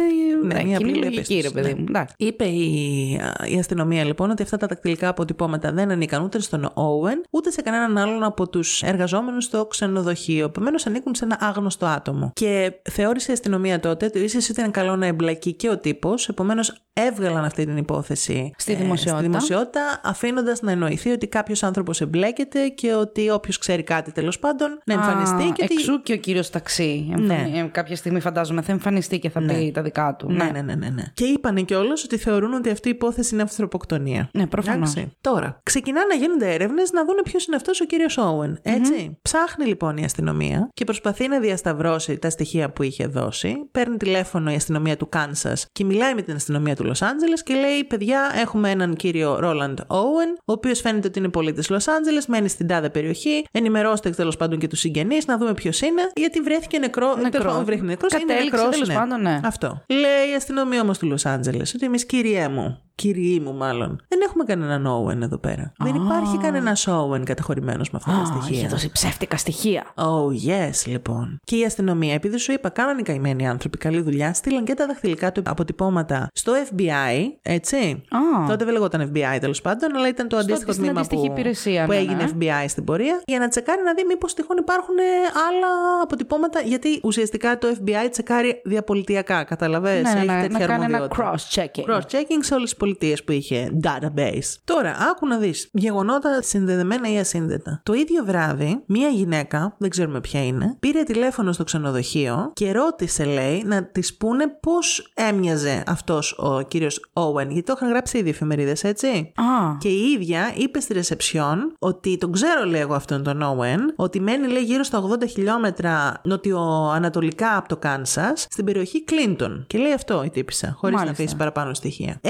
Ναι, 0.44 0.54
ναι, 0.54 0.64
μια 0.64 0.78
κοινή 0.78 0.90
απλή 0.90 1.04
λογική, 1.04 1.34
ρε 1.34 1.42
διαπίστωση, 1.42 1.54
παιδί 1.54 1.74
ναι. 1.74 1.80
μου. 1.80 1.86
Εντάξει. 1.90 2.16
Είπε 2.18 2.46
η, 2.46 3.12
η 3.46 3.60
αστυνομία 3.60 4.04
λοιπόν 4.04 4.30
ότι 4.30 4.44
αυτά 4.44 4.58
τα 4.58 4.68
δακτυλικά 4.68 5.08
αποτυπώματα 5.08 5.72
δεν 5.72 5.92
ανήκαν 5.92 6.24
ούτε 6.24 6.40
στον 6.40 6.72
Owen 6.88 7.22
ούτε 7.30 7.52
σε 7.52 7.62
κανέναν 7.62 7.98
άλλον 7.98 8.24
από 8.24 8.50
τους 8.50 8.84
εργαζόμενους 8.84 9.44
στο 9.44 9.66
ξενοδοχείο. 9.66 10.46
Επομένως 10.46 10.86
ανήκουν 10.86 11.16
σε 11.16 11.26
ένα 11.26 11.38
άγνωστο 11.40 11.86
άτομο. 11.86 12.32
Και 12.34 12.72
θεώρησε 12.90 13.32
η 13.32 13.34
αστυνομία 13.34 13.80
τότε 13.80 14.06
ότι 14.06 14.20
ίσως 14.20 14.50
ήταν 14.50 14.72
καλό 14.72 14.96
να 14.96 15.06
εμπλακεί 15.06 15.54
και 15.54 15.70
ο 15.70 15.78
τύπος. 15.78 16.30
Επομένως 16.30 16.87
έβγαλαν 17.06 17.44
αυτή 17.46 17.66
την 17.66 17.78
υπόθεση 17.78 18.52
Στη 18.58 18.72
ε, 18.72 18.76
δημοσιότητα. 18.76 19.18
στη 19.20 19.28
δημοσιότητα 19.28 20.02
αφήνοντας 20.04 20.62
να 20.62 20.72
εννοηθεί 20.72 21.10
ότι 21.10 21.28
κάποιος 21.28 21.64
άνθρωπος 21.64 22.02
εμπλέκεται 22.02 22.68
και 22.68 22.94
ότι 22.94 23.30
όποιος 23.30 23.58
ξέρει 23.58 23.84
κάτι 23.84 24.12
τέλος 24.12 24.40
πάντων 24.40 24.80
να 24.86 24.94
εμφανιστεί 24.94 25.44
Α, 25.44 25.52
και 25.54 25.64
ότι. 25.64 25.74
Εξού 25.74 26.02
και 26.02 26.14
ο 26.14 26.18
κύριος 26.18 26.50
Ταξί. 26.50 27.10
Εμφανι- 27.18 27.56
ε, 27.56 27.70
Κάποια 27.72 27.96
στιγμή 27.96 28.20
φαντάζομαι 28.20 28.62
θα 28.62 28.72
εμφανιστεί 28.72 29.20
και 29.20 29.30
θα 29.30 29.42
πει 29.42 29.72
τα 29.74 29.82
δικά 29.82 30.16
του. 30.20 30.32
Ναι, 30.32 30.44
ναι, 30.44 30.62
ναι, 30.62 30.76
ναι, 30.76 30.90
ναι. 30.90 31.04
Και 31.14 31.26
είπανε 31.26 31.62
κιόλας 31.62 32.04
ότι 32.04 32.18
θεωρούν 32.18 32.54
ότι 32.54 32.70
αυτή 32.70 32.88
η 32.88 32.92
υπόθεση 32.92 33.34
είναι 33.34 33.42
ανθρωποκτονία. 33.44 34.30
Ναι, 34.34 34.48
προφανώς. 34.48 34.92
Εντάξει. 34.96 35.16
Τώρα, 35.22 35.60
ξεκινά 35.64 36.02
να 36.10 36.16
γίνονται 36.16 36.54
έρευνες 36.54 36.92
να 36.92 37.06
δουν 37.06 37.16
ποιος 37.24 37.46
είναι 37.46 37.56
αυτός 37.56 37.82
ο 37.82 37.86
κύριος 37.86 38.18
Όουεν. 38.18 38.60
Έτσι. 38.62 39.18
Ψάχνει 39.22 39.66
λοιπόν 39.66 39.98
η 39.98 40.04
αστυνομία 40.04 40.70
και 40.74 40.84
προσπαθεί 40.84 41.28
να 41.28 41.40
διασταυρώσει 41.40 42.18
τα 42.18 42.30
στοιχεία 42.30 42.70
που 42.70 42.84
είχε 42.84 43.06
δώσει. 43.08 43.56
Παίρνει 43.72 43.98
τηλέφωνο 43.98 44.52
η 44.52 44.56
αστυνομία 44.56 44.98
του 44.98 45.10
Κάνσας 45.10 45.66
και 45.72 45.84
μιλάει 45.84 46.14
με 46.14 46.22
την 46.22 46.36
αστυνομία 46.36 46.76
του 46.76 46.84
Λος 46.88 47.02
Άντζελες 47.02 47.44
και 47.44 47.54
λέει: 47.54 47.84
Παιδιά, 47.84 48.32
έχουμε 48.36 48.70
έναν 48.70 48.96
κύριο 48.96 49.40
Ρόλαντ 49.40 49.80
Όουεν, 49.88 50.30
ο 50.46 50.52
οποίος 50.52 50.80
φαίνεται 50.80 51.08
ότι 51.08 51.20
είναι 51.20 51.30
πολίτης 51.30 51.70
Λος 51.70 51.88
Άντζελες, 51.88 52.28
μένει 52.28 52.50
στην 52.50 52.68
τάδε 52.68 52.90
περιοχή. 52.90 53.46
Ενημερώστε 53.52 54.10
τέλος 54.10 54.38
πάντων 54.38 54.60
και 54.60 54.68
τους 54.68 54.80
συγγενείς 54.80 55.26
να 55.26 55.38
δούμε 55.38 55.54
ποιος 55.54 55.82
είναι, 55.82 56.12
γιατί 56.16 56.40
βρέθηκε 56.40 56.80
νεκρό. 56.80 57.08
Νεκρός. 57.08 57.32
τέλος 57.32 57.46
πάντων, 57.46 57.66
βρέθηκε 57.66 57.88
νεκρός, 57.88 58.12
είναι 58.14 58.22
Κατέληξε, 58.22 58.56
νεκρός, 58.56 58.72
τέλος 58.72 58.88
ναι. 58.88 58.94
πάντων, 58.94 59.22
ναι. 59.22 59.40
Αυτό. 59.44 59.84
Λέει 59.88 60.32
η 60.32 60.36
αστυνομία 60.36 60.82
όμως 60.82 60.98
του 60.98 61.08
Λος 61.08 61.26
Άντζελες 61.26 61.74
ότι 61.74 61.86
εμείς, 61.86 62.06
κύριέ 62.06 62.48
μου, 62.48 62.82
Κύριοι 63.02 63.40
μου, 63.40 63.54
μάλλον. 63.54 64.02
Δεν 64.08 64.20
έχουμε 64.24 64.44
κανέναν 64.44 64.86
Owen 64.88 65.22
εδώ 65.22 65.38
πέρα. 65.38 65.72
Δεν 65.78 65.96
υπάρχει 65.96 66.38
κανένας 66.38 66.88
Owen 66.90 67.22
καταχωρημένος 67.24 67.90
με 67.90 67.98
αυτά 68.04 68.12
τα 68.12 68.18
Α, 68.22 68.26
στοιχεία. 68.26 68.58
είχε 68.58 68.68
δώσει 68.68 68.92
ψεύτικα 68.92 69.38
στοιχεία. 69.38 69.86
Oh, 69.96 70.50
yes, 70.50 70.72
λοιπόν. 70.86 71.40
Και 71.44 71.56
η 71.56 71.66
αστυνομία, 71.66 72.14
επειδή 72.14 72.38
σου 72.38 72.52
είπα, 72.52 72.70
κάνανε 72.70 73.00
οι 73.00 73.04
καημένοι 73.04 73.48
άνθρωποι 73.48 73.78
καλή 73.78 74.02
δουλειά, 74.02 74.34
στείλαν 74.34 74.64
και 74.66 74.74
τα 74.74 74.86
δαχτυλικά 74.88 75.32
του 75.32 75.42
αποτυπώματα 75.46 76.28
στο 76.34 76.54
FBI, 76.72 77.16
έτσι. 77.42 78.04
Α. 78.10 78.48
Τότε 78.48 78.64
δεν 78.66 78.74
λεγόταν 78.74 79.12
FBI 79.14 79.38
τέλος 79.40 79.62
πάντων, 79.62 79.96
αλλά 79.96 80.08
ήταν 80.08 80.28
το 80.28 80.38
αντίστοιχο 80.38 80.72
στην 80.72 80.84
τμήμα 80.84 81.00
αντίστοιχη 81.00 81.26
που, 81.28 81.32
υπηρεσία, 81.32 81.86
που 81.86 81.92
ναι, 81.92 81.98
έγινε 81.98 82.24
ναι. 82.24 82.32
FBI 82.40 82.66
στην 82.68 82.84
πορεία, 82.84 83.22
για 83.26 83.40
να 83.40 83.48
τσεκάρει 83.48 83.82
να 83.84 83.94
δει 83.94 84.04
μήπως 84.08 84.34
τυχόν 84.34 84.58
υπάρχουν 84.58 84.98
ε, 84.98 85.02
άλλα 85.48 86.02
αποτυπώματα. 86.04 86.60
Γιατί 86.62 87.00
ουσιαστικά 87.04 87.58
το 87.58 87.68
FBI 87.80 88.08
τσεκάρει 88.12 88.62
διαπολιτιακά, 88.66 89.44
καταλαβες, 89.44 90.02
Ναι, 90.04 90.10
ναι, 90.14 90.18
έχει 90.18 90.26
ναι, 90.26 90.42
τέτοια 90.42 90.60
να 90.60 90.66
κάνει 90.66 90.84
ένα 90.84 90.98
αρμοδιότητα. 90.98 91.34
cross-checking. 91.34 91.96
Cross-checking 91.96 92.40
σε 92.40 92.54
όλες 92.54 92.70
τις 92.70 92.78
πολιτείες 92.88 93.24
που 93.24 93.32
είχε 93.32 93.80
database. 93.84 94.56
Τώρα, 94.64 94.96
άκου 95.12 95.28
να 95.28 95.38
δεις. 95.38 95.70
Γεγονότα 95.72 96.42
συνδεδεμένα 96.42 97.12
ή 97.12 97.18
ασύνδετα. 97.20 97.82
Το 97.84 97.94
ίδιο 97.94 98.24
βράδυ, 98.26 98.84
μία 98.86 99.08
γυναίκα, 99.08 99.76
δεν 99.78 99.90
ξέρουμε 99.90 100.22
ποια 100.22 100.46
είναι, 100.46 100.76
πήρε 100.80 101.04
τηλέφωνο 101.04 101.52
στο 101.52 101.64
ξενοδοχείο 101.64 102.52
και 102.54 102.72
ρώτησε, 102.72 103.24
λέει, 103.24 103.64
να 103.66 103.84
της 103.84 104.18
πούνε 104.18 104.48
πώς 104.60 105.12
έμοιαζε 105.14 105.84
αυτός 105.88 106.36
ο 106.38 106.62
κύριος 106.62 107.10
Owen. 107.14 107.48
Γιατί 107.48 107.64
το 107.64 107.74
είχαν 107.76 107.90
γράψει 107.90 108.18
ήδη 108.18 108.30
εφημερίδες, 108.30 108.84
έτσι. 108.84 109.08
Α, 109.36 109.78
Και 109.80 109.88
η 109.90 110.12
ίδια 110.12 110.52
είπε 110.56 110.80
στη 110.80 110.94
ρεσεψιόν 110.94 111.74
ότι 111.80 112.18
τον 112.18 112.32
ξέρω, 112.32 112.66
λέει 112.66 112.82
εγώ 112.82 112.94
αυτόν 112.94 113.24
τον 113.24 113.42
Owen, 113.44 113.80
ότι 113.96 114.20
μένει, 114.20 114.48
λέει, 114.48 114.64
γύρω 114.64 114.84
στα 114.84 115.02
80 115.02 115.28
χιλιόμετρα 115.30 116.22
νοτιοανατολικά 116.24 117.58
από 117.58 117.68
το 117.68 117.78
Κάνσα, 117.78 118.34
στην 118.36 118.66
περιοχή 118.66 119.04
Κλίντον. 119.04 119.64
Και 119.68 119.78
λέει 119.78 119.94
αυτό 119.94 120.24
η 120.24 120.30
τύπησα, 120.30 120.74
χωρίς 120.78 120.96
να 120.96 121.02
Μάλιστα. 121.02 121.24
αφήσει 121.24 121.36
παραπάνω 121.38 121.74
στοιχεία. 121.74 122.20
6 122.24 122.28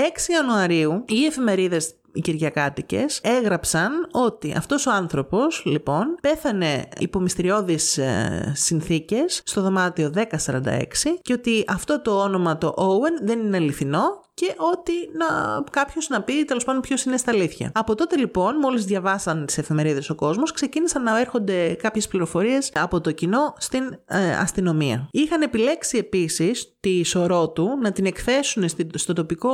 Ιανουαρίου, 0.48 1.04
οι 1.08 1.26
εφημερίδες 1.26 1.94
οι 2.14 2.22
Κυριακάτικες 2.22 3.20
έγραψαν 3.24 3.92
ότι 4.12 4.54
αυτός 4.58 4.86
ο 4.86 4.92
άνθρωπος 4.92 5.62
λοιπόν 5.66 6.18
πέθανε 6.22 6.88
υπό 7.00 7.20
μυστηριώδεις 7.20 7.98
ε, 7.98 8.52
συνθήκες 8.56 9.42
στο 9.46 9.62
δωμάτιο 9.62 10.12
1046 10.16 10.84
και 11.22 11.34
ότι 11.34 11.64
αυτό 11.68 12.02
το 12.02 12.22
όνομα 12.22 12.58
το 12.58 12.74
Owen 12.78 13.26
δεν 13.26 13.40
είναι 13.40 13.58
αληθινό 13.58 14.26
και 14.40 14.54
ότι 14.74 14.92
να, 15.18 15.26
κάποιος 15.72 16.10
να 16.10 16.22
πει 16.22 16.46
τέλος 16.46 16.64
πάντων 16.64 16.82
ποιος 16.82 17.04
είναι 17.04 17.18
στα 17.18 17.32
αλήθεια. 17.32 17.72
Από 17.74 17.96
τότε 17.96 18.18
λοιπόν, 18.18 18.56
μόλις 18.62 18.86
διαβάσαν 18.86 19.46
τις 19.46 19.58
εφημερίδες 19.58 20.10
ο 20.10 20.16
κόσμος, 20.16 20.52
ξεκίνησαν 20.52 21.04
να 21.04 21.20
έρχονται 21.20 21.74
κάποιες 21.82 22.08
πληροφορίες 22.08 22.72
από 22.76 23.02
το 23.02 23.12
κοινό 23.12 23.54
στην 23.58 23.98
ε, 24.06 24.36
αστυνομία. 24.36 25.08
Είχαν 25.12 25.42
επιλέξει 25.42 25.98
επίσης 25.98 26.78
τη 26.80 27.04
σωρό 27.04 27.50
του 27.50 27.70
να 27.82 27.92
την 27.92 28.06
εκθέσουν 28.06 28.70
στη- 28.70 28.88
στο 28.94 29.14
τοπικό 29.14 29.52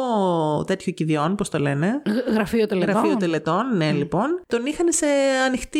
τέτοιο 0.67 0.91
κηδιών, 0.91 1.35
πώς 1.35 1.49
το 1.49 1.59
λένε, 1.59 2.01
γ- 2.05 2.33
γραφείο 2.33 2.65
τελετών. 2.65 2.93
Γραφείο 2.93 3.17
τελετών, 3.17 3.77
ναι, 3.77 3.91
λοιπόν. 3.91 4.41
Τον 4.47 4.65
είχαν 4.65 4.91
σε 4.91 5.05
ανοιχτή. 5.45 5.79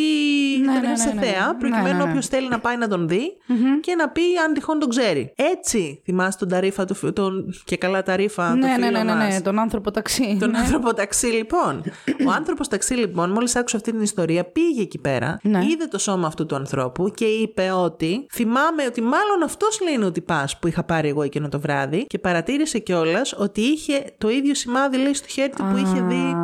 Ναι, 0.59 0.65
τον 0.65 0.73
ναι, 0.73 0.79
είχαν 0.79 0.89
ναι, 0.91 0.97
σε 0.97 1.13
ναι, 1.13 1.21
θέα, 1.21 1.47
ναι. 1.47 1.57
προκειμένου 1.57 1.83
Ναι, 1.87 1.91
ναι, 1.91 2.03
ναι. 2.03 2.09
όποιος 2.09 2.27
θέλει 2.27 2.47
να 2.47 2.59
πάει 2.59 2.77
να 2.77 2.87
τον 2.87 3.07
δει 3.07 3.37
και 3.81 3.95
να 3.95 4.09
πει 4.09 4.21
αν 4.45 4.53
τυχόν 4.53 4.79
τον 4.79 4.89
ξέρει. 4.89 5.33
Έτσι, 5.35 6.01
θυμάσαι 6.05 6.37
τον 6.37 6.47
ταρίφα 6.47 6.85
του, 6.85 6.93
φι- 6.95 7.13
τον, 7.13 7.53
και 7.65 7.77
καλά 7.77 8.03
ταρίφα, 8.03 8.49
το 8.49 8.55
Ναι, 8.55 8.67
ναι, 8.67 8.85
φίλο 8.85 8.92
ναι, 8.97 9.03
ναι, 9.03 9.13
ναι, 9.13 9.23
μας. 9.25 9.41
τον 9.41 9.59
άνθρωπο 9.59 9.91
ταξί. 9.91 10.37
Τον 10.39 10.49
Ναι. 10.51 10.57
άνθρωπο 10.57 10.93
ταξί, 10.93 11.25
λοιπόν. 11.27 11.83
Ο 12.27 12.31
άνθρωπος 12.35 12.67
ταξί, 12.67 12.93
λοιπόν, 12.93 13.29
μόλις 13.31 13.55
άκουσε 13.55 13.75
αυτή 13.75 13.91
την 13.91 14.01
ιστορία, 14.01 14.43
πήγε 14.43 14.81
εκεί 14.81 14.97
πέρα, 14.97 15.39
Ναι. 15.43 15.59
είδε 15.71 15.85
το 15.85 15.97
σώμα 15.97 16.27
αυτού 16.27 16.45
του 16.45 16.55
ανθρώπου 16.55 17.09
και 17.09 17.25
είπε 17.25 17.71
ότι 17.71 18.25
θυμάμαι 18.31 18.83
ότι 18.87 19.01
μάλλον 19.01 19.43
αυτός 19.43 19.79
λέει 19.83 19.93
είναι 19.93 20.05
ότι 20.05 20.21
πας 20.21 20.59
που 20.59 20.67
είχα 20.67 20.83
πάρει 20.83 21.07
εγώ 21.07 21.21
εκείνο 21.21 21.49
το 21.49 21.59
βράδυ 21.59 22.05
και 22.07 22.19
παρατήρησε 22.19 22.79
κιόλας 22.79 23.33
ότι 23.37 23.61
είχε 23.61 24.03
το 24.17 24.29
ίδιο 24.29 24.55
σημάδι, 24.55 24.97
λέει, 24.97 25.13
στο 25.13 25.27
χέρι 25.27 25.49
του 25.55 25.63
που 25.71 25.77
είχε 25.77 26.01
δει 26.01 26.35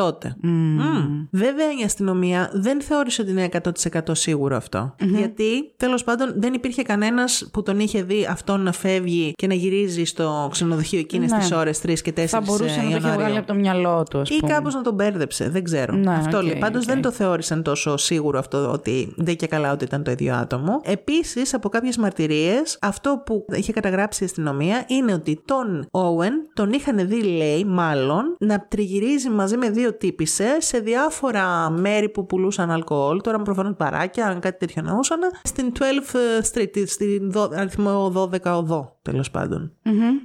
Α, 0.00 0.04
τότε. 0.04 0.36
Μμμ. 0.42 1.26
Βέβαια 1.30 1.66
η 1.80 1.84
αστυνομία 1.84 2.50
δεν 2.52 2.80
θεώρησε 2.82 3.22
ότι 3.22 3.30
είναι 3.30 3.48
100% 3.52 4.00
σίγουρο 4.12 4.56
αυτό. 4.56 4.94
Γιατί 4.98 5.72
τέλος 5.76 6.04
πάντων 6.04 6.34
δεν 6.36 6.52
υπήρχε 6.54 6.82
κανένας 6.82 7.48
που 7.52 7.62
τον 7.62 7.80
είχε 7.80 8.02
δει 8.02 8.26
αυτόν 8.30 8.60
να 8.62 8.72
φεύγει 8.72 9.32
και 9.36 9.46
να 9.46 9.54
γυρίζει 9.54 10.04
στο 10.04 10.48
ξενοδοχείο 10.50 10.98
εκείνες 10.98 11.30
Ναι. 11.30 11.38
τις 11.38 11.52
ώρες 11.52 11.80
3 11.86 12.00
και 12.02 12.12
4 12.12 12.26
Θα 12.26 12.40
μπορούσε 12.40 12.80
να 12.80 12.90
το 13.00 13.06
έχει 13.06 13.16
βγάλει 13.16 13.36
από 13.36 13.46
το 13.46 13.54
μυαλό 13.54 14.02
του, 14.10 14.18
ας 14.18 14.30
Ή 14.30 14.36
πούμε. 14.38 14.52
κάπως 14.52 14.74
να 14.74 14.82
τον 14.82 14.94
μπέρδεψε, 14.94 15.48
δεν 15.48 15.64
ξέρω. 15.64 15.94
Ναι, 15.96 16.14
αυτό 16.14 16.36
οκ, 16.38 16.42
λέει. 16.44 16.56
Πάντω 16.58 16.78
οκ. 16.78 16.84
δεν 16.84 17.02
το 17.02 17.10
θεώρησαν 17.10 17.62
τόσο 17.62 17.96
σίγουρο 17.96 18.38
αυτό 18.38 18.70
ότι 18.72 19.12
δεν 19.16 19.36
και 19.36 19.46
καλά 19.46 19.72
ότι 19.72 19.84
ήταν 19.84 20.02
το 20.02 20.10
ίδιο 20.10 20.34
άτομο. 20.34 20.80
Επίσης, 20.84 21.54
από 21.54 21.68
κάποιες 21.68 21.96
μαρτυρίες, 21.96 22.78
αυτό 22.80 23.22
που 23.26 23.44
είχε 23.52 23.72
καταγράψει 23.72 24.22
η 24.22 24.26
αστυνομία 24.26 24.84
είναι 24.86 25.12
ότι 25.12 25.42
τον 25.44 25.86
Owen 25.90 26.32
τον 26.54 26.72
είχαν 26.72 27.08
δει, 27.08 27.22
λέει, 27.22 27.64
μάλλον 27.64 28.36
να 28.38 28.66
τριγυρίζει 28.68 29.28
μαζί 29.30 29.56
με 29.56 29.70
δύο 29.70 29.85
τύπισσες 29.92 30.56
σε 30.60 30.78
διάφορα 30.78 31.70
μέρη 31.70 32.08
που 32.08 32.26
πουλούσαν 32.26 32.70
αλκοόλ. 32.70 33.20
Τώρα, 33.20 33.38
προφανώς 33.42 33.72
μπαράκια, 33.74 34.26
αν 34.26 34.40
κάτι 34.40 34.58
τέτοιο 34.58 34.82
εννοούσαν. 34.86 35.18
Στην 35.42 35.72
12 35.78 36.52
Street, 36.52 36.82
στην 36.86 37.30
δο- 37.30 37.50
αριθμό 37.54 38.12
12 38.14 38.56
οδό, 38.56 38.95
τέλος 39.10 39.30
πάντων. 39.30 39.72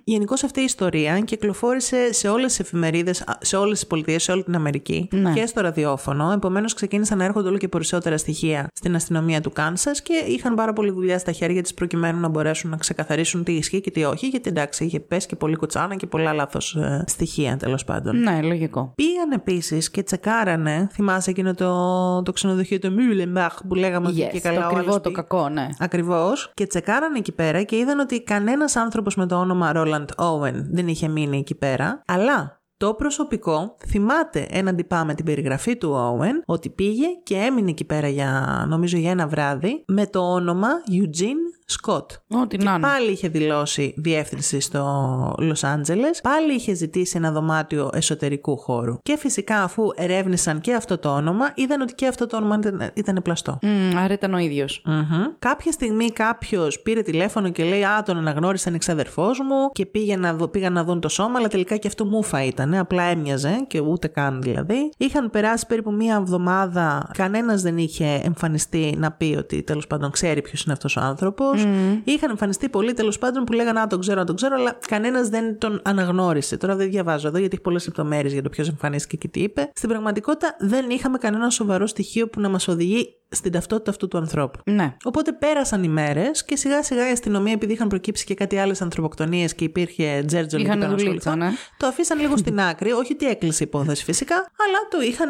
Γενικώς 0.03 0.33
αυτή 0.33 0.59
η 0.59 0.63
ιστορία 0.63 1.19
κυκλοφόρησε 1.19 2.13
σε 2.13 2.27
όλες 2.27 2.45
τις 2.45 2.59
εφημερίδες, 2.59 3.23
σε 3.39 3.55
όλες 3.57 3.79
τις 3.79 3.87
πολιτείες, 3.87 4.23
σε 4.23 4.31
όλη 4.31 4.43
την 4.43 4.55
Αμερική 4.55 5.07
Ναι. 5.11 5.33
και 5.33 5.45
στο 5.45 5.61
ραδιόφωνο. 5.61 6.31
Επομένως, 6.31 6.73
ξεκίνησαν 6.73 7.17
να 7.17 7.23
έρχονται 7.23 7.47
όλο 7.47 7.57
και 7.57 7.67
περισσότερα 7.67 8.17
στοιχεία 8.17 8.67
στην 8.73 8.95
αστυνομία 8.95 9.41
του 9.41 9.51
Κάνσας 9.51 10.01
και 10.01 10.13
είχαν 10.27 10.55
πάρα 10.55 10.73
πολύ 10.73 10.91
δουλειά 10.91 11.19
στα 11.19 11.31
χέρια 11.31 11.61
της 11.61 11.73
προκειμένου 11.73 12.19
να 12.19 12.27
μπορέσουν 12.27 12.69
να 12.69 12.77
ξεκαθαρίσουν 12.77 13.43
τι 13.43 13.51
ισχύει 13.51 13.81
και 13.81 13.91
τι 13.91 14.03
όχι. 14.03 14.27
Γιατί 14.27 14.49
εντάξει, 14.49 14.83
είχε 14.85 14.99
πέσει 14.99 15.27
και 15.27 15.35
πολύ 15.35 15.55
κοτσάνα 15.55 15.95
και 15.95 16.07
πολλά 16.07 16.33
λάθος 16.33 16.77
στοιχεία 17.05 17.57
τέλος 17.57 17.83
πάντων. 17.83 18.19
Ναι, 18.19 18.39
λογικό. 18.41 18.91
Πήγαν 18.95 19.31
επίσης 19.31 19.91
και 19.91 20.03
τσεκάρανε, 20.03 20.87
θυμάσαι 20.91 21.29
εκείνο 21.29 21.53
το, 21.53 22.21
το 22.23 22.31
ξενοδοχείο 22.31 22.79
του 22.79 22.91
Μούλεμπαχ 22.91 23.57
που 23.67 23.75
λέγαμε 23.75 24.07
ότι 24.07 24.25
Yes, 24.27 24.29
και 24.31 24.39
καλά 24.39 24.57
το 24.59 24.63
ο 24.63 24.65
ακριβό, 24.65 24.81
άλλος 24.83 24.95
το 24.95 25.01
πήγε. 25.01 25.15
κακό, 25.15 25.49
ναι. 25.49 25.67
Ακριβώς. 25.79 26.51
Και 26.53 26.65
τσεκάρανε 26.67 27.17
εκεί 27.17 27.31
πέρα 27.31 27.63
και 27.63 27.77
είδαν 27.77 27.99
ότι 27.99 28.21
κανένας 28.23 28.70
άνθρωπος 28.75 29.15
με 29.15 29.25
το 29.25 29.35
όνομα 29.35 29.71
Roland 29.75 30.05
Owen 30.15 30.65
δεν 30.71 30.87
είχε 30.87 31.07
μείνει 31.07 31.37
εκεί 31.37 31.55
πέρα. 31.55 32.01
Αλλά 32.07 32.61
το 32.77 32.93
προσωπικό 32.93 33.77
θυμάται 33.87 34.47
έναντι 34.49 34.83
πάμε 34.83 35.13
την 35.13 35.25
περιγραφή 35.25 35.77
του 35.77 35.93
Owen 35.93 36.43
ότι 36.45 36.69
πήγε 36.69 37.05
και 37.23 37.35
έμεινε 37.35 37.69
εκεί 37.69 37.85
πέρα 37.85 38.07
για 38.07 38.63
νομίζω 38.67 38.97
για 38.97 39.11
ένα 39.11 39.27
βράδυ 39.27 39.83
με 39.87 40.05
το 40.07 40.19
όνομα 40.19 40.67
Eugene 40.91 41.60
Scott. 41.79 42.05
Ό,τι 42.41 42.57
να 42.57 42.71
είναι. 42.71 42.79
Πάλι 42.79 43.11
είχε 43.11 43.27
δηλώσει 43.27 43.93
διεύθυνση 43.97 44.59
στο 44.59 45.35
Λος 45.39 45.63
Άντζελες, 45.63 46.21
πάλι 46.21 46.53
είχε 46.53 46.73
ζητήσει 46.73 47.17
ένα 47.17 47.31
δωμάτιο 47.31 47.89
εσωτερικού 47.93 48.57
χώρου. 48.57 48.97
Και 49.01 49.17
φυσικά 49.17 49.63
αφού 49.63 49.83
ερεύνησαν 49.95 50.61
και 50.61 50.73
αυτό 50.73 50.97
το 50.97 51.09
όνομα, 51.09 51.51
είδαν 51.55 51.81
ότι 51.81 51.93
και 51.93 52.07
αυτό 52.07 52.27
το 52.27 52.37
όνομα 52.37 52.55
ήταν, 52.59 52.91
ήταν 52.93 53.21
πλαστό. 53.23 53.59
Μμ, 53.61 53.97
άρα 53.97 54.13
ήταν 54.13 54.33
ο 54.33 54.37
ίδιος. 54.37 54.81
Μμμ. 54.85 55.23
Κάποια 55.39 55.71
στιγμή 55.71 56.11
κάποιος 56.11 56.79
πήρε 56.79 57.01
τηλέφωνο 57.01 57.49
και 57.49 57.63
λέει 57.63 57.83
Α, 57.83 58.03
τον 58.03 58.17
αναγνώρισαν 58.17 58.73
εξαδερφό 58.73 59.25
μου 59.25 59.71
και 59.71 59.85
πήγε 59.85 60.15
να 60.15 60.33
δω, 60.33 60.47
πήγαν 60.47 60.73
να 60.73 60.83
δουν 60.83 60.99
το 60.99 61.09
σώμα, 61.09 61.37
αλλά 61.37 61.47
τελικά 61.47 61.77
και 61.77 61.87
αυτό 61.87 62.05
μούφα 62.05 62.43
ήταν. 62.43 62.73
Απλά 62.73 63.03
έμοιαζε 63.03 63.65
και 63.67 63.79
ούτε 63.79 64.07
καν 64.07 64.41
δηλαδή. 64.41 64.91
Είχαν 64.97 65.29
περάσει 65.29 65.65
περίπου 65.67 65.91
μία 65.91 66.15
εβδομάδα, 66.15 67.09
κανένας 67.13 67.61
δεν 67.61 67.77
είχε 67.77 68.21
εμφανιστεί 68.23 68.95
να 68.97 69.11
πει 69.11 69.35
ότι 69.39 69.63
τέλος 69.63 69.87
πάντων 69.87 70.11
ξέρει 70.11 70.41
ποιος 70.41 70.63
είναι 70.63 70.73
αυτός 70.73 70.95
ο 70.95 70.99
άνθρωπος. 71.01 71.60
Είχαν 72.03 72.29
εμφανιστεί 72.29 72.69
πολλοί 72.69 72.93
τέλος 72.93 73.17
πάντων 73.17 73.43
που 73.43 73.53
λέγανε 73.53 73.79
Α, 73.79 73.87
τον 73.87 73.99
ξέρω, 73.99 74.23
τον 74.23 74.35
ξέρω, 74.35 74.55
αλλά 74.55 74.77
κανένας 74.87 75.29
δεν 75.29 75.57
τον 75.57 75.81
αναγνώρισε. 75.83 76.57
Τώρα 76.57 76.75
δεν 76.75 76.89
διαβάζω 76.89 77.27
εδώ 77.27 77.37
γιατί 77.37 77.53
έχει 77.53 77.63
πολλές 77.63 77.85
λεπτομέρειες 77.85 78.33
για 78.33 78.41
το 78.41 78.49
ποιος 78.49 78.67
εμφανίστηκε 78.67 79.17
και 79.17 79.27
τι 79.27 79.39
είπε. 79.39 79.69
Στην 79.73 79.89
πραγματικότητα 79.89 80.55
δεν 80.59 80.89
είχαμε 80.89 81.17
κανένα 81.17 81.49
σοβαρό 81.49 81.87
στοιχείο 81.87 82.27
που 82.27 82.39
να 82.39 82.49
μας 82.49 82.67
οδηγεί 82.67 83.20
στην 83.31 83.51
ταυτότητα 83.51 83.91
αυτού 83.91 84.07
του 84.07 84.17
ανθρώπου. 84.17 84.59
Ναι. 84.65 84.95
Οπότε 85.03 85.31
πέρασαν 85.31 85.83
οι 85.83 85.87
μέρες 85.87 86.45
και 86.45 86.55
σιγά 86.55 86.83
σιγά 86.83 87.09
η 87.09 87.11
αστυνομία, 87.11 87.53
επειδή 87.53 87.73
είχαν 87.73 87.87
προκύψει 87.87 88.25
και 88.25 88.33
κάτι 88.33 88.57
άλλες 88.57 88.81
ανθρωποκτονίες 88.81 89.55
και 89.55 89.63
υπήρχε 89.63 90.23
τζέρτζον 90.27 90.59
εκεί 90.59 90.69
Είχαν 90.69 90.79
πέρα 90.79 90.91
να 90.91 90.97
δουλίτσα, 90.97 91.29
ασχοληθούν, 91.29 91.51
ναι. 91.51 91.57
το 91.77 91.87
αφήσαν 91.87 92.19
λίγο 92.19 92.37
στην 92.37 92.59
άκρη. 92.59 92.91
Όχι 92.91 93.13
ότι 93.13 93.25
έκλεισε 93.25 93.63
η 93.63 93.67
υπόθεση 93.67 94.03
φυσικά, 94.03 94.35
αλλά 94.35 94.87
το 94.89 95.01
είχαν, 95.01 95.29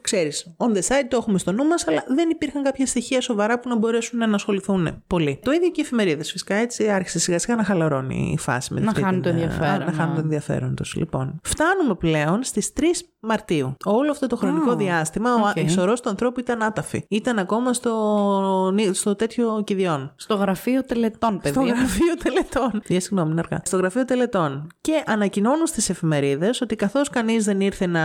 ξέρεις, 0.00 0.54
on 0.56 0.66
the 0.66 0.80
side, 0.80 1.06
το 1.08 1.16
έχουμε 1.16 1.38
στο 1.38 1.52
νου 1.52 1.64
μας, 1.64 1.88
αλλά 1.88 2.04
δεν 2.06 2.30
υπήρχαν 2.30 2.62
κάποια 2.62 2.86
στοιχεία 2.86 3.20
σοβαρά 3.20 3.60
που 3.60 3.68
να 3.68 3.76
μπορέσουν 3.76 4.18
να 4.18 4.34
ασχοληθούν 4.34 5.02
πολύ. 5.06 5.40
Το 5.42 5.50
ίδιο 5.50 5.68
και 5.68 5.80
οι 5.80 5.84
εφημερίδες 5.84 6.30
φυσικά 6.30 6.54
έτσι 6.54 6.88
άρχισε 6.88 7.18
σιγά 7.18 7.38
σιγά 7.38 7.56
να 7.56 7.64
χαλαρώνει 7.64 8.30
η 8.34 8.38
φάση 8.38 8.74
με 8.74 8.80
Να 8.80 8.88
αυτή 8.88 9.02
χάνει 9.02 9.20
την, 9.20 9.22
το 9.22 9.28
ε, 9.28 9.32
ενδιαφέρον, 9.32 9.86
Να 9.86 9.92
χάνουν 9.92 10.08
ναι. 10.08 10.14
το 10.14 10.20
ενδιαφέρον 10.20 10.74
τους. 10.74 10.94
Λοιπόν, 10.94 11.40
φτάνουμε 11.42 11.94
πλέον 11.94 12.42
στις 12.42 12.72
3 12.80 12.82
Μαρτίου. 13.20 13.76
Όλο 13.84 14.10
αυτό 14.10 14.26
το 14.26 14.36
χρονικό 14.36 14.70
Α, 14.70 14.76
διάστημα 14.76 15.34
οκ. 15.34 15.56
ο 15.56 15.60
η 15.60 15.68
σορός 15.68 16.00
του 16.00 16.08
ανθρώπου 16.08 16.40
ήταν 16.40 16.62
άταφη. 16.62 17.04
Ήταν 17.08 17.38
ακόμα 17.42 17.72
στο, 17.72 18.74
στο 18.92 19.16
τέτοιο 19.16 19.62
κηδειών. 19.66 20.12
Στο 20.16 20.34
γραφείο 20.34 20.82
τελετών, 20.82 21.38
παιδί. 21.42 21.54
Στο 21.54 21.64
γραφείο 21.64 22.14
τελετών. 22.22 22.82
Για 22.86 23.00
συγγνώμη, 23.00 23.30
είναι 23.30 23.40
αργά. 23.40 23.62
Στο 23.64 23.76
γραφείο 23.76 24.04
τελετών. 24.04 24.66
Και 24.80 25.02
ανακοινώνουν 25.06 25.66
στις 25.66 25.88
εφημερίδες 25.88 26.60
ότι 26.60 26.76
καθώς 26.76 27.10
κανείς 27.10 27.44
δεν 27.44 27.60
ήρθε 27.60 27.86
να 27.86 28.02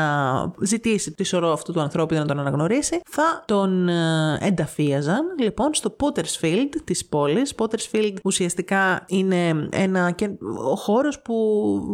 ζητήσει 0.61 1.11
τη 1.11 1.23
σορό 1.23 1.51
αυτού 1.51 1.73
του 1.73 1.81
ανθρώπου 1.81 2.13
για 2.13 2.21
να 2.21 2.27
τον 2.27 2.39
αναγνωρίσει, 2.39 3.01
θα 3.09 3.43
τον 3.45 3.89
ε, 3.89 4.37
ενταφίαζαν 4.41 5.23
λοιπόν 5.39 5.73
στο 5.73 5.95
Potter's 5.99 6.46
Field 6.46 6.75
της 6.83 7.05
πόλης. 7.05 7.53
Potter's 7.57 7.92
Field 7.92 8.13
ουσιαστικά 8.23 9.03
είναι 9.07 9.67
ένα, 9.71 10.11
και, 10.11 10.29
ο 10.71 10.75
χώρος 10.75 11.21
που 11.21 11.35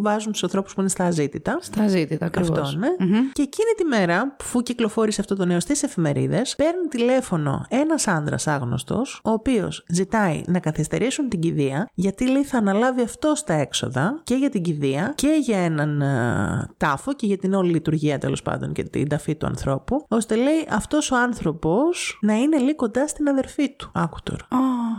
βάζουν 0.02 0.32
του 0.32 0.40
ανθρώπους 0.44 0.74
που 0.74 0.80
είναι 0.80 0.90
στα 0.90 1.06
αζήτητα. 1.06 1.58
Στα 1.62 1.88
ζήτητα, 1.88 2.26
ακριβώς. 2.26 2.60
Αυτό, 2.60 2.78
ναι. 2.78 2.88
Και 3.34 3.42
εκείνη 3.42 3.72
τη 3.78 3.84
μέρα, 3.84 4.36
που 4.52 4.62
κυκλοφόρησε 4.62 5.22
αυτό 5.22 5.36
το 5.36 5.46
νέο 5.46 5.60
στις 5.60 5.84
εφημερίδες, 5.84 6.56
παίρνει 6.56 6.88
τηλέφωνο 6.90 7.33
ένας 7.70 8.08
άντρα 8.08 8.38
άγνωστος, 8.46 9.22
ο 9.24 9.32
οποίος 9.32 9.86
ζητάει 9.88 10.42
να 10.48 10.60
καθυστερήσουν 10.60 11.30
την 11.30 11.40
κηδεία, 11.40 11.90
γιατί 11.94 12.30
λέει 12.30 12.44
θα 12.44 12.58
αναλάβει 12.58 13.02
αυτό 13.02 13.34
τα 13.46 13.54
έξοδα 13.54 14.22
και 14.24 14.36
για 14.36 14.50
την 14.50 14.62
κηδεία 14.62 15.14
και 15.16 15.38
για 15.42 15.58
έναν 15.58 16.02
ε, 16.02 16.70
τάφο 16.78 17.14
και 17.14 17.26
για 17.26 17.38
την 17.38 17.54
όλη 17.54 17.72
λειτουργία 17.72 18.18
τέλος 18.18 18.42
πάντων 18.42 18.74
και 18.74 18.84
την 18.84 19.08
ταφή 19.08 19.36
του 19.36 19.46
ανθρώπου, 19.46 20.06
ώστε 20.08 20.36
λέει 20.36 20.68
αυτός 20.70 21.12
ο 21.12 21.16
άνθρωπος 21.16 22.18
να 22.22 22.34
είναι 22.34 22.58
λίγο 22.58 22.76
κοντά 22.76 23.08
στην 23.08 23.30
αδερφή 23.30 23.76
του. 23.76 23.92
Άκου 23.94 24.18
τώρα. 24.24 24.48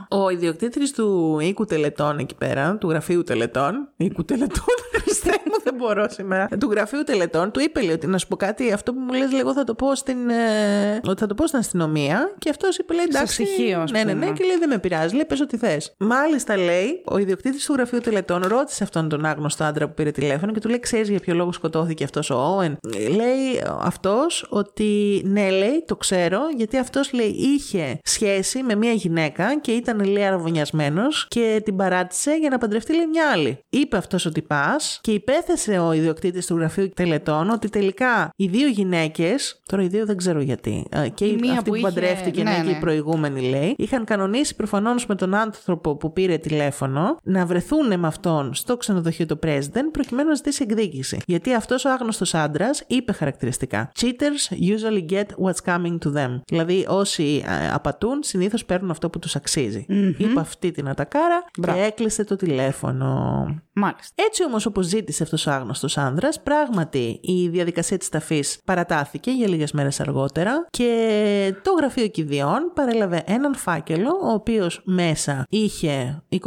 Ο 0.08 0.30
ιδιοκτήτη 0.30 0.92
του 0.92 1.38
οίκου 1.40 1.64
τελετών 1.64 2.18
εκεί 2.18 2.34
πέρα, 2.34 2.76
του 2.76 2.88
γραφείου 2.90 3.22
τελετών. 3.22 3.88
Οίκου 3.96 4.24
τελετών, 4.24 4.74
Χριστέ 5.02 5.30
μου, 5.44 5.54
δεν 5.64 5.74
μπορώ 5.74 6.06
σήμερα. 6.08 6.48
Του 6.60 6.70
γραφείου 6.70 7.02
τελετών, 7.02 7.50
του 7.50 7.60
είπε 7.60 7.80
λέει 7.80 7.94
ότι 7.94 8.06
να 8.06 8.18
σου 8.18 8.28
πω 8.28 8.36
κάτι, 8.36 8.72
αυτό 8.72 8.92
που 8.92 9.00
μου 9.00 9.12
λες, 9.12 9.32
εγώ 9.32 9.52
θα 9.52 9.64
το 9.64 9.74
πω 9.74 9.94
στην. 9.94 10.28
Ε, 10.28 11.00
ότι 11.04 11.20
θα 11.20 11.26
το 11.26 11.34
πω 11.34 11.46
στην 11.46 11.58
αστυνομία. 11.58 12.23
Και 12.38 12.50
αυτός 12.50 12.76
είπε, 12.78 12.94
λέει 12.94 13.04
εντάξει. 13.08 13.42
ησυχείο, 13.42 13.80
ας 13.80 13.90
ναι, 13.90 14.04
ναι, 14.04 14.12
ναι, 14.12 14.20
πούμε. 14.24 14.36
και 14.36 14.44
λέει 14.44 14.56
δεν 14.58 14.68
με 14.68 14.78
πειράζει, 14.78 15.14
λέει 15.14 15.24
πες 15.24 15.40
ό,τι 15.40 15.56
θες. 15.56 15.94
Μάλιστα 15.98 16.56
λέει, 16.56 17.02
ο 17.04 17.18
ιδιοκτήτης 17.18 17.64
του 17.64 17.72
γραφείου 17.72 18.00
τελετών 18.00 18.42
ρώτησε 18.46 18.82
αυτόν 18.82 19.08
τον 19.08 19.24
άγνωστο 19.24 19.64
άντρα 19.64 19.86
που 19.88 19.94
πήρε 19.94 20.10
τηλέφωνο 20.10 20.52
και 20.52 20.60
του 20.60 20.68
λέει: 20.68 20.80
Ξέρεις 20.80 21.08
για 21.08 21.18
ποιο 21.20 21.34
λόγο 21.34 21.52
σκοτώθηκε 21.52 22.04
αυτός 22.04 22.30
ο 22.30 22.34
Όεν; 22.56 22.76
Λέει 23.16 23.62
αυτός 23.80 24.46
ότι 24.48 25.22
ναι, 25.24 25.50
λέει, 25.50 25.84
το 25.86 25.96
ξέρω, 25.96 26.40
γιατί 26.56 26.76
αυτός 26.78 27.12
λέει 27.12 27.28
είχε 27.38 27.98
σχέση 28.04 28.62
με 28.62 28.74
μια 28.74 28.92
γυναίκα 28.92 29.58
και 29.60 29.72
ήταν 29.72 30.04
λέει 30.04 30.24
αραβωνιασμένος 30.24 31.26
και 31.28 31.60
την 31.64 31.76
παράτησε 31.76 32.36
για 32.40 32.48
να 32.50 32.58
παντρευτεί 32.58 32.94
λέει 32.96 33.06
μια 33.06 33.30
άλλη. 33.32 33.58
Είπε 33.70 33.96
αυτός 33.96 34.26
ότι 34.26 34.42
πα 34.42 34.76
και 35.00 35.10
υπέθεσε 35.10 35.78
ο 35.78 35.92
ιδιοκτήτης 35.92 36.46
του 36.46 36.56
γραφείου 36.56 36.88
τελετών 36.94 37.50
ότι 37.50 37.68
τελικά 37.68 38.30
οι 38.36 38.46
δύο 38.46 38.68
γυναίκες, 38.68 39.60
τώρα 39.68 39.82
οι 39.82 39.86
δύο 39.86 40.06
δεν 40.06 40.16
ξέρω 40.16 40.40
γιατί, 40.40 40.86
ε, 40.90 41.08
και 41.08 41.24
Η 41.24 41.36
η 41.38 41.38
μία 41.40 41.52
αυτή 41.52 41.64
που 41.64 41.70
που, 41.70 41.74
είχε- 41.76 41.86
παντρεύτηκε 42.04 42.42
ναι, 42.42 42.50
ναι, 42.50 42.62
και 42.62 42.70
η 42.70 42.72
ναι. 42.72 42.80
προηγούμενη 42.80 43.40
λέει, 43.40 43.74
είχαν 43.78 44.04
κανονίσει 44.04 44.56
προφανώς 44.56 45.06
με 45.06 45.14
τον 45.14 45.34
άνθρωπο 45.34 45.96
που 45.96 46.12
πήρε 46.12 46.36
τηλέφωνο 46.36 47.16
να 47.22 47.46
βρεθούν 47.46 47.98
με 47.98 48.06
αυτόν 48.06 48.54
στο 48.54 48.76
ξενοδοχείο 48.76 49.26
του 49.26 49.38
President 49.42 49.88
προκειμένου 49.92 50.28
να 50.28 50.34
ζητήσει 50.34 50.62
εκδίκηση. 50.62 51.20
Γιατί 51.26 51.54
αυτός 51.54 51.84
ο 51.84 51.90
άγνωστος 51.90 52.34
άντρας 52.34 52.84
είπε 52.86 53.12
χαρακτηριστικά: 53.12 53.92
Cheaters 54.00 54.56
usually 54.56 55.12
get 55.12 55.26
what's 55.44 55.74
coming 55.74 55.98
to 56.04 56.12
them. 56.16 56.40
Δηλαδή, 56.46 56.86
όσοι 56.88 57.44
ε, 57.46 57.72
απατούν 57.72 58.22
συνήθως 58.22 58.64
παίρνουν 58.64 58.90
αυτό 58.90 59.10
που 59.10 59.18
τους 59.18 59.36
αξιζει 59.36 59.84
Είπε 60.18 60.40
αυτή 60.40 60.70
την 60.70 60.88
ατακάρα 60.88 61.44
Μπράβο. 61.58 61.78
και 61.78 61.84
έκλεισε 61.84 62.24
το 62.24 62.36
τηλέφωνο. 62.36 63.44
Μάλιστα. 63.76 64.22
Έτσι 64.26 64.44
όμως, 64.44 64.66
όπως 64.66 64.86
ζήτησε 64.86 65.22
αυτός 65.22 65.46
ο 65.46 65.50
άγνωστος 65.50 65.98
άνδρας, 65.98 66.42
πράγματι 66.42 67.18
η 67.22 67.48
διαδικασία 67.48 67.98
της 67.98 68.08
ταφής 68.08 68.60
παρατάθηκε 68.64 69.30
για 69.30 69.48
λίγες 69.48 69.72
μέρες 69.72 70.00
αργότερα 70.00 70.66
και 70.70 71.54
το 71.62 71.72
γραφείο 71.72 72.08
κηδιών 72.08 72.72
παρέλαβε 72.74 73.22
έναν 73.26 73.54
φάκελο, 73.54 74.10
ο 74.22 74.32
οποίος 74.32 74.82
μέσα 74.84 75.46
είχε 75.48 76.22
25 76.28 76.40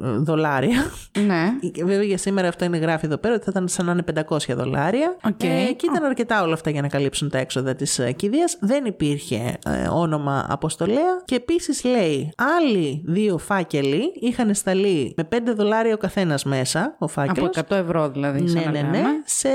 δολάρια. 0.00 0.84
Ναι. 1.26 1.70
Και 1.72 1.84
Βέβαια 1.84 2.02
για 2.02 2.18
σήμερα 2.18 2.48
αυτό 2.48 2.64
είναι 2.64 2.76
γράφει 2.76 3.06
εδώ 3.06 3.16
πέρα 3.16 3.34
ότι 3.34 3.44
θα 3.44 3.50
ήταν 3.50 3.68
σαν 3.68 3.86
να 3.86 3.92
είναι 3.92 4.24
500 4.28 4.38
δολάρια. 4.56 5.16
Οκ. 5.24 5.42
Ε, 5.42 5.72
και 5.72 5.86
ήταν 5.90 6.04
αρκετά 6.04 6.42
όλα 6.42 6.52
αυτά 6.52 6.70
για 6.70 6.82
να 6.82 6.88
καλύψουν 6.88 7.30
τα 7.30 7.38
έξοδα 7.38 7.74
της 7.74 8.00
κηδείας. 8.16 8.56
Δεν 8.60 8.84
υπήρχε 8.84 9.58
ε, 9.66 9.88
όνομα 9.88 10.46
αποστολέα. 10.48 11.22
Και 11.24 11.34
επίσης 11.34 11.84
λέει, 11.84 12.32
άλλοι 12.58 13.02
δύο 13.06 13.38
φάκελοι 13.38 14.12
είχαν 14.20 14.54
σταλεί 14.54 15.14
με 15.16 15.28
5 15.34 15.38
δολάρια 15.56 15.94
ο 15.94 15.96
καθένας 15.96 16.44
μέσα, 16.44 16.96
ο 16.98 17.08
φάκελος. 17.08 17.56
Από 17.56 17.74
100 17.74 17.78
ευρώ 17.78 18.08
δηλαδή. 18.08 18.48
σαν 18.48 18.60
Ναι, 18.60 18.64
να 18.64 18.70
ναι, 18.70 18.80
λέμε. 18.80 18.98
ναι. 19.00 19.08
Σε 19.24 19.48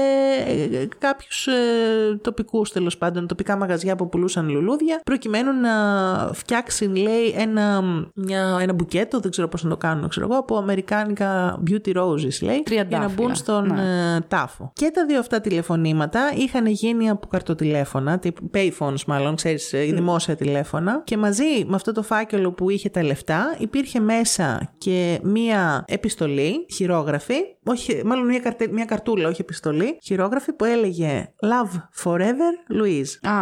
ε, 0.48 0.88
κάποιους 0.98 1.48
ε, 1.48 1.52
τοπικούς 2.22 2.72
τέλος 2.72 2.98
πάντων, 2.98 3.28
τοπικά 3.28 3.56
μαγαζιά 3.58 3.96
που 3.96 4.10
πουλούσαν 4.10 4.50
λουλούδια, 4.50 5.02
προκειμένου 5.06 5.52
να 5.62 5.72
φτιάξει, 6.34 6.86
λέει, 6.86 7.34
ένα, 7.38 7.82
μια, 8.14 8.58
ένα 8.62 8.74
μπουκέτο, 8.74 9.20
δεν 9.20 9.32
ξέρω 9.32 9.48
πώς 9.48 9.64
να 9.64 9.70
το 9.70 9.78
κάνουν, 9.78 10.10
ξέρω 10.10 10.26
εγώ, 10.32 10.40
από 10.40 10.58
αμερικάνικα 10.58 11.62
beauty 11.70 11.96
roses, 11.96 12.42
λέει, 12.42 12.42
για 12.42 12.56
να 12.56 12.64
Τριαντάφυλλα, 12.64 13.14
μπουν 13.16 13.36
στον 13.36 13.68
ναι. 13.74 14.16
ε, 14.16 14.20
τάφο. 14.28 14.72
Και 14.74 14.92
τα 14.94 15.06
δύο 15.06 15.20
αυτά 15.20 15.42
τηλεφωνήματα 15.42 16.32
είχαν 16.36 16.66
γίνει 16.66 17.10
από 17.10 17.28
καρτοτηλέφωνα, 17.28 18.20
τύπου 18.20 18.50
payphones 18.54 19.04
μάλλον, 19.08 19.36
ξέρεις, 19.36 19.74
ε, 19.74 19.80
δημόσια 19.80 20.36
τηλέφωνα. 20.36 21.02
Και 21.04 21.18
μαζί 21.18 21.66
με 21.66 21.76
αυτό 21.76 21.92
το 21.92 22.04
φάκελο 22.04 22.52
που 22.52 22.70
είχε 22.70 22.90
τα 22.90 23.04
λεφτά, 23.04 23.56
υπήρχε 23.58 24.00
μέσα 24.00 24.74
και 24.78 25.20
μία 25.24 25.86
επιστολή, 25.88 26.66
χειρόγραφη, 26.74 27.40
όχι, 27.66 28.02
μάλλον 28.06 28.26
μία, 28.26 28.42
κarte, 28.44 28.68
μία 28.72 28.86
καρτούλα, 28.86 29.28
όχι 29.28 29.42
επιστολή, 29.42 29.98
χειρόγραφη 30.04 30.54
που 30.54 30.66
έλεγε 30.66 31.34
Love 31.42 32.04
forever, 32.04 32.82
Louise. 32.82 33.30
Α, 33.30 33.34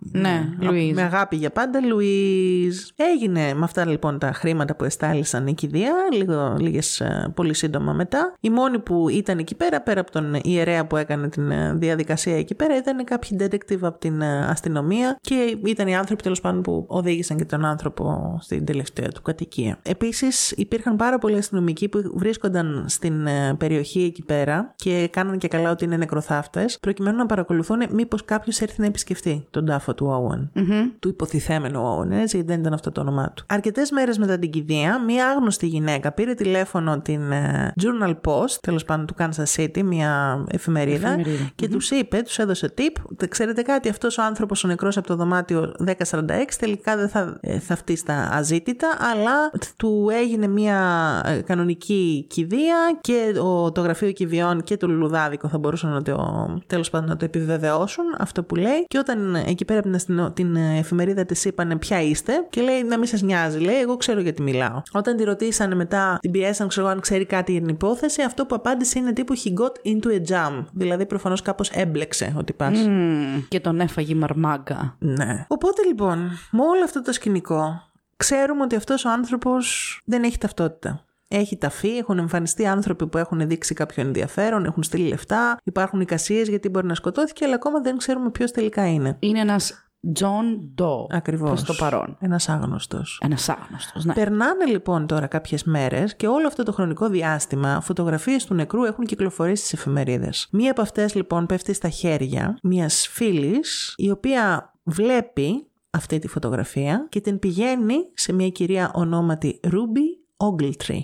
ναι, 0.00 0.48
Λουίζ. 0.60 0.94
Με 0.94 1.02
αγάπη 1.02 1.36
για 1.36 1.50
πάντα, 1.50 1.80
Λουίζ. 1.80 2.76
Έγινε 2.96 3.54
με 3.54 3.64
αυτά 3.64 3.86
λοιπόν 3.86 4.18
τα 4.18 4.32
χρήματα 4.32 4.76
που 4.76 4.84
εστάλησαν 4.84 5.46
η 5.46 5.54
κηδεία, 5.54 5.94
λίγο, 6.12 6.56
λίγες, 6.58 7.00
ε, 7.00 7.32
πολύ 7.34 7.54
σύντομα 7.54 7.92
μετά. 7.92 8.34
Η 8.40 8.50
μόνη 8.50 8.78
που 8.78 9.08
ήταν 9.08 9.38
εκεί 9.38 9.54
πέρα, 9.54 9.82
πέρα 9.82 10.00
από 10.00 10.10
τον 10.10 10.34
ιερέα 10.42 10.86
που 10.86 10.96
έκανε 10.96 11.28
την 11.28 11.50
ε, 11.50 11.74
διαδικασία 11.74 12.36
εκεί 12.36 12.54
πέρα, 12.54 12.76
ήταν 12.76 13.04
κάποιοι 13.04 13.38
detective 13.40 13.82
από 13.82 13.98
την 13.98 14.20
ε, 14.20 14.46
αστυνομία 14.46 15.16
και 15.20 15.58
ήταν 15.64 15.88
οι 15.88 15.96
άνθρωποι 15.96 16.22
τέλος 16.22 16.40
πάντων 16.40 16.62
που 16.62 16.84
οδήγησαν 16.88 17.36
και 17.36 17.44
τον 17.44 17.64
άνθρωπο 17.64 18.36
στην 18.40 18.64
τελευταία 18.64 19.08
του 19.08 19.22
κατοικία. 19.22 19.78
Επίσης, 19.82 20.50
υπήρχαν 20.50 20.96
πάρα 20.96 21.18
πολλοί 21.18 21.36
αστυνομικοί 21.36 21.88
που 21.88 22.12
βρίσκονταν 22.14 22.84
στην 22.88 23.26
ε, 23.26 23.54
περιοχή 23.66 24.02
εκεί 24.02 24.22
πέρα 24.22 24.72
και 24.76 25.08
κάναν 25.12 25.38
και 25.38 25.48
καλά 25.48 25.70
ότι 25.70 25.84
είναι 25.84 25.96
νεκροθάφτες, 25.96 26.78
προκειμένου 26.80 27.16
να 27.16 27.26
παρακολουθούν 27.26 27.82
μήπως 27.90 28.24
κάποιος 28.24 28.60
έρθει 28.60 28.80
να 28.80 28.86
επισκεφτεί 28.86 29.46
τον 29.50 29.66
τάφο 29.66 29.94
του 29.94 30.06
Owen. 30.30 30.62
Του 30.98 31.08
υποθυθέμενου 31.08 31.80
Owen, 31.82 32.10
έτσι, 32.10 32.36
γιατί 32.36 32.52
δεν 32.52 32.60
ήταν 32.60 32.72
αυτό 32.72 32.92
το 32.92 33.00
όνομά 33.00 33.32
του. 33.34 33.44
Αρκετές 33.48 33.90
μέρες 33.90 34.18
μετά 34.18 34.38
την 34.38 34.50
κηδεία, 34.50 35.02
μία 35.04 35.28
άγνωστη 35.28 35.66
γυναίκα 35.66 36.12
πήρε 36.12 36.34
τηλέφωνο 36.34 37.00
την 37.00 37.32
ε, 37.32 37.72
Journal 37.82 38.14
Post, 38.24 38.50
τέλος 38.60 38.84
πάντων 38.84 39.06
του 39.06 39.14
Kansas 39.18 39.56
City, 39.56 39.82
μία 39.82 40.44
εφημερίδα, 40.50 41.08
Εφημερίδα. 41.08 41.50
και 41.54 41.68
τους 41.68 41.90
είπε, 41.90 42.22
τους 42.22 42.38
έδωσε 42.38 42.74
tip. 42.78 43.26
Ξέρετε 43.28 43.62
κάτι, 43.62 43.88
αυτός 43.88 44.18
ο 44.18 44.22
άνθρωπος 44.22 44.64
ο 44.64 44.68
νεκρός 44.68 44.96
από 44.96 45.06
το 45.06 45.16
δωμάτιο 45.16 45.72
1046 45.86 46.22
τελικά 46.58 46.96
δεν 46.96 47.08
θα, 47.08 47.38
ε, 47.40 47.58
θα 47.58 47.76
φτύσει 47.76 48.00
στα 48.00 48.28
αζήτητα, 48.32 48.96
αλλά 49.12 49.50
του 49.76 50.08
έγινε 50.12 50.46
μια 50.46 50.80
ε, 51.26 51.40
κανονική 51.40 52.26
κηδεία 52.28 52.76
και 53.00 53.38
ο, 53.38 53.53
το 53.74 53.80
γραφείο 53.80 54.12
κηδιών 54.12 54.62
και 54.62 54.76
το 54.76 54.86
λουλουδάδικο 54.86 55.48
θα 55.48 55.58
μπορούσαν 55.58 55.90
να 55.90 56.02
το, 56.02 56.58
τέλος 56.66 56.90
πάντων, 56.90 57.08
να 57.08 57.16
το 57.16 57.24
επιβεβαιώσουν 57.24 58.04
αυτό 58.18 58.42
που 58.42 58.54
λέει. 58.54 58.84
Και 58.88 58.98
όταν 58.98 59.34
εκεί 59.34 59.64
πέρα 59.64 59.78
από 59.78 59.88
την, 59.88 59.96
αστυνο- 59.96 60.32
την 60.32 60.56
ε, 60.56 60.78
εφημερίδα 60.78 61.24
της 61.24 61.44
είπανε 61.44 61.76
ποια 61.76 62.02
είστε, 62.02 62.46
και 62.50 62.60
λέει 62.60 62.82
να 62.82 62.98
μην 62.98 63.06
σας 63.06 63.22
νοιάζει, 63.22 63.58
λέει, 63.58 63.80
εγώ 63.80 63.96
ξέρω 63.96 64.20
γιατί 64.20 64.42
μιλάω. 64.42 64.82
Όταν 64.92 65.16
τη 65.16 65.24
ρωτήσανε 65.24 65.74
μετά, 65.74 66.18
την 66.20 66.30
πιέσαν, 66.30 66.68
ξέρω 66.68 66.86
αν 66.86 67.00
ξέρει 67.00 67.24
κάτι 67.24 67.52
για 67.52 67.60
την 67.60 67.68
υπόθεση, 67.70 68.22
αυτό 68.22 68.46
που 68.46 68.54
απάντησε 68.54 68.98
είναι 68.98 69.12
τύπου 69.12 69.34
he 69.36 69.48
got 69.48 69.88
into 69.92 70.06
a 70.08 70.32
jam. 70.32 70.64
Δηλαδή 70.72 71.06
προφανώς 71.06 71.42
κάπως 71.42 71.70
έμπλεξε 71.70 72.34
ότι 72.36 72.52
πας. 72.52 72.78
Μμμ, 72.78 73.42
Και 73.48 73.60
τον 73.60 73.80
έφαγε 73.80 74.12
η 74.12 74.16
μαρμάγκα. 74.16 74.96
Ναι. 74.98 75.44
Οπότε 75.48 75.82
λοιπόν, 75.86 76.18
με 76.50 76.60
όλο 76.62 76.84
αυτό 76.84 77.02
το 77.02 77.12
σκηνικό, 77.12 77.82
ξέρουμε 78.16 78.62
ότι 78.62 78.76
αυτός 78.76 79.04
ο 79.04 79.10
άνθρωπος 79.10 80.00
δεν 80.04 80.22
έχει 80.22 80.38
ταυτότητα. 80.38 81.04
Έχει 81.36 81.56
ταφεί, 81.56 81.96
έχουν 81.96 82.18
εμφανιστεί 82.18 82.66
άνθρωποι 82.66 83.06
που 83.06 83.18
έχουν 83.18 83.48
δείξει 83.48 83.74
κάποιο 83.74 84.02
ενδιαφέρον, 84.02 84.64
έχουν 84.64 84.82
στείλει 84.82 85.08
λεφτά, 85.08 85.56
υπάρχουν 85.64 86.00
εικασίες 86.00 86.48
γιατί 86.48 86.68
μπορεί 86.68 86.86
να 86.86 86.94
σκοτώθηκε, 86.94 87.44
αλλά 87.44 87.54
ακόμα 87.54 87.80
δεν 87.80 87.96
ξέρουμε 87.96 88.30
ποιος 88.30 88.50
τελικά 88.50 88.92
είναι. 88.92 89.16
Είναι 89.18 89.40
ένας 89.40 89.88
John 90.20 90.82
Doe. 90.82 91.06
Ακριβώς. 91.10 91.50
Προς 91.50 91.62
το 91.62 91.74
παρόν. 91.74 92.16
Ένας 92.20 92.48
άγνωστος. 92.48 93.20
Ένας 93.24 93.48
άγνωστος. 93.48 94.04
Ναι. 94.04 94.12
Περνάνε 94.12 94.64
λοιπόν 94.64 95.06
τώρα 95.06 95.26
κάποιες 95.26 95.64
μέρες 95.64 96.16
και 96.16 96.26
όλο 96.26 96.46
αυτό 96.46 96.62
το 96.62 96.72
χρονικό 96.72 97.08
διάστημα 97.08 97.80
φωτογραφίες 97.80 98.44
του 98.44 98.54
νεκρού 98.54 98.84
έχουν 98.84 99.04
κυκλοφορήσει 99.04 99.64
στις 99.64 99.78
εφημερίδες. 99.78 100.48
Μία 100.52 100.70
από 100.70 100.82
αυτές 100.82 101.14
λοιπόν 101.14 101.46
πέφτει 101.46 101.72
στα 101.72 101.88
χέρια 101.88 102.58
μιας 102.62 103.08
φίλης, 103.10 103.94
η 103.96 104.10
οποία 104.10 104.72
βλέπει 104.82 105.66
αυτή 105.90 106.18
τη 106.18 106.28
φωτογραφία 106.28 107.06
και 107.08 107.20
την 107.20 107.38
πηγαίνει 107.38 107.96
σε 108.14 108.32
μια 108.32 108.48
κυρία 108.48 108.90
ονόματι 108.94 109.60
Ruby 109.64 110.23
Ogletree. 110.48 111.00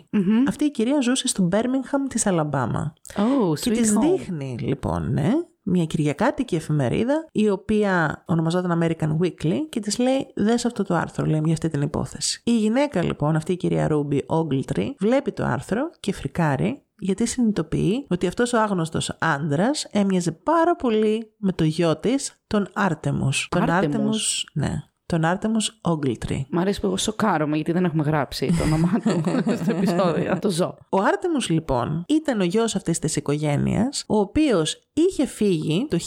Αυτή 0.48 0.64
η 0.64 0.70
κυρία 0.70 1.00
ζούσε 1.00 1.28
στο 1.28 1.48
Birmingham 1.52 2.08
της 2.08 2.26
Αλαμπάμα. 2.26 2.92
Oh, 3.14 3.60
Και 3.60 3.70
sweet 3.70 3.76
της 3.76 3.96
home. 3.96 4.00
δείχνει 4.00 4.56
λοιπόν, 4.60 5.12
ναι, 5.12 5.30
μια 5.62 5.84
κυριακάτικη 5.84 6.54
εφημερίδα, 6.54 7.26
η 7.32 7.50
οποία 7.50 8.24
ονομαζόταν 8.26 8.80
American 8.82 9.16
Weekly 9.22 9.58
και 9.68 9.80
της 9.80 9.98
λέει 9.98 10.26
δες 10.34 10.64
αυτό 10.64 10.82
το 10.82 10.94
άρθρο, 10.94 11.26
λέει 11.26 11.40
για 11.44 11.52
αυτή 11.52 11.68
την 11.68 11.82
υπόθεση. 11.82 12.40
Η 12.44 12.58
γυναίκα 12.58 13.02
λοιπόν, 13.02 13.36
αυτή 13.36 13.52
η 13.52 13.56
κυρία 13.56 13.88
Ρούμπι 13.88 14.26
Ogletree, 14.28 14.90
βλέπει 14.98 15.32
το 15.32 15.44
άρθρο 15.44 15.90
και 16.00 16.12
φρικάρει 16.12 16.84
γιατί 17.02 17.26
συνειδητοποιεί 17.26 18.06
ότι 18.10 18.26
αυτός 18.26 18.52
ο 18.52 18.60
άγνωστος 18.60 19.16
άντρας 19.20 19.84
έμοιαζε 19.90 20.32
πάρα 20.32 20.76
πολύ 20.76 21.34
με 21.36 21.52
το 21.52 21.64
γιο 21.64 21.96
της, 21.96 22.42
τον 22.46 22.68
Άρτεμους. 22.72 23.48
Τον 23.50 23.62
Άρτεμους. 23.62 23.84
Άρτεμους, 23.94 24.50
ναι. 24.54 24.82
Τον 25.10 25.24
Άρτεμους 25.24 25.80
Ogletree. 25.80 26.42
Μ' 26.50 26.58
αρέσει 26.58 26.80
που 26.80 26.86
εγώ 26.86 26.96
σοκάρομαι 26.96 27.56
γιατί 27.56 27.72
δεν 27.72 27.84
έχουμε 27.84 28.02
γράψει 28.02 28.54
το 28.58 28.62
όνομά 28.62 29.00
του 29.04 29.22
στο 29.62 29.70
επεισόδιο. 29.76 30.30
Να 30.30 30.38
το 30.38 30.50
ζω. 30.50 30.76
Ο 30.88 31.02
Άρτεμους 31.02 31.48
λοιπόν 31.48 32.04
ήταν 32.08 32.40
ο 32.40 32.44
γιος 32.44 32.74
αυτής 32.74 32.98
της 32.98 33.16
οικογένειας, 33.16 34.04
ο 34.06 34.18
οποίος 34.18 34.89
είχε 34.92 35.26
φύγει 35.26 35.86
το 35.90 35.98
1934 35.98 36.02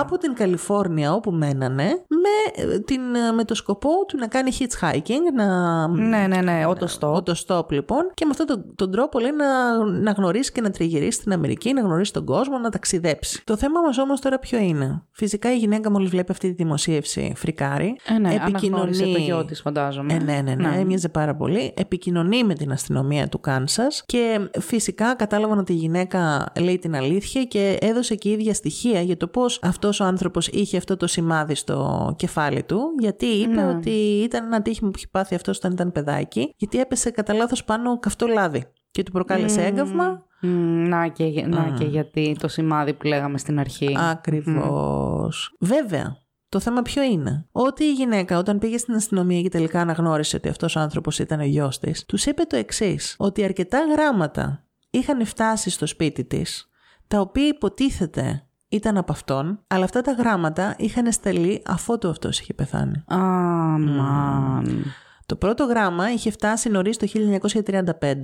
από 0.00 0.18
την 0.18 0.34
Καλιφόρνια 0.34 1.14
όπου 1.14 1.30
μένανε 1.30 2.04
με, 2.08 2.62
ε, 2.62 2.78
την, 2.78 3.00
με 3.34 3.44
το 3.44 3.54
σκοπό 3.54 3.90
του 4.08 4.16
να 4.16 4.26
κάνει 4.26 4.50
hitchhiking, 4.58 5.34
να... 5.34 5.88
Ναι, 5.88 6.26
ναι, 6.26 6.40
ναι, 6.40 6.66
ό, 6.66 6.74
το 6.74 6.86
στο. 6.86 7.22
Το 7.22 7.42
stop 7.46 7.72
λοιπόν 7.72 8.10
και 8.14 8.24
με 8.24 8.30
αυτόν 8.30 8.46
τον, 8.46 8.74
τον 8.74 8.90
τρόπο 8.90 9.18
λέει 9.18 9.30
να, 9.30 9.76
να 9.84 10.10
γνωρίσει 10.10 10.52
και 10.52 10.60
να 10.60 10.70
τριγυρίσει 10.70 11.20
στην 11.20 11.32
Αμερική, 11.32 11.72
να 11.72 11.80
γνωρίσει 11.80 12.12
τον 12.12 12.24
κόσμο, 12.24 12.58
να 12.58 12.70
ταξιδέψει. 12.70 13.42
Το 13.44 13.56
θέμα 13.56 13.80
μας 13.80 13.98
όμως 13.98 14.20
τώρα 14.20 14.38
ποιο 14.38 14.58
είναι; 14.58 15.02
Φυσικά 15.12 15.52
η 15.52 15.56
γυναίκα 15.56 15.90
μόλις 15.90 16.10
βλέπει 16.10 16.32
αυτή 16.32 16.48
τη 16.48 16.54
δημοσίευση 16.54 17.32
φρικάρει. 17.36 17.96
Ε, 18.08 18.18
ναι, 18.18 18.38
αναγνώρισε 18.40 19.04
το 19.04 19.18
γιο 19.18 19.44
της, 19.44 19.60
φαντάζομαι. 19.60 20.14
Ε, 20.14 20.18
ναι, 20.18 20.40
ναι, 20.44 20.54
ναι, 20.54 20.76
έμοιαζε 20.78 21.08
πάρα 21.08 21.36
πολύ. 21.36 21.72
Επικοινωνεί 21.76 22.44
με 22.44 22.54
την 22.54 22.72
αστυνομία 22.72 23.28
του 23.28 23.40
Κάνσας 23.40 24.02
και 24.06 24.50
φυσικά 24.60 25.14
κατάλαβαν 25.14 25.58
ότι 25.58 25.72
η 25.72 25.76
γυναίκα 25.78 26.52
λέει 26.60 26.78
την 26.78 26.94
αλήθεια 26.94 27.44
και 27.44 27.78
έδωσε 27.80 28.14
και 28.14 28.28
η 28.28 28.32
ίδια 28.32 28.54
στοιχεία 28.54 29.00
για 29.00 29.16
το 29.16 29.26
πώς 29.28 29.60
αυτός 29.62 30.00
ο 30.00 30.04
άνθρωπος 30.04 30.48
είχε 30.48 30.76
αυτό 30.76 30.96
το 30.96 31.06
σημάδι 31.06 31.54
στο 31.54 32.12
κεφάλι 32.18 32.62
του 32.62 32.80
γιατί 32.98 33.26
είπε 33.26 33.62
Ναι. 33.62 33.68
ότι 33.68 33.90
ήταν 34.24 34.44
ένα 34.44 34.62
τύχημα 34.62 34.90
που 34.90 34.96
είχε 34.98 35.06
πάθει 35.10 35.34
αυτός 35.34 35.56
όταν 35.56 35.72
ήταν 35.72 35.92
παιδάκι 35.92 36.54
γιατί 36.56 36.78
έπεσε 36.80 37.10
κατά 37.10 37.34
λάθος 37.34 37.64
πάνω 37.64 37.98
καυτό 37.98 38.26
λάδι 38.26 38.64
και 38.90 39.02
του 39.02 39.12
προκάλεσε 39.12 39.64
έγκαυμα 39.64 40.26
Μμ, 40.40 40.88
Να 40.88 41.08
και, 41.08 41.46
να 41.46 41.74
και 41.78 41.84
γιατί 41.84 42.36
το 42.40 42.48
σημάδι 42.48 42.94
που 42.94 43.06
λέγαμε 43.06 43.38
στην 43.38 43.58
αρχή. 43.58 43.96
Ακριβώς. 44.10 45.56
Βέβαια, 45.60 46.16
το 46.48 46.60
θέμα 46.60 46.82
ποιο 46.82 47.02
είναι; 47.02 47.48
Ότι 47.52 47.84
η 47.84 47.92
γυναίκα 47.92 48.38
όταν 48.38 48.58
πήγε 48.58 48.78
στην 48.78 48.94
αστυνομία 48.94 49.42
και 49.42 49.48
τελικά 49.48 49.80
αναγνώρισε 49.80 50.36
ότι 50.36 50.48
αυτός 50.48 50.76
ο 50.76 50.80
άνθρωπος 50.80 51.18
ήταν 51.18 51.40
ο 51.40 51.44
γιος 51.44 51.78
της, 51.78 52.04
τους 52.06 52.26
είπε 52.26 52.42
το 52.42 52.56
εξής 52.56 53.14
ότι 53.18 53.44
αρκετά 53.44 53.78
γράμματα 53.92 54.67
είχαν 54.90 55.26
φτάσει 55.26 55.70
στο 55.70 55.86
σπίτι 55.86 56.24
της, 56.24 56.70
τα 57.08 57.20
οποία 57.20 57.46
υποτίθεται 57.46 58.42
ήταν 58.68 58.96
από 58.96 59.12
αυτόν, 59.12 59.64
αλλά 59.66 59.84
αυτά 59.84 60.00
τα 60.02 60.12
γράμματα 60.12 60.74
είχαν 60.78 61.12
στελεί 61.12 61.62
αφότου 61.66 62.08
αυτός 62.08 62.40
είχε 62.40 62.54
πεθάνει. 62.54 63.02
Αμάν. 63.06 64.84
Το 65.28 65.36
πρώτο 65.36 65.64
γράμμα 65.64 66.12
είχε 66.12 66.30
φτάσει 66.30 66.68
νωρίς 66.68 66.96
το 66.96 67.06
1935, 67.06 68.14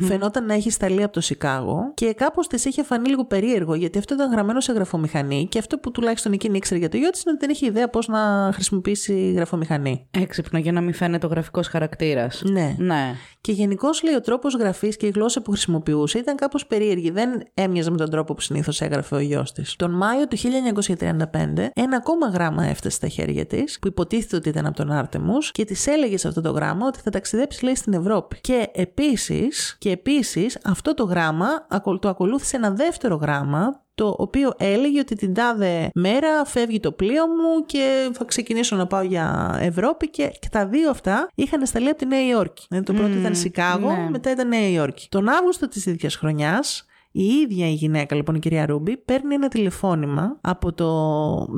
φαινόταν 0.00 0.46
να 0.46 0.54
έχει 0.54 0.70
σταλεί 0.70 1.02
από 1.02 1.12
το 1.12 1.20
Σικάγο 1.20 1.92
και 1.94 2.12
κάπως 2.12 2.46
της 2.46 2.64
είχε 2.64 2.82
φανεί 2.82 3.08
λίγο 3.08 3.24
περίεργο 3.24 3.74
γιατί 3.74 3.98
αυτό 3.98 4.14
ήταν 4.14 4.30
γραμμένο 4.30 4.60
σε 4.60 4.72
γραφομηχανή 4.72 5.46
και 5.50 5.58
αυτό 5.58 5.78
που 5.78 5.90
τουλάχιστον 5.90 6.32
εκείνη 6.32 6.56
ήξερε 6.56 6.78
για 6.78 6.88
το 6.88 6.96
γιο 6.96 7.10
της 7.10 7.22
είναι 7.22 7.34
ότι 7.34 7.46
δεν 7.46 7.54
είχε 7.54 7.66
ιδέα 7.66 7.88
πώς 7.88 8.08
να 8.08 8.50
χρησιμοποιήσει 8.54 9.32
γραφομηχανή. 9.32 10.06
Έξυπνο 10.10 10.58
για 10.58 10.72
να 10.72 10.80
μην 10.80 10.94
φαίνεται 10.94 11.26
ο 11.26 11.28
γραφικός 11.28 11.68
χαρακτήρας. 11.68 12.42
Ναι. 12.44 12.74
Ναι. 12.78 13.14
Και 13.40 13.52
γενικώς 13.52 14.02
λέει 14.02 14.14
ο 14.14 14.20
τρόπος 14.20 14.54
γραφής 14.54 14.96
και 14.96 15.06
η 15.06 15.12
γλώσσα 15.14 15.42
που 15.42 15.50
χρησιμοποιούσε 15.50 16.18
ήταν 16.18 16.36
κάπως 16.36 16.66
περίεργη. 16.66 17.10
Δεν 17.10 17.42
έμοιαζε 17.54 17.90
με 17.90 17.96
τον 17.96 18.10
τρόπο 18.10 18.34
που 18.34 18.40
συνήθως 18.40 18.80
έγραφε 18.80 19.14
ο 19.14 19.20
γιος 19.20 19.52
της. 19.52 19.76
Τον 19.76 19.90
Μάιο 19.90 20.28
του 20.28 20.36
1935, 20.36 21.70
ένα 21.74 21.96
ακόμα 21.96 22.28
γράμμα 22.32 22.64
έφτασε 22.64 22.96
στα 22.96 23.08
χέρια 23.08 23.46
της, 23.46 23.78
που 23.78 23.86
υποτίθεται 23.86 24.36
ότι 24.36 24.48
ήταν 24.48 24.66
από 24.66 24.76
τον 24.76 24.90
Άρτεμου, 24.90 25.38
και 25.52 25.64
της 25.64 25.86
έλεγε 25.86 26.16
σε 26.16 26.28
αυτό 26.28 26.40
το 26.40 26.51
γράμμα 26.52 26.86
ότι 26.86 26.98
θα 26.98 27.10
ταξιδέψει, 27.10 27.64
λέει, 27.64 27.74
στην 27.74 27.92
Ευρώπη. 27.92 28.40
Και 28.40 28.68
επίσης, 28.72 29.76
και 29.78 29.90
επίσης, 29.90 30.58
αυτό 30.64 30.94
το 30.94 31.04
γράμμα 31.04 31.46
ακολ- 31.68 32.00
το 32.00 32.08
ακολούθησε 32.08 32.56
ένα 32.56 32.70
δεύτερο 32.70 33.14
γράμμα 33.16 33.80
το 33.94 34.14
οποίο 34.18 34.52
έλεγε 34.58 35.00
ότι 35.00 35.14
την 35.14 35.34
τάδε 35.34 35.90
μέρα 35.94 36.44
φεύγει 36.44 36.80
το 36.80 36.92
πλοίο 36.92 37.26
μου 37.26 37.64
και 37.66 38.10
θα 38.12 38.24
ξεκινήσω 38.24 38.76
να 38.76 38.86
πάω 38.86 39.02
για 39.02 39.56
Ευρώπη 39.60 40.10
και, 40.10 40.26
και 40.40 40.48
τα 40.50 40.66
δύο 40.66 40.90
αυτά 40.90 41.28
είχαν 41.34 41.66
σταλεί 41.66 41.88
από 41.88 41.98
τη 41.98 42.06
Νέα 42.06 42.26
Υόρκη. 42.26 42.64
Δηλαδή 42.68 42.86
το 42.86 42.92
πρώτο 42.92 43.18
ήταν 43.18 43.34
Σικάγο, 43.34 43.92
ναι. 43.92 44.08
μετά 44.10 44.30
ήταν 44.30 44.48
Νέα 44.48 44.68
Υόρκη. 44.68 45.06
Τον 45.10 45.28
Αύγουστο 45.28 45.68
της 45.68 45.86
ίδιας 45.86 46.16
χρονιάς 46.16 46.86
η 47.12 47.24
ίδια 47.24 47.68
η 47.68 47.72
γυναίκα, 47.72 48.14
λοιπόν, 48.14 48.34
η 48.34 48.38
κυρία 48.38 48.66
Ρούμπι, 48.66 48.96
παίρνει 48.96 49.34
ένα 49.34 49.48
τηλεφώνημα 49.48 50.38
από 50.40 50.72
το 50.72 50.88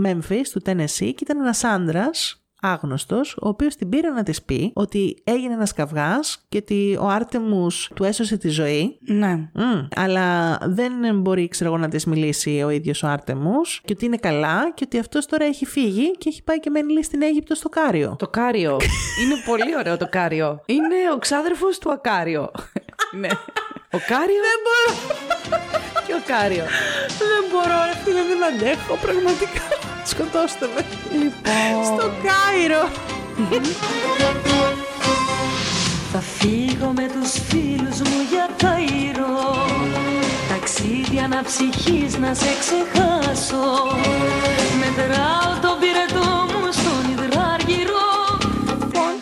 Memphis 0.05 0.43
του 0.53 0.63
Tennessee 0.65 1.13
και 1.15 1.23
ήταν 1.23 1.41
ένας 1.41 1.65
άντρας 1.65 2.44
άγνωστος, 2.65 3.37
ο 3.43 3.49
οποίος 3.49 3.77
την 3.77 3.89
πήρε 3.89 4.09
να 4.11 4.23
της 4.23 4.43
πει 4.43 4.71
ότι 4.75 5.17
έγινε 5.25 5.55
ένας 5.55 5.73
καυγάς 5.73 6.45
και 6.49 6.59
ότι 6.59 6.99
ο 7.01 7.09
Άρτεμους 7.09 7.91
του 7.95 8.05
έσωσε 8.05 8.37
τη 8.37 8.49
ζωή 8.49 8.99
Ναι. 9.01 9.33
Μμ, 9.53 9.87
αλλά 9.97 10.59
δεν 10.63 10.93
μπορεί, 11.21 11.49
ξέρω 11.49 11.71
εγώ, 11.71 11.79
να 11.79 11.89
της 11.89 12.05
μιλήσει 12.05 12.63
ο 12.65 12.71
ίδιος 12.71 13.03
ο 13.03 13.07
Άρτεμους 13.07 13.61
και 13.85 13.93
ότι 13.93 14.05
είναι 14.05 14.17
καλά 14.17 14.73
και 14.75 14.83
ότι 14.87 14.99
αυτός 14.99 15.27
τώρα 15.27 15.45
έχει 15.45 15.67
φύγει 15.67 16.11
και 16.11 16.29
έχει 16.29 16.43
πάει 16.43 16.61
και 16.61 16.71
μένει 16.71 16.93
λέει, 16.93 17.03
στην 17.03 17.23
Αίγυπτο 17.23 17.55
στο 17.55 17.69
Κάριο. 17.69 18.17
Το 18.19 18.29
Κάριο. 18.29 18.77
Είναι 19.23 19.35
πολύ 19.47 19.77
ωραίο 19.79 19.97
το 19.97 20.09
Κάριο. 20.11 20.61
Είναι 20.67 20.95
ο 21.15 21.19
ξάδερφος 21.19 21.79
του 21.79 21.93
Ακάριο. 21.93 22.51
ναι. 23.21 23.29
Ο 23.91 23.99
Κάριο. 24.07 24.41
Δεν 24.49 24.59
μπορώ. 24.65 24.99
και 26.07 26.13
ο 26.13 26.23
Κάριο. 26.27 26.65
Δεν 27.19 27.45
μπορώ, 27.51 27.77
ρε 27.85 27.97
φίλε, 28.05 28.23
δεν 28.29 28.45
αντέχω 28.45 28.95
πραγματικά. 29.03 29.94
Σκοτώστε 30.05 30.69
με. 30.75 30.85
Λοιπόν. 31.19 31.85
Στο 31.85 32.11
Κάιρο. 32.25 32.89
Θα 36.13 36.21
φύγω 36.21 36.93
με 36.95 37.07
τους 37.13 37.33
φίλους 37.49 37.99
μου 38.01 38.21
για 38.31 38.49
Καϊρό 38.57 39.57
Ταξίδια 40.49 41.29
να 41.29 41.43
ψυχείς 41.43 42.19
να 42.19 42.35
σε 42.35 42.47
ξεχάσω 42.61 43.65
Μετράω 44.81 45.53
το 45.63 45.77
πυρετό 45.81 46.29
μου 46.53 46.73
στον 46.73 47.03
υδράργυρο 47.13 48.07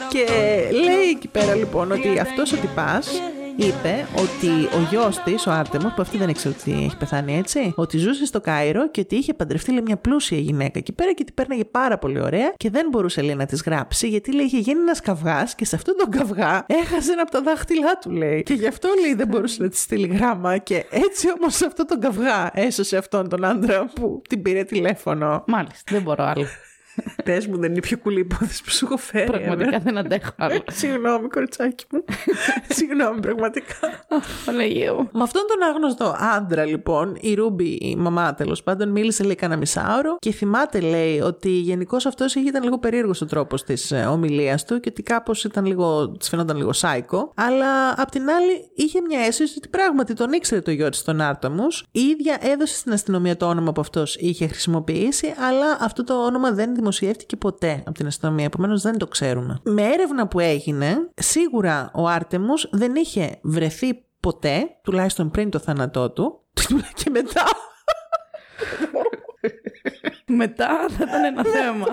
Και 0.09 0.27
λέει 0.73 1.09
εκεί 1.11 1.29
πέρα 1.29 1.55
λοιπόν 1.55 1.93
ότι 1.93 2.19
αυτός 2.19 2.53
ο 2.53 2.57
τυπάς 2.57 3.09
είπε 3.57 4.07
ότι 4.17 4.49
ο 4.49 4.87
γιος 4.91 5.19
της, 5.19 5.47
ο 5.47 5.51
Άρτεμος, 5.51 5.93
που 5.95 6.03
αυτή 6.03 6.19
δεν 6.19 6.29
ήξερε 6.29 6.55
ότι 6.61 6.73
έχει 6.85 6.97
πεθάνει 6.97 7.39
έτσι, 7.39 7.73
ότι 7.77 7.99
ζούσε 7.99 8.27
στο 8.27 8.41
Κάιρο 8.41 8.91
και 8.91 9.01
ότι 9.01 9.17
είχε 9.17 9.35
παντρευτεί 9.35 9.71
λέει, 9.71 9.83
μια 9.83 9.97
πλούσια 9.97 10.39
γυναίκα 10.39 10.79
εκεί 10.79 10.93
πέρα 10.93 11.13
και 11.13 11.25
την 11.25 11.35
πέρναγε 11.35 11.65
πάρα 11.65 11.99
πολύ 11.99 12.21
ωραία 12.21 12.53
και 12.57 12.71
δεν 12.71 12.87
μπορούσε 12.91 13.23
λέει, 13.23 13.35
να 13.35 13.47
της 13.47 13.63
γράψει 13.63 14.09
γιατί 14.09 14.33
λέει 14.33 14.45
είχε 14.45 14.59
γίνει 14.59 14.81
ένας 14.81 15.01
καυγάς 15.01 15.55
και 15.55 15.65
σε 15.65 15.77
αυτόν 15.77 15.95
τον 15.97 16.11
καυγά 16.11 16.65
έχασε 16.69 17.13
ένα 17.13 17.23
από 17.23 17.31
τα 17.31 17.43
δάχτυλά 17.43 17.99
του 17.99 18.11
λέει. 18.11 18.43
Και 18.43 18.55
γι' 18.55 18.67
αυτό 18.67 18.89
λέει 19.01 19.15
δεν 19.15 19.27
μπορούσε 19.27 19.63
να 19.63 19.69
της 19.69 19.81
στείλει 19.81 20.07
γράμμα 20.07 20.59
και 20.59 20.85
έτσι 20.91 21.29
όμως 21.39 21.55
σε 21.55 21.67
αυτόν 21.67 21.87
τον 21.87 22.01
καυγά 22.01 22.51
έσωσε 22.55 22.97
αυτόν 22.97 23.29
τον 23.29 23.45
άντρα 23.45 23.91
που 23.95 24.23
την 24.29 24.43
πήρε 24.43 24.63
τηλέφωνο. 24.65 25.45
Μάλιστα. 25.47 25.93
Δεν 25.93 26.03
μπορώ 26.03 26.25
άλλο. 26.25 26.47
Πες 27.25 27.47
μου, 27.47 27.59
δεν 27.59 27.69
είναι 27.69 27.79
η 27.79 27.81
πιο 27.81 27.99
κουλή 27.99 28.21
υπόθεση 28.21 28.63
που 28.63 28.71
σου 28.71 28.85
έχω 28.85 28.97
φέρει. 28.97 29.27
Πραγματικά 29.27 29.77
ε, 29.77 29.79
δεν 29.79 29.99
αντέχω 29.99 30.31
άλλο. 30.37 30.63
Συγγνώμη, 30.81 31.29
κοριτσάκι 31.29 31.85
μου. 31.93 32.05
Συγγνώμη, 32.77 33.21
πραγματικά. 33.21 34.05
Παναγία 34.45 34.95
μου. 34.95 35.09
Με 35.13 35.23
αυτόν 35.23 35.43
τον 35.49 35.69
άγνωστο 35.69 36.17
άντρα, 36.37 36.65
λοιπόν, 36.65 37.17
η 37.21 37.35
Ρούμπι, 37.35 37.69
η 37.69 37.97
μαμά 37.97 38.35
τέλος 38.35 38.63
πάντων, 38.63 38.89
μίλησε 38.89 39.25
λέει 39.25 39.35
κανένα 39.35 39.61
μισάωρο 39.61 40.17
και 40.19 40.33
θυμάται, 40.33 40.81
λέει, 40.81 41.21
ότι 41.21 41.49
γενικώς 41.49 42.07
αυτός 42.07 42.35
ήταν 42.35 42.63
λίγο 42.63 42.79
περίεργος 42.79 43.21
ο 43.21 43.27
τρόπος 43.27 43.65
της 43.65 43.93
ομιλίας 44.11 44.65
του 44.65 44.81
και 44.81 44.89
ότι 44.89 45.03
κάπως 45.03 45.45
ήταν 45.45 45.65
λίγο, 45.67 46.09
της 46.09 46.29
φαινόταν 46.29 46.57
λίγο 46.57 46.73
σάικο. 46.73 47.33
Αλλά 47.35 47.95
απ' 47.97 48.11
την 48.11 48.31
άλλη 48.31 48.71
είχε 48.75 49.01
μια 49.01 49.21
αίσθηση 49.21 49.55
ότι 49.57 49.69
πράγματι 49.69 50.15
τον 50.15 50.33
ήξερε 50.33 50.61
το 50.61 50.71
γιο 50.71 50.89
της 50.89 51.03
τον 51.03 51.21
Άρταμου. 51.21 51.67
Η 51.91 52.01
ίδια 52.01 52.39
έδωσε 52.41 52.77
στην 52.77 52.93
αστυνομία 52.93 53.37
το 53.37 53.47
όνομα 53.47 53.73
που 53.73 53.81
αυτός 53.81 54.17
είχε 54.17 54.47
χρησιμοποιήσει, 54.47 55.35
αλλά 55.49 55.79
αυτό 55.81 56.05
το 56.05 56.25
όνομα 56.25 56.51
δεν 56.53 56.75
δημοσιεύτηκε 56.75 56.92
ποτέ 57.39 57.83
από 57.87 57.93
την 57.93 58.07
αστυνομία. 58.07 58.45
Επομένως 58.45 58.83
δεν 58.83 58.99
το 58.99 59.07
ξέρουμε. 59.07 59.61
Με 59.63 59.83
έρευνα 59.83 60.29
που 60.29 60.41
έγινε, 60.41 61.09
σίγουρα 61.15 61.91
ο 61.95 62.09
Άρτεμου 62.09 62.55
δεν 62.71 62.95
είχε 62.95 63.39
βρεθεί 63.43 64.05
ποτέ, 64.21 64.79
τουλάχιστον 64.83 65.31
πριν 65.31 65.51
το 65.51 65.59
θάνατό 65.59 66.11
του, 66.11 66.41
και 67.05 67.11
μετά. 67.11 67.45
Μετά 70.27 70.87
θα 70.89 71.05
ήταν 71.05 71.25
ένα 71.25 71.45
θέμα. 71.45 71.87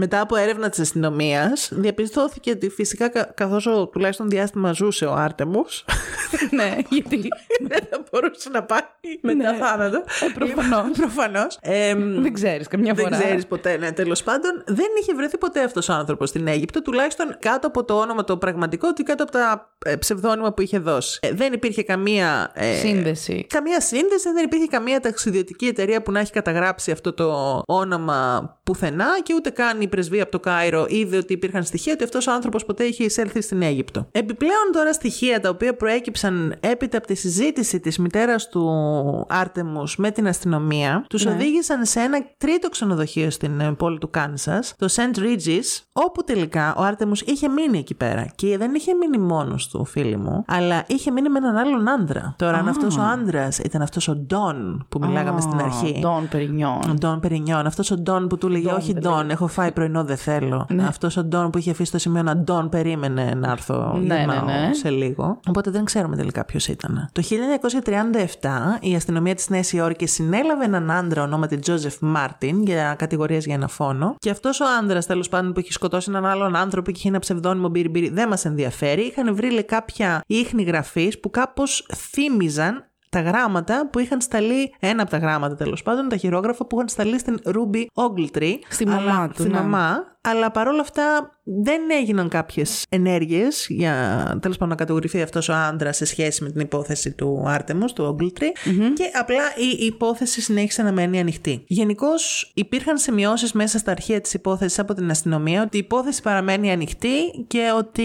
Μετά 0.00 0.20
από 0.20 0.36
έρευνα 0.36 0.68
της 0.68 0.78
αστυνομίας, 0.80 1.68
διαπιστώθηκε 1.72 2.50
ότι 2.50 2.68
φυσικά 2.68 3.08
κα- 3.08 3.24
καθώς 3.34 3.66
ο 3.66 3.86
τουλάχιστον 3.86 4.28
διάστημα 4.28 4.72
ζούσε 4.72 5.04
ο 5.04 5.12
Άρτεμος 5.14 5.84
ναι, 6.56 6.76
γιατί. 6.88 7.28
δεν 7.68 7.80
θα 7.90 8.02
μπορούσε 8.10 8.48
να 8.50 8.62
πάει 8.62 8.80
μετά 9.20 9.52
Ναι. 9.52 9.58
θάνατο. 9.58 9.96
Ε, 9.96 10.26
προφανώς. 10.34 10.90
Προφανώς. 10.98 11.58
Εμ, 11.60 12.22
Δεν 12.22 12.32
ξέρεις 12.32 12.68
καμιά 12.68 12.94
φορά. 12.94 13.08
Δεν 13.08 13.18
ξέρεις 13.18 13.46
ποτέ, 13.46 13.76
ναι, 13.76 13.92
τέλος 13.92 14.22
πάντων. 14.22 14.62
Δεν 14.66 14.86
είχε 15.00 15.14
βρεθεί 15.14 15.38
ποτέ 15.38 15.62
αυτός 15.64 15.88
ο 15.88 15.92
άνθρωπος 15.92 16.28
στην 16.28 16.46
Αίγυπτο, 16.46 16.82
τουλάχιστον 16.82 17.36
κάτω 17.40 17.66
από 17.66 17.84
το 17.84 17.94
όνομα 17.98 18.24
το 18.24 18.36
πραγματικό 18.36 18.92
του, 18.92 19.02
κάτω 19.02 19.22
από 19.22 19.32
τα 19.32 19.72
ε, 19.84 19.96
ψευδόνυμα 19.96 20.52
που 20.52 20.62
είχε 20.62 20.78
δώσει. 20.78 21.18
Ε, 21.22 21.32
δεν 21.32 21.52
υπήρχε 21.52 21.82
καμία. 21.82 22.50
ε, 22.54 22.74
Σύνδεση. 22.74 23.46
Καμία 23.48 23.80
σύνδεση, 23.80 24.32
δεν 24.32 24.44
υπήρχε 24.44 24.66
καμία 24.66 25.00
ταξιδιωτική 25.00 25.66
εταιρεία 25.66 26.02
που 26.02 26.12
να 26.12 26.20
έχει 26.20 26.32
καταγράψει 26.32 26.90
αυτό 26.90 27.12
το 27.12 27.62
όνομα 27.66 28.18
πουθενά 28.64 29.20
και 29.22 29.34
ούτε 29.34 29.50
καν 29.50 29.80
η 29.88 29.90
πρεσβεία 29.90 30.22
από 30.22 30.30
το 30.30 30.40
Κάιρο 30.40 30.86
είδε 30.88 31.16
ότι 31.16 31.32
υπήρχαν 31.32 31.64
στοιχεία 31.64 31.92
ότι 31.92 32.04
αυτός 32.04 32.26
ο 32.26 32.32
άνθρωπος 32.32 32.64
ποτέ 32.64 32.84
είχε 32.84 33.04
εισέλθει 33.04 33.40
στην 33.40 33.62
Αίγυπτο. 33.62 34.06
Επιπλέον 34.12 34.72
τώρα 34.72 34.92
στοιχεία 34.92 35.40
τα 35.40 35.48
οποία 35.48 35.74
προέκυψαν 35.74 36.54
έπειτα 36.60 36.98
από 36.98 37.06
τη 37.06 37.14
συζήτηση 37.14 37.80
της 37.80 37.98
μητέρας 37.98 38.48
του 38.48 39.26
Άρτεμους 39.28 39.96
με 39.96 40.10
την 40.10 40.28
αστυνομία, 40.28 41.04
τους 41.08 41.26
οδήγησαν 41.26 41.84
σε 41.84 42.00
ένα 42.00 42.18
τρίτο 42.38 42.68
ξενοδοχείο 42.68 43.30
στην 43.30 43.60
ε, 43.60 43.72
πόλη 43.72 43.98
του 43.98 44.10
Κάνσας, 44.10 44.74
το 44.78 44.86
St. 44.90 45.18
Regis, 45.18 45.82
όπου 45.92 46.24
τελικά 46.24 46.74
ο 46.76 46.82
Άρτεμους 46.82 47.20
είχε 47.20 47.48
μείνει 47.48 47.78
εκεί 47.78 47.94
πέρα. 47.94 48.26
Και 48.34 48.58
δεν 48.58 48.74
είχε 48.74 48.94
μείνει 48.94 49.18
μόνος 49.18 49.68
του, 49.68 49.84
φίλοι 49.84 50.16
μου, 50.16 50.44
αλλά 50.46 50.84
είχε 50.86 51.10
μείνει 51.10 51.28
με 51.28 51.38
έναν 51.38 51.56
άλλον 51.56 51.88
άντρα. 51.88 52.34
Τώρα, 52.38 52.58
αν 52.58 52.68
αυτός 52.68 52.96
ο 52.96 53.02
άντρας 53.02 53.58
ήταν 53.58 53.82
αυτός 53.82 54.08
ο 54.08 54.14
Ντόν 54.14 54.86
που 54.88 54.98
μιλάγαμε 54.98 55.40
στην 55.40 55.60
αρχή. 55.60 55.98
Ντόν 56.00 56.28
Περινιόν. 56.28 56.80
Ο 56.90 56.94
Ντόν 56.94 57.20
Περινιόν, 57.20 57.66
αυτός 57.66 57.90
ο 57.90 57.96
Ντόν 57.96 58.28
που 58.28 58.38
του 58.38 58.48
'λεγε 58.48 58.70
Όχι, 58.70 58.94
Ντόν, 58.94 59.30
έχω 59.30 59.46
φάει 59.46 59.72
πρωινό, 59.78 60.04
δεν 60.04 60.16
θέλω. 60.16 60.66
Ναι. 60.68 60.84
Αυτός 60.86 61.16
ο 61.16 61.24
Ντόν 61.24 61.50
που 61.50 61.58
είχε 61.58 61.70
αφήσει 61.70 61.92
το 61.92 61.98
σημείωμα 61.98 62.36
Ντόν 62.36 62.68
περίμενε 62.68 63.34
να 63.34 63.50
έρθω 63.50 63.98
Ναι, 64.02 64.16
γυρνάω 64.16 64.44
ναι, 64.44 64.66
ναι. 64.66 64.74
σε 64.74 64.90
λίγο. 64.90 65.40
Οπότε 65.48 65.70
δεν 65.70 65.84
ξέρουμε 65.84 66.16
τελικά 66.16 66.44
ποιος 66.44 66.68
ήταν. 66.68 67.08
Το 67.12 67.22
1937 68.40 68.48
η 68.80 68.94
αστυνομία 68.94 69.34
της 69.34 69.48
Νέας 69.48 69.72
Υόρκης 69.72 70.12
συνέλαβε 70.12 70.64
έναν 70.64 70.90
άντρα 70.90 71.22
ονόματι 71.22 71.58
Τζόζεφ 71.58 71.96
Μάρτιν 72.00 72.62
για 72.62 72.94
κατηγορίες 72.98 73.44
για 73.44 73.54
ένα 73.54 73.68
φόνο. 73.68 74.14
Και 74.18 74.30
αυτός 74.30 74.60
ο 74.60 74.64
άντρας, 74.80 75.06
τέλος 75.06 75.28
πάντων, 75.28 75.52
που 75.52 75.60
έχει 75.60 75.72
σκοτώσει 75.72 76.10
έναν 76.10 76.26
άλλον 76.26 76.56
άνθρωπο 76.56 76.90
και 76.90 76.98
είχε 76.98 77.08
ένα 77.08 77.18
ψευδώνυμο 77.18 77.68
μπύρι 77.68 78.08
δεν 78.08 78.28
μας 78.28 78.44
ενδιαφέρει. 78.44 79.02
Είχαν 79.02 79.34
βρει 79.34 79.50
λέει, 79.50 79.64
κάποια 79.64 80.22
ίχνη 80.26 80.62
γραφής 80.62 81.20
που 81.20 81.30
κάπως 81.30 81.86
θύμιζαν 81.96 82.88
τα 83.10 83.20
γράμματα 83.20 83.88
που 83.92 83.98
είχαν 83.98 84.20
σταλεί, 84.20 84.74
ένα 84.78 85.02
από 85.02 85.10
τα 85.10 85.18
γράμματα 85.18 85.54
τέλος 85.54 85.82
πάντων, 85.82 86.08
τα 86.08 86.16
χειρόγραφα 86.16 86.66
που 86.66 86.76
είχαν 86.76 86.88
σταλεί 86.88 87.18
στην 87.18 87.38
Ruby 87.44 87.84
Ogletree. 87.94 88.54
Στη 88.68 88.86
μαμά 88.86 89.00
αλλά- 89.16 89.28
του, 89.28 89.34
Στη 89.42 89.48
ναι. 89.48 89.54
μαμά, 89.60 90.04
αλλά 90.20 90.50
παρόλα 90.50 90.80
αυτά 90.80 91.38
δεν 91.42 91.80
έγιναν 91.90 92.28
κάποιες 92.28 92.84
ενέργειες 92.88 93.66
για 93.68 94.26
τέλος 94.40 94.56
πάντων 94.56 94.68
να 94.68 94.74
κατηγορηθεί 94.74 95.22
αυτός 95.22 95.48
ο 95.48 95.54
άντρας 95.54 95.96
σε 95.96 96.04
σχέση 96.04 96.42
με 96.42 96.50
την 96.50 96.60
υπόθεση 96.60 97.12
του 97.12 97.42
Άρτεμους, 97.46 97.86
του 97.94 98.16
Ogletree. 98.16 98.70
Και 98.94 99.10
απλά 99.12 99.42
η 99.56 99.84
υπόθεση 99.84 100.40
συνέχισε 100.40 100.82
να 100.82 100.92
μένει 100.92 101.20
ανοιχτή. 101.20 101.64
Γενικώς 101.66 102.52
υπήρχαν 102.54 102.98
σημειώσεις 102.98 103.52
μέσα 103.52 103.78
στα 103.78 103.90
αρχεία 103.90 104.20
της 104.20 104.34
υπόθεσης 104.34 104.78
από 104.78 104.94
την 104.94 105.10
αστυνομία 105.10 105.62
ότι 105.62 105.76
η 105.76 105.80
υπόθεση 105.80 106.22
παραμένει 106.22 106.72
ανοιχτή 106.72 107.44
και 107.46 107.72
ότι 107.76 108.02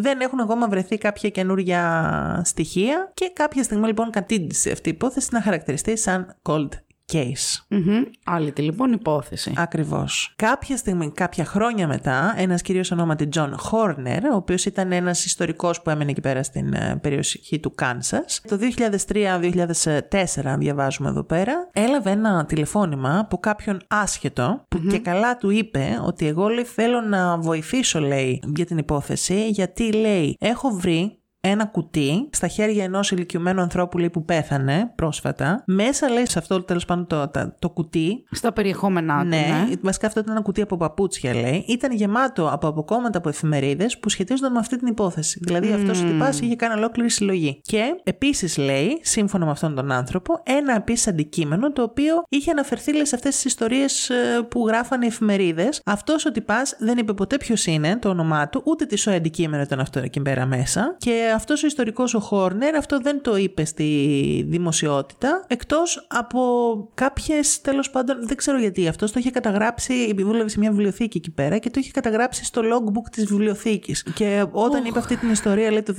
δεν 0.00 0.20
έχουν 0.20 0.40
ακόμα 0.40 0.68
βρεθεί 0.68 0.98
κάποια 0.98 1.28
καινούργια 1.28 2.42
στοιχεία. 2.44 3.10
Και 3.14 3.30
κάποια 3.32 3.62
στιγμή 3.62 3.86
λοιπόν 3.86 4.10
κατήντησε 4.10 4.70
αυτή 4.70 4.88
η 4.88 4.92
υπόθεση 4.92 5.28
να 5.32 5.42
χαρακτηριστεί 5.42 5.98
σαν 5.98 6.36
cold 6.42 6.68
case. 7.12 7.64
Μμμ. 7.68 8.02
Άλλη 8.24 8.52
τη 8.52 8.62
λοιπόν 8.62 8.92
υπόθεση. 8.92 9.52
Ακριβώς. 9.56 10.32
Κάποια 10.36 10.76
στιγμή, 10.76 11.12
κάποια 11.12 11.44
χρόνια 11.44 11.86
μετά, 11.86 12.34
ένας 12.36 12.62
κύριο 12.62 12.82
ονόματι 12.92 13.28
John 13.34 13.50
Horner, 13.70 14.20
ο 14.32 14.36
οποίος 14.36 14.64
ήταν 14.64 14.92
ένας 14.92 15.24
ιστορικός 15.24 15.82
που 15.82 15.90
έμενε 15.90 16.10
εκεί 16.10 16.20
πέρα 16.20 16.42
στην 16.42 16.74
ε, 16.74 16.98
περιοχή 17.02 17.60
του 17.60 17.74
Κάνσας, 17.74 18.40
το 18.48 18.58
2003-2004, 19.08 20.54
διαβάζουμε 20.58 21.08
εδώ 21.08 21.24
πέρα, 21.24 21.70
έλαβε 21.72 22.10
ένα 22.10 22.44
τηλεφώνημα 22.46 23.18
από 23.18 23.38
κάποιον 23.38 23.80
άσχετο 23.88 24.64
που 24.68 24.80
και 24.90 24.98
καλά 24.98 25.36
του 25.36 25.50
είπε 25.50 26.00
ότι 26.04 26.26
εγώ 26.26 26.48
λέει, 26.48 26.64
θέλω 26.64 27.00
να 27.00 27.38
βοηθήσω, 27.38 28.00
λέει, 28.00 28.42
για 28.56 28.64
την 28.64 28.78
υπόθεση, 28.78 29.48
γιατί 29.48 29.92
λέει, 29.92 30.36
έχω 30.40 30.70
βρει 30.70 31.18
ένα 31.46 31.64
κουτί 31.66 32.28
στα 32.32 32.46
χέρια 32.48 32.84
ενός 32.84 33.10
ηλικιωμένου 33.10 33.60
ανθρώπου 33.60 33.98
λέει, 33.98 34.10
που 34.10 34.24
πέθανε 34.24 34.92
πρόσφατα. 34.94 35.62
Μέσα 35.66 36.08
λέει 36.08 36.26
σε 36.26 36.38
αυτό 36.38 36.62
τέλος 36.62 36.84
πάντων 36.84 37.06
το, 37.06 37.28
τα- 37.28 37.54
το 37.58 37.70
κουτί 37.70 38.24
Στα 38.30 38.52
περιεχόμενά 38.52 39.20
του. 39.20 39.26
ναι, 39.28 39.36
Ναι. 39.36 39.74
βασικά 39.82 40.06
αυτό 40.06 40.20
ήταν 40.20 40.32
ένα 40.34 40.42
κουτί 40.44 40.60
από 40.62 40.76
παπούτσια, 40.76 41.34
λέει. 41.34 41.64
Ήταν 41.68 41.92
γεμάτο 41.92 42.48
από 42.52 42.68
αποκόμματα 42.68 43.18
από 43.18 43.28
εφημερίδες 43.28 43.98
που 43.98 44.08
σχετίζονταν 44.08 44.52
με 44.52 44.58
αυτή 44.58 44.76
την 44.78 44.86
υπόθεση. 44.86 45.38
Δηλαδή, 45.42 45.72
αυτός 45.72 46.02
ο 46.02 46.04
τυπάς 46.04 46.40
είχε 46.40 46.56
κάνει 46.56 46.74
ολόκληρη 46.74 47.10
συλλογή. 47.10 47.60
Και 47.62 47.82
επίσης, 48.04 48.56
λέει, 48.56 48.98
σύμφωνα 49.02 49.44
με 49.44 49.50
αυτόν 49.50 49.74
τον 49.74 49.90
άνθρωπο, 49.92 50.40
ένα 50.42 50.74
επίσης 50.74 51.06
αντικείμενο 51.08 51.72
το 51.72 51.82
οποίο 51.82 52.22
είχε 52.28 52.50
αναφερθεί 52.50 52.92
λέει, 52.92 53.04
σε 53.06 53.14
αυτές 53.14 53.34
τις 53.34 53.44
ιστορίες 53.44 54.10
που 54.48 54.66
γράφανε 54.66 55.04
οι 55.04 55.08
εφημερίδες. 55.08 55.80
Αυτός 55.84 56.24
ο 56.26 56.30
τυπάς 56.32 56.76
δεν 56.78 56.98
είπε 56.98 57.12
ποτέ 57.12 57.36
ποιος 57.36 57.66
είναι 57.66 57.96
το 57.96 58.08
όνομά 58.08 58.48
του, 58.48 58.62
ούτε 58.64 58.84
τι 58.86 58.96
σοϊ 58.96 59.14
αντικείμενο 59.14 59.62
ήταν 59.62 59.80
αυτό 59.80 59.98
εκεί 59.98 60.20
πέρα 60.20 60.46
μέσα. 60.46 60.96
Και 60.98 61.32
αυτός 61.34 61.62
ο 61.62 61.66
ιστορικός 61.66 62.14
ο 62.14 62.18
Χόρνερ 62.20 62.74
αυτό 62.74 63.00
δεν 63.00 63.22
το 63.22 63.36
είπε 63.36 63.64
στη 63.64 64.44
δημοσιότητα, 64.48 65.44
εκτός 65.46 66.06
από 66.10 66.40
κάποιες 66.94 67.60
τέλος 67.60 67.90
πάντων, 67.90 68.26
δεν 68.26 68.36
ξέρω 68.36 68.58
γιατί. 68.58 68.88
Αυτός 68.88 69.12
το 69.12 69.18
είχε 69.18 69.30
καταγράψει, 69.30 69.94
επειδή 69.94 70.22
δούλευε 70.22 70.48
σε 70.48 70.58
μια 70.58 70.70
βιβλιοθήκη 70.70 71.18
εκεί 71.18 71.30
πέρα 71.30 71.58
και 71.58 71.70
το 71.70 71.80
είχε 71.80 71.90
καταγράψει 71.90 72.44
στο 72.44 72.62
logbook 72.64 73.08
της 73.10 73.24
βιβλιοθήκης. 73.24 74.02
Και 74.14 74.44
όταν 74.50 74.84
είπε 74.84 74.98
αυτή 74.98 75.16
την 75.16 75.30
ιστορία, 75.30 75.70
λέει 75.70 75.82
το 75.82 75.94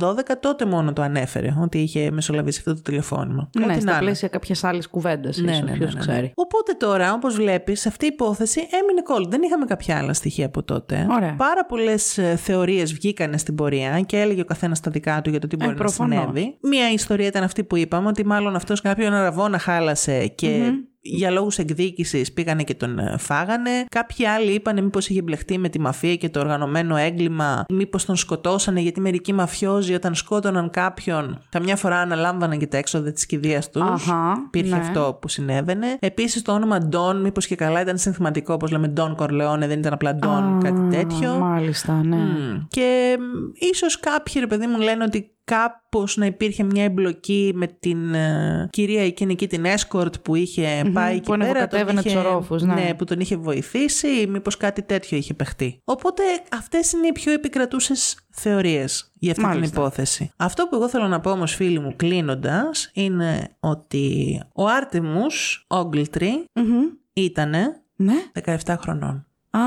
2012, 0.00 0.36
τότε 0.40 0.64
μόνο 0.64 0.92
το 0.92 1.02
ανέφερε 1.02 1.54
ότι 1.62 1.78
είχε 1.78 2.10
μεσολαβήσει 2.10 2.58
αυτό 2.58 2.74
το 2.74 2.82
τηλεφώνημα. 2.82 3.50
Ναι, 3.58 3.64
Ό,τι 3.64 3.74
στα 3.74 3.84
να 3.84 3.90
είναι. 3.90 4.00
πλαίσια 4.00 4.28
κάποια 4.28 4.56
άλλη 4.62 4.88
κουβέντα. 4.88 5.30
Ναι, 5.34 5.52
ναι, 5.52 5.58
ναι, 5.58 5.76
Ποιος 5.76 5.94
ναι, 5.94 6.00
ναι. 6.04 6.12
ξέρει. 6.12 6.32
Οπότε 6.34 6.72
τώρα, 6.72 7.12
όπως 7.12 7.34
βλέπεις, 7.34 7.86
αυτή 7.86 8.04
η 8.04 8.08
υπόθεση 8.12 8.60
έμεινε 8.60 9.02
cold. 9.08 9.28
Δεν 9.30 9.42
είχαμε 9.42 9.64
κάποια 9.64 9.98
άλλα 9.98 10.12
στοιχεία 10.12 10.46
από 10.46 10.62
τότε. 10.62 11.06
Ωραία. 11.10 11.34
Πάρα 11.36 11.66
πολλές 11.66 12.18
θεωρίες 12.36 12.92
βγήκαν 12.92 13.38
στην 13.38 13.54
πορεία 13.54 14.00
και 14.00 14.20
έλεγε 14.20 14.40
ο 14.40 14.44
καθένας 14.44 14.73
τα 14.80 14.90
δικά 14.90 15.20
του 15.22 15.30
για 15.30 15.38
το 15.38 15.46
τι 15.46 15.56
μπορεί 15.56 15.70
να 15.70 15.76
προφανώς. 15.76 16.20
συνέβη. 16.20 16.58
Μία 16.60 16.92
ιστορία 16.92 17.26
ήταν 17.26 17.42
αυτή 17.42 17.64
που 17.64 17.76
είπαμε, 17.76 18.08
ότι 18.08 18.26
μάλλον 18.26 18.54
αυτός 18.56 18.80
κάποιον 18.80 19.12
αραβόνα 19.12 19.58
χάλασε 19.58 20.26
και. 20.26 20.72
Για 21.06 21.30
λόγους 21.30 21.58
εκδίκησης 21.58 22.32
πήγανε 22.32 22.62
και 22.62 22.74
τον 22.74 22.98
ε, 22.98 23.16
φάγανε. 23.18 23.70
Κάποιοι 23.88 24.26
άλλοι 24.26 24.52
είπανε 24.52 24.80
μήπως 24.80 25.08
είχε 25.08 25.22
μπλεχτεί 25.22 25.58
με 25.58 25.68
τη 25.68 25.80
μαφία 25.80 26.16
και 26.16 26.28
το 26.28 26.40
οργανωμένο 26.40 26.96
έγκλημα, 26.96 27.64
μήπως 27.68 28.04
τον 28.04 28.16
σκοτώσανε 28.16 28.80
γιατί 28.80 29.00
μερικοί 29.00 29.32
μαφιόζοι 29.32 29.94
όταν 29.94 30.14
σκότωναν 30.14 30.70
κάποιον, 30.70 31.38
καμιά 31.48 31.76
φορά 31.76 31.96
αναλάμβαναν 31.96 32.58
και 32.58 32.66
τα 32.66 32.76
έξοδα 32.76 33.12
της 33.12 33.26
κηδείας 33.26 33.70
τους. 33.70 33.82
Αχα, 33.82 34.42
Υπήρχε 34.46 34.74
ναι. 34.74 34.80
αυτό 34.80 35.18
που 35.20 35.28
συνέβαινε. 35.28 35.96
Επίσης 36.00 36.42
το 36.42 36.52
όνομα 36.52 36.78
Ντόν, 36.78 37.20
μήπως 37.20 37.46
και 37.46 37.54
καλά 37.54 37.80
ήταν 37.80 37.98
συνθηματικό, 37.98 38.54
όπως 38.54 38.70
λέμε 38.70 38.88
Ντόν 38.88 39.14
Κορλεόνε, 39.14 39.66
δεν 39.66 39.78
ήταν 39.78 39.92
απλά 39.92 40.14
Ντόν, 40.14 40.60
κάτι 40.62 40.96
τέτοιο. 40.96 41.34
Μάλιστα, 41.34 42.02
ναι. 42.04 42.16
Μμ. 42.16 42.66
Και 42.68 43.18
ίσως 43.54 44.00
κάποιοι, 44.00 44.34
ρε 44.40 44.46
παιδί 44.46 44.66
μου, 44.66 44.78
λένε 44.78 45.04
ότι 45.04 45.33
κάπως 45.44 46.16
να 46.16 46.26
υπήρχε 46.26 46.62
μια 46.62 46.84
εμπλοκή 46.84 47.52
με 47.54 47.66
την 47.66 48.14
ε, 48.14 48.68
κυρία 48.72 49.04
εκείνη 49.04 49.32
εκεί 49.32 49.46
την 49.46 49.64
escort 49.66 50.22
που 50.22 50.34
είχε 50.34 50.90
πάει 50.92 51.12
εκεί 51.16 51.20
που 51.24 51.30
πέρα. 51.30 51.44
ανεβοκατέβαινε 51.44 52.00
τον 52.00 52.10
είχε- 52.10 52.18
τους 52.18 52.26
ορόφους, 52.26 52.62
ναι. 52.62 52.94
που 52.98 53.04
τον 53.04 53.20
είχε 53.20 53.36
βοηθήσει 53.36 54.08
ή 54.20 54.26
μήπως 54.26 54.56
κάτι 54.56 54.82
τέτοιο 54.82 55.16
είχε 55.16 55.34
παιχτεί. 55.34 55.80
Οπότε 55.84 56.22
αυτές 56.52 56.92
είναι 56.92 57.06
οι 57.06 57.12
πιο 57.12 57.32
επικρατούσες 57.32 58.18
θεωρίες 58.30 59.12
για 59.18 59.30
αυτή 59.30 59.44
Μάλιστα. 59.44 59.70
την 59.74 59.80
υπόθεση. 59.82 60.30
Αυτό 60.36 60.66
που 60.66 60.74
εγώ 60.74 60.88
θέλω 60.88 61.08
να 61.08 61.20
πω 61.20 61.30
όμως 61.30 61.54
φίλοι 61.54 61.78
μου 61.78 61.92
κλείνοντας 61.96 62.90
είναι 62.94 63.48
ότι 63.60 64.40
ο 64.54 64.66
Άρτεμους 64.66 65.66
Ogletree 65.68 66.44
Μμμ. 66.54 66.82
ήτανε 67.12 67.82
Ναι. 67.96 68.14
17 68.44 68.76
χρονών. 68.80 69.26
Α, 69.58 69.60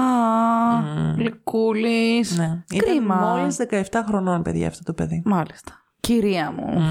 γλυκούλης. 1.15 2.38
Ναι. 2.38 2.64
Κρίμα. 2.77 3.15
Ήταν 3.15 3.39
μόλις 3.39 3.57
17 3.91 4.03
χρονών 4.07 4.41
παιδιά 4.41 4.68
αυτό 4.68 4.84
το 4.84 4.93
παιδί. 4.93 5.22
Μάλιστα. 5.26 5.81
Κυρία 5.99 6.51
μου, 6.51 6.81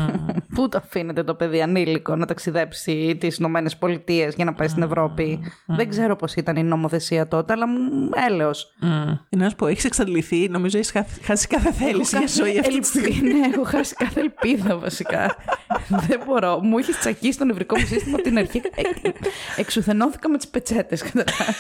πού 0.55 0.69
το 0.69 0.79
αφήνετε 0.79 1.23
το 1.23 1.35
παιδί 1.35 1.63
ανήλικο 1.63 2.17
να 2.17 2.27
ταξιδέψει 2.27 3.17
τις 3.21 3.37
Ηνωμένες 3.37 3.77
Πολιτείες 3.77 4.35
για 4.35 4.45
να 4.45 4.53
πάει 4.55 4.69
στην 4.69 4.83
Ευρώπη; 4.83 5.41
Δεν 5.67 5.89
ξέρω 5.89 6.17
πώς 6.17 6.35
ήταν 6.35 6.57
η 6.57 6.63
νομοθεσία 6.63 7.29
τότε, 7.29 7.53
αλλά 7.53 7.69
μου 7.69 8.09
έλεος. 8.29 8.75
Mm. 8.83 9.19
Να 9.29 9.49
σου 9.49 9.57
πω, 9.57 9.67
έχεις 9.67 9.85
εξαντληθεί. 9.85 10.49
Νομίζω 10.49 10.79
έχεις 10.79 10.93
χάσει 11.23 11.47
κάθε 11.47 11.73
θέληση 11.73 12.19
για 12.19 12.27
ζωή 12.27 12.59
αυτή 12.59 12.81
τη 12.81 12.87
στιγμή. 12.87 13.09
Ελπίδα. 13.09 13.39
Ναι, 13.39 13.47
έχω 13.55 13.65
χάσει 13.65 13.95
κάθε 13.95 14.21
ελπίδα 14.21 14.79
βασικά. 14.79 15.37
Δεν 15.89 16.21
μπορώ. 16.27 16.61
Μου 16.63 16.79
είχε 16.79 16.93
τσακίσει 16.93 17.39
το 17.39 17.45
νευρικό 17.45 17.79
μου 17.79 17.87
σύστημα 17.87 18.15
από 18.15 18.23
την 18.23 18.39
αρχή. 18.39 18.63
Ε, 18.75 19.11
Εξουθενώθηκα 19.57 20.29
με 20.29 20.37
τις 20.37 20.49
πετσέτες 20.49 21.03
καταρχάς. 21.03 21.57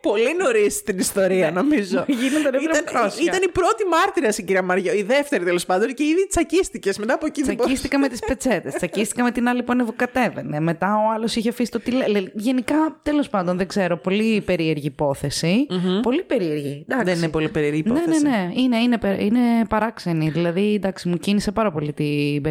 πολύ 0.00 0.36
νωρίς 0.42 0.74
στην 0.74 0.98
ιστορία, 0.98 1.50
νομίζω. 1.50 2.04
Γίνονταν 2.06 2.40
ήταν, 2.40 2.54
ευρωμικρόσια. 2.54 3.22
ήταν 3.22 3.42
η 3.42 3.48
πρώτη 3.48 3.84
μάρτυρα 3.90 4.28
η 4.38 4.42
κυρία 4.42 4.62
Μαριό, 4.62 4.92
η 4.92 5.02
δεύτερη 5.02 5.44
τέλος 5.44 5.66
πάντων, 5.66 5.94
και 5.94 6.02
ήδη 6.02 6.26
τσακίστηκες 6.28 6.98
μετά 6.98 7.14
από 7.14 7.26
εκεί. 7.26 7.42
δεν 7.42 7.54
μπορούσε- 7.54 7.66
Τσακίστηκα 7.74 7.98
με 7.98 8.08
τις 8.08 8.18
πετσέτες. 8.26 8.74
Τσακίστηκα 8.74 9.22
με 9.22 9.30
την 9.30 9.48
άλλη 9.48 9.62
που 9.62 9.72
ανεβοκατέβαινε. 9.72 10.60
Μετά 10.60 10.94
ο 10.94 11.12
άλλος 11.14 11.36
είχε 11.36 11.48
αφήσει 11.48 11.70
το 11.70 11.80
τηλέφωνο. 11.80 12.28
Γενικά, 12.34 12.74
τέλος 13.02 13.28
πάντων, 13.28 13.56
δεν 13.56 13.66
ξέρω. 13.68 13.96
Πολύ 13.96 14.40
περίεργη 14.40 14.86
υπόθεση. 14.86 15.66
Πολύ 16.02 16.22
περίεργη. 16.22 16.84
Εντάξει. 16.88 17.04
Δεν 17.04 17.16
είναι 17.18 17.28
πολύ 17.28 17.48
περίεργη 17.48 17.78
υπόθεση. 17.78 18.22
Ναι, 18.22 18.28
ναι, 18.30 18.36
ναι. 18.36 18.50
Είναι, 18.60 18.76
είναι, 18.76 18.98
πε- 18.98 19.20
είναι 19.22 19.38
παράξενη. 19.68 20.28
Δηλαδή, 20.30 20.74
εντάξει, 20.74 21.08
μου 21.08 21.16
κίνησε 21.16 21.52
πάρα 21.52 21.70
πολύ 21.72 21.92
την 21.92 22.42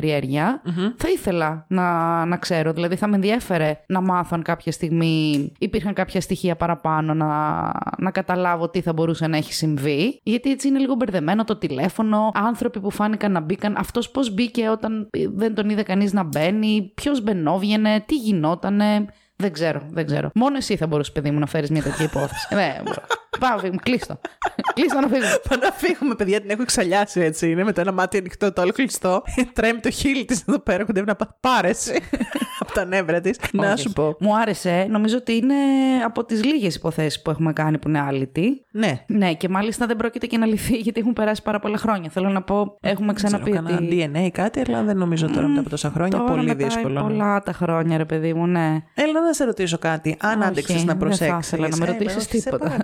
περιεργεια 0.95 0.95
Θα 0.97 1.09
ήθελα 1.09 1.65
να, 1.67 2.25
να 2.25 2.37
ξέρω. 2.37 2.73
Δηλαδή, 2.73 2.95
θα 2.95 3.07
με 3.07 3.15
ενδιέφερε 3.15 3.79
να 3.87 4.01
μάθω 4.01 4.29
αν 4.31 4.41
κάποια 4.41 4.71
στιγμή 4.71 5.51
υπήρχαν 5.59 5.93
κάποια 5.93 6.21
στοιχεία 6.21 6.55
παραπάνω 6.55 7.13
να, 7.13 7.27
να 7.97 8.11
καταλάβω 8.11 8.69
τι 8.69 8.81
θα 8.81 8.93
μπορούσε 8.93 9.27
να 9.27 9.37
έχει 9.37 9.53
συμβεί. 9.53 10.19
Γιατί 10.23 10.51
έτσι 10.51 10.67
είναι 10.67 10.79
λίγο 10.79 10.95
μπερδεμένο 10.95 11.43
το 11.43 11.55
τηλέφωνο. 11.55 12.31
Άνθρωποι 12.33 12.79
που 12.79 12.91
φάνηκαν 12.91 13.31
να 13.31 13.39
μπήκαν. 13.39 13.75
Αυτός 13.77 14.09
πώς 14.09 14.33
μπήκε 14.33 14.69
όταν 14.69 15.09
δεν 15.35 15.55
τον 15.55 15.69
είδε 15.69 15.83
κανείς 15.83 16.13
να 16.13 16.23
μπαίνει. 16.23 16.91
Ποιος 16.95 17.21
μπαινόβγαινε. 17.21 18.03
Τι 18.05 18.15
γινότανε. 18.15 19.05
Δεν 19.39 19.51
ξέρω, 19.51 19.81
δεν 19.89 20.05
ξέρω. 20.05 20.29
Μόνο 20.35 20.57
εσύ 20.57 20.75
θα 20.75 20.87
μπορούσες, 20.87 21.13
παιδί 21.13 21.31
μου, 21.31 21.39
να 21.39 21.45
φέρεις 21.45 21.69
μια 21.69 21.81
τέτοια 21.81 22.05
υπόθεση. 22.11 22.55
ναι, 22.55 22.75
μπορώ. 22.83 23.01
Πάμε, 23.39 23.59
φύγουμε. 23.61 23.79
Κλείστο. 23.83 24.19
Κλείστο 24.73 24.99
να 24.99 25.07
φύγουμε. 25.07 25.39
Πάμε 25.49 25.65
να 25.65 25.71
φύγουμε, 25.71 26.15
παιδιά, 26.15 26.41
την 26.41 26.49
έχω 26.49 26.61
εξαλιάσει 26.61 27.19
έτσι. 27.21 27.49
Είναι 27.51 27.63
με 27.63 27.71
το 27.71 27.81
ένα 27.81 27.91
μάτι 27.91 28.17
ανοιχτό, 28.17 28.53
το 28.53 28.61
άλλο 28.61 28.71
κλειστό. 28.71 29.21
Τρέμει 29.53 29.79
το 29.79 29.89
χείλη 29.89 30.25
της 30.25 30.43
εδώ 30.47 30.59
πέρα, 30.59 30.85
κοντεύει 30.85 31.07
να 31.07 31.15
πά- 31.15 31.37
πάρεση 31.39 31.99
από 32.59 32.73
τα 32.73 32.85
νεύρα 32.85 33.21
της. 33.21 33.39
Να 33.51 33.71
Όχι. 33.71 33.81
σου 33.81 33.93
πω. 33.93 34.15
Μου 34.19 34.37
άρεσε. 34.37 34.87
Νομίζω 34.89 35.17
ότι 35.17 35.35
είναι 35.35 35.53
από 36.05 36.25
τις 36.25 36.43
λίγες 36.43 36.75
υποθέσεις 36.75 37.21
που 37.21 37.29
έχουμε 37.29 37.53
κάνει 37.53 37.77
που 37.77 37.87
είναι 37.87 37.99
άλυτη. 37.99 38.65
Ναι. 38.71 39.03
Ναι, 39.07 39.33
και 39.33 39.49
μάλιστα 39.49 39.85
δεν 39.85 39.95
πρόκειται 39.95 40.25
και 40.25 40.37
να 40.37 40.45
λυθεί 40.45 40.75
γιατί 40.77 40.99
έχουν 40.99 41.13
περάσει 41.13 41.41
πάρα 41.41 41.59
πολλά 41.59 41.77
χρόνια. 41.77 42.09
Θέλω 42.09 42.29
να 42.29 42.41
πω, 42.41 42.77
έχουμε 42.81 43.13
ξαναπεί 43.13 43.51
Ξέρω, 43.51 43.65
ότι. 43.65 43.73
κανένα 43.75 44.21
DNA 44.23 44.25
ή 44.25 44.31
κάτι, 44.31 44.61
αλλά 44.67 44.83
δεν 44.83 44.97
νομίζω 44.97 45.27
τώρα 45.29 45.47
μετά 45.47 45.59
από 45.59 45.69
τόσα 45.69 45.89
χρόνια. 45.89 46.17
Τώρα 46.17 46.31
πολύ 46.31 46.45
μετά 46.45 46.65
δύσκολο. 46.65 47.01
ναι. 47.01 47.07
Πολλά 47.07 47.41
τα 47.41 47.51
χρόνια, 47.53 47.97
ρε 47.97 48.05
παιδί 48.05 48.33
μου, 48.33 48.47
ναι. 48.47 48.67
Έλα 48.93 49.21
να 49.25 49.33
σε 49.33 49.43
ρωτήσω 49.43 49.77
κάτι. 49.77 50.17
Αν 50.19 50.39
Όχι, 50.39 50.47
άντεξες 50.49 50.75
να 50.75 50.79
δεν 50.81 50.87
θα 50.87 50.95
προσέξεις. 50.95 51.51
ήθελα 51.51 51.67
να 51.67 51.77
με 51.77 51.85
ρωτήσεις 51.85 52.27
τίποτα. 52.27 52.77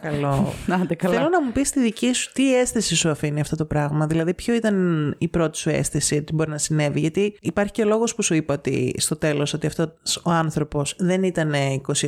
Σε 0.46 0.52
παρακαλώ. 0.66 0.84
Άντε 0.84 0.96
καλά. 0.96 1.14
Θέλω 1.16 1.30
να 1.30 1.42
μου 1.44 1.52
πεις 1.52 1.72
τη 1.72 1.80
δική 1.82 2.14
σου, 2.14 2.32
τι 2.32 2.58
αίσθηση 2.58 2.96
σου 2.96 3.10
αφήνει 3.10 3.40
αυτό 3.40 3.56
το 3.56 3.66
πράγμα; 3.66 4.08
Δηλαδή, 4.08 4.34
ποιο 4.34 4.54
ήταν 4.54 5.16
η 5.18 5.28
πρώτη 5.28 5.58
σου 5.58 5.70
αίσθηση 5.70 6.18
ότι 6.18 6.34
μπορεί 6.34 6.50
να 6.50 6.58
συνέβη; 6.58 7.00
Γιατί 7.00 7.38
υπάρχει 7.42 7.72
και 7.72 7.84
λόγος 7.84 8.16
που 8.16 8.22
σου 8.22 8.34
είπα 8.34 8.54
ότι 8.54 8.94
στο 8.98 9.16
τέλος 9.16 9.54
ότι 9.54 9.68
αυτός 9.68 10.22
ο 10.24 10.32
άνθρωπος 10.32 10.96
δεν 11.00 11.24
ήταν 11.24 11.54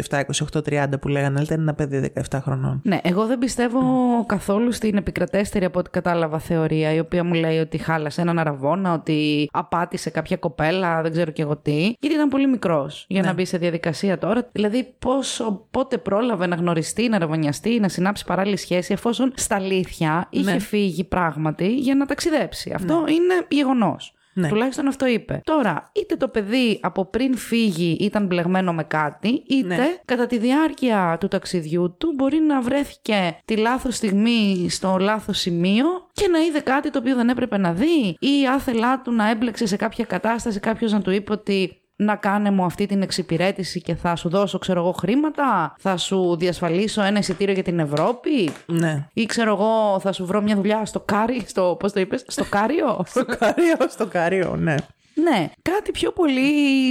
27, 0.09 0.21
28, 0.53 0.61
30 0.69 0.85
που 1.01 1.07
λέγανε, 1.07 1.33
αλλά 1.35 1.45
ήταν 1.45 1.59
ένα 1.59 1.73
παιδί 1.73 2.11
17 2.29 2.39
χρονών. 2.41 2.81
Ναι, 2.83 2.99
εγώ 3.03 3.25
δεν 3.25 3.37
πιστεύω 3.39 3.79
καθόλου 4.25 4.71
στην 4.71 4.97
επικρατέστερη 4.97 5.65
από 5.65 5.79
ό,τι 5.79 5.89
κατάλαβα 5.89 6.39
θεωρία, 6.39 6.93
η 6.93 6.99
οποία 6.99 7.23
μου 7.23 7.33
λέει 7.33 7.57
ότι 7.57 7.77
χάλασε 7.77 8.21
έναν 8.21 8.39
αραβόνα, 8.39 8.93
ότι 8.93 9.49
απάτησε 9.51 10.09
κάποια 10.09 10.37
κοπέλα, 10.37 11.01
δεν 11.01 11.11
ξέρω 11.11 11.31
και 11.31 11.41
εγώ 11.41 11.55
τι. 11.57 11.93
Γιατί 11.99 12.15
ήταν 12.15 12.29
πολύ 12.29 12.47
μικρός 12.47 13.05
για 13.07 13.21
Ναι. 13.21 13.27
να 13.27 13.33
μπει 13.33 13.45
σε 13.45 13.57
διαδικασία 13.57 14.17
τώρα. 14.17 14.49
Δηλαδή, 14.51 14.93
πόσο, 14.99 15.67
πότε 15.71 15.97
πρόλαβε 15.97 16.47
να 16.47 16.55
γνωριστεί, 16.55 17.09
να 17.09 17.17
ραβωνιαστεί, 17.17 17.79
να 17.79 17.89
συνάψει 17.89 18.14
παράλληλη 18.23 18.57
σχέση, 18.57 18.93
εφόσον 18.93 19.33
στα 19.35 19.55
αλήθεια 19.55 20.27
είχε 20.29 20.51
Ναι. 20.51 20.59
φύγει 20.59 21.03
πράγματι 21.03 21.75
για 21.75 21.95
να 21.95 22.05
ταξιδέψει. 22.05 22.71
Αυτό 22.75 23.03
είναι 23.07 23.45
γεγονός. 23.49 24.13
Ναι. 24.37 24.47
Τουλάχιστον 24.47 24.87
αυτό 24.87 25.05
είπε. 25.05 25.41
Τώρα, 25.43 25.91
είτε 25.93 26.15
το 26.15 26.27
παιδί 26.27 26.79
από 26.81 27.05
πριν 27.05 27.37
φύγει 27.37 27.97
ήταν 27.99 28.25
μπλεγμένο 28.25 28.73
με 28.73 28.83
κάτι, 28.83 29.43
είτε 29.47 29.75
Ναι. 29.75 29.95
κατά 30.05 30.27
τη 30.27 30.37
διάρκεια 30.37 31.17
του 31.19 31.27
ταξιδιού 31.27 31.95
του 31.97 32.11
μπορεί 32.15 32.37
να 32.39 32.61
βρέθηκε 32.61 33.37
τη 33.45 33.55
λάθος 33.55 33.95
στιγμή 33.95 34.67
στο 34.69 34.97
λάθος 34.99 35.37
σημείο 35.37 35.85
και 36.13 36.27
να 36.27 36.39
είδε 36.39 36.59
κάτι 36.59 36.89
το 36.89 36.99
οποίο 36.99 37.15
δεν 37.15 37.29
έπρεπε 37.29 37.57
να 37.57 37.73
δει 37.73 38.17
ή 38.19 38.47
άθελά 38.53 39.01
του 39.01 39.11
να 39.11 39.29
έμπλεξε 39.29 39.65
σε 39.67 39.75
κάποια 39.75 40.05
κατάσταση 40.05 40.59
κάποιος 40.59 40.91
να 40.91 41.01
του 41.01 41.11
είπε 41.11 41.31
ότι 41.31 41.77
να 41.95 42.15
κάνε 42.15 42.51
μου 42.51 42.65
αυτή 42.65 42.85
την 42.85 43.01
εξυπηρέτηση 43.01 43.81
και 43.81 43.95
θα 43.95 44.15
σου 44.15 44.30
δώσω 44.30 44.57
ξέρω 44.57 44.80
εγώ 44.80 44.91
χρήματα, 44.91 45.76
θα 45.77 45.97
σου 45.97 46.35
διασφαλίσω 46.38 47.01
ένα 47.03 47.19
εισιτήριο 47.19 47.53
για 47.53 47.63
την 47.63 47.80
Ευρώπη 47.80 48.49
Ναι. 48.65 49.07
ή 49.13 49.26
ξέρω 49.26 49.51
εγώ 49.53 49.99
θα 49.99 50.11
σου 50.11 50.26
βρω 50.26 50.41
μια 50.41 50.55
δουλειά 50.55 50.85
στο 50.85 50.99
κάρι, 50.99 51.43
στο 51.47 51.76
πώς 51.80 51.91
το 51.91 51.99
είπες, 51.99 52.23
στο 52.27 52.45
κάριο; 52.49 53.03
Στο 53.05 53.26
κάριο, 53.26 53.76
στο 53.89 54.07
κάριο, 54.07 54.55
ναι. 54.55 54.76
Ναι, 55.21 55.49
κάτι 55.61 55.91
πιο 55.91 56.11
πολύ 56.11 56.41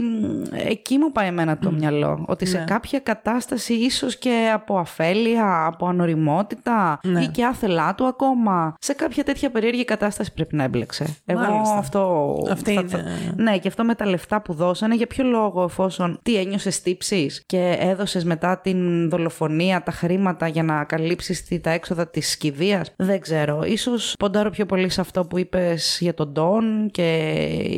μ, 0.03 0.43
εκεί 0.67 0.99
μου 0.99 1.13
πάει 1.13 1.27
εμένα 1.27 1.59
το 1.59 1.71
μυαλό. 1.71 2.25
Ότι 2.29 2.47
σε 2.47 2.59
Ναι. 2.59 2.65
κάποια 2.65 2.99
κατάσταση 2.99 3.75
ίσως 3.75 4.19
και 4.19 4.51
από 4.55 4.79
αφέλεια, 4.79 5.67
από 5.67 5.87
ανοριμότητα 5.87 6.99
Ναι. 7.03 7.23
ή 7.23 7.27
και 7.27 7.45
άθελά 7.45 7.95
του 7.95 8.05
ακόμα. 8.07 8.75
Σε 8.79 8.93
κάποια 8.93 9.25
τέτοια 9.25 9.51
περίεργη 9.51 9.85
κατάσταση 9.85 10.33
πρέπει 10.35 10.57
να 10.57 10.63
έμπλεξε. 10.63 11.07
Εγώ 11.25 11.41
Μάλιστα. 11.41 11.77
αυτό... 11.77 12.35
Αυτή 12.51 12.73
θα- 12.75 12.81
είναι. 12.81 12.89
θα- 12.91 13.03
Ναι, 13.37 13.59
και 13.59 13.69
αυτό 13.69 13.85
με 13.85 13.95
τα 13.95 14.07
λεφτά 14.07 14.43
που 14.43 14.53
δώσανε, 14.55 14.95
για 14.95 15.07
ποιο 15.07 15.25
λόγο 15.25 15.63
εφόσον 15.63 16.19
τι 16.23 16.37
ένιωσες 16.37 16.83
τύψεις 16.83 17.43
και 17.47 17.77
έδωσες 17.81 18.25
μετά 18.25 18.59
την 18.61 19.09
δολοφονία 19.11 19.83
τα 19.83 19.93
χρήματα 19.93 20.49
για 20.49 20.63
να 20.63 20.85
καλύψεις 20.85 21.45
τη- 21.45 21.61
τα 21.61 21.71
έξοδα 21.71 22.09
της 22.09 22.31
σκηδείας; 22.31 22.93
Δεν 22.97 23.21
ξέρω. 23.21 23.63
Ίσως 23.65 24.15
ποντάρω 24.19 24.51
πιο 24.51 24.67
πολύ 24.67 24.89
σε 24.89 25.01
αυτό 25.01 25.25
που 25.25 25.39
είπες 25.39 25.99
για 26.01 26.15
τον 26.15 26.29
Ντόν 26.33 26.89
και 26.91 27.29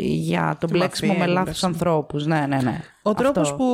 για 0.03 0.36
τον 0.61 0.71
Τη 0.71 0.77
μπλέξιμο 0.77 1.13
με 1.13 1.19
μαφία, 1.19 1.33
λάθος 1.33 1.63
έμπλεξε. 1.63 1.67
ανθρώπους. 1.67 2.27
Ναι, 2.27 2.45
ναι, 2.49 2.57
ναι. 2.63 2.81
Ο 3.03 3.11
Αυτό. 3.11 3.23
τρόπος 3.23 3.55
που 3.55 3.67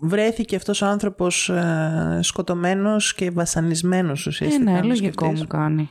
βρέθηκε 0.00 0.56
αυτός 0.56 0.82
ο 0.82 0.86
άνθρωπος 0.86 1.48
ε, 1.48 2.18
σκοτωμένος 2.22 3.14
και 3.14 3.30
βασανισμένος 3.30 4.26
Ε, 4.26 4.28
ουσιαστικά. 4.28 4.64
ναι, 4.64 4.72
αν 4.76 4.80
το 4.80 4.86
λογικό 4.86 5.24
σκεφτείς. 5.24 5.40
μου 5.40 5.46
κάνει. 5.46 5.90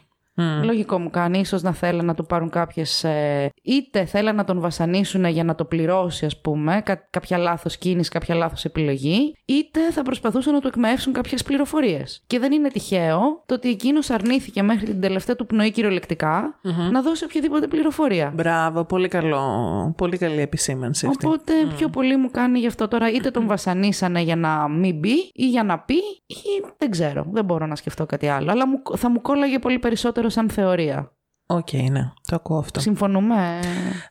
Λογικό 0.63 0.99
μου 0.99 1.09
κάνει. 1.09 1.39
Ίσως 1.39 1.61
να 1.61 1.73
θέλουν 1.73 2.05
να 2.05 2.13
του 2.13 2.25
πάρουν 2.25 2.49
κάποιες... 2.49 3.03
Ε, 3.03 3.49
είτε 3.63 4.05
θέλουν 4.05 4.35
να 4.35 4.43
τον 4.43 4.59
βασανίσουν 4.59 5.25
για 5.25 5.43
να 5.43 5.55
το 5.55 5.65
πληρώσει, 5.65 6.25
ας 6.25 6.41
πούμε, 6.41 6.81
κα- 6.85 7.07
κάποια 7.09 7.37
λάθος 7.37 7.77
κίνηση, 7.77 8.09
κάποια 8.09 8.35
λάθος 8.35 8.65
επιλογή, 8.65 9.35
είτε 9.45 9.91
θα 9.91 10.01
προσπαθούσαν 10.03 10.53
να 10.53 10.59
του 10.59 10.67
εκμεύσουν 10.67 11.13
κάποιες 11.13 11.43
πληροφορίες. 11.43 12.23
Και 12.27 12.39
δεν 12.39 12.51
είναι 12.51 12.67
τυχαίο 12.69 13.43
το 13.45 13.53
ότι 13.53 13.69
εκείνος 13.69 14.09
αρνήθηκε 14.09 14.61
μέχρι 14.61 14.85
την 14.85 15.01
τελευταία 15.01 15.35
του 15.35 15.45
πνοή 15.45 15.71
κυριολεκτικά 15.71 16.59
να 16.91 17.01
δώσει 17.01 17.23
οποιαδήποτε 17.23 17.67
πληροφορία. 17.67 18.31
Μπράβο, 18.35 18.85
πολύ 18.85 19.07
καλό. 19.07 19.93
Πολύ 19.97 20.17
καλή 20.17 20.39
επισήμανση 20.41 21.07
αυτή. 21.07 21.25
Οπότε 21.25 21.53
πιο 21.77 21.89
πολύ 21.89 22.17
μου 22.17 22.31
κάνει 22.31 22.59
γι' 22.59 22.67
αυτό 22.67 22.87
τώρα 22.87 23.11
είτε 23.11 23.31
τον 23.31 23.47
βασανίσανε 23.47 24.21
για 24.21 24.35
να 24.35 24.67
μην 24.67 24.99
μπει 24.99 25.31
ή 25.33 25.49
για 25.49 25.63
να 25.63 25.79
πει 25.79 25.95
ή 26.27 26.63
δεν 26.77 26.89
ξέρω. 26.89 27.25
Δεν 27.31 27.45
μπορώ 27.45 27.65
να 27.65 27.75
σκεφτώ 27.75 28.05
κάτι 28.05 28.27
άλλο. 28.27 28.51
Αλλά 28.51 28.67
μου, 28.67 28.81
θα 28.97 29.09
μου 29.09 29.21
κόλλαγε 29.21 29.59
πολύ 29.59 29.79
περισσότερο 29.79 30.29
σαν 30.29 30.49
θεωρία. 30.49 31.11
Οκ, 31.47 31.73
ναι, 31.73 32.11
το 32.33 32.39
ακούω 32.45 32.57
αυτό. 32.57 32.79
Συμφωνούμε. 32.79 33.59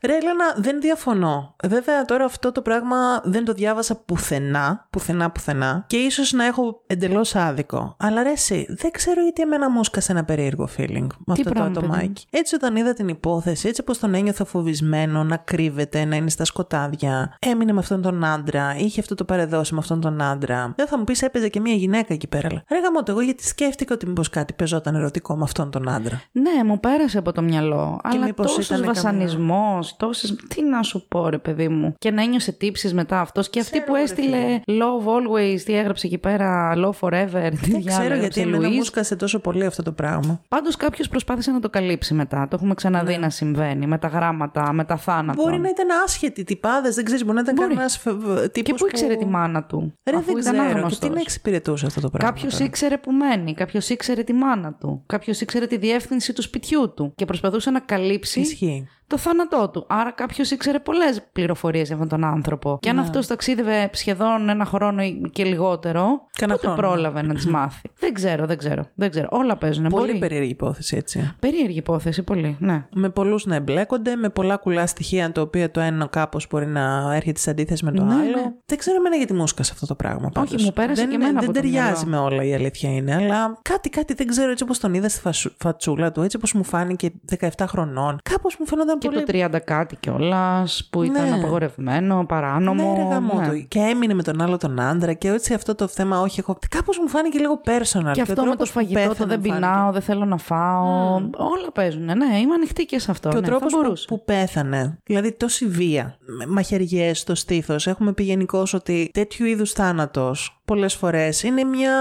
Ρε 0.03 0.17
Έλενα, 0.17 0.55
δεν 0.57 0.81
διαφωνώ. 0.81 1.57
Βέβαια 1.65 2.05
τώρα 2.05 2.25
αυτό 2.25 2.53
το 2.53 2.63
πράγμα 2.63 2.97
δεν 3.25 3.45
το 3.45 3.53
διάβασα 3.53 3.97
πουθενά, 3.97 4.87
πουθενά, 4.91 5.31
πουθενά 5.31 5.85
και 5.87 5.97
ίσως 5.97 6.33
να 6.33 6.45
έχω 6.45 6.83
εντελώς 6.87 7.35
άδικο. 7.35 7.97
Αλλά 7.99 8.23
ρε 8.23 8.31
εσύ, 8.31 8.67
δεν 8.69 8.91
ξέρω 8.91 9.23
γιατί 9.23 9.43
εμένα 9.43 9.71
μου 9.71 9.85
σκάσε 9.85 10.13
ένα 10.13 10.25
περίεργο 10.25 10.69
feeling 10.77 11.07
με 11.25 11.33
αυτό 11.33 11.43
το 11.43 11.51
πράγμα, 11.51 11.71
παιδί 11.71 11.87
μου; 11.87 11.93
ατομάκι. 11.93 12.27
Έτσι 12.31 12.55
όταν 12.55 12.77
είδα 12.77 12.93
την 12.93 13.09
υπόθεση, 13.09 13.69
έτσι 13.69 13.83
πως 13.83 13.99
τον 13.99 14.15
ένιωθα 14.15 14.45
φοβισμένο, 14.45 15.25
να 15.25 15.37
κρύβεται, 15.37 16.05
να 16.05 16.17
είναι 16.17 16.31
στα 16.31 16.45
σκοτάδια, 16.45 17.37
έμεινε 17.39 17.73
με 17.73 17.79
αυτόν 17.79 18.03
τον 18.03 18.25
άντρα, 18.25 18.77
είχε 18.77 19.01
αυτό 19.01 19.15
το 19.15 19.25
πάρε-δώσε 19.25 19.75
με 19.75 19.81
αυτόν 19.81 20.01
τον 20.01 20.23
άντρα. 20.23 20.73
Δεν 20.77 20.87
θα 20.87 20.99
μου 20.99 21.05
πεις 21.05 21.23
έπαιζε 21.23 21.49
και 21.49 21.61
μια 21.61 21.75
γυναίκα 21.75 22.15
εκεί 22.15 22.27
πέρα. 22.27 22.49
αλλά, 22.51 22.65
Ρε 22.69 22.81
γαμώτο, 22.81 23.11
εγώ 23.11 23.21
γιατί 23.21 23.47
σκέφτηκα 23.47 23.95
ότι 23.95 24.07
μήπως 24.07 24.29
κάτι 24.29 24.53
παίζονταν 24.53 24.95
ερωτικό 24.95 25.37
με 25.37 25.43
αυτόν 25.43 25.71
τον 25.71 25.89
άντρα. 25.89 26.23
Ναι, 26.33 26.65
μου 26.65 26.81
πέρασε 26.81 27.19
από 27.19 27.33
το 27.33 27.43
μυαλό. 27.43 28.01
Αλλά 28.17 28.25
μήπως 28.27 28.47
τόσος 28.47 28.67
ήταν 28.67 28.77
καμία- 28.77 28.93
βασανισμός, 28.95 29.97
τόσες... 29.97 30.37
Τι 30.49 30.63
να 30.63 30.83
σου 30.83 31.07
πω 31.09 31.29
ρε 31.29 31.39
παιδί 31.39 31.69
μου. 31.69 31.95
Και 31.99 32.11
να 32.11 32.23
ένιωσε 32.23 32.53
τύψεις 32.53 32.95
μετά 32.95 33.21
αυτός. 33.21 33.51
Και 33.51 33.61
αυτή 33.61 33.81
που 33.81 33.95
έστειλε 33.95 34.61
Love 34.67 35.07
Always, 35.07 35.61
τι 35.65 35.77
έγραψε 35.77 36.07
εκεί 36.07 36.19
πέρα, 36.19 36.73
Love 36.77 36.99
Forever. 37.01 37.51
Τι 37.63 37.71
Δεν 37.71 37.85
ξέρω 37.85 38.15
γιατί 38.15 38.41
εμένα 38.41 38.71
μου 38.71 38.83
σκάσε 38.83 39.17
τόσο 39.17 39.39
πολύ 39.39 39.65
αυτό 39.65 39.83
το 39.83 39.93
πράγμα. 39.93 40.41
Πάντως 40.49 40.77
κάποιος 40.77 41.09
προσπάθησε 41.09 41.51
να 41.51 41.61
το 41.61 41.71
καλύψει 41.71 42.15
μετά. 42.15 42.49
Το 42.49 42.57
έχουμε 42.57 42.75
ξαναδεί 42.75 43.17
να 43.19 43.31
συμβαίνει. 43.31 43.87
Με 43.87 43.99
τα 43.99 44.09
γράμματα, 44.09 44.73
με 44.73 44.85
τα 44.85 44.97
θάνατα. 44.97 45.43
Μπορεί 45.43 45.59
να 45.59 45.69
ήταν 45.69 45.87
άσχετοι 46.05 46.45
τυπάδες, 46.45 46.95
δεν 46.95 47.05
ξέρεις, 47.05 47.25
μπορεί 47.25 47.35
να 47.35 47.41
ήταν 47.43 47.55
Μπορεί. 47.55 47.69
κανένας 47.69 47.99
τύπος. 48.03 48.51
Και 48.53 48.75
πού 48.75 48.87
ήξερε 48.87 49.15
τη 49.17 49.27
μάνα 49.27 49.65
του. 49.65 49.93
Ρε, 50.11 50.17
αφού 50.17 50.25
δεν 50.27 50.37
ήταν 50.37 50.53
ξέρω. 50.53 50.69
Και 50.69 50.75
άγνωστος. 50.75 50.99
τι 50.99 51.09
να 51.15 51.21
εξυπηρετούσε 51.21 51.87
αυτό 51.87 52.01
το 52.01 52.11
πράγμα. 52.11 52.29
Κάποιος 52.33 52.53
τώρα. 52.53 52.65
ήξερε 52.65 52.99
που 52.99 53.13
μένει, 53.13 53.55
κάποιος 53.55 53.89
ήξερε 53.89 54.23
τη 54.23 54.33
μάνα 54.33 54.73
του, 54.81 55.03
κάποιος 55.07 55.41
ήξερε 55.41 55.67
τη 55.67 55.77
διεύθυνση 55.77 56.33
του 56.33 56.43
σπιτιού 56.43 56.93
του 56.97 57.13
και 57.15 57.25
προσπαθούσε 57.25 57.71
να 57.71 57.81
καλύψει 57.81 58.02
Ισχύει. 58.41 58.87
Το 59.13 59.19
θάνατό 59.19 59.69
του. 59.73 59.85
Άρα 59.89 60.11
κάποιος 60.11 60.51
ήξερε 60.51 60.79
πολλές 60.79 61.23
πληροφορίες 61.33 61.87
για 61.87 61.95
αυτόν 61.97 62.09
τον 62.21 62.25
άνθρωπο. 62.29 62.79
Και 62.81 62.89
αν 62.91 62.99
αυτός 62.99 63.27
ταξίδευε 63.27 63.91
σχεδόν 63.93 64.49
ένα 64.49 64.65
χρόνο 64.65 65.03
ή 65.03 65.21
και 65.33 65.45
λιγότερο, 65.45 66.27
Κάνα 66.39 66.53
πότε 66.53 66.67
χρόνο. 66.67 66.81
πρόλαβε 66.81 67.23
να 67.23 67.35
τις 67.35 67.47
μάθει. 67.47 67.91
δεν 68.01 68.13
ξέρω, 68.15 68.47
δεν 68.47 68.59
ξέρω. 68.59 68.87
Δεν 68.95 69.11
ξέρω. 69.11 69.29
Όλα 69.31 69.57
παίζουν. 69.57 69.87
Πολύ 69.89 70.07
Μπορεί. 70.07 70.19
περίεργη 70.19 70.51
υπόθεση 70.51 70.97
έτσι. 70.97 71.35
Περίεργη 71.41 71.79
υπόθεση, 71.79 72.23
πολύ. 72.23 72.57
Ναι. 72.61 72.85
Με 72.95 73.09
πολλούς 73.09 73.47
να 73.47 73.55
εμπλέκονται, 73.55 74.17
με 74.17 74.29
πολλά 74.29 74.57
κουλά 74.57 74.87
στοιχεία, 74.87 75.33
το 75.33 75.41
οποίο 75.41 75.71
το 75.71 75.81
ένα 75.81 76.07
κάπως 76.07 76.47
μπορεί 76.51 76.67
να 76.67 77.15
έρχεται 77.15 77.41
σε 77.41 77.51
αντίθεση 77.51 77.85
με 77.85 77.93
το 77.93 78.03
Ναι, 78.05 78.15
άλλο. 78.15 78.23
ναι. 78.37 78.53
Δεν 78.67 78.79
ξέρω 78.79 78.97
εμένα 78.97 79.17
γιατί 79.17 79.33
μου 79.33 79.43
έσκασε 79.43 79.71
αυτό 79.75 79.87
το 79.87 79.95
πράγμα. 79.95 80.29
Πάντως. 80.33 80.65
μου 80.65 80.73
πέρασε 80.73 81.01
δεν, 81.01 81.09
και 81.11 81.15
εμένα 81.15 81.31
Δεν 81.33 81.37
από 81.39 81.47
το 81.47 81.53
ταιριάζει 81.53 82.07
μυαλό. 82.07 82.27
με 82.29 82.35
όλα 82.35 82.45
η 82.45 82.55
αλήθεια 82.55 82.91
είναι, 82.91 83.15
αλλά 83.15 83.59
κάτι, 83.63 83.89
κάτι 83.89 84.15
δεν 84.15 84.27
ξέρω 84.27 84.51
έτσι 84.51 84.65
όπως 84.65 84.79
τον 84.79 84.95
είδα 84.95 85.09
στη 85.09 85.21
φασου- 85.21 85.53
φατσούλα 85.59 86.13
του, 86.13 86.23
έτσι 86.23 86.37
όπως 86.37 86.53
μου 86.53 86.65
φάνηκε 86.65 87.11
17 87.39 87.49
χρονών. 87.69 88.19
Κάπως 88.31 88.57
μου 88.59 88.67
φαίνονταν 88.67 88.99
Και 89.03 89.09
πολύ. 89.09 89.49
το 89.51 89.57
30 89.57 89.61
κάτι 89.65 89.97
κιόλας 89.97 90.89
που 90.91 91.03
ήταν 91.03 91.29
Ναι. 91.29 91.35
απαγορευμένο, 91.39 92.25
παράνομο. 92.29 92.93
Ναι, 92.93 93.03
ρε 93.03 93.09
γαμό 93.09 93.41
ναι. 93.41 93.49
του. 93.49 93.69
Και 93.69 93.79
έμεινε 93.79 94.15
με 94.15 94.23
τον 94.23 94.41
άλλο 94.41 94.57
τον 94.57 94.81
άντρα 94.81 95.13
και 95.13 95.29
έτσι 95.29 95.55
αυτό 95.55 95.75
το 95.75 95.87
θέμα, 95.87 96.21
όχι 96.21 96.41
εγώ. 96.41 96.59
Κάπως 96.69 96.99
μου 96.99 97.09
φάνηκε 97.09 97.39
λίγο 97.39 97.61
personal. 97.65 98.13
Και 98.13 98.21
ο 98.21 98.23
αυτό 98.23 98.27
με 98.27 98.35
το 98.35 98.43
τρόπος 98.43 98.73
που 98.73 98.79
φαγητό, 98.79 99.01
το 99.01 99.09
πέθανε 99.09 99.31
δεν 99.31 99.41
μου 99.43 99.49
φάνηκε. 99.49 99.67
πεινάω, 99.67 99.93
δεν 99.93 100.03
θέλω 100.03 100.25
να 100.25 100.37
φάω. 100.37 101.15
Όλα 101.37 101.73
παίζουν. 101.75 102.05
Ναι, 102.05 102.39
είμαι 102.39 102.55
ανοιχτή 102.55 102.85
και 102.85 102.99
σε 102.99 103.11
αυτό. 103.11 103.29
Και 103.29 103.37
ο 103.37 103.41
ναι, 103.41 103.47
τρόπος 103.47 103.73
θα 103.73 103.79
που, 103.79 103.83
μπορούσε. 103.83 104.05
που 104.09 104.25
πέθανε. 104.25 104.99
Δηλαδή 105.05 105.33
τόση 105.33 105.67
βία. 105.67 106.17
Μαχαιριές 106.49 107.19
στο 107.19 107.35
στήθος. 107.35 107.87
Έχουμε 107.87 108.13
πει 108.13 108.23
γενικώς 108.23 108.75
ότι 108.75 109.11
τέτοιου 109.13 109.47
είδους 109.47 109.73
θάνατος 109.73 110.62
πολλές 110.65 110.95
φορές 110.95 111.43
είναι 111.43 111.65
μια. 111.65 111.93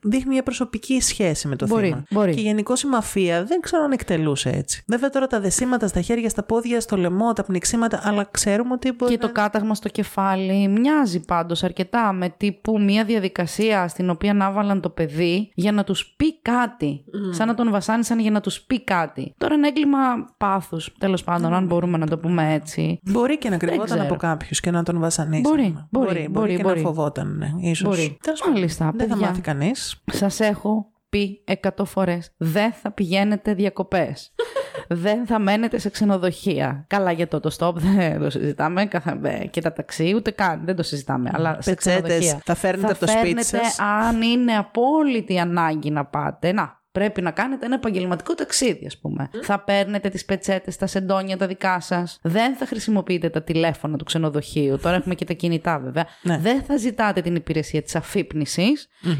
δείχνει 0.00 0.32
μια 0.32 0.42
προσωπική 0.42 1.00
σχέση 1.00 1.48
με 1.48 1.56
το 1.56 1.66
Μπορεί, 1.66 1.86
θύμα. 1.86 2.04
μπορεί. 2.10 2.34
Και 2.34 2.40
γενικώ 2.40 2.72
η 2.84 2.88
μαφία 2.88 3.44
δεν 3.44 3.60
ξέρω 3.60 3.82
αν 3.82 3.92
εκτελούσε 3.92 4.48
έτσι. 4.48 4.82
Βέβαια 4.86 5.10
τώρα 5.10 5.26
τα 5.26 5.40
δεσίματα 5.40 5.86
στα 5.86 6.00
χέρια, 6.00 6.28
στα 6.28 6.42
πόδια, 6.42 6.80
στο 6.80 6.96
λαιμό, 6.96 7.32
τα 7.32 7.44
πνιξίματα, 7.44 8.00
αλλά 8.04 8.28
ξέρουμε 8.30 8.72
ότι 8.72 8.92
μπορεί. 8.92 9.12
Και 9.12 9.18
το 9.18 9.26
να- 9.26 9.32
κάταγμα 9.32 9.74
στο 9.74 9.88
κεφάλι 9.88 10.68
μοιάζει 10.68 11.20
πάντως 11.24 11.62
αρκετά 11.64 12.12
με 12.12 12.28
τύπου 12.36 12.80
μια 12.80 13.04
διαδικασία 13.04 13.88
στην 13.88 14.10
οποία 14.10 14.34
να 14.34 14.50
βάλαν 14.52 14.80
το 14.80 14.88
παιδί 14.90 15.50
για 15.54 15.72
να 15.72 15.84
τους 15.84 16.14
πει 16.16 16.40
κάτι. 16.42 17.04
Σαν 17.30 17.46
να 17.46 17.54
τον 17.54 17.70
βασάνισαν 17.70 18.18
για 18.18 18.30
να 18.30 18.40
τους 18.40 18.60
πει 18.60 18.84
κάτι. 18.84 19.34
Τώρα 19.38 19.54
είναι 19.54 19.68
έγκλημα 19.68 19.98
πάθους, 20.38 20.92
τέλος 20.98 21.24
πάντων, 21.24 21.54
αν 21.54 21.66
μπορούμε 21.66 21.98
να 21.98 22.06
το 22.06 22.18
πούμε 22.18 22.52
έτσι. 22.54 22.98
Μπορεί 23.02 23.38
και 23.38 23.50
να 23.50 23.56
κρυβόταν 23.56 23.84
ξέρω. 23.86 24.02
από 24.02 24.16
κάποιους 24.16 24.60
και 24.60 24.70
να 24.70 24.82
τον 24.82 25.00
βασανίσει. 25.00 25.40
Μπορεί, 25.42 25.86
μπορεί, 25.90 26.28
μπορεί, 26.30 26.56
και 26.56 26.62
μπορεί. 26.62 26.80
να 26.80 26.86
φοβόταν, 26.86 27.36
ναι, 27.36 27.50
ίσως. 27.82 27.96
Μπορεί. 27.96 28.18
Τέλος 28.22 28.40
πάντων, 28.40 28.54
Μάλιστα, 28.54 28.90
Δεν 28.94 29.08
θα 29.08 29.14
παιδιά. 29.14 29.26
μάθει 29.28 29.40
κανείς. 29.40 30.02
Σας 30.12 30.40
έχω 30.40 30.86
πει 31.08 31.42
εκατό 31.46 31.84
φορές, 31.84 32.32
δεν 32.36 32.72
θα 32.72 32.90
πηγαίνετε 32.92 33.54
διακοπές. 33.54 34.34
δεν 34.88 35.26
θα 35.26 35.38
μένετε 35.38 35.78
σε 35.78 35.88
ξενοδοχεία. 35.90 36.84
Καλά 36.88 37.12
για 37.12 37.28
το 37.28 37.40
το 37.40 37.56
stop 37.58 37.74
δεν 37.74 38.18
το 38.20 38.30
συζητάμε. 38.30 38.84
καθα- 38.86 39.18
ε, 39.22 39.46
Και 39.46 39.60
τα 39.60 39.72
ταξί 39.72 40.12
ούτε 40.16 40.30
καν 40.30 40.62
δεν 40.64 40.76
το 40.76 40.82
συζητάμε. 40.82 41.30
Αλλά 41.34 41.56
σε 41.60 41.70
Πετσέτες 41.70 42.00
ξενοδοχεία. 42.02 42.40
θα 42.44 42.54
φέρνετε 42.54 42.90
από 42.92 43.00
το 43.00 43.06
σπίτι 43.06 43.24
φέρνετε 43.26 43.42
σας. 43.64 43.78
αν 43.78 44.22
είναι 44.22 44.52
απόλυτη 44.56 45.38
ανάγκη 45.38 45.90
να 45.90 46.04
πάτε. 46.06 46.52
Να, 46.52 46.81
πρέπει 46.92 47.22
να 47.22 47.30
κάνετε 47.30 47.66
ένα 47.66 47.74
επαγγελματικό 47.74 48.34
ταξίδι, 48.34 48.86
ας 48.86 48.98
πούμε. 48.98 49.30
Θα 49.42 49.58
παίρνετε 49.58 50.08
τις 50.08 50.24
πετσέτες, 50.24 50.76
τα 50.76 50.86
σεντόνια 50.86 51.36
τα 51.36 51.46
δικά 51.46 51.80
σας. 51.80 52.18
Δεν 52.22 52.56
θα 52.56 52.66
χρησιμοποιείτε 52.66 53.28
τα 53.28 53.42
τηλέφωνα 53.42 53.96
του 53.96 54.04
ξενοδοχείου. 54.04 54.78
Τώρα 54.78 54.96
έχουμε 54.96 55.14
και 55.14 55.24
τα 55.24 55.32
κινητά, 55.32 55.78
βέβαια. 55.78 56.06
Ναι. 56.22 56.38
Δεν 56.38 56.62
θα 56.62 56.76
ζητάτε 56.76 57.20
την 57.20 57.34
υπηρεσία 57.34 57.82
της 57.82 57.94
αφυπνιση 57.96 58.66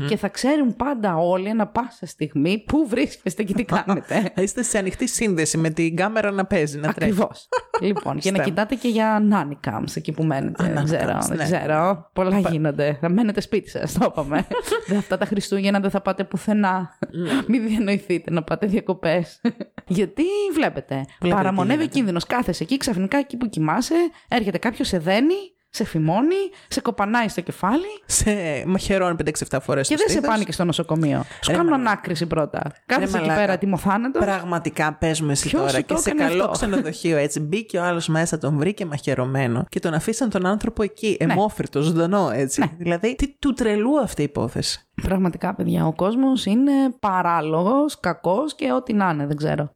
και 0.08 0.16
θα 0.16 0.28
ξέρουν 0.28 0.76
πάντα 0.76 1.16
όλοι 1.16 1.48
ανα 1.50 1.66
πάσα 1.66 2.06
στιγμή 2.06 2.64
πού 2.66 2.86
βρίσκεστε 2.88 3.42
και 3.42 3.54
τι 3.54 3.64
κάνετε. 3.74 4.32
Θα 4.34 4.42
είστε 4.42 4.62
σε 4.62 4.78
ανοιχτή 4.78 5.08
σύνδεση 5.08 5.58
με 5.58 5.70
την 5.70 5.96
κάμερα 5.96 6.30
να 6.30 6.44
παίζει, 6.44 6.78
να 6.78 6.92
τρέχει. 6.92 7.10
Ακριβώς. 7.12 7.48
λοιπόν, 7.80 8.18
και 8.18 8.30
να 8.30 8.36
Στέμ. 8.36 8.48
κοιτάτε 8.48 8.74
και 8.74 8.88
για 8.88 9.22
nanny 9.30 9.68
cams 9.70 9.96
εκεί 9.96 10.12
που 10.12 10.24
μένετε. 10.24 10.64
Α, 10.64 10.66
δεν 10.66 10.82
nanny 10.82 10.84
ξέρω. 10.84 11.18
cams, 11.18 11.26
δεν 11.28 11.36
ναι. 11.36 11.44
ξέρω. 11.44 12.10
Πολλά 12.12 12.38
γίνονται. 12.38 12.98
Θα 13.00 13.08
μένετε 13.08 13.40
σπίτι 13.40 13.70
σας, 13.70 13.92
το 13.92 14.06
είπαμε. 14.10 14.46
δεν, 14.88 14.98
αυτά 14.98 15.18
τα 15.18 15.26
Χριστούγεννα 15.26 15.80
δεν 15.80 15.90
θα 15.90 16.00
πάτε 16.00 16.24
πουθενά. 16.24 16.98
Μην 17.46 17.61
διανοηθείτε 17.68 18.30
να 18.30 18.42
πάτε 18.42 18.66
διακοπές. 18.66 19.40
Γιατί 19.86 20.24
βλέπετε, 20.54 21.04
τι 21.18 21.28
παραμονεύει 21.28 21.78
γίνεται. 21.78 21.96
κίνδυνος. 21.96 22.24
Κάθεσαι 22.26 22.62
εκεί, 22.62 22.76
ξαφνικά 22.76 23.18
εκεί 23.18 23.36
που 23.36 23.48
κοιμάσαι, 23.48 23.94
έρχεται 24.28 24.58
κάποιος, 24.58 24.88
σε 24.88 24.98
δένει, 24.98 25.34
σε 25.74 25.84
φημώνει, 25.84 26.34
σε 26.68 26.80
κοπανάει 26.80 27.28
στο 27.28 27.40
κεφάλι. 27.40 27.86
Σε 28.06 28.30
μαχαιρώνει 28.66 29.16
5-6-7 29.50 29.58
φορέ. 29.62 29.80
Και 29.80 29.96
δεν 29.96 30.08
σε 30.08 30.20
πάνε 30.20 30.44
και 30.44 30.52
στο 30.52 30.64
νοσοκομείο. 30.64 31.24
Σου 31.40 31.50
Ρε 31.50 31.56
κάνουν 31.56 31.70
μαλάκα. 31.72 31.90
ανάκριση 31.90 32.26
πρώτα. 32.26 32.72
Κάθεσαι 32.86 33.16
εκεί 33.16 33.26
μαλάκα. 33.26 33.40
πέρα 33.40 33.58
τιμοθάνετο. 33.58 34.18
Πραγματικά 34.18 34.92
παίζουμε 34.92 35.32
εσύ 35.32 35.48
Ποιος 35.48 35.60
τώρα 35.60 35.72
σου 35.72 35.84
και 35.84 35.94
το 35.94 36.00
σε 36.00 36.10
έκανε 36.10 36.28
καλό 36.30 36.42
αυτό? 36.44 36.52
ξενοδοχείο 36.52 37.16
έτσι. 37.16 37.40
Μπήκε 37.40 37.78
ο 37.78 37.82
άλλο 37.82 38.02
μέσα, 38.08 38.38
τον 38.38 38.58
βρήκε 38.58 38.84
μαχαιρωμένο 38.84 39.64
και 39.68 39.80
τον 39.80 39.94
αφήσαν 39.94 40.30
τον 40.30 40.46
άνθρωπο 40.46 40.82
εκεί, 40.82 41.16
Ναι. 41.24 41.32
εμόφυρτο, 41.32 41.80
ζωντανό 41.80 42.30
έτσι. 42.34 42.70
Δηλαδή, 42.78 43.14
τι 43.16 43.28
του 43.38 43.52
τρελού 43.52 44.00
αυτή 44.00 44.20
η 44.20 44.24
υπόθεση. 44.24 44.86
Πραγματικά, 45.02 45.54
παιδιά, 45.54 45.86
ο 45.86 45.92
κόσμο 45.92 46.28
είναι 46.44 46.72
παράλογο, 47.00 47.74
κακό 48.00 48.44
και 48.56 48.72
ό,τι 48.72 48.92
να 48.92 49.10
είναι, 49.10 49.26
δεν 49.26 49.36
ξέρω. 49.36 49.72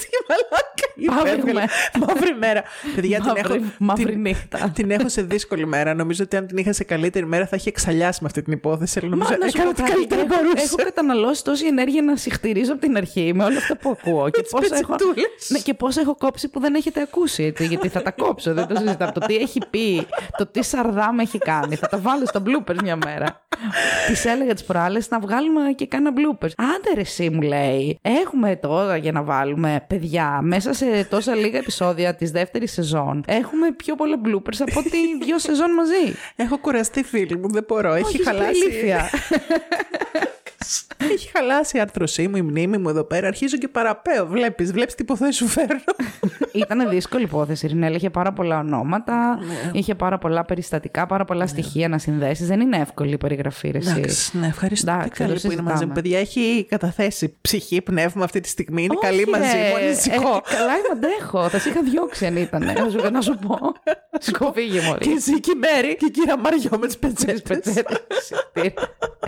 Τι 0.00 0.08
μαλάκα 0.28 0.75
Μαύρη 1.08 1.30
υπέρβελα. 1.30 1.52
μέρα. 1.60 1.66
Μαύρη 2.06 2.34
μέρα. 2.38 2.62
Παιδιά, 2.94 3.16
την 3.20 3.26
Μαύρη- 3.36 3.44
έχω, 3.62 3.72
μαύρη 3.78 4.04
την, 4.04 4.20
νύχτα. 4.20 4.70
την 4.74 4.90
έχω 4.90 5.08
σε 5.08 5.22
δύσκολη 5.22 5.66
μέρα. 5.66 5.94
Νομίζω 5.94 6.24
ότι 6.24 6.36
αν 6.36 6.46
την 6.46 6.56
είχα 6.56 6.72
σε 6.72 6.84
καλύτερη 6.84 7.26
μέρα 7.26 7.46
θα 7.46 7.56
είχε 7.56 7.68
εξαλιάσει 7.68 8.18
με 8.22 8.26
αυτή 8.26 8.42
την 8.42 8.52
υπόθεση. 8.52 8.98
Αλλά 8.98 9.08
νομίζω 9.08 9.30
Μα 9.30 9.36
να 9.36 9.48
σου 9.48 9.56
έκανα 9.56 9.64
πω 9.64 9.82
ό,τι 9.82 9.82
κάτι, 9.82 9.92
καλύτερα 9.92 10.20
έχω, 10.20 10.42
μπορούσα. 10.42 10.62
έχω 10.64 10.76
καταναλώσει 10.76 11.44
τόση 11.44 11.66
ενέργεια 11.66 12.02
να 12.02 12.16
συχτηρίζω 12.16 12.72
από 12.72 12.80
την 12.80 12.96
αρχή 12.96 13.32
με 13.34 13.44
όλα 13.44 13.56
αυτά 13.56 13.76
που 13.76 13.90
ακούω. 13.90 14.30
και, 14.30 14.42
πώς 14.50 14.70
έχω, 14.70 14.86
πετσετούλες. 14.92 15.48
ναι, 15.48 15.58
και 15.58 15.74
πώς 15.74 15.96
έχω 15.96 16.14
κόψει 16.16 16.48
που 16.48 16.60
δεν 16.60 16.74
έχετε 16.74 17.00
ακούσει. 17.00 17.42
Έτσι, 17.44 17.66
γιατί 17.66 17.88
θα 17.88 18.02
τα 18.02 18.10
κόψω, 18.10 18.54
δεν 18.54 18.66
το 18.66 18.74
συζητάω. 18.76 19.12
Το 19.12 19.20
τι 19.20 19.36
έχει 19.36 19.60
πει, 19.70 20.06
το 20.38 20.46
τι 20.46 20.64
σαρδάμ 20.64 21.18
έχει 21.18 21.38
κάνει. 21.38 21.74
Θα 21.76 21.86
τα 21.86 21.98
βάλω 21.98 22.26
στα 22.26 22.42
bloopers 22.46 22.82
μια 22.82 22.96
μέρα. 23.04 23.44
Τη 24.22 24.28
έλεγα 24.28 24.52
τις 24.54 24.64
προάλλες 24.64 25.08
να 25.10 25.18
βγάλουμε 25.20 25.72
και 25.72 25.86
κάνα 25.86 26.10
bloopers. 26.16 26.50
Άντε 26.56 26.94
ρε, 26.94 27.00
εσύ 27.00 27.30
μου 27.30 27.40
λέει. 27.40 27.98
Έχουμε 28.02 28.56
τώρα 28.56 28.96
για 28.96 29.12
να 29.12 29.22
βάλουμε 29.22 29.84
παιδιά 29.86 30.38
μέσα 30.42 30.72
σε 30.72 30.85
τόσα 31.08 31.34
λίγα 31.34 31.58
επεισόδια 31.58 32.14
της 32.14 32.30
δεύτερης 32.30 32.72
σεζόν. 32.72 33.24
Έχουμε 33.26 33.72
πιο 33.72 33.94
πολλά 33.94 34.16
bloopers 34.24 34.58
από 34.58 34.80
ότι 34.80 35.24
δύο 35.24 35.38
σεζόν 35.38 35.70
μαζί. 35.70 36.14
Έχω 36.36 36.58
κουραστεί, 36.58 37.02
φίλοι 37.02 37.36
μου, 37.36 37.50
δεν 37.50 37.64
μπορώ. 37.68 37.92
Έχει 37.92 38.04
Όχι, 38.04 38.22
χαλάσει. 38.22 38.60
ηλίθεια. 40.60 41.14
Έχει 41.14 41.30
χαλάσει 41.36 41.76
η 41.76 41.80
άρθρωσή 41.80 42.28
μου, 42.28 42.36
η 42.36 42.42
μνήμη 42.42 42.78
μου 42.78 42.88
εδώ 42.88 43.04
πέρα. 43.04 43.26
Αρχίζω 43.26 43.56
και 43.56 43.68
παραπέω. 43.68 44.26
Βλέπεις, 44.26 44.72
βλέπεις 44.72 44.94
τι 44.94 45.02
υποθέσεις 45.02 45.36
σου 45.36 45.46
φέρνω. 45.46 45.80
Ήταν 46.52 46.88
δύσκολη 46.88 47.22
υπόθεση. 47.24 47.66
Η 47.66 47.68
Ρινέλ 47.68 47.94
είχε 47.94 48.10
πάρα 48.10 48.32
πολλά 48.32 48.58
ονόματα, 48.58 49.38
Ναι. 49.38 49.70
είχε 49.78 49.94
πάρα 49.94 50.18
πολλά 50.18 50.44
περιστατικά, 50.44 51.06
πάρα 51.06 51.24
πολλά 51.24 51.46
στοιχεία 51.46 51.88
να 51.88 51.98
συνδέσεις. 51.98 52.46
Δεν 52.46 52.60
είναι 52.60 52.76
εύκολη 52.76 53.12
η 53.12 53.16
περιγραφή, 53.16 53.70
ρε, 53.70 53.78
εσύ. 53.78 53.94
Εντάξει, 53.96 54.38
ναι, 54.38 54.46
ευχαριστώ. 54.46 54.90
Εντάξει, 54.90 55.10
Τι 55.10 55.16
καλή 55.18 55.32
δεν 55.32 55.40
που 55.42 55.52
είναι 55.52 55.62
μαζί 55.62 55.72
μου. 55.72 55.78
συζητάμε. 55.78 56.00
Παιδιά, 56.00 56.18
έχει 56.18 56.66
καταθέσει 56.68 57.36
ψυχή, 57.40 57.82
πνεύμα 57.82 58.24
αυτή 58.24 58.40
τη 58.40 58.48
στιγμή. 58.48 58.82
Είναι 58.82 58.94
Όχι, 58.96 59.06
καλή 59.06 59.22
ρε. 59.24 59.30
μαζί 59.30 59.56
μου. 59.56 59.76
Ανησυχώ. 59.76 60.36
Ε, 60.36 60.54
καλά, 60.56 60.72
είμαι 60.72 60.88
αντέχω. 60.92 61.48
Θα 61.48 61.58
σε 61.58 61.68
είχα 61.68 61.82
διώξει 61.82 62.26
αν 62.26 62.36
ήταν. 62.36 62.64
Να 62.64 62.88
σου, 62.90 63.10
να 63.12 63.20
σου 63.20 63.38
πω. 63.46 63.58
Σκοφίγε, 64.28 64.78
Και 64.78 64.86
Μωρή. 64.86 65.12
εσύ 65.12 65.40
και 65.40 65.50
η 65.54 65.58
Μέρη 65.58 65.96
και 65.96 66.06
η 66.06 66.10
κύρα 66.10 66.38
Μαριό 66.38 66.70
με 66.80 66.86
τις 66.86 66.98
πετσέτες. 66.98 67.82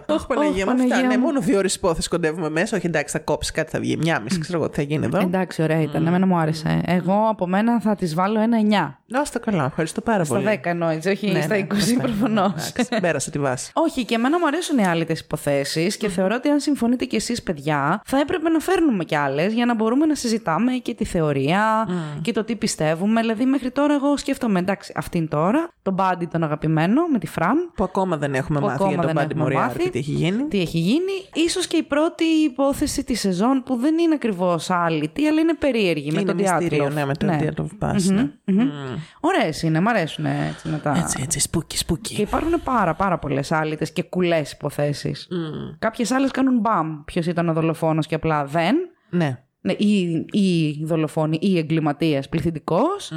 Όχι, 0.08 0.26
Παναγία 0.26 0.64
μου, 0.64 0.70
Παναγία 0.70 0.94
αυτά. 0.96 1.06
Ναι, 1.06 1.16
μου. 1.16 1.24
μόνο 1.24 1.40
δύο 1.40 1.58
ώρες 1.58 1.74
υπόθεση 1.74 2.08
κοντεύουμε 2.08 2.50
μέσα. 2.50 2.76
Όχι, 2.76 2.86
εντάξει, 2.86 3.16
θα 3.16 3.22
κόψει 3.22 3.52
κάτι, 3.52 3.70
θα 3.70 3.80
βγει. 3.80 3.96
Μια 3.96 4.20
μισή, 4.20 4.38
ξέρω 4.38 4.58
εγώ 4.58 4.68
τι 4.68 4.74
θα 4.76 4.82
γίνει 4.82 5.04
εδώ. 5.04 5.18
Εντάξει, 5.18 5.62
ωραία 5.62 5.80
ήταν. 5.82 6.06
Εμένα 6.06 6.26
μου 6.26 6.36
άρεσε. 6.36 6.80
Εγώ 6.86 7.26
από 7.30 7.46
μένα 7.46 7.80
θα 7.80 7.94
της 7.94 8.14
βάλω 8.14 8.40
ένα 8.40 8.58
9. 8.58 8.98
Να 9.06 9.20
είστε 9.20 9.38
καλά, 9.38 9.64
ευχαριστώ 9.64 10.00
πάρα 10.00 10.24
Στα 10.24 10.34
πολύ. 10.34 10.46
10 10.62 10.70
εννοείς, 10.70 11.06
όχι 11.06 11.30
Ναι, 11.30 11.40
στα 11.40 11.54
ναι, 11.56 11.66
20 11.70 11.80
στα- 11.80 12.02
προφανώς. 12.02 12.52
εντάξει, 12.68 13.00
Πέρασε 13.00 13.30
τη 13.30 13.38
βάση. 13.38 13.70
Όχι, 13.74 14.04
και 14.04 14.14
εμένα 14.14 14.38
μου 14.38 14.46
αρέσουν 14.46 14.78
οι 14.78 14.86
άλυτε 14.86 15.12
υποθέσεις 15.20 15.96
και 15.96 16.08
θεωρώ 16.08 16.34
ότι 16.34 16.48
αν 16.48 16.60
συμφωνείτε 16.60 17.04
κι 17.04 17.16
εσείς, 17.16 17.42
παιδιά, 17.42 18.02
θα 18.06 18.18
έπρεπε 18.18 18.48
να 18.48 18.58
φέρνουμε 18.58 19.04
κι 19.04 19.14
άλλες 19.16 19.52
για 19.52 19.66
να 19.66 19.74
μπορούμε 19.74 20.06
να 20.06 20.14
συζητάμε 20.14 20.72
και 20.72 20.94
τη 20.94 21.04
θεωρία 21.04 21.88
και 22.22 22.32
το 22.32 22.44
τι 22.44 22.56
πιστεύουμε. 22.56 23.20
Δηλαδή, 23.20 23.44
μέχρι 23.44 23.70
τώρα, 23.70 23.94
εγώ 23.94 24.16
σκέφτομαι, 24.16 24.58
εντάξει, 24.58 24.92
αυτήν 24.96 25.28
τώρα, 25.28 25.68
τον 25.82 25.94
Μπάντι 25.94 26.26
τον 26.26 26.42
αγαπημένο 26.42 27.06
με 27.12 27.18
τη 27.18 27.26
Φραν. 27.26 27.70
Που 27.74 27.84
ακόμα 27.84 28.16
δεν 28.16 28.34
έχουμε 28.34 28.58
που 28.58 28.64
μάθει 28.64 28.74
ακόμα 28.76 28.92
για 28.92 28.98
τον 29.02 29.06
δεν 29.06 29.14
Μπάντι 29.16 29.32
έχουμε 29.32 29.42
Μοριάρ 29.44 29.62
μάθει. 29.66 29.90
και 29.90 29.97
τι 30.00 30.10
έχει 30.10 30.12
γίνει. 30.12 30.42
Τι 30.48 30.60
έχει 30.60 30.78
γίνει. 30.78 31.12
Ίσως 31.34 31.66
και 31.66 31.76
η 31.76 31.82
πρώτη 31.82 32.24
υπόθεση 32.24 33.04
της 33.04 33.20
σεζόν 33.20 33.62
που 33.64 33.76
δεν 33.76 33.98
είναι 33.98 34.14
ακριβώς 34.14 34.70
άλυτη, 34.70 35.26
αλλά 35.26 35.40
είναι 35.40 35.54
περίεργη 35.54 36.10
με 36.12 36.20
είναι 36.20 36.32
τον 36.32 36.36
μυστήριο, 36.40 36.68
Διάτλοφ. 36.68 36.94
ναι, 36.94 37.04
με 37.04 37.14
τον 37.14 37.38
Διάτλοφ 37.38 37.70
Pass, 37.80 38.02
ναι. 38.44 38.64
Ωραίες 39.20 39.62
είναι, 39.62 39.80
μ' 39.80 39.88
αρέσουν 39.88 40.26
έτσι 40.26 40.68
μετά. 40.68 40.96
Έτσι, 40.96 41.20
έτσι, 41.22 41.40
spooky, 41.40 41.66
Και 41.68 41.76
spooky. 41.76 42.20
υπάρχουν 42.22 42.62
πάρα 42.64 42.94
πάρα 42.94 43.18
πολλές 43.18 43.52
άλυτες 43.52 43.92
και 43.92 44.02
κουλές 44.02 44.52
υποθέσεις. 44.52 45.28
Mm. 45.30 45.76
Κάποιες 45.78 46.10
άλλες 46.10 46.30
κάνουν 46.30 46.58
μπαμ. 46.60 47.04
Ποιος 47.04 47.26
ήταν 47.26 47.48
ο 47.48 47.52
δολοφόνος 47.52 48.06
και 48.06 48.14
απλά 48.14 48.44
δεν. 48.44 48.76
Ναι. 49.10 49.42
Ναι, 49.60 49.72
ή, 49.72 50.24
ή 50.30 50.78
δολοφόνοι 50.84 51.38
ή 51.40 51.58
εγκληματίας 51.58 52.28
πληθυντικός. 52.28 53.12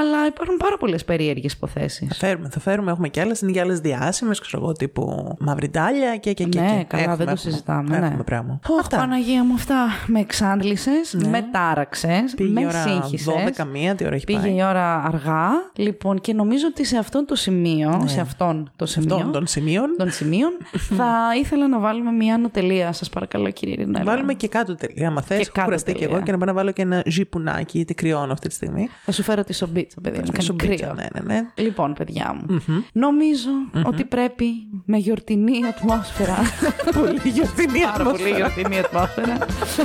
Αλλά 0.00 0.26
υπάρχουν 0.26 0.56
πάρα 0.56 0.76
πολλές 0.76 1.04
περίεργες 1.04 1.52
υποθέσεις. 1.52 2.08
Θα 2.08 2.14
φέρουμε, 2.26 2.48
θα 2.48 2.60
φέρουμε. 2.60 2.90
Έχουμε 2.90 3.08
κι 3.08 3.20
άλλες. 3.20 3.40
Είναι 3.40 3.52
και 3.52 3.60
άλλες 3.60 3.80
διάσημες, 3.80 4.38
ξέρω 4.40 4.62
εγώ, 4.62 4.72
τύπου 4.72 5.36
Μαυριτάλια 5.40 6.16
και 6.16 6.32
και 6.32 6.44
και. 6.44 6.60
Ναι, 6.60 6.76
και. 6.88 6.96
καλά, 6.96 7.16
δεν 7.16 7.26
το 7.26 7.36
συζητάμε, 7.36 7.98
ναι. 7.98 8.06
Έχουμε 8.06 8.22
πράγμα. 8.22 8.60
Αχ, 8.80 8.86
Παναγία 8.88 9.44
μου, 9.44 9.54
αυτά 9.54 9.76
με 10.06 10.20
εξάντλησες, 10.20 11.14
με 11.30 11.48
τάραξες, 11.52 12.10
Ναι. 12.10 12.24
Πήγε 12.36 12.50
η 12.50 12.52
με 12.52 12.66
ώρα 12.66 12.82
σύγχυσες. 12.82 13.34
12 13.58 13.64
μία, 13.72 13.94
τι 13.94 14.04
ώρα 14.06 14.14
έχει 14.14 14.24
Πήγε 14.24 14.38
πάει. 14.38 14.54
η 14.56 14.62
ώρα 14.64 15.02
αργά. 15.04 15.48
Λοιπόν, 15.76 16.20
και 16.20 16.32
νομίζω 16.32 16.66
ότι 16.70 16.84
σε 16.84 16.96
αυτό 16.96 17.24
το 17.24 17.34
σημείο, 17.34 18.02
σε 18.06 18.20
αυτόν 18.20 18.70
το 18.76 18.86
σημείο, 18.86 19.14
Αυτών 19.14 19.32
των 19.32 19.46
σημείων. 19.46 19.94
των 19.98 20.10
σημείων, 20.10 20.50
θα 20.98 21.14
ήθελα 21.40 21.68
να 21.68 21.78
βάλουμε 21.78 22.10
μια 22.10 22.34
ανωτελεία, 22.34 22.92
σας 22.92 23.08
παρακαλώ, 23.08 23.50
κύριε 23.50 23.74
Ρινέλα. 23.74 24.04
Βάλουμε 24.04 24.34
και 24.34 24.48
κάτω 24.48 24.74
τελεία. 24.74 25.08
Άμα 25.08 25.22
θε, 25.22 25.34
Και 25.34 25.40
έχω 25.40 25.50
κάτω 25.52 25.64
κουραστεί 25.66 25.92
και 25.92 25.98
τελεία. 25.98 26.14
εγώ 26.14 26.24
και 26.24 26.32
να 26.32 26.38
πάω 26.38 26.46
να 26.46 26.52
βάλω 26.54 26.70
και 26.70 26.82
ένα 26.82 27.02
ζυπουνάκι, 27.06 27.76
γιατί 27.76 27.94
κρυώνω 27.94 28.32
αυτή 28.32 28.48
τη 28.48 28.54
στιγμή. 28.54 28.88
Θα 29.04 29.12
σου 29.12 29.22
φέρω 29.22 29.44
τη 29.44 29.52
σομπίτσα, 29.90 30.00
παιδί 30.00 30.18
μου. 30.18 30.30
Κάνει 30.32 30.42
Σομπίτσα, 30.44 30.86
κρύο. 30.86 30.94
Ναι, 30.94 31.06
ναι, 31.12 31.34
ναι. 31.34 31.48
Λοιπόν, 31.54 31.92
παιδιά 31.94 32.34
μου, 32.34 32.62
νομιζω 32.92 33.50
ότι 33.84 34.04
πρέπει 34.04 34.46
με 34.84 34.96
γιορτινή 34.96 35.66
ατμόσφαιρα. 35.66 36.36
πολύ 37.00 37.20
γιορτινή 37.24 37.80
Πάρα 37.80 38.04
πολύ 38.04 38.30
γιορτινή 38.30 38.78
ατμόσφαιρα. 38.78 39.38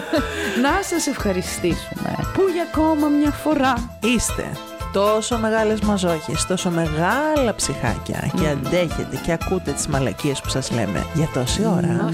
να 0.63 0.81
σας 0.81 1.07
ευχαριστήσουμε 1.07 2.15
που 2.33 2.41
για 2.53 2.63
ακόμα 2.71 3.07
μια 3.07 3.31
φορά 3.31 3.97
Είστε 4.03 4.51
τόσο 4.93 5.37
μεγάλες 5.37 5.79
μαζόχες, 5.79 6.45
τόσο 6.45 6.69
μεγάλα 6.69 7.55
ψυχάκια 7.55 8.31
και 8.39 8.47
αντέχετε 8.47 9.19
και 9.25 9.31
ακούτε 9.31 9.71
τις 9.71 9.87
μαλακίες 9.87 10.41
που 10.41 10.49
σας 10.49 10.71
λέμε 10.71 11.05
για 11.13 11.29
τόση 11.33 11.65
ώρα. 11.65 12.09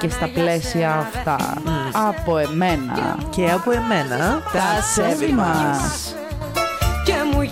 και 0.00 0.08
στα 0.08 0.28
πλαίσια 0.28 0.94
αυτά 0.94 1.36
από 2.08 2.38
εμένα 2.38 3.18
Και 3.30 3.50
από 3.50 3.70
εμένα 3.70 4.42
τα 4.52 4.82
σέβη 4.82 5.32
μας. 5.32 6.14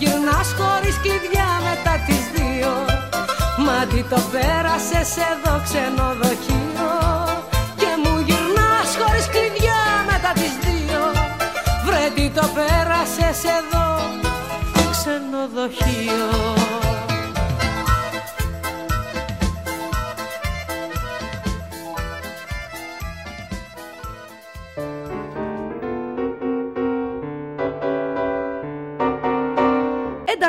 Και 0.01 0.07
μου 0.07 0.13
γυρνάς 0.17 0.55
χωρίς 0.59 0.97
κλειδιά 1.01 1.49
μετά 1.67 1.93
τις 2.07 2.23
δύο. 2.35 2.73
Μα 3.65 3.85
τι 3.85 4.03
το 4.03 4.21
πέρασες 4.31 5.11
εδώ 5.31 5.61
ξενοδοχείο 5.65 6.91
Και 7.75 7.91
μου 8.03 8.19
γυρνάς 8.27 8.89
χωρίς 8.99 9.27
κλειδιά 9.33 9.81
μετά 10.11 10.31
τις 10.33 10.53
δύο. 10.65 11.01
Βρε 11.85 12.05
τι 12.15 12.29
το 12.29 12.45
πέρασες 12.55 13.43
εδώ 13.57 13.87
ξενοδοχείο 14.91 16.60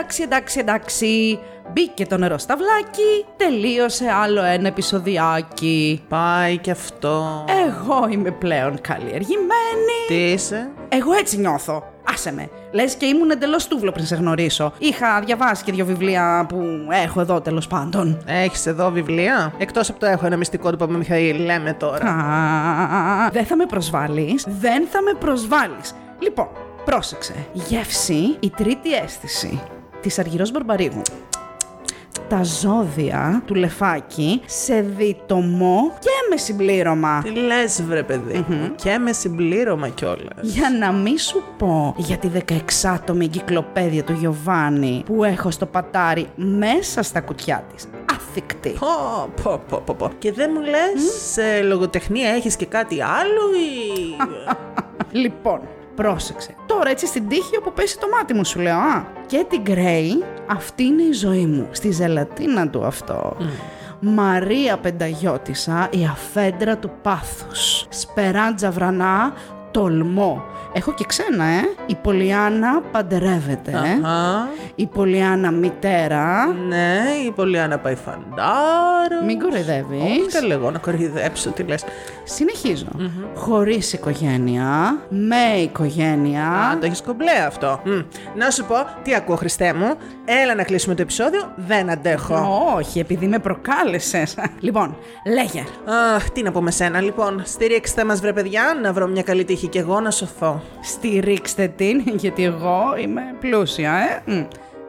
Εντάξει, 0.03 0.23
εντάξει, 0.23 0.59
εντάξει. 0.59 1.39
Μπήκε 1.73 2.07
το 2.07 2.17
νερό 2.17 2.39
στα 2.39 2.57
βλάκι, 2.57 3.25
τελείωσε 3.37 4.05
άλλο 4.23 4.43
ένα 4.43 4.69
επεισοδιάκι. 4.69 6.05
Πάει 6.09 6.59
και 6.59 6.71
αυτό. 6.71 7.45
Εγώ 7.67 8.09
είμαι 8.11 8.31
πλέον 8.31 8.81
καλλιεργημένη. 8.81 9.99
Τι 10.09 10.15
είσαι; 10.15 10.71
Εγώ 10.89 11.13
έτσι 11.13 11.39
νιώθω. 11.39 11.83
Άσε 12.13 12.33
με. 12.33 12.49
Λες 12.73 12.95
και 12.95 13.07
ήμουν 13.07 13.31
εντελώς 13.31 13.67
τούβλο 13.69 13.93
πριν 13.93 14.07
σε 14.07 14.15
γνωρίσω. 14.17 14.73
Είχα 14.79 15.21
διαβάσει 15.25 15.65
και 15.65 15.73
δύο 15.73 15.85
βιβλία 15.85 16.47
που 16.49 16.63
έχω 16.91 17.21
εδώ 17.21 17.41
τέλος 17.41 17.67
πάντων. 17.67 18.23
Έχεις 18.27 18.67
εδώ 18.67 18.91
βιβλία; 18.91 19.53
Εκτός 19.59 19.91
από 19.91 19.99
το 19.99 20.07
έχω 20.07 20.27
ένα 20.27 20.37
μυστικό 20.37 20.71
του 20.71 20.77
Παπα 20.77 20.97
Μιχαήλ, 20.97 21.45
λέμε 21.45 21.73
τώρα. 21.73 22.09
Α, 22.09 23.31
δεν 23.33 23.45
θα 23.45 23.57
με 23.57 23.67
προσβάλλεις. 23.67 24.47
Δεν 24.61 24.87
θα 24.87 25.03
με 25.03 25.13
προσβάλλεις. 25.19 25.95
Λοιπόν, 26.19 26.49
πρόσεξε. 26.85 27.35
Γεύση, 27.53 28.37
η 28.41 28.51
τρίτη 28.57 28.95
αίσθηση 28.95 29.61
της 30.03 30.19
Αργυρός 30.19 30.51
Μπαρμπαρίγου. 30.51 31.03
Τα 32.29 32.43
ζώδια 32.43 33.43
του 33.47 33.55
λεφάκι 33.55 34.41
σε 34.47 34.81
διτομό 34.81 35.93
και 35.99 36.11
με 36.31 36.37
συμπλήρωμα. 36.37 37.21
Τι 37.23 37.31
λες 37.31 37.83
βρε 37.83 38.03
παιδί 38.03 38.45
μου. 38.49 38.75
Και 38.75 38.99
με 38.99 39.13
συμπλήρωμα 39.13 39.89
κιόλας. 39.89 40.41
Για 40.41 40.71
να 40.81 40.93
μην 40.93 41.19
σου 41.19 41.43
πω 41.59 41.95
για 41.97 42.17
τη 42.17 42.29
16άτομη 42.35 43.21
εγκυκλοπαίδεια 43.21 44.05
του 44.05 44.13
Γιωβάνι 44.13 45.03
που 45.07 45.25
έχω 45.25 45.51
στο 45.51 45.67
πατάρι 45.67 46.27
μέσα 46.35 47.03
στα 47.03 47.21
κουτιά 47.21 47.65
της. 47.75 47.87
Αθικτή. 48.13 48.77
Πω, 48.79 49.33
πω, 49.43 49.61
πω, 49.69 49.83
πω, 49.87 49.95
πω. 49.99 50.11
Και 50.19 50.33
δεν 50.33 50.51
μου 50.55 50.61
λες 50.61 51.33
σε 51.33 51.63
λογοτεχνία 51.63 52.31
έχεις 52.31 52.57
και 52.57 52.67
κάτι 52.67 53.03
άλλο 53.03 53.55
ή... 53.55 54.17
Λοιπόν, 55.23 55.61
πρόσεξε. 56.03 56.55
Τώρα 56.67 56.91
έτσι 56.91 57.07
στην 57.07 57.29
τύχη 57.29 57.57
όπου 57.59 57.73
πέσει 57.73 57.99
το 57.99 58.07
μάτι 58.17 58.35
μου 58.35 58.45
σου 58.45 58.61
λέω, 58.61 58.77
α. 58.77 59.05
Και 59.27 59.47
την 59.49 59.63
Γκρέι, 59.63 60.25
αυτή 60.47 60.83
είναι 60.83 61.03
η 61.03 61.13
ζωή 61.13 61.47
μου. 61.47 61.69
Στη 61.71 61.91
ζελατίνα 61.91 62.69
του 62.69 62.85
αυτό. 62.85 63.37
Μαρία 64.01 64.77
Πενταγιώτησα, 64.77 65.89
η 65.91 66.05
αφέντρα 66.05 66.79
του 66.79 66.91
πάθους. 67.03 67.87
Σπεράντζα 67.89 68.71
βρανά, 68.71 69.33
τολμό. 69.73 70.45
Έχω 70.75 70.93
και 70.95 71.05
ξένα, 71.09 71.45
ε. 71.45 71.61
Η 71.87 71.95
Πολιάνα 72.03 72.81
παντρεύεται. 72.93 73.71
ε. 73.71 74.07
Α, 74.09 74.49
Η 74.75 74.87
Πολιάνα 74.87 75.51
μητέρα. 75.51 76.47
ναι, 76.69 77.01
η 77.27 77.31
Πολιάνα 77.31 77.79
πάει 77.79 77.95
φαντάρος. 77.95 79.25
Μην 79.27 79.39
κοροϊδεύεις. 79.39 80.01
Όχι 80.03 80.27
καλά 80.33 80.55
εγώ 80.55 80.71
να 80.71 80.79
κοροϊδέψω, 80.79 81.51
τι 81.51 81.63
λες. 81.63 81.85
Συνεχίζω. 82.25 82.87
Χωρίς 83.35 83.93
οικογένεια, 83.93 84.97
με 85.09 85.61
οικογένεια. 85.63 86.47
Α, 86.49 86.79
το 86.79 86.87
έχεις 86.87 87.03
κομπλέ 87.03 87.31
αυτό. 87.47 87.81
Μμ. 87.85 88.01
Να 88.37 88.51
σου 88.51 88.65
πω, 88.65 88.75
τι 89.03 89.15
ακούω 89.15 89.37
Χριστέ 89.37 89.73
μου. 89.75 89.95
Έλα 90.25 90.55
να 90.55 90.63
κλείσουμε 90.63 90.95
το 90.95 91.03
επεισόδιο, 91.03 91.53
δεν 91.57 91.91
αντέχω. 91.91 92.47
Όχι, 92.77 92.99
επειδή 92.99 93.27
με 93.27 93.39
προκάλεσες. 93.39 94.35
λοιπόν, 94.61 94.97
λέγε. 95.27 95.65
Αχ, 96.17 96.31
τι 96.31 96.43
να 96.43 96.51
πω 96.53 96.63
με 96.63 96.71
σένα. 96.71 97.01
Λοιπόν, 97.01 97.43
στηρίξτε 97.45 98.05
μας 98.05 98.21
βρε 98.21 98.33
παιδιά, 98.33 98.63
να 98.83 98.93
βρω 98.93 99.07
μια 99.07 99.23
καλή 99.23 99.45
τύχη 99.45 99.62
κι 99.67 99.79
εγώ 99.79 100.01
να 100.01 100.11
σωθώ. 100.11 100.63
Στηρίξτε 100.83 101.69
την, 101.77 102.03
γιατί 102.23 102.45
εγώ 102.45 102.97
είμαι 102.99 103.23
πλούσια, 103.41 103.93
ε. 104.27 104.33
Μ. 104.33 104.45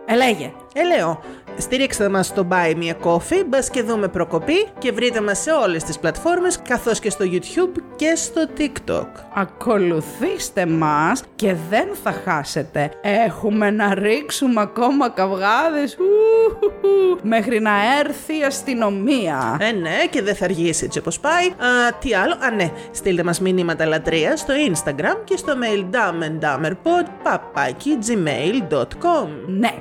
Ε, 0.05 0.15
λέγε. 0.15 0.51
Ε, 0.73 0.83
λέω, 0.83 1.19
στηρίξτε 1.57 2.09
μας 2.09 2.27
στο 2.27 2.47
Buy 2.49 2.75
Me 2.75 2.89
a 2.89 3.07
Coffee, 3.07 3.43
μπας 3.47 3.69
και 3.69 3.83
δούμε 3.83 4.07
προκοπή 4.07 4.67
και 4.77 4.91
βρείτε 4.91 5.21
μας 5.21 5.39
σε 5.39 5.51
όλες 5.51 5.83
τις 5.83 5.99
πλατφόρμες, 5.99 6.59
καθώς 6.67 6.99
και 6.99 7.09
στο 7.09 7.25
YouTube 7.31 7.81
και 7.95 8.15
στο 8.15 8.41
TikTok. 8.57 9.07
Ακολουθήστε 9.33 10.65
μας 10.65 11.23
και 11.35 11.55
δεν 11.69 11.87
θα 12.03 12.11
χάσετε. 12.11 12.91
Έχουμε 13.01 13.71
να 13.71 13.93
ρίξουμε 13.93 14.61
ακόμα 14.61 15.09
καυγάδες 15.09 15.97
ου, 15.97 17.19
μέχρι 17.23 17.59
να 17.59 17.71
έρθει 17.99 18.39
η 18.39 18.43
αστυνομία. 18.43 19.57
Ε, 19.59 19.71
ναι, 19.71 19.97
και 20.09 20.21
δεν 20.21 20.35
θα 20.35 20.45
αργήσει 20.45 20.85
έτσι 20.85 20.99
όπως 20.99 21.19
πάει. 21.19 21.47
Α, 21.47 21.93
τι 21.99 22.13
άλλο, 22.13 22.33
α, 22.39 22.51
ναι, 22.51 22.71
στείλτε 22.91 23.23
μας 23.23 23.39
μηνύματα 23.39 23.85
λατρεία 23.85 24.37
στο 24.37 24.53
Instagram 24.71 25.17
και 25.23 25.37
στο 25.37 25.53
mail 25.61 25.95
dumbandummerpod 25.95 27.05
παπάκι 27.23 27.97
gmail.com. 28.07 29.27
Ναι, 29.47 29.73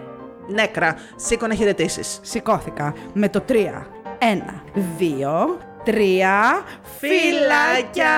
Νέκρα, 0.52 0.96
σήκω 1.16 1.46
να 1.46 1.54
χαιρετήσεις. 1.54 2.18
σηκώθηκα 2.22 2.94
με 3.12 3.28
το 3.28 3.40
3. 3.48 3.86
1, 4.18 4.62
2, 4.98 5.58
3. 5.84 6.64
Φιλάκια! 6.98 8.12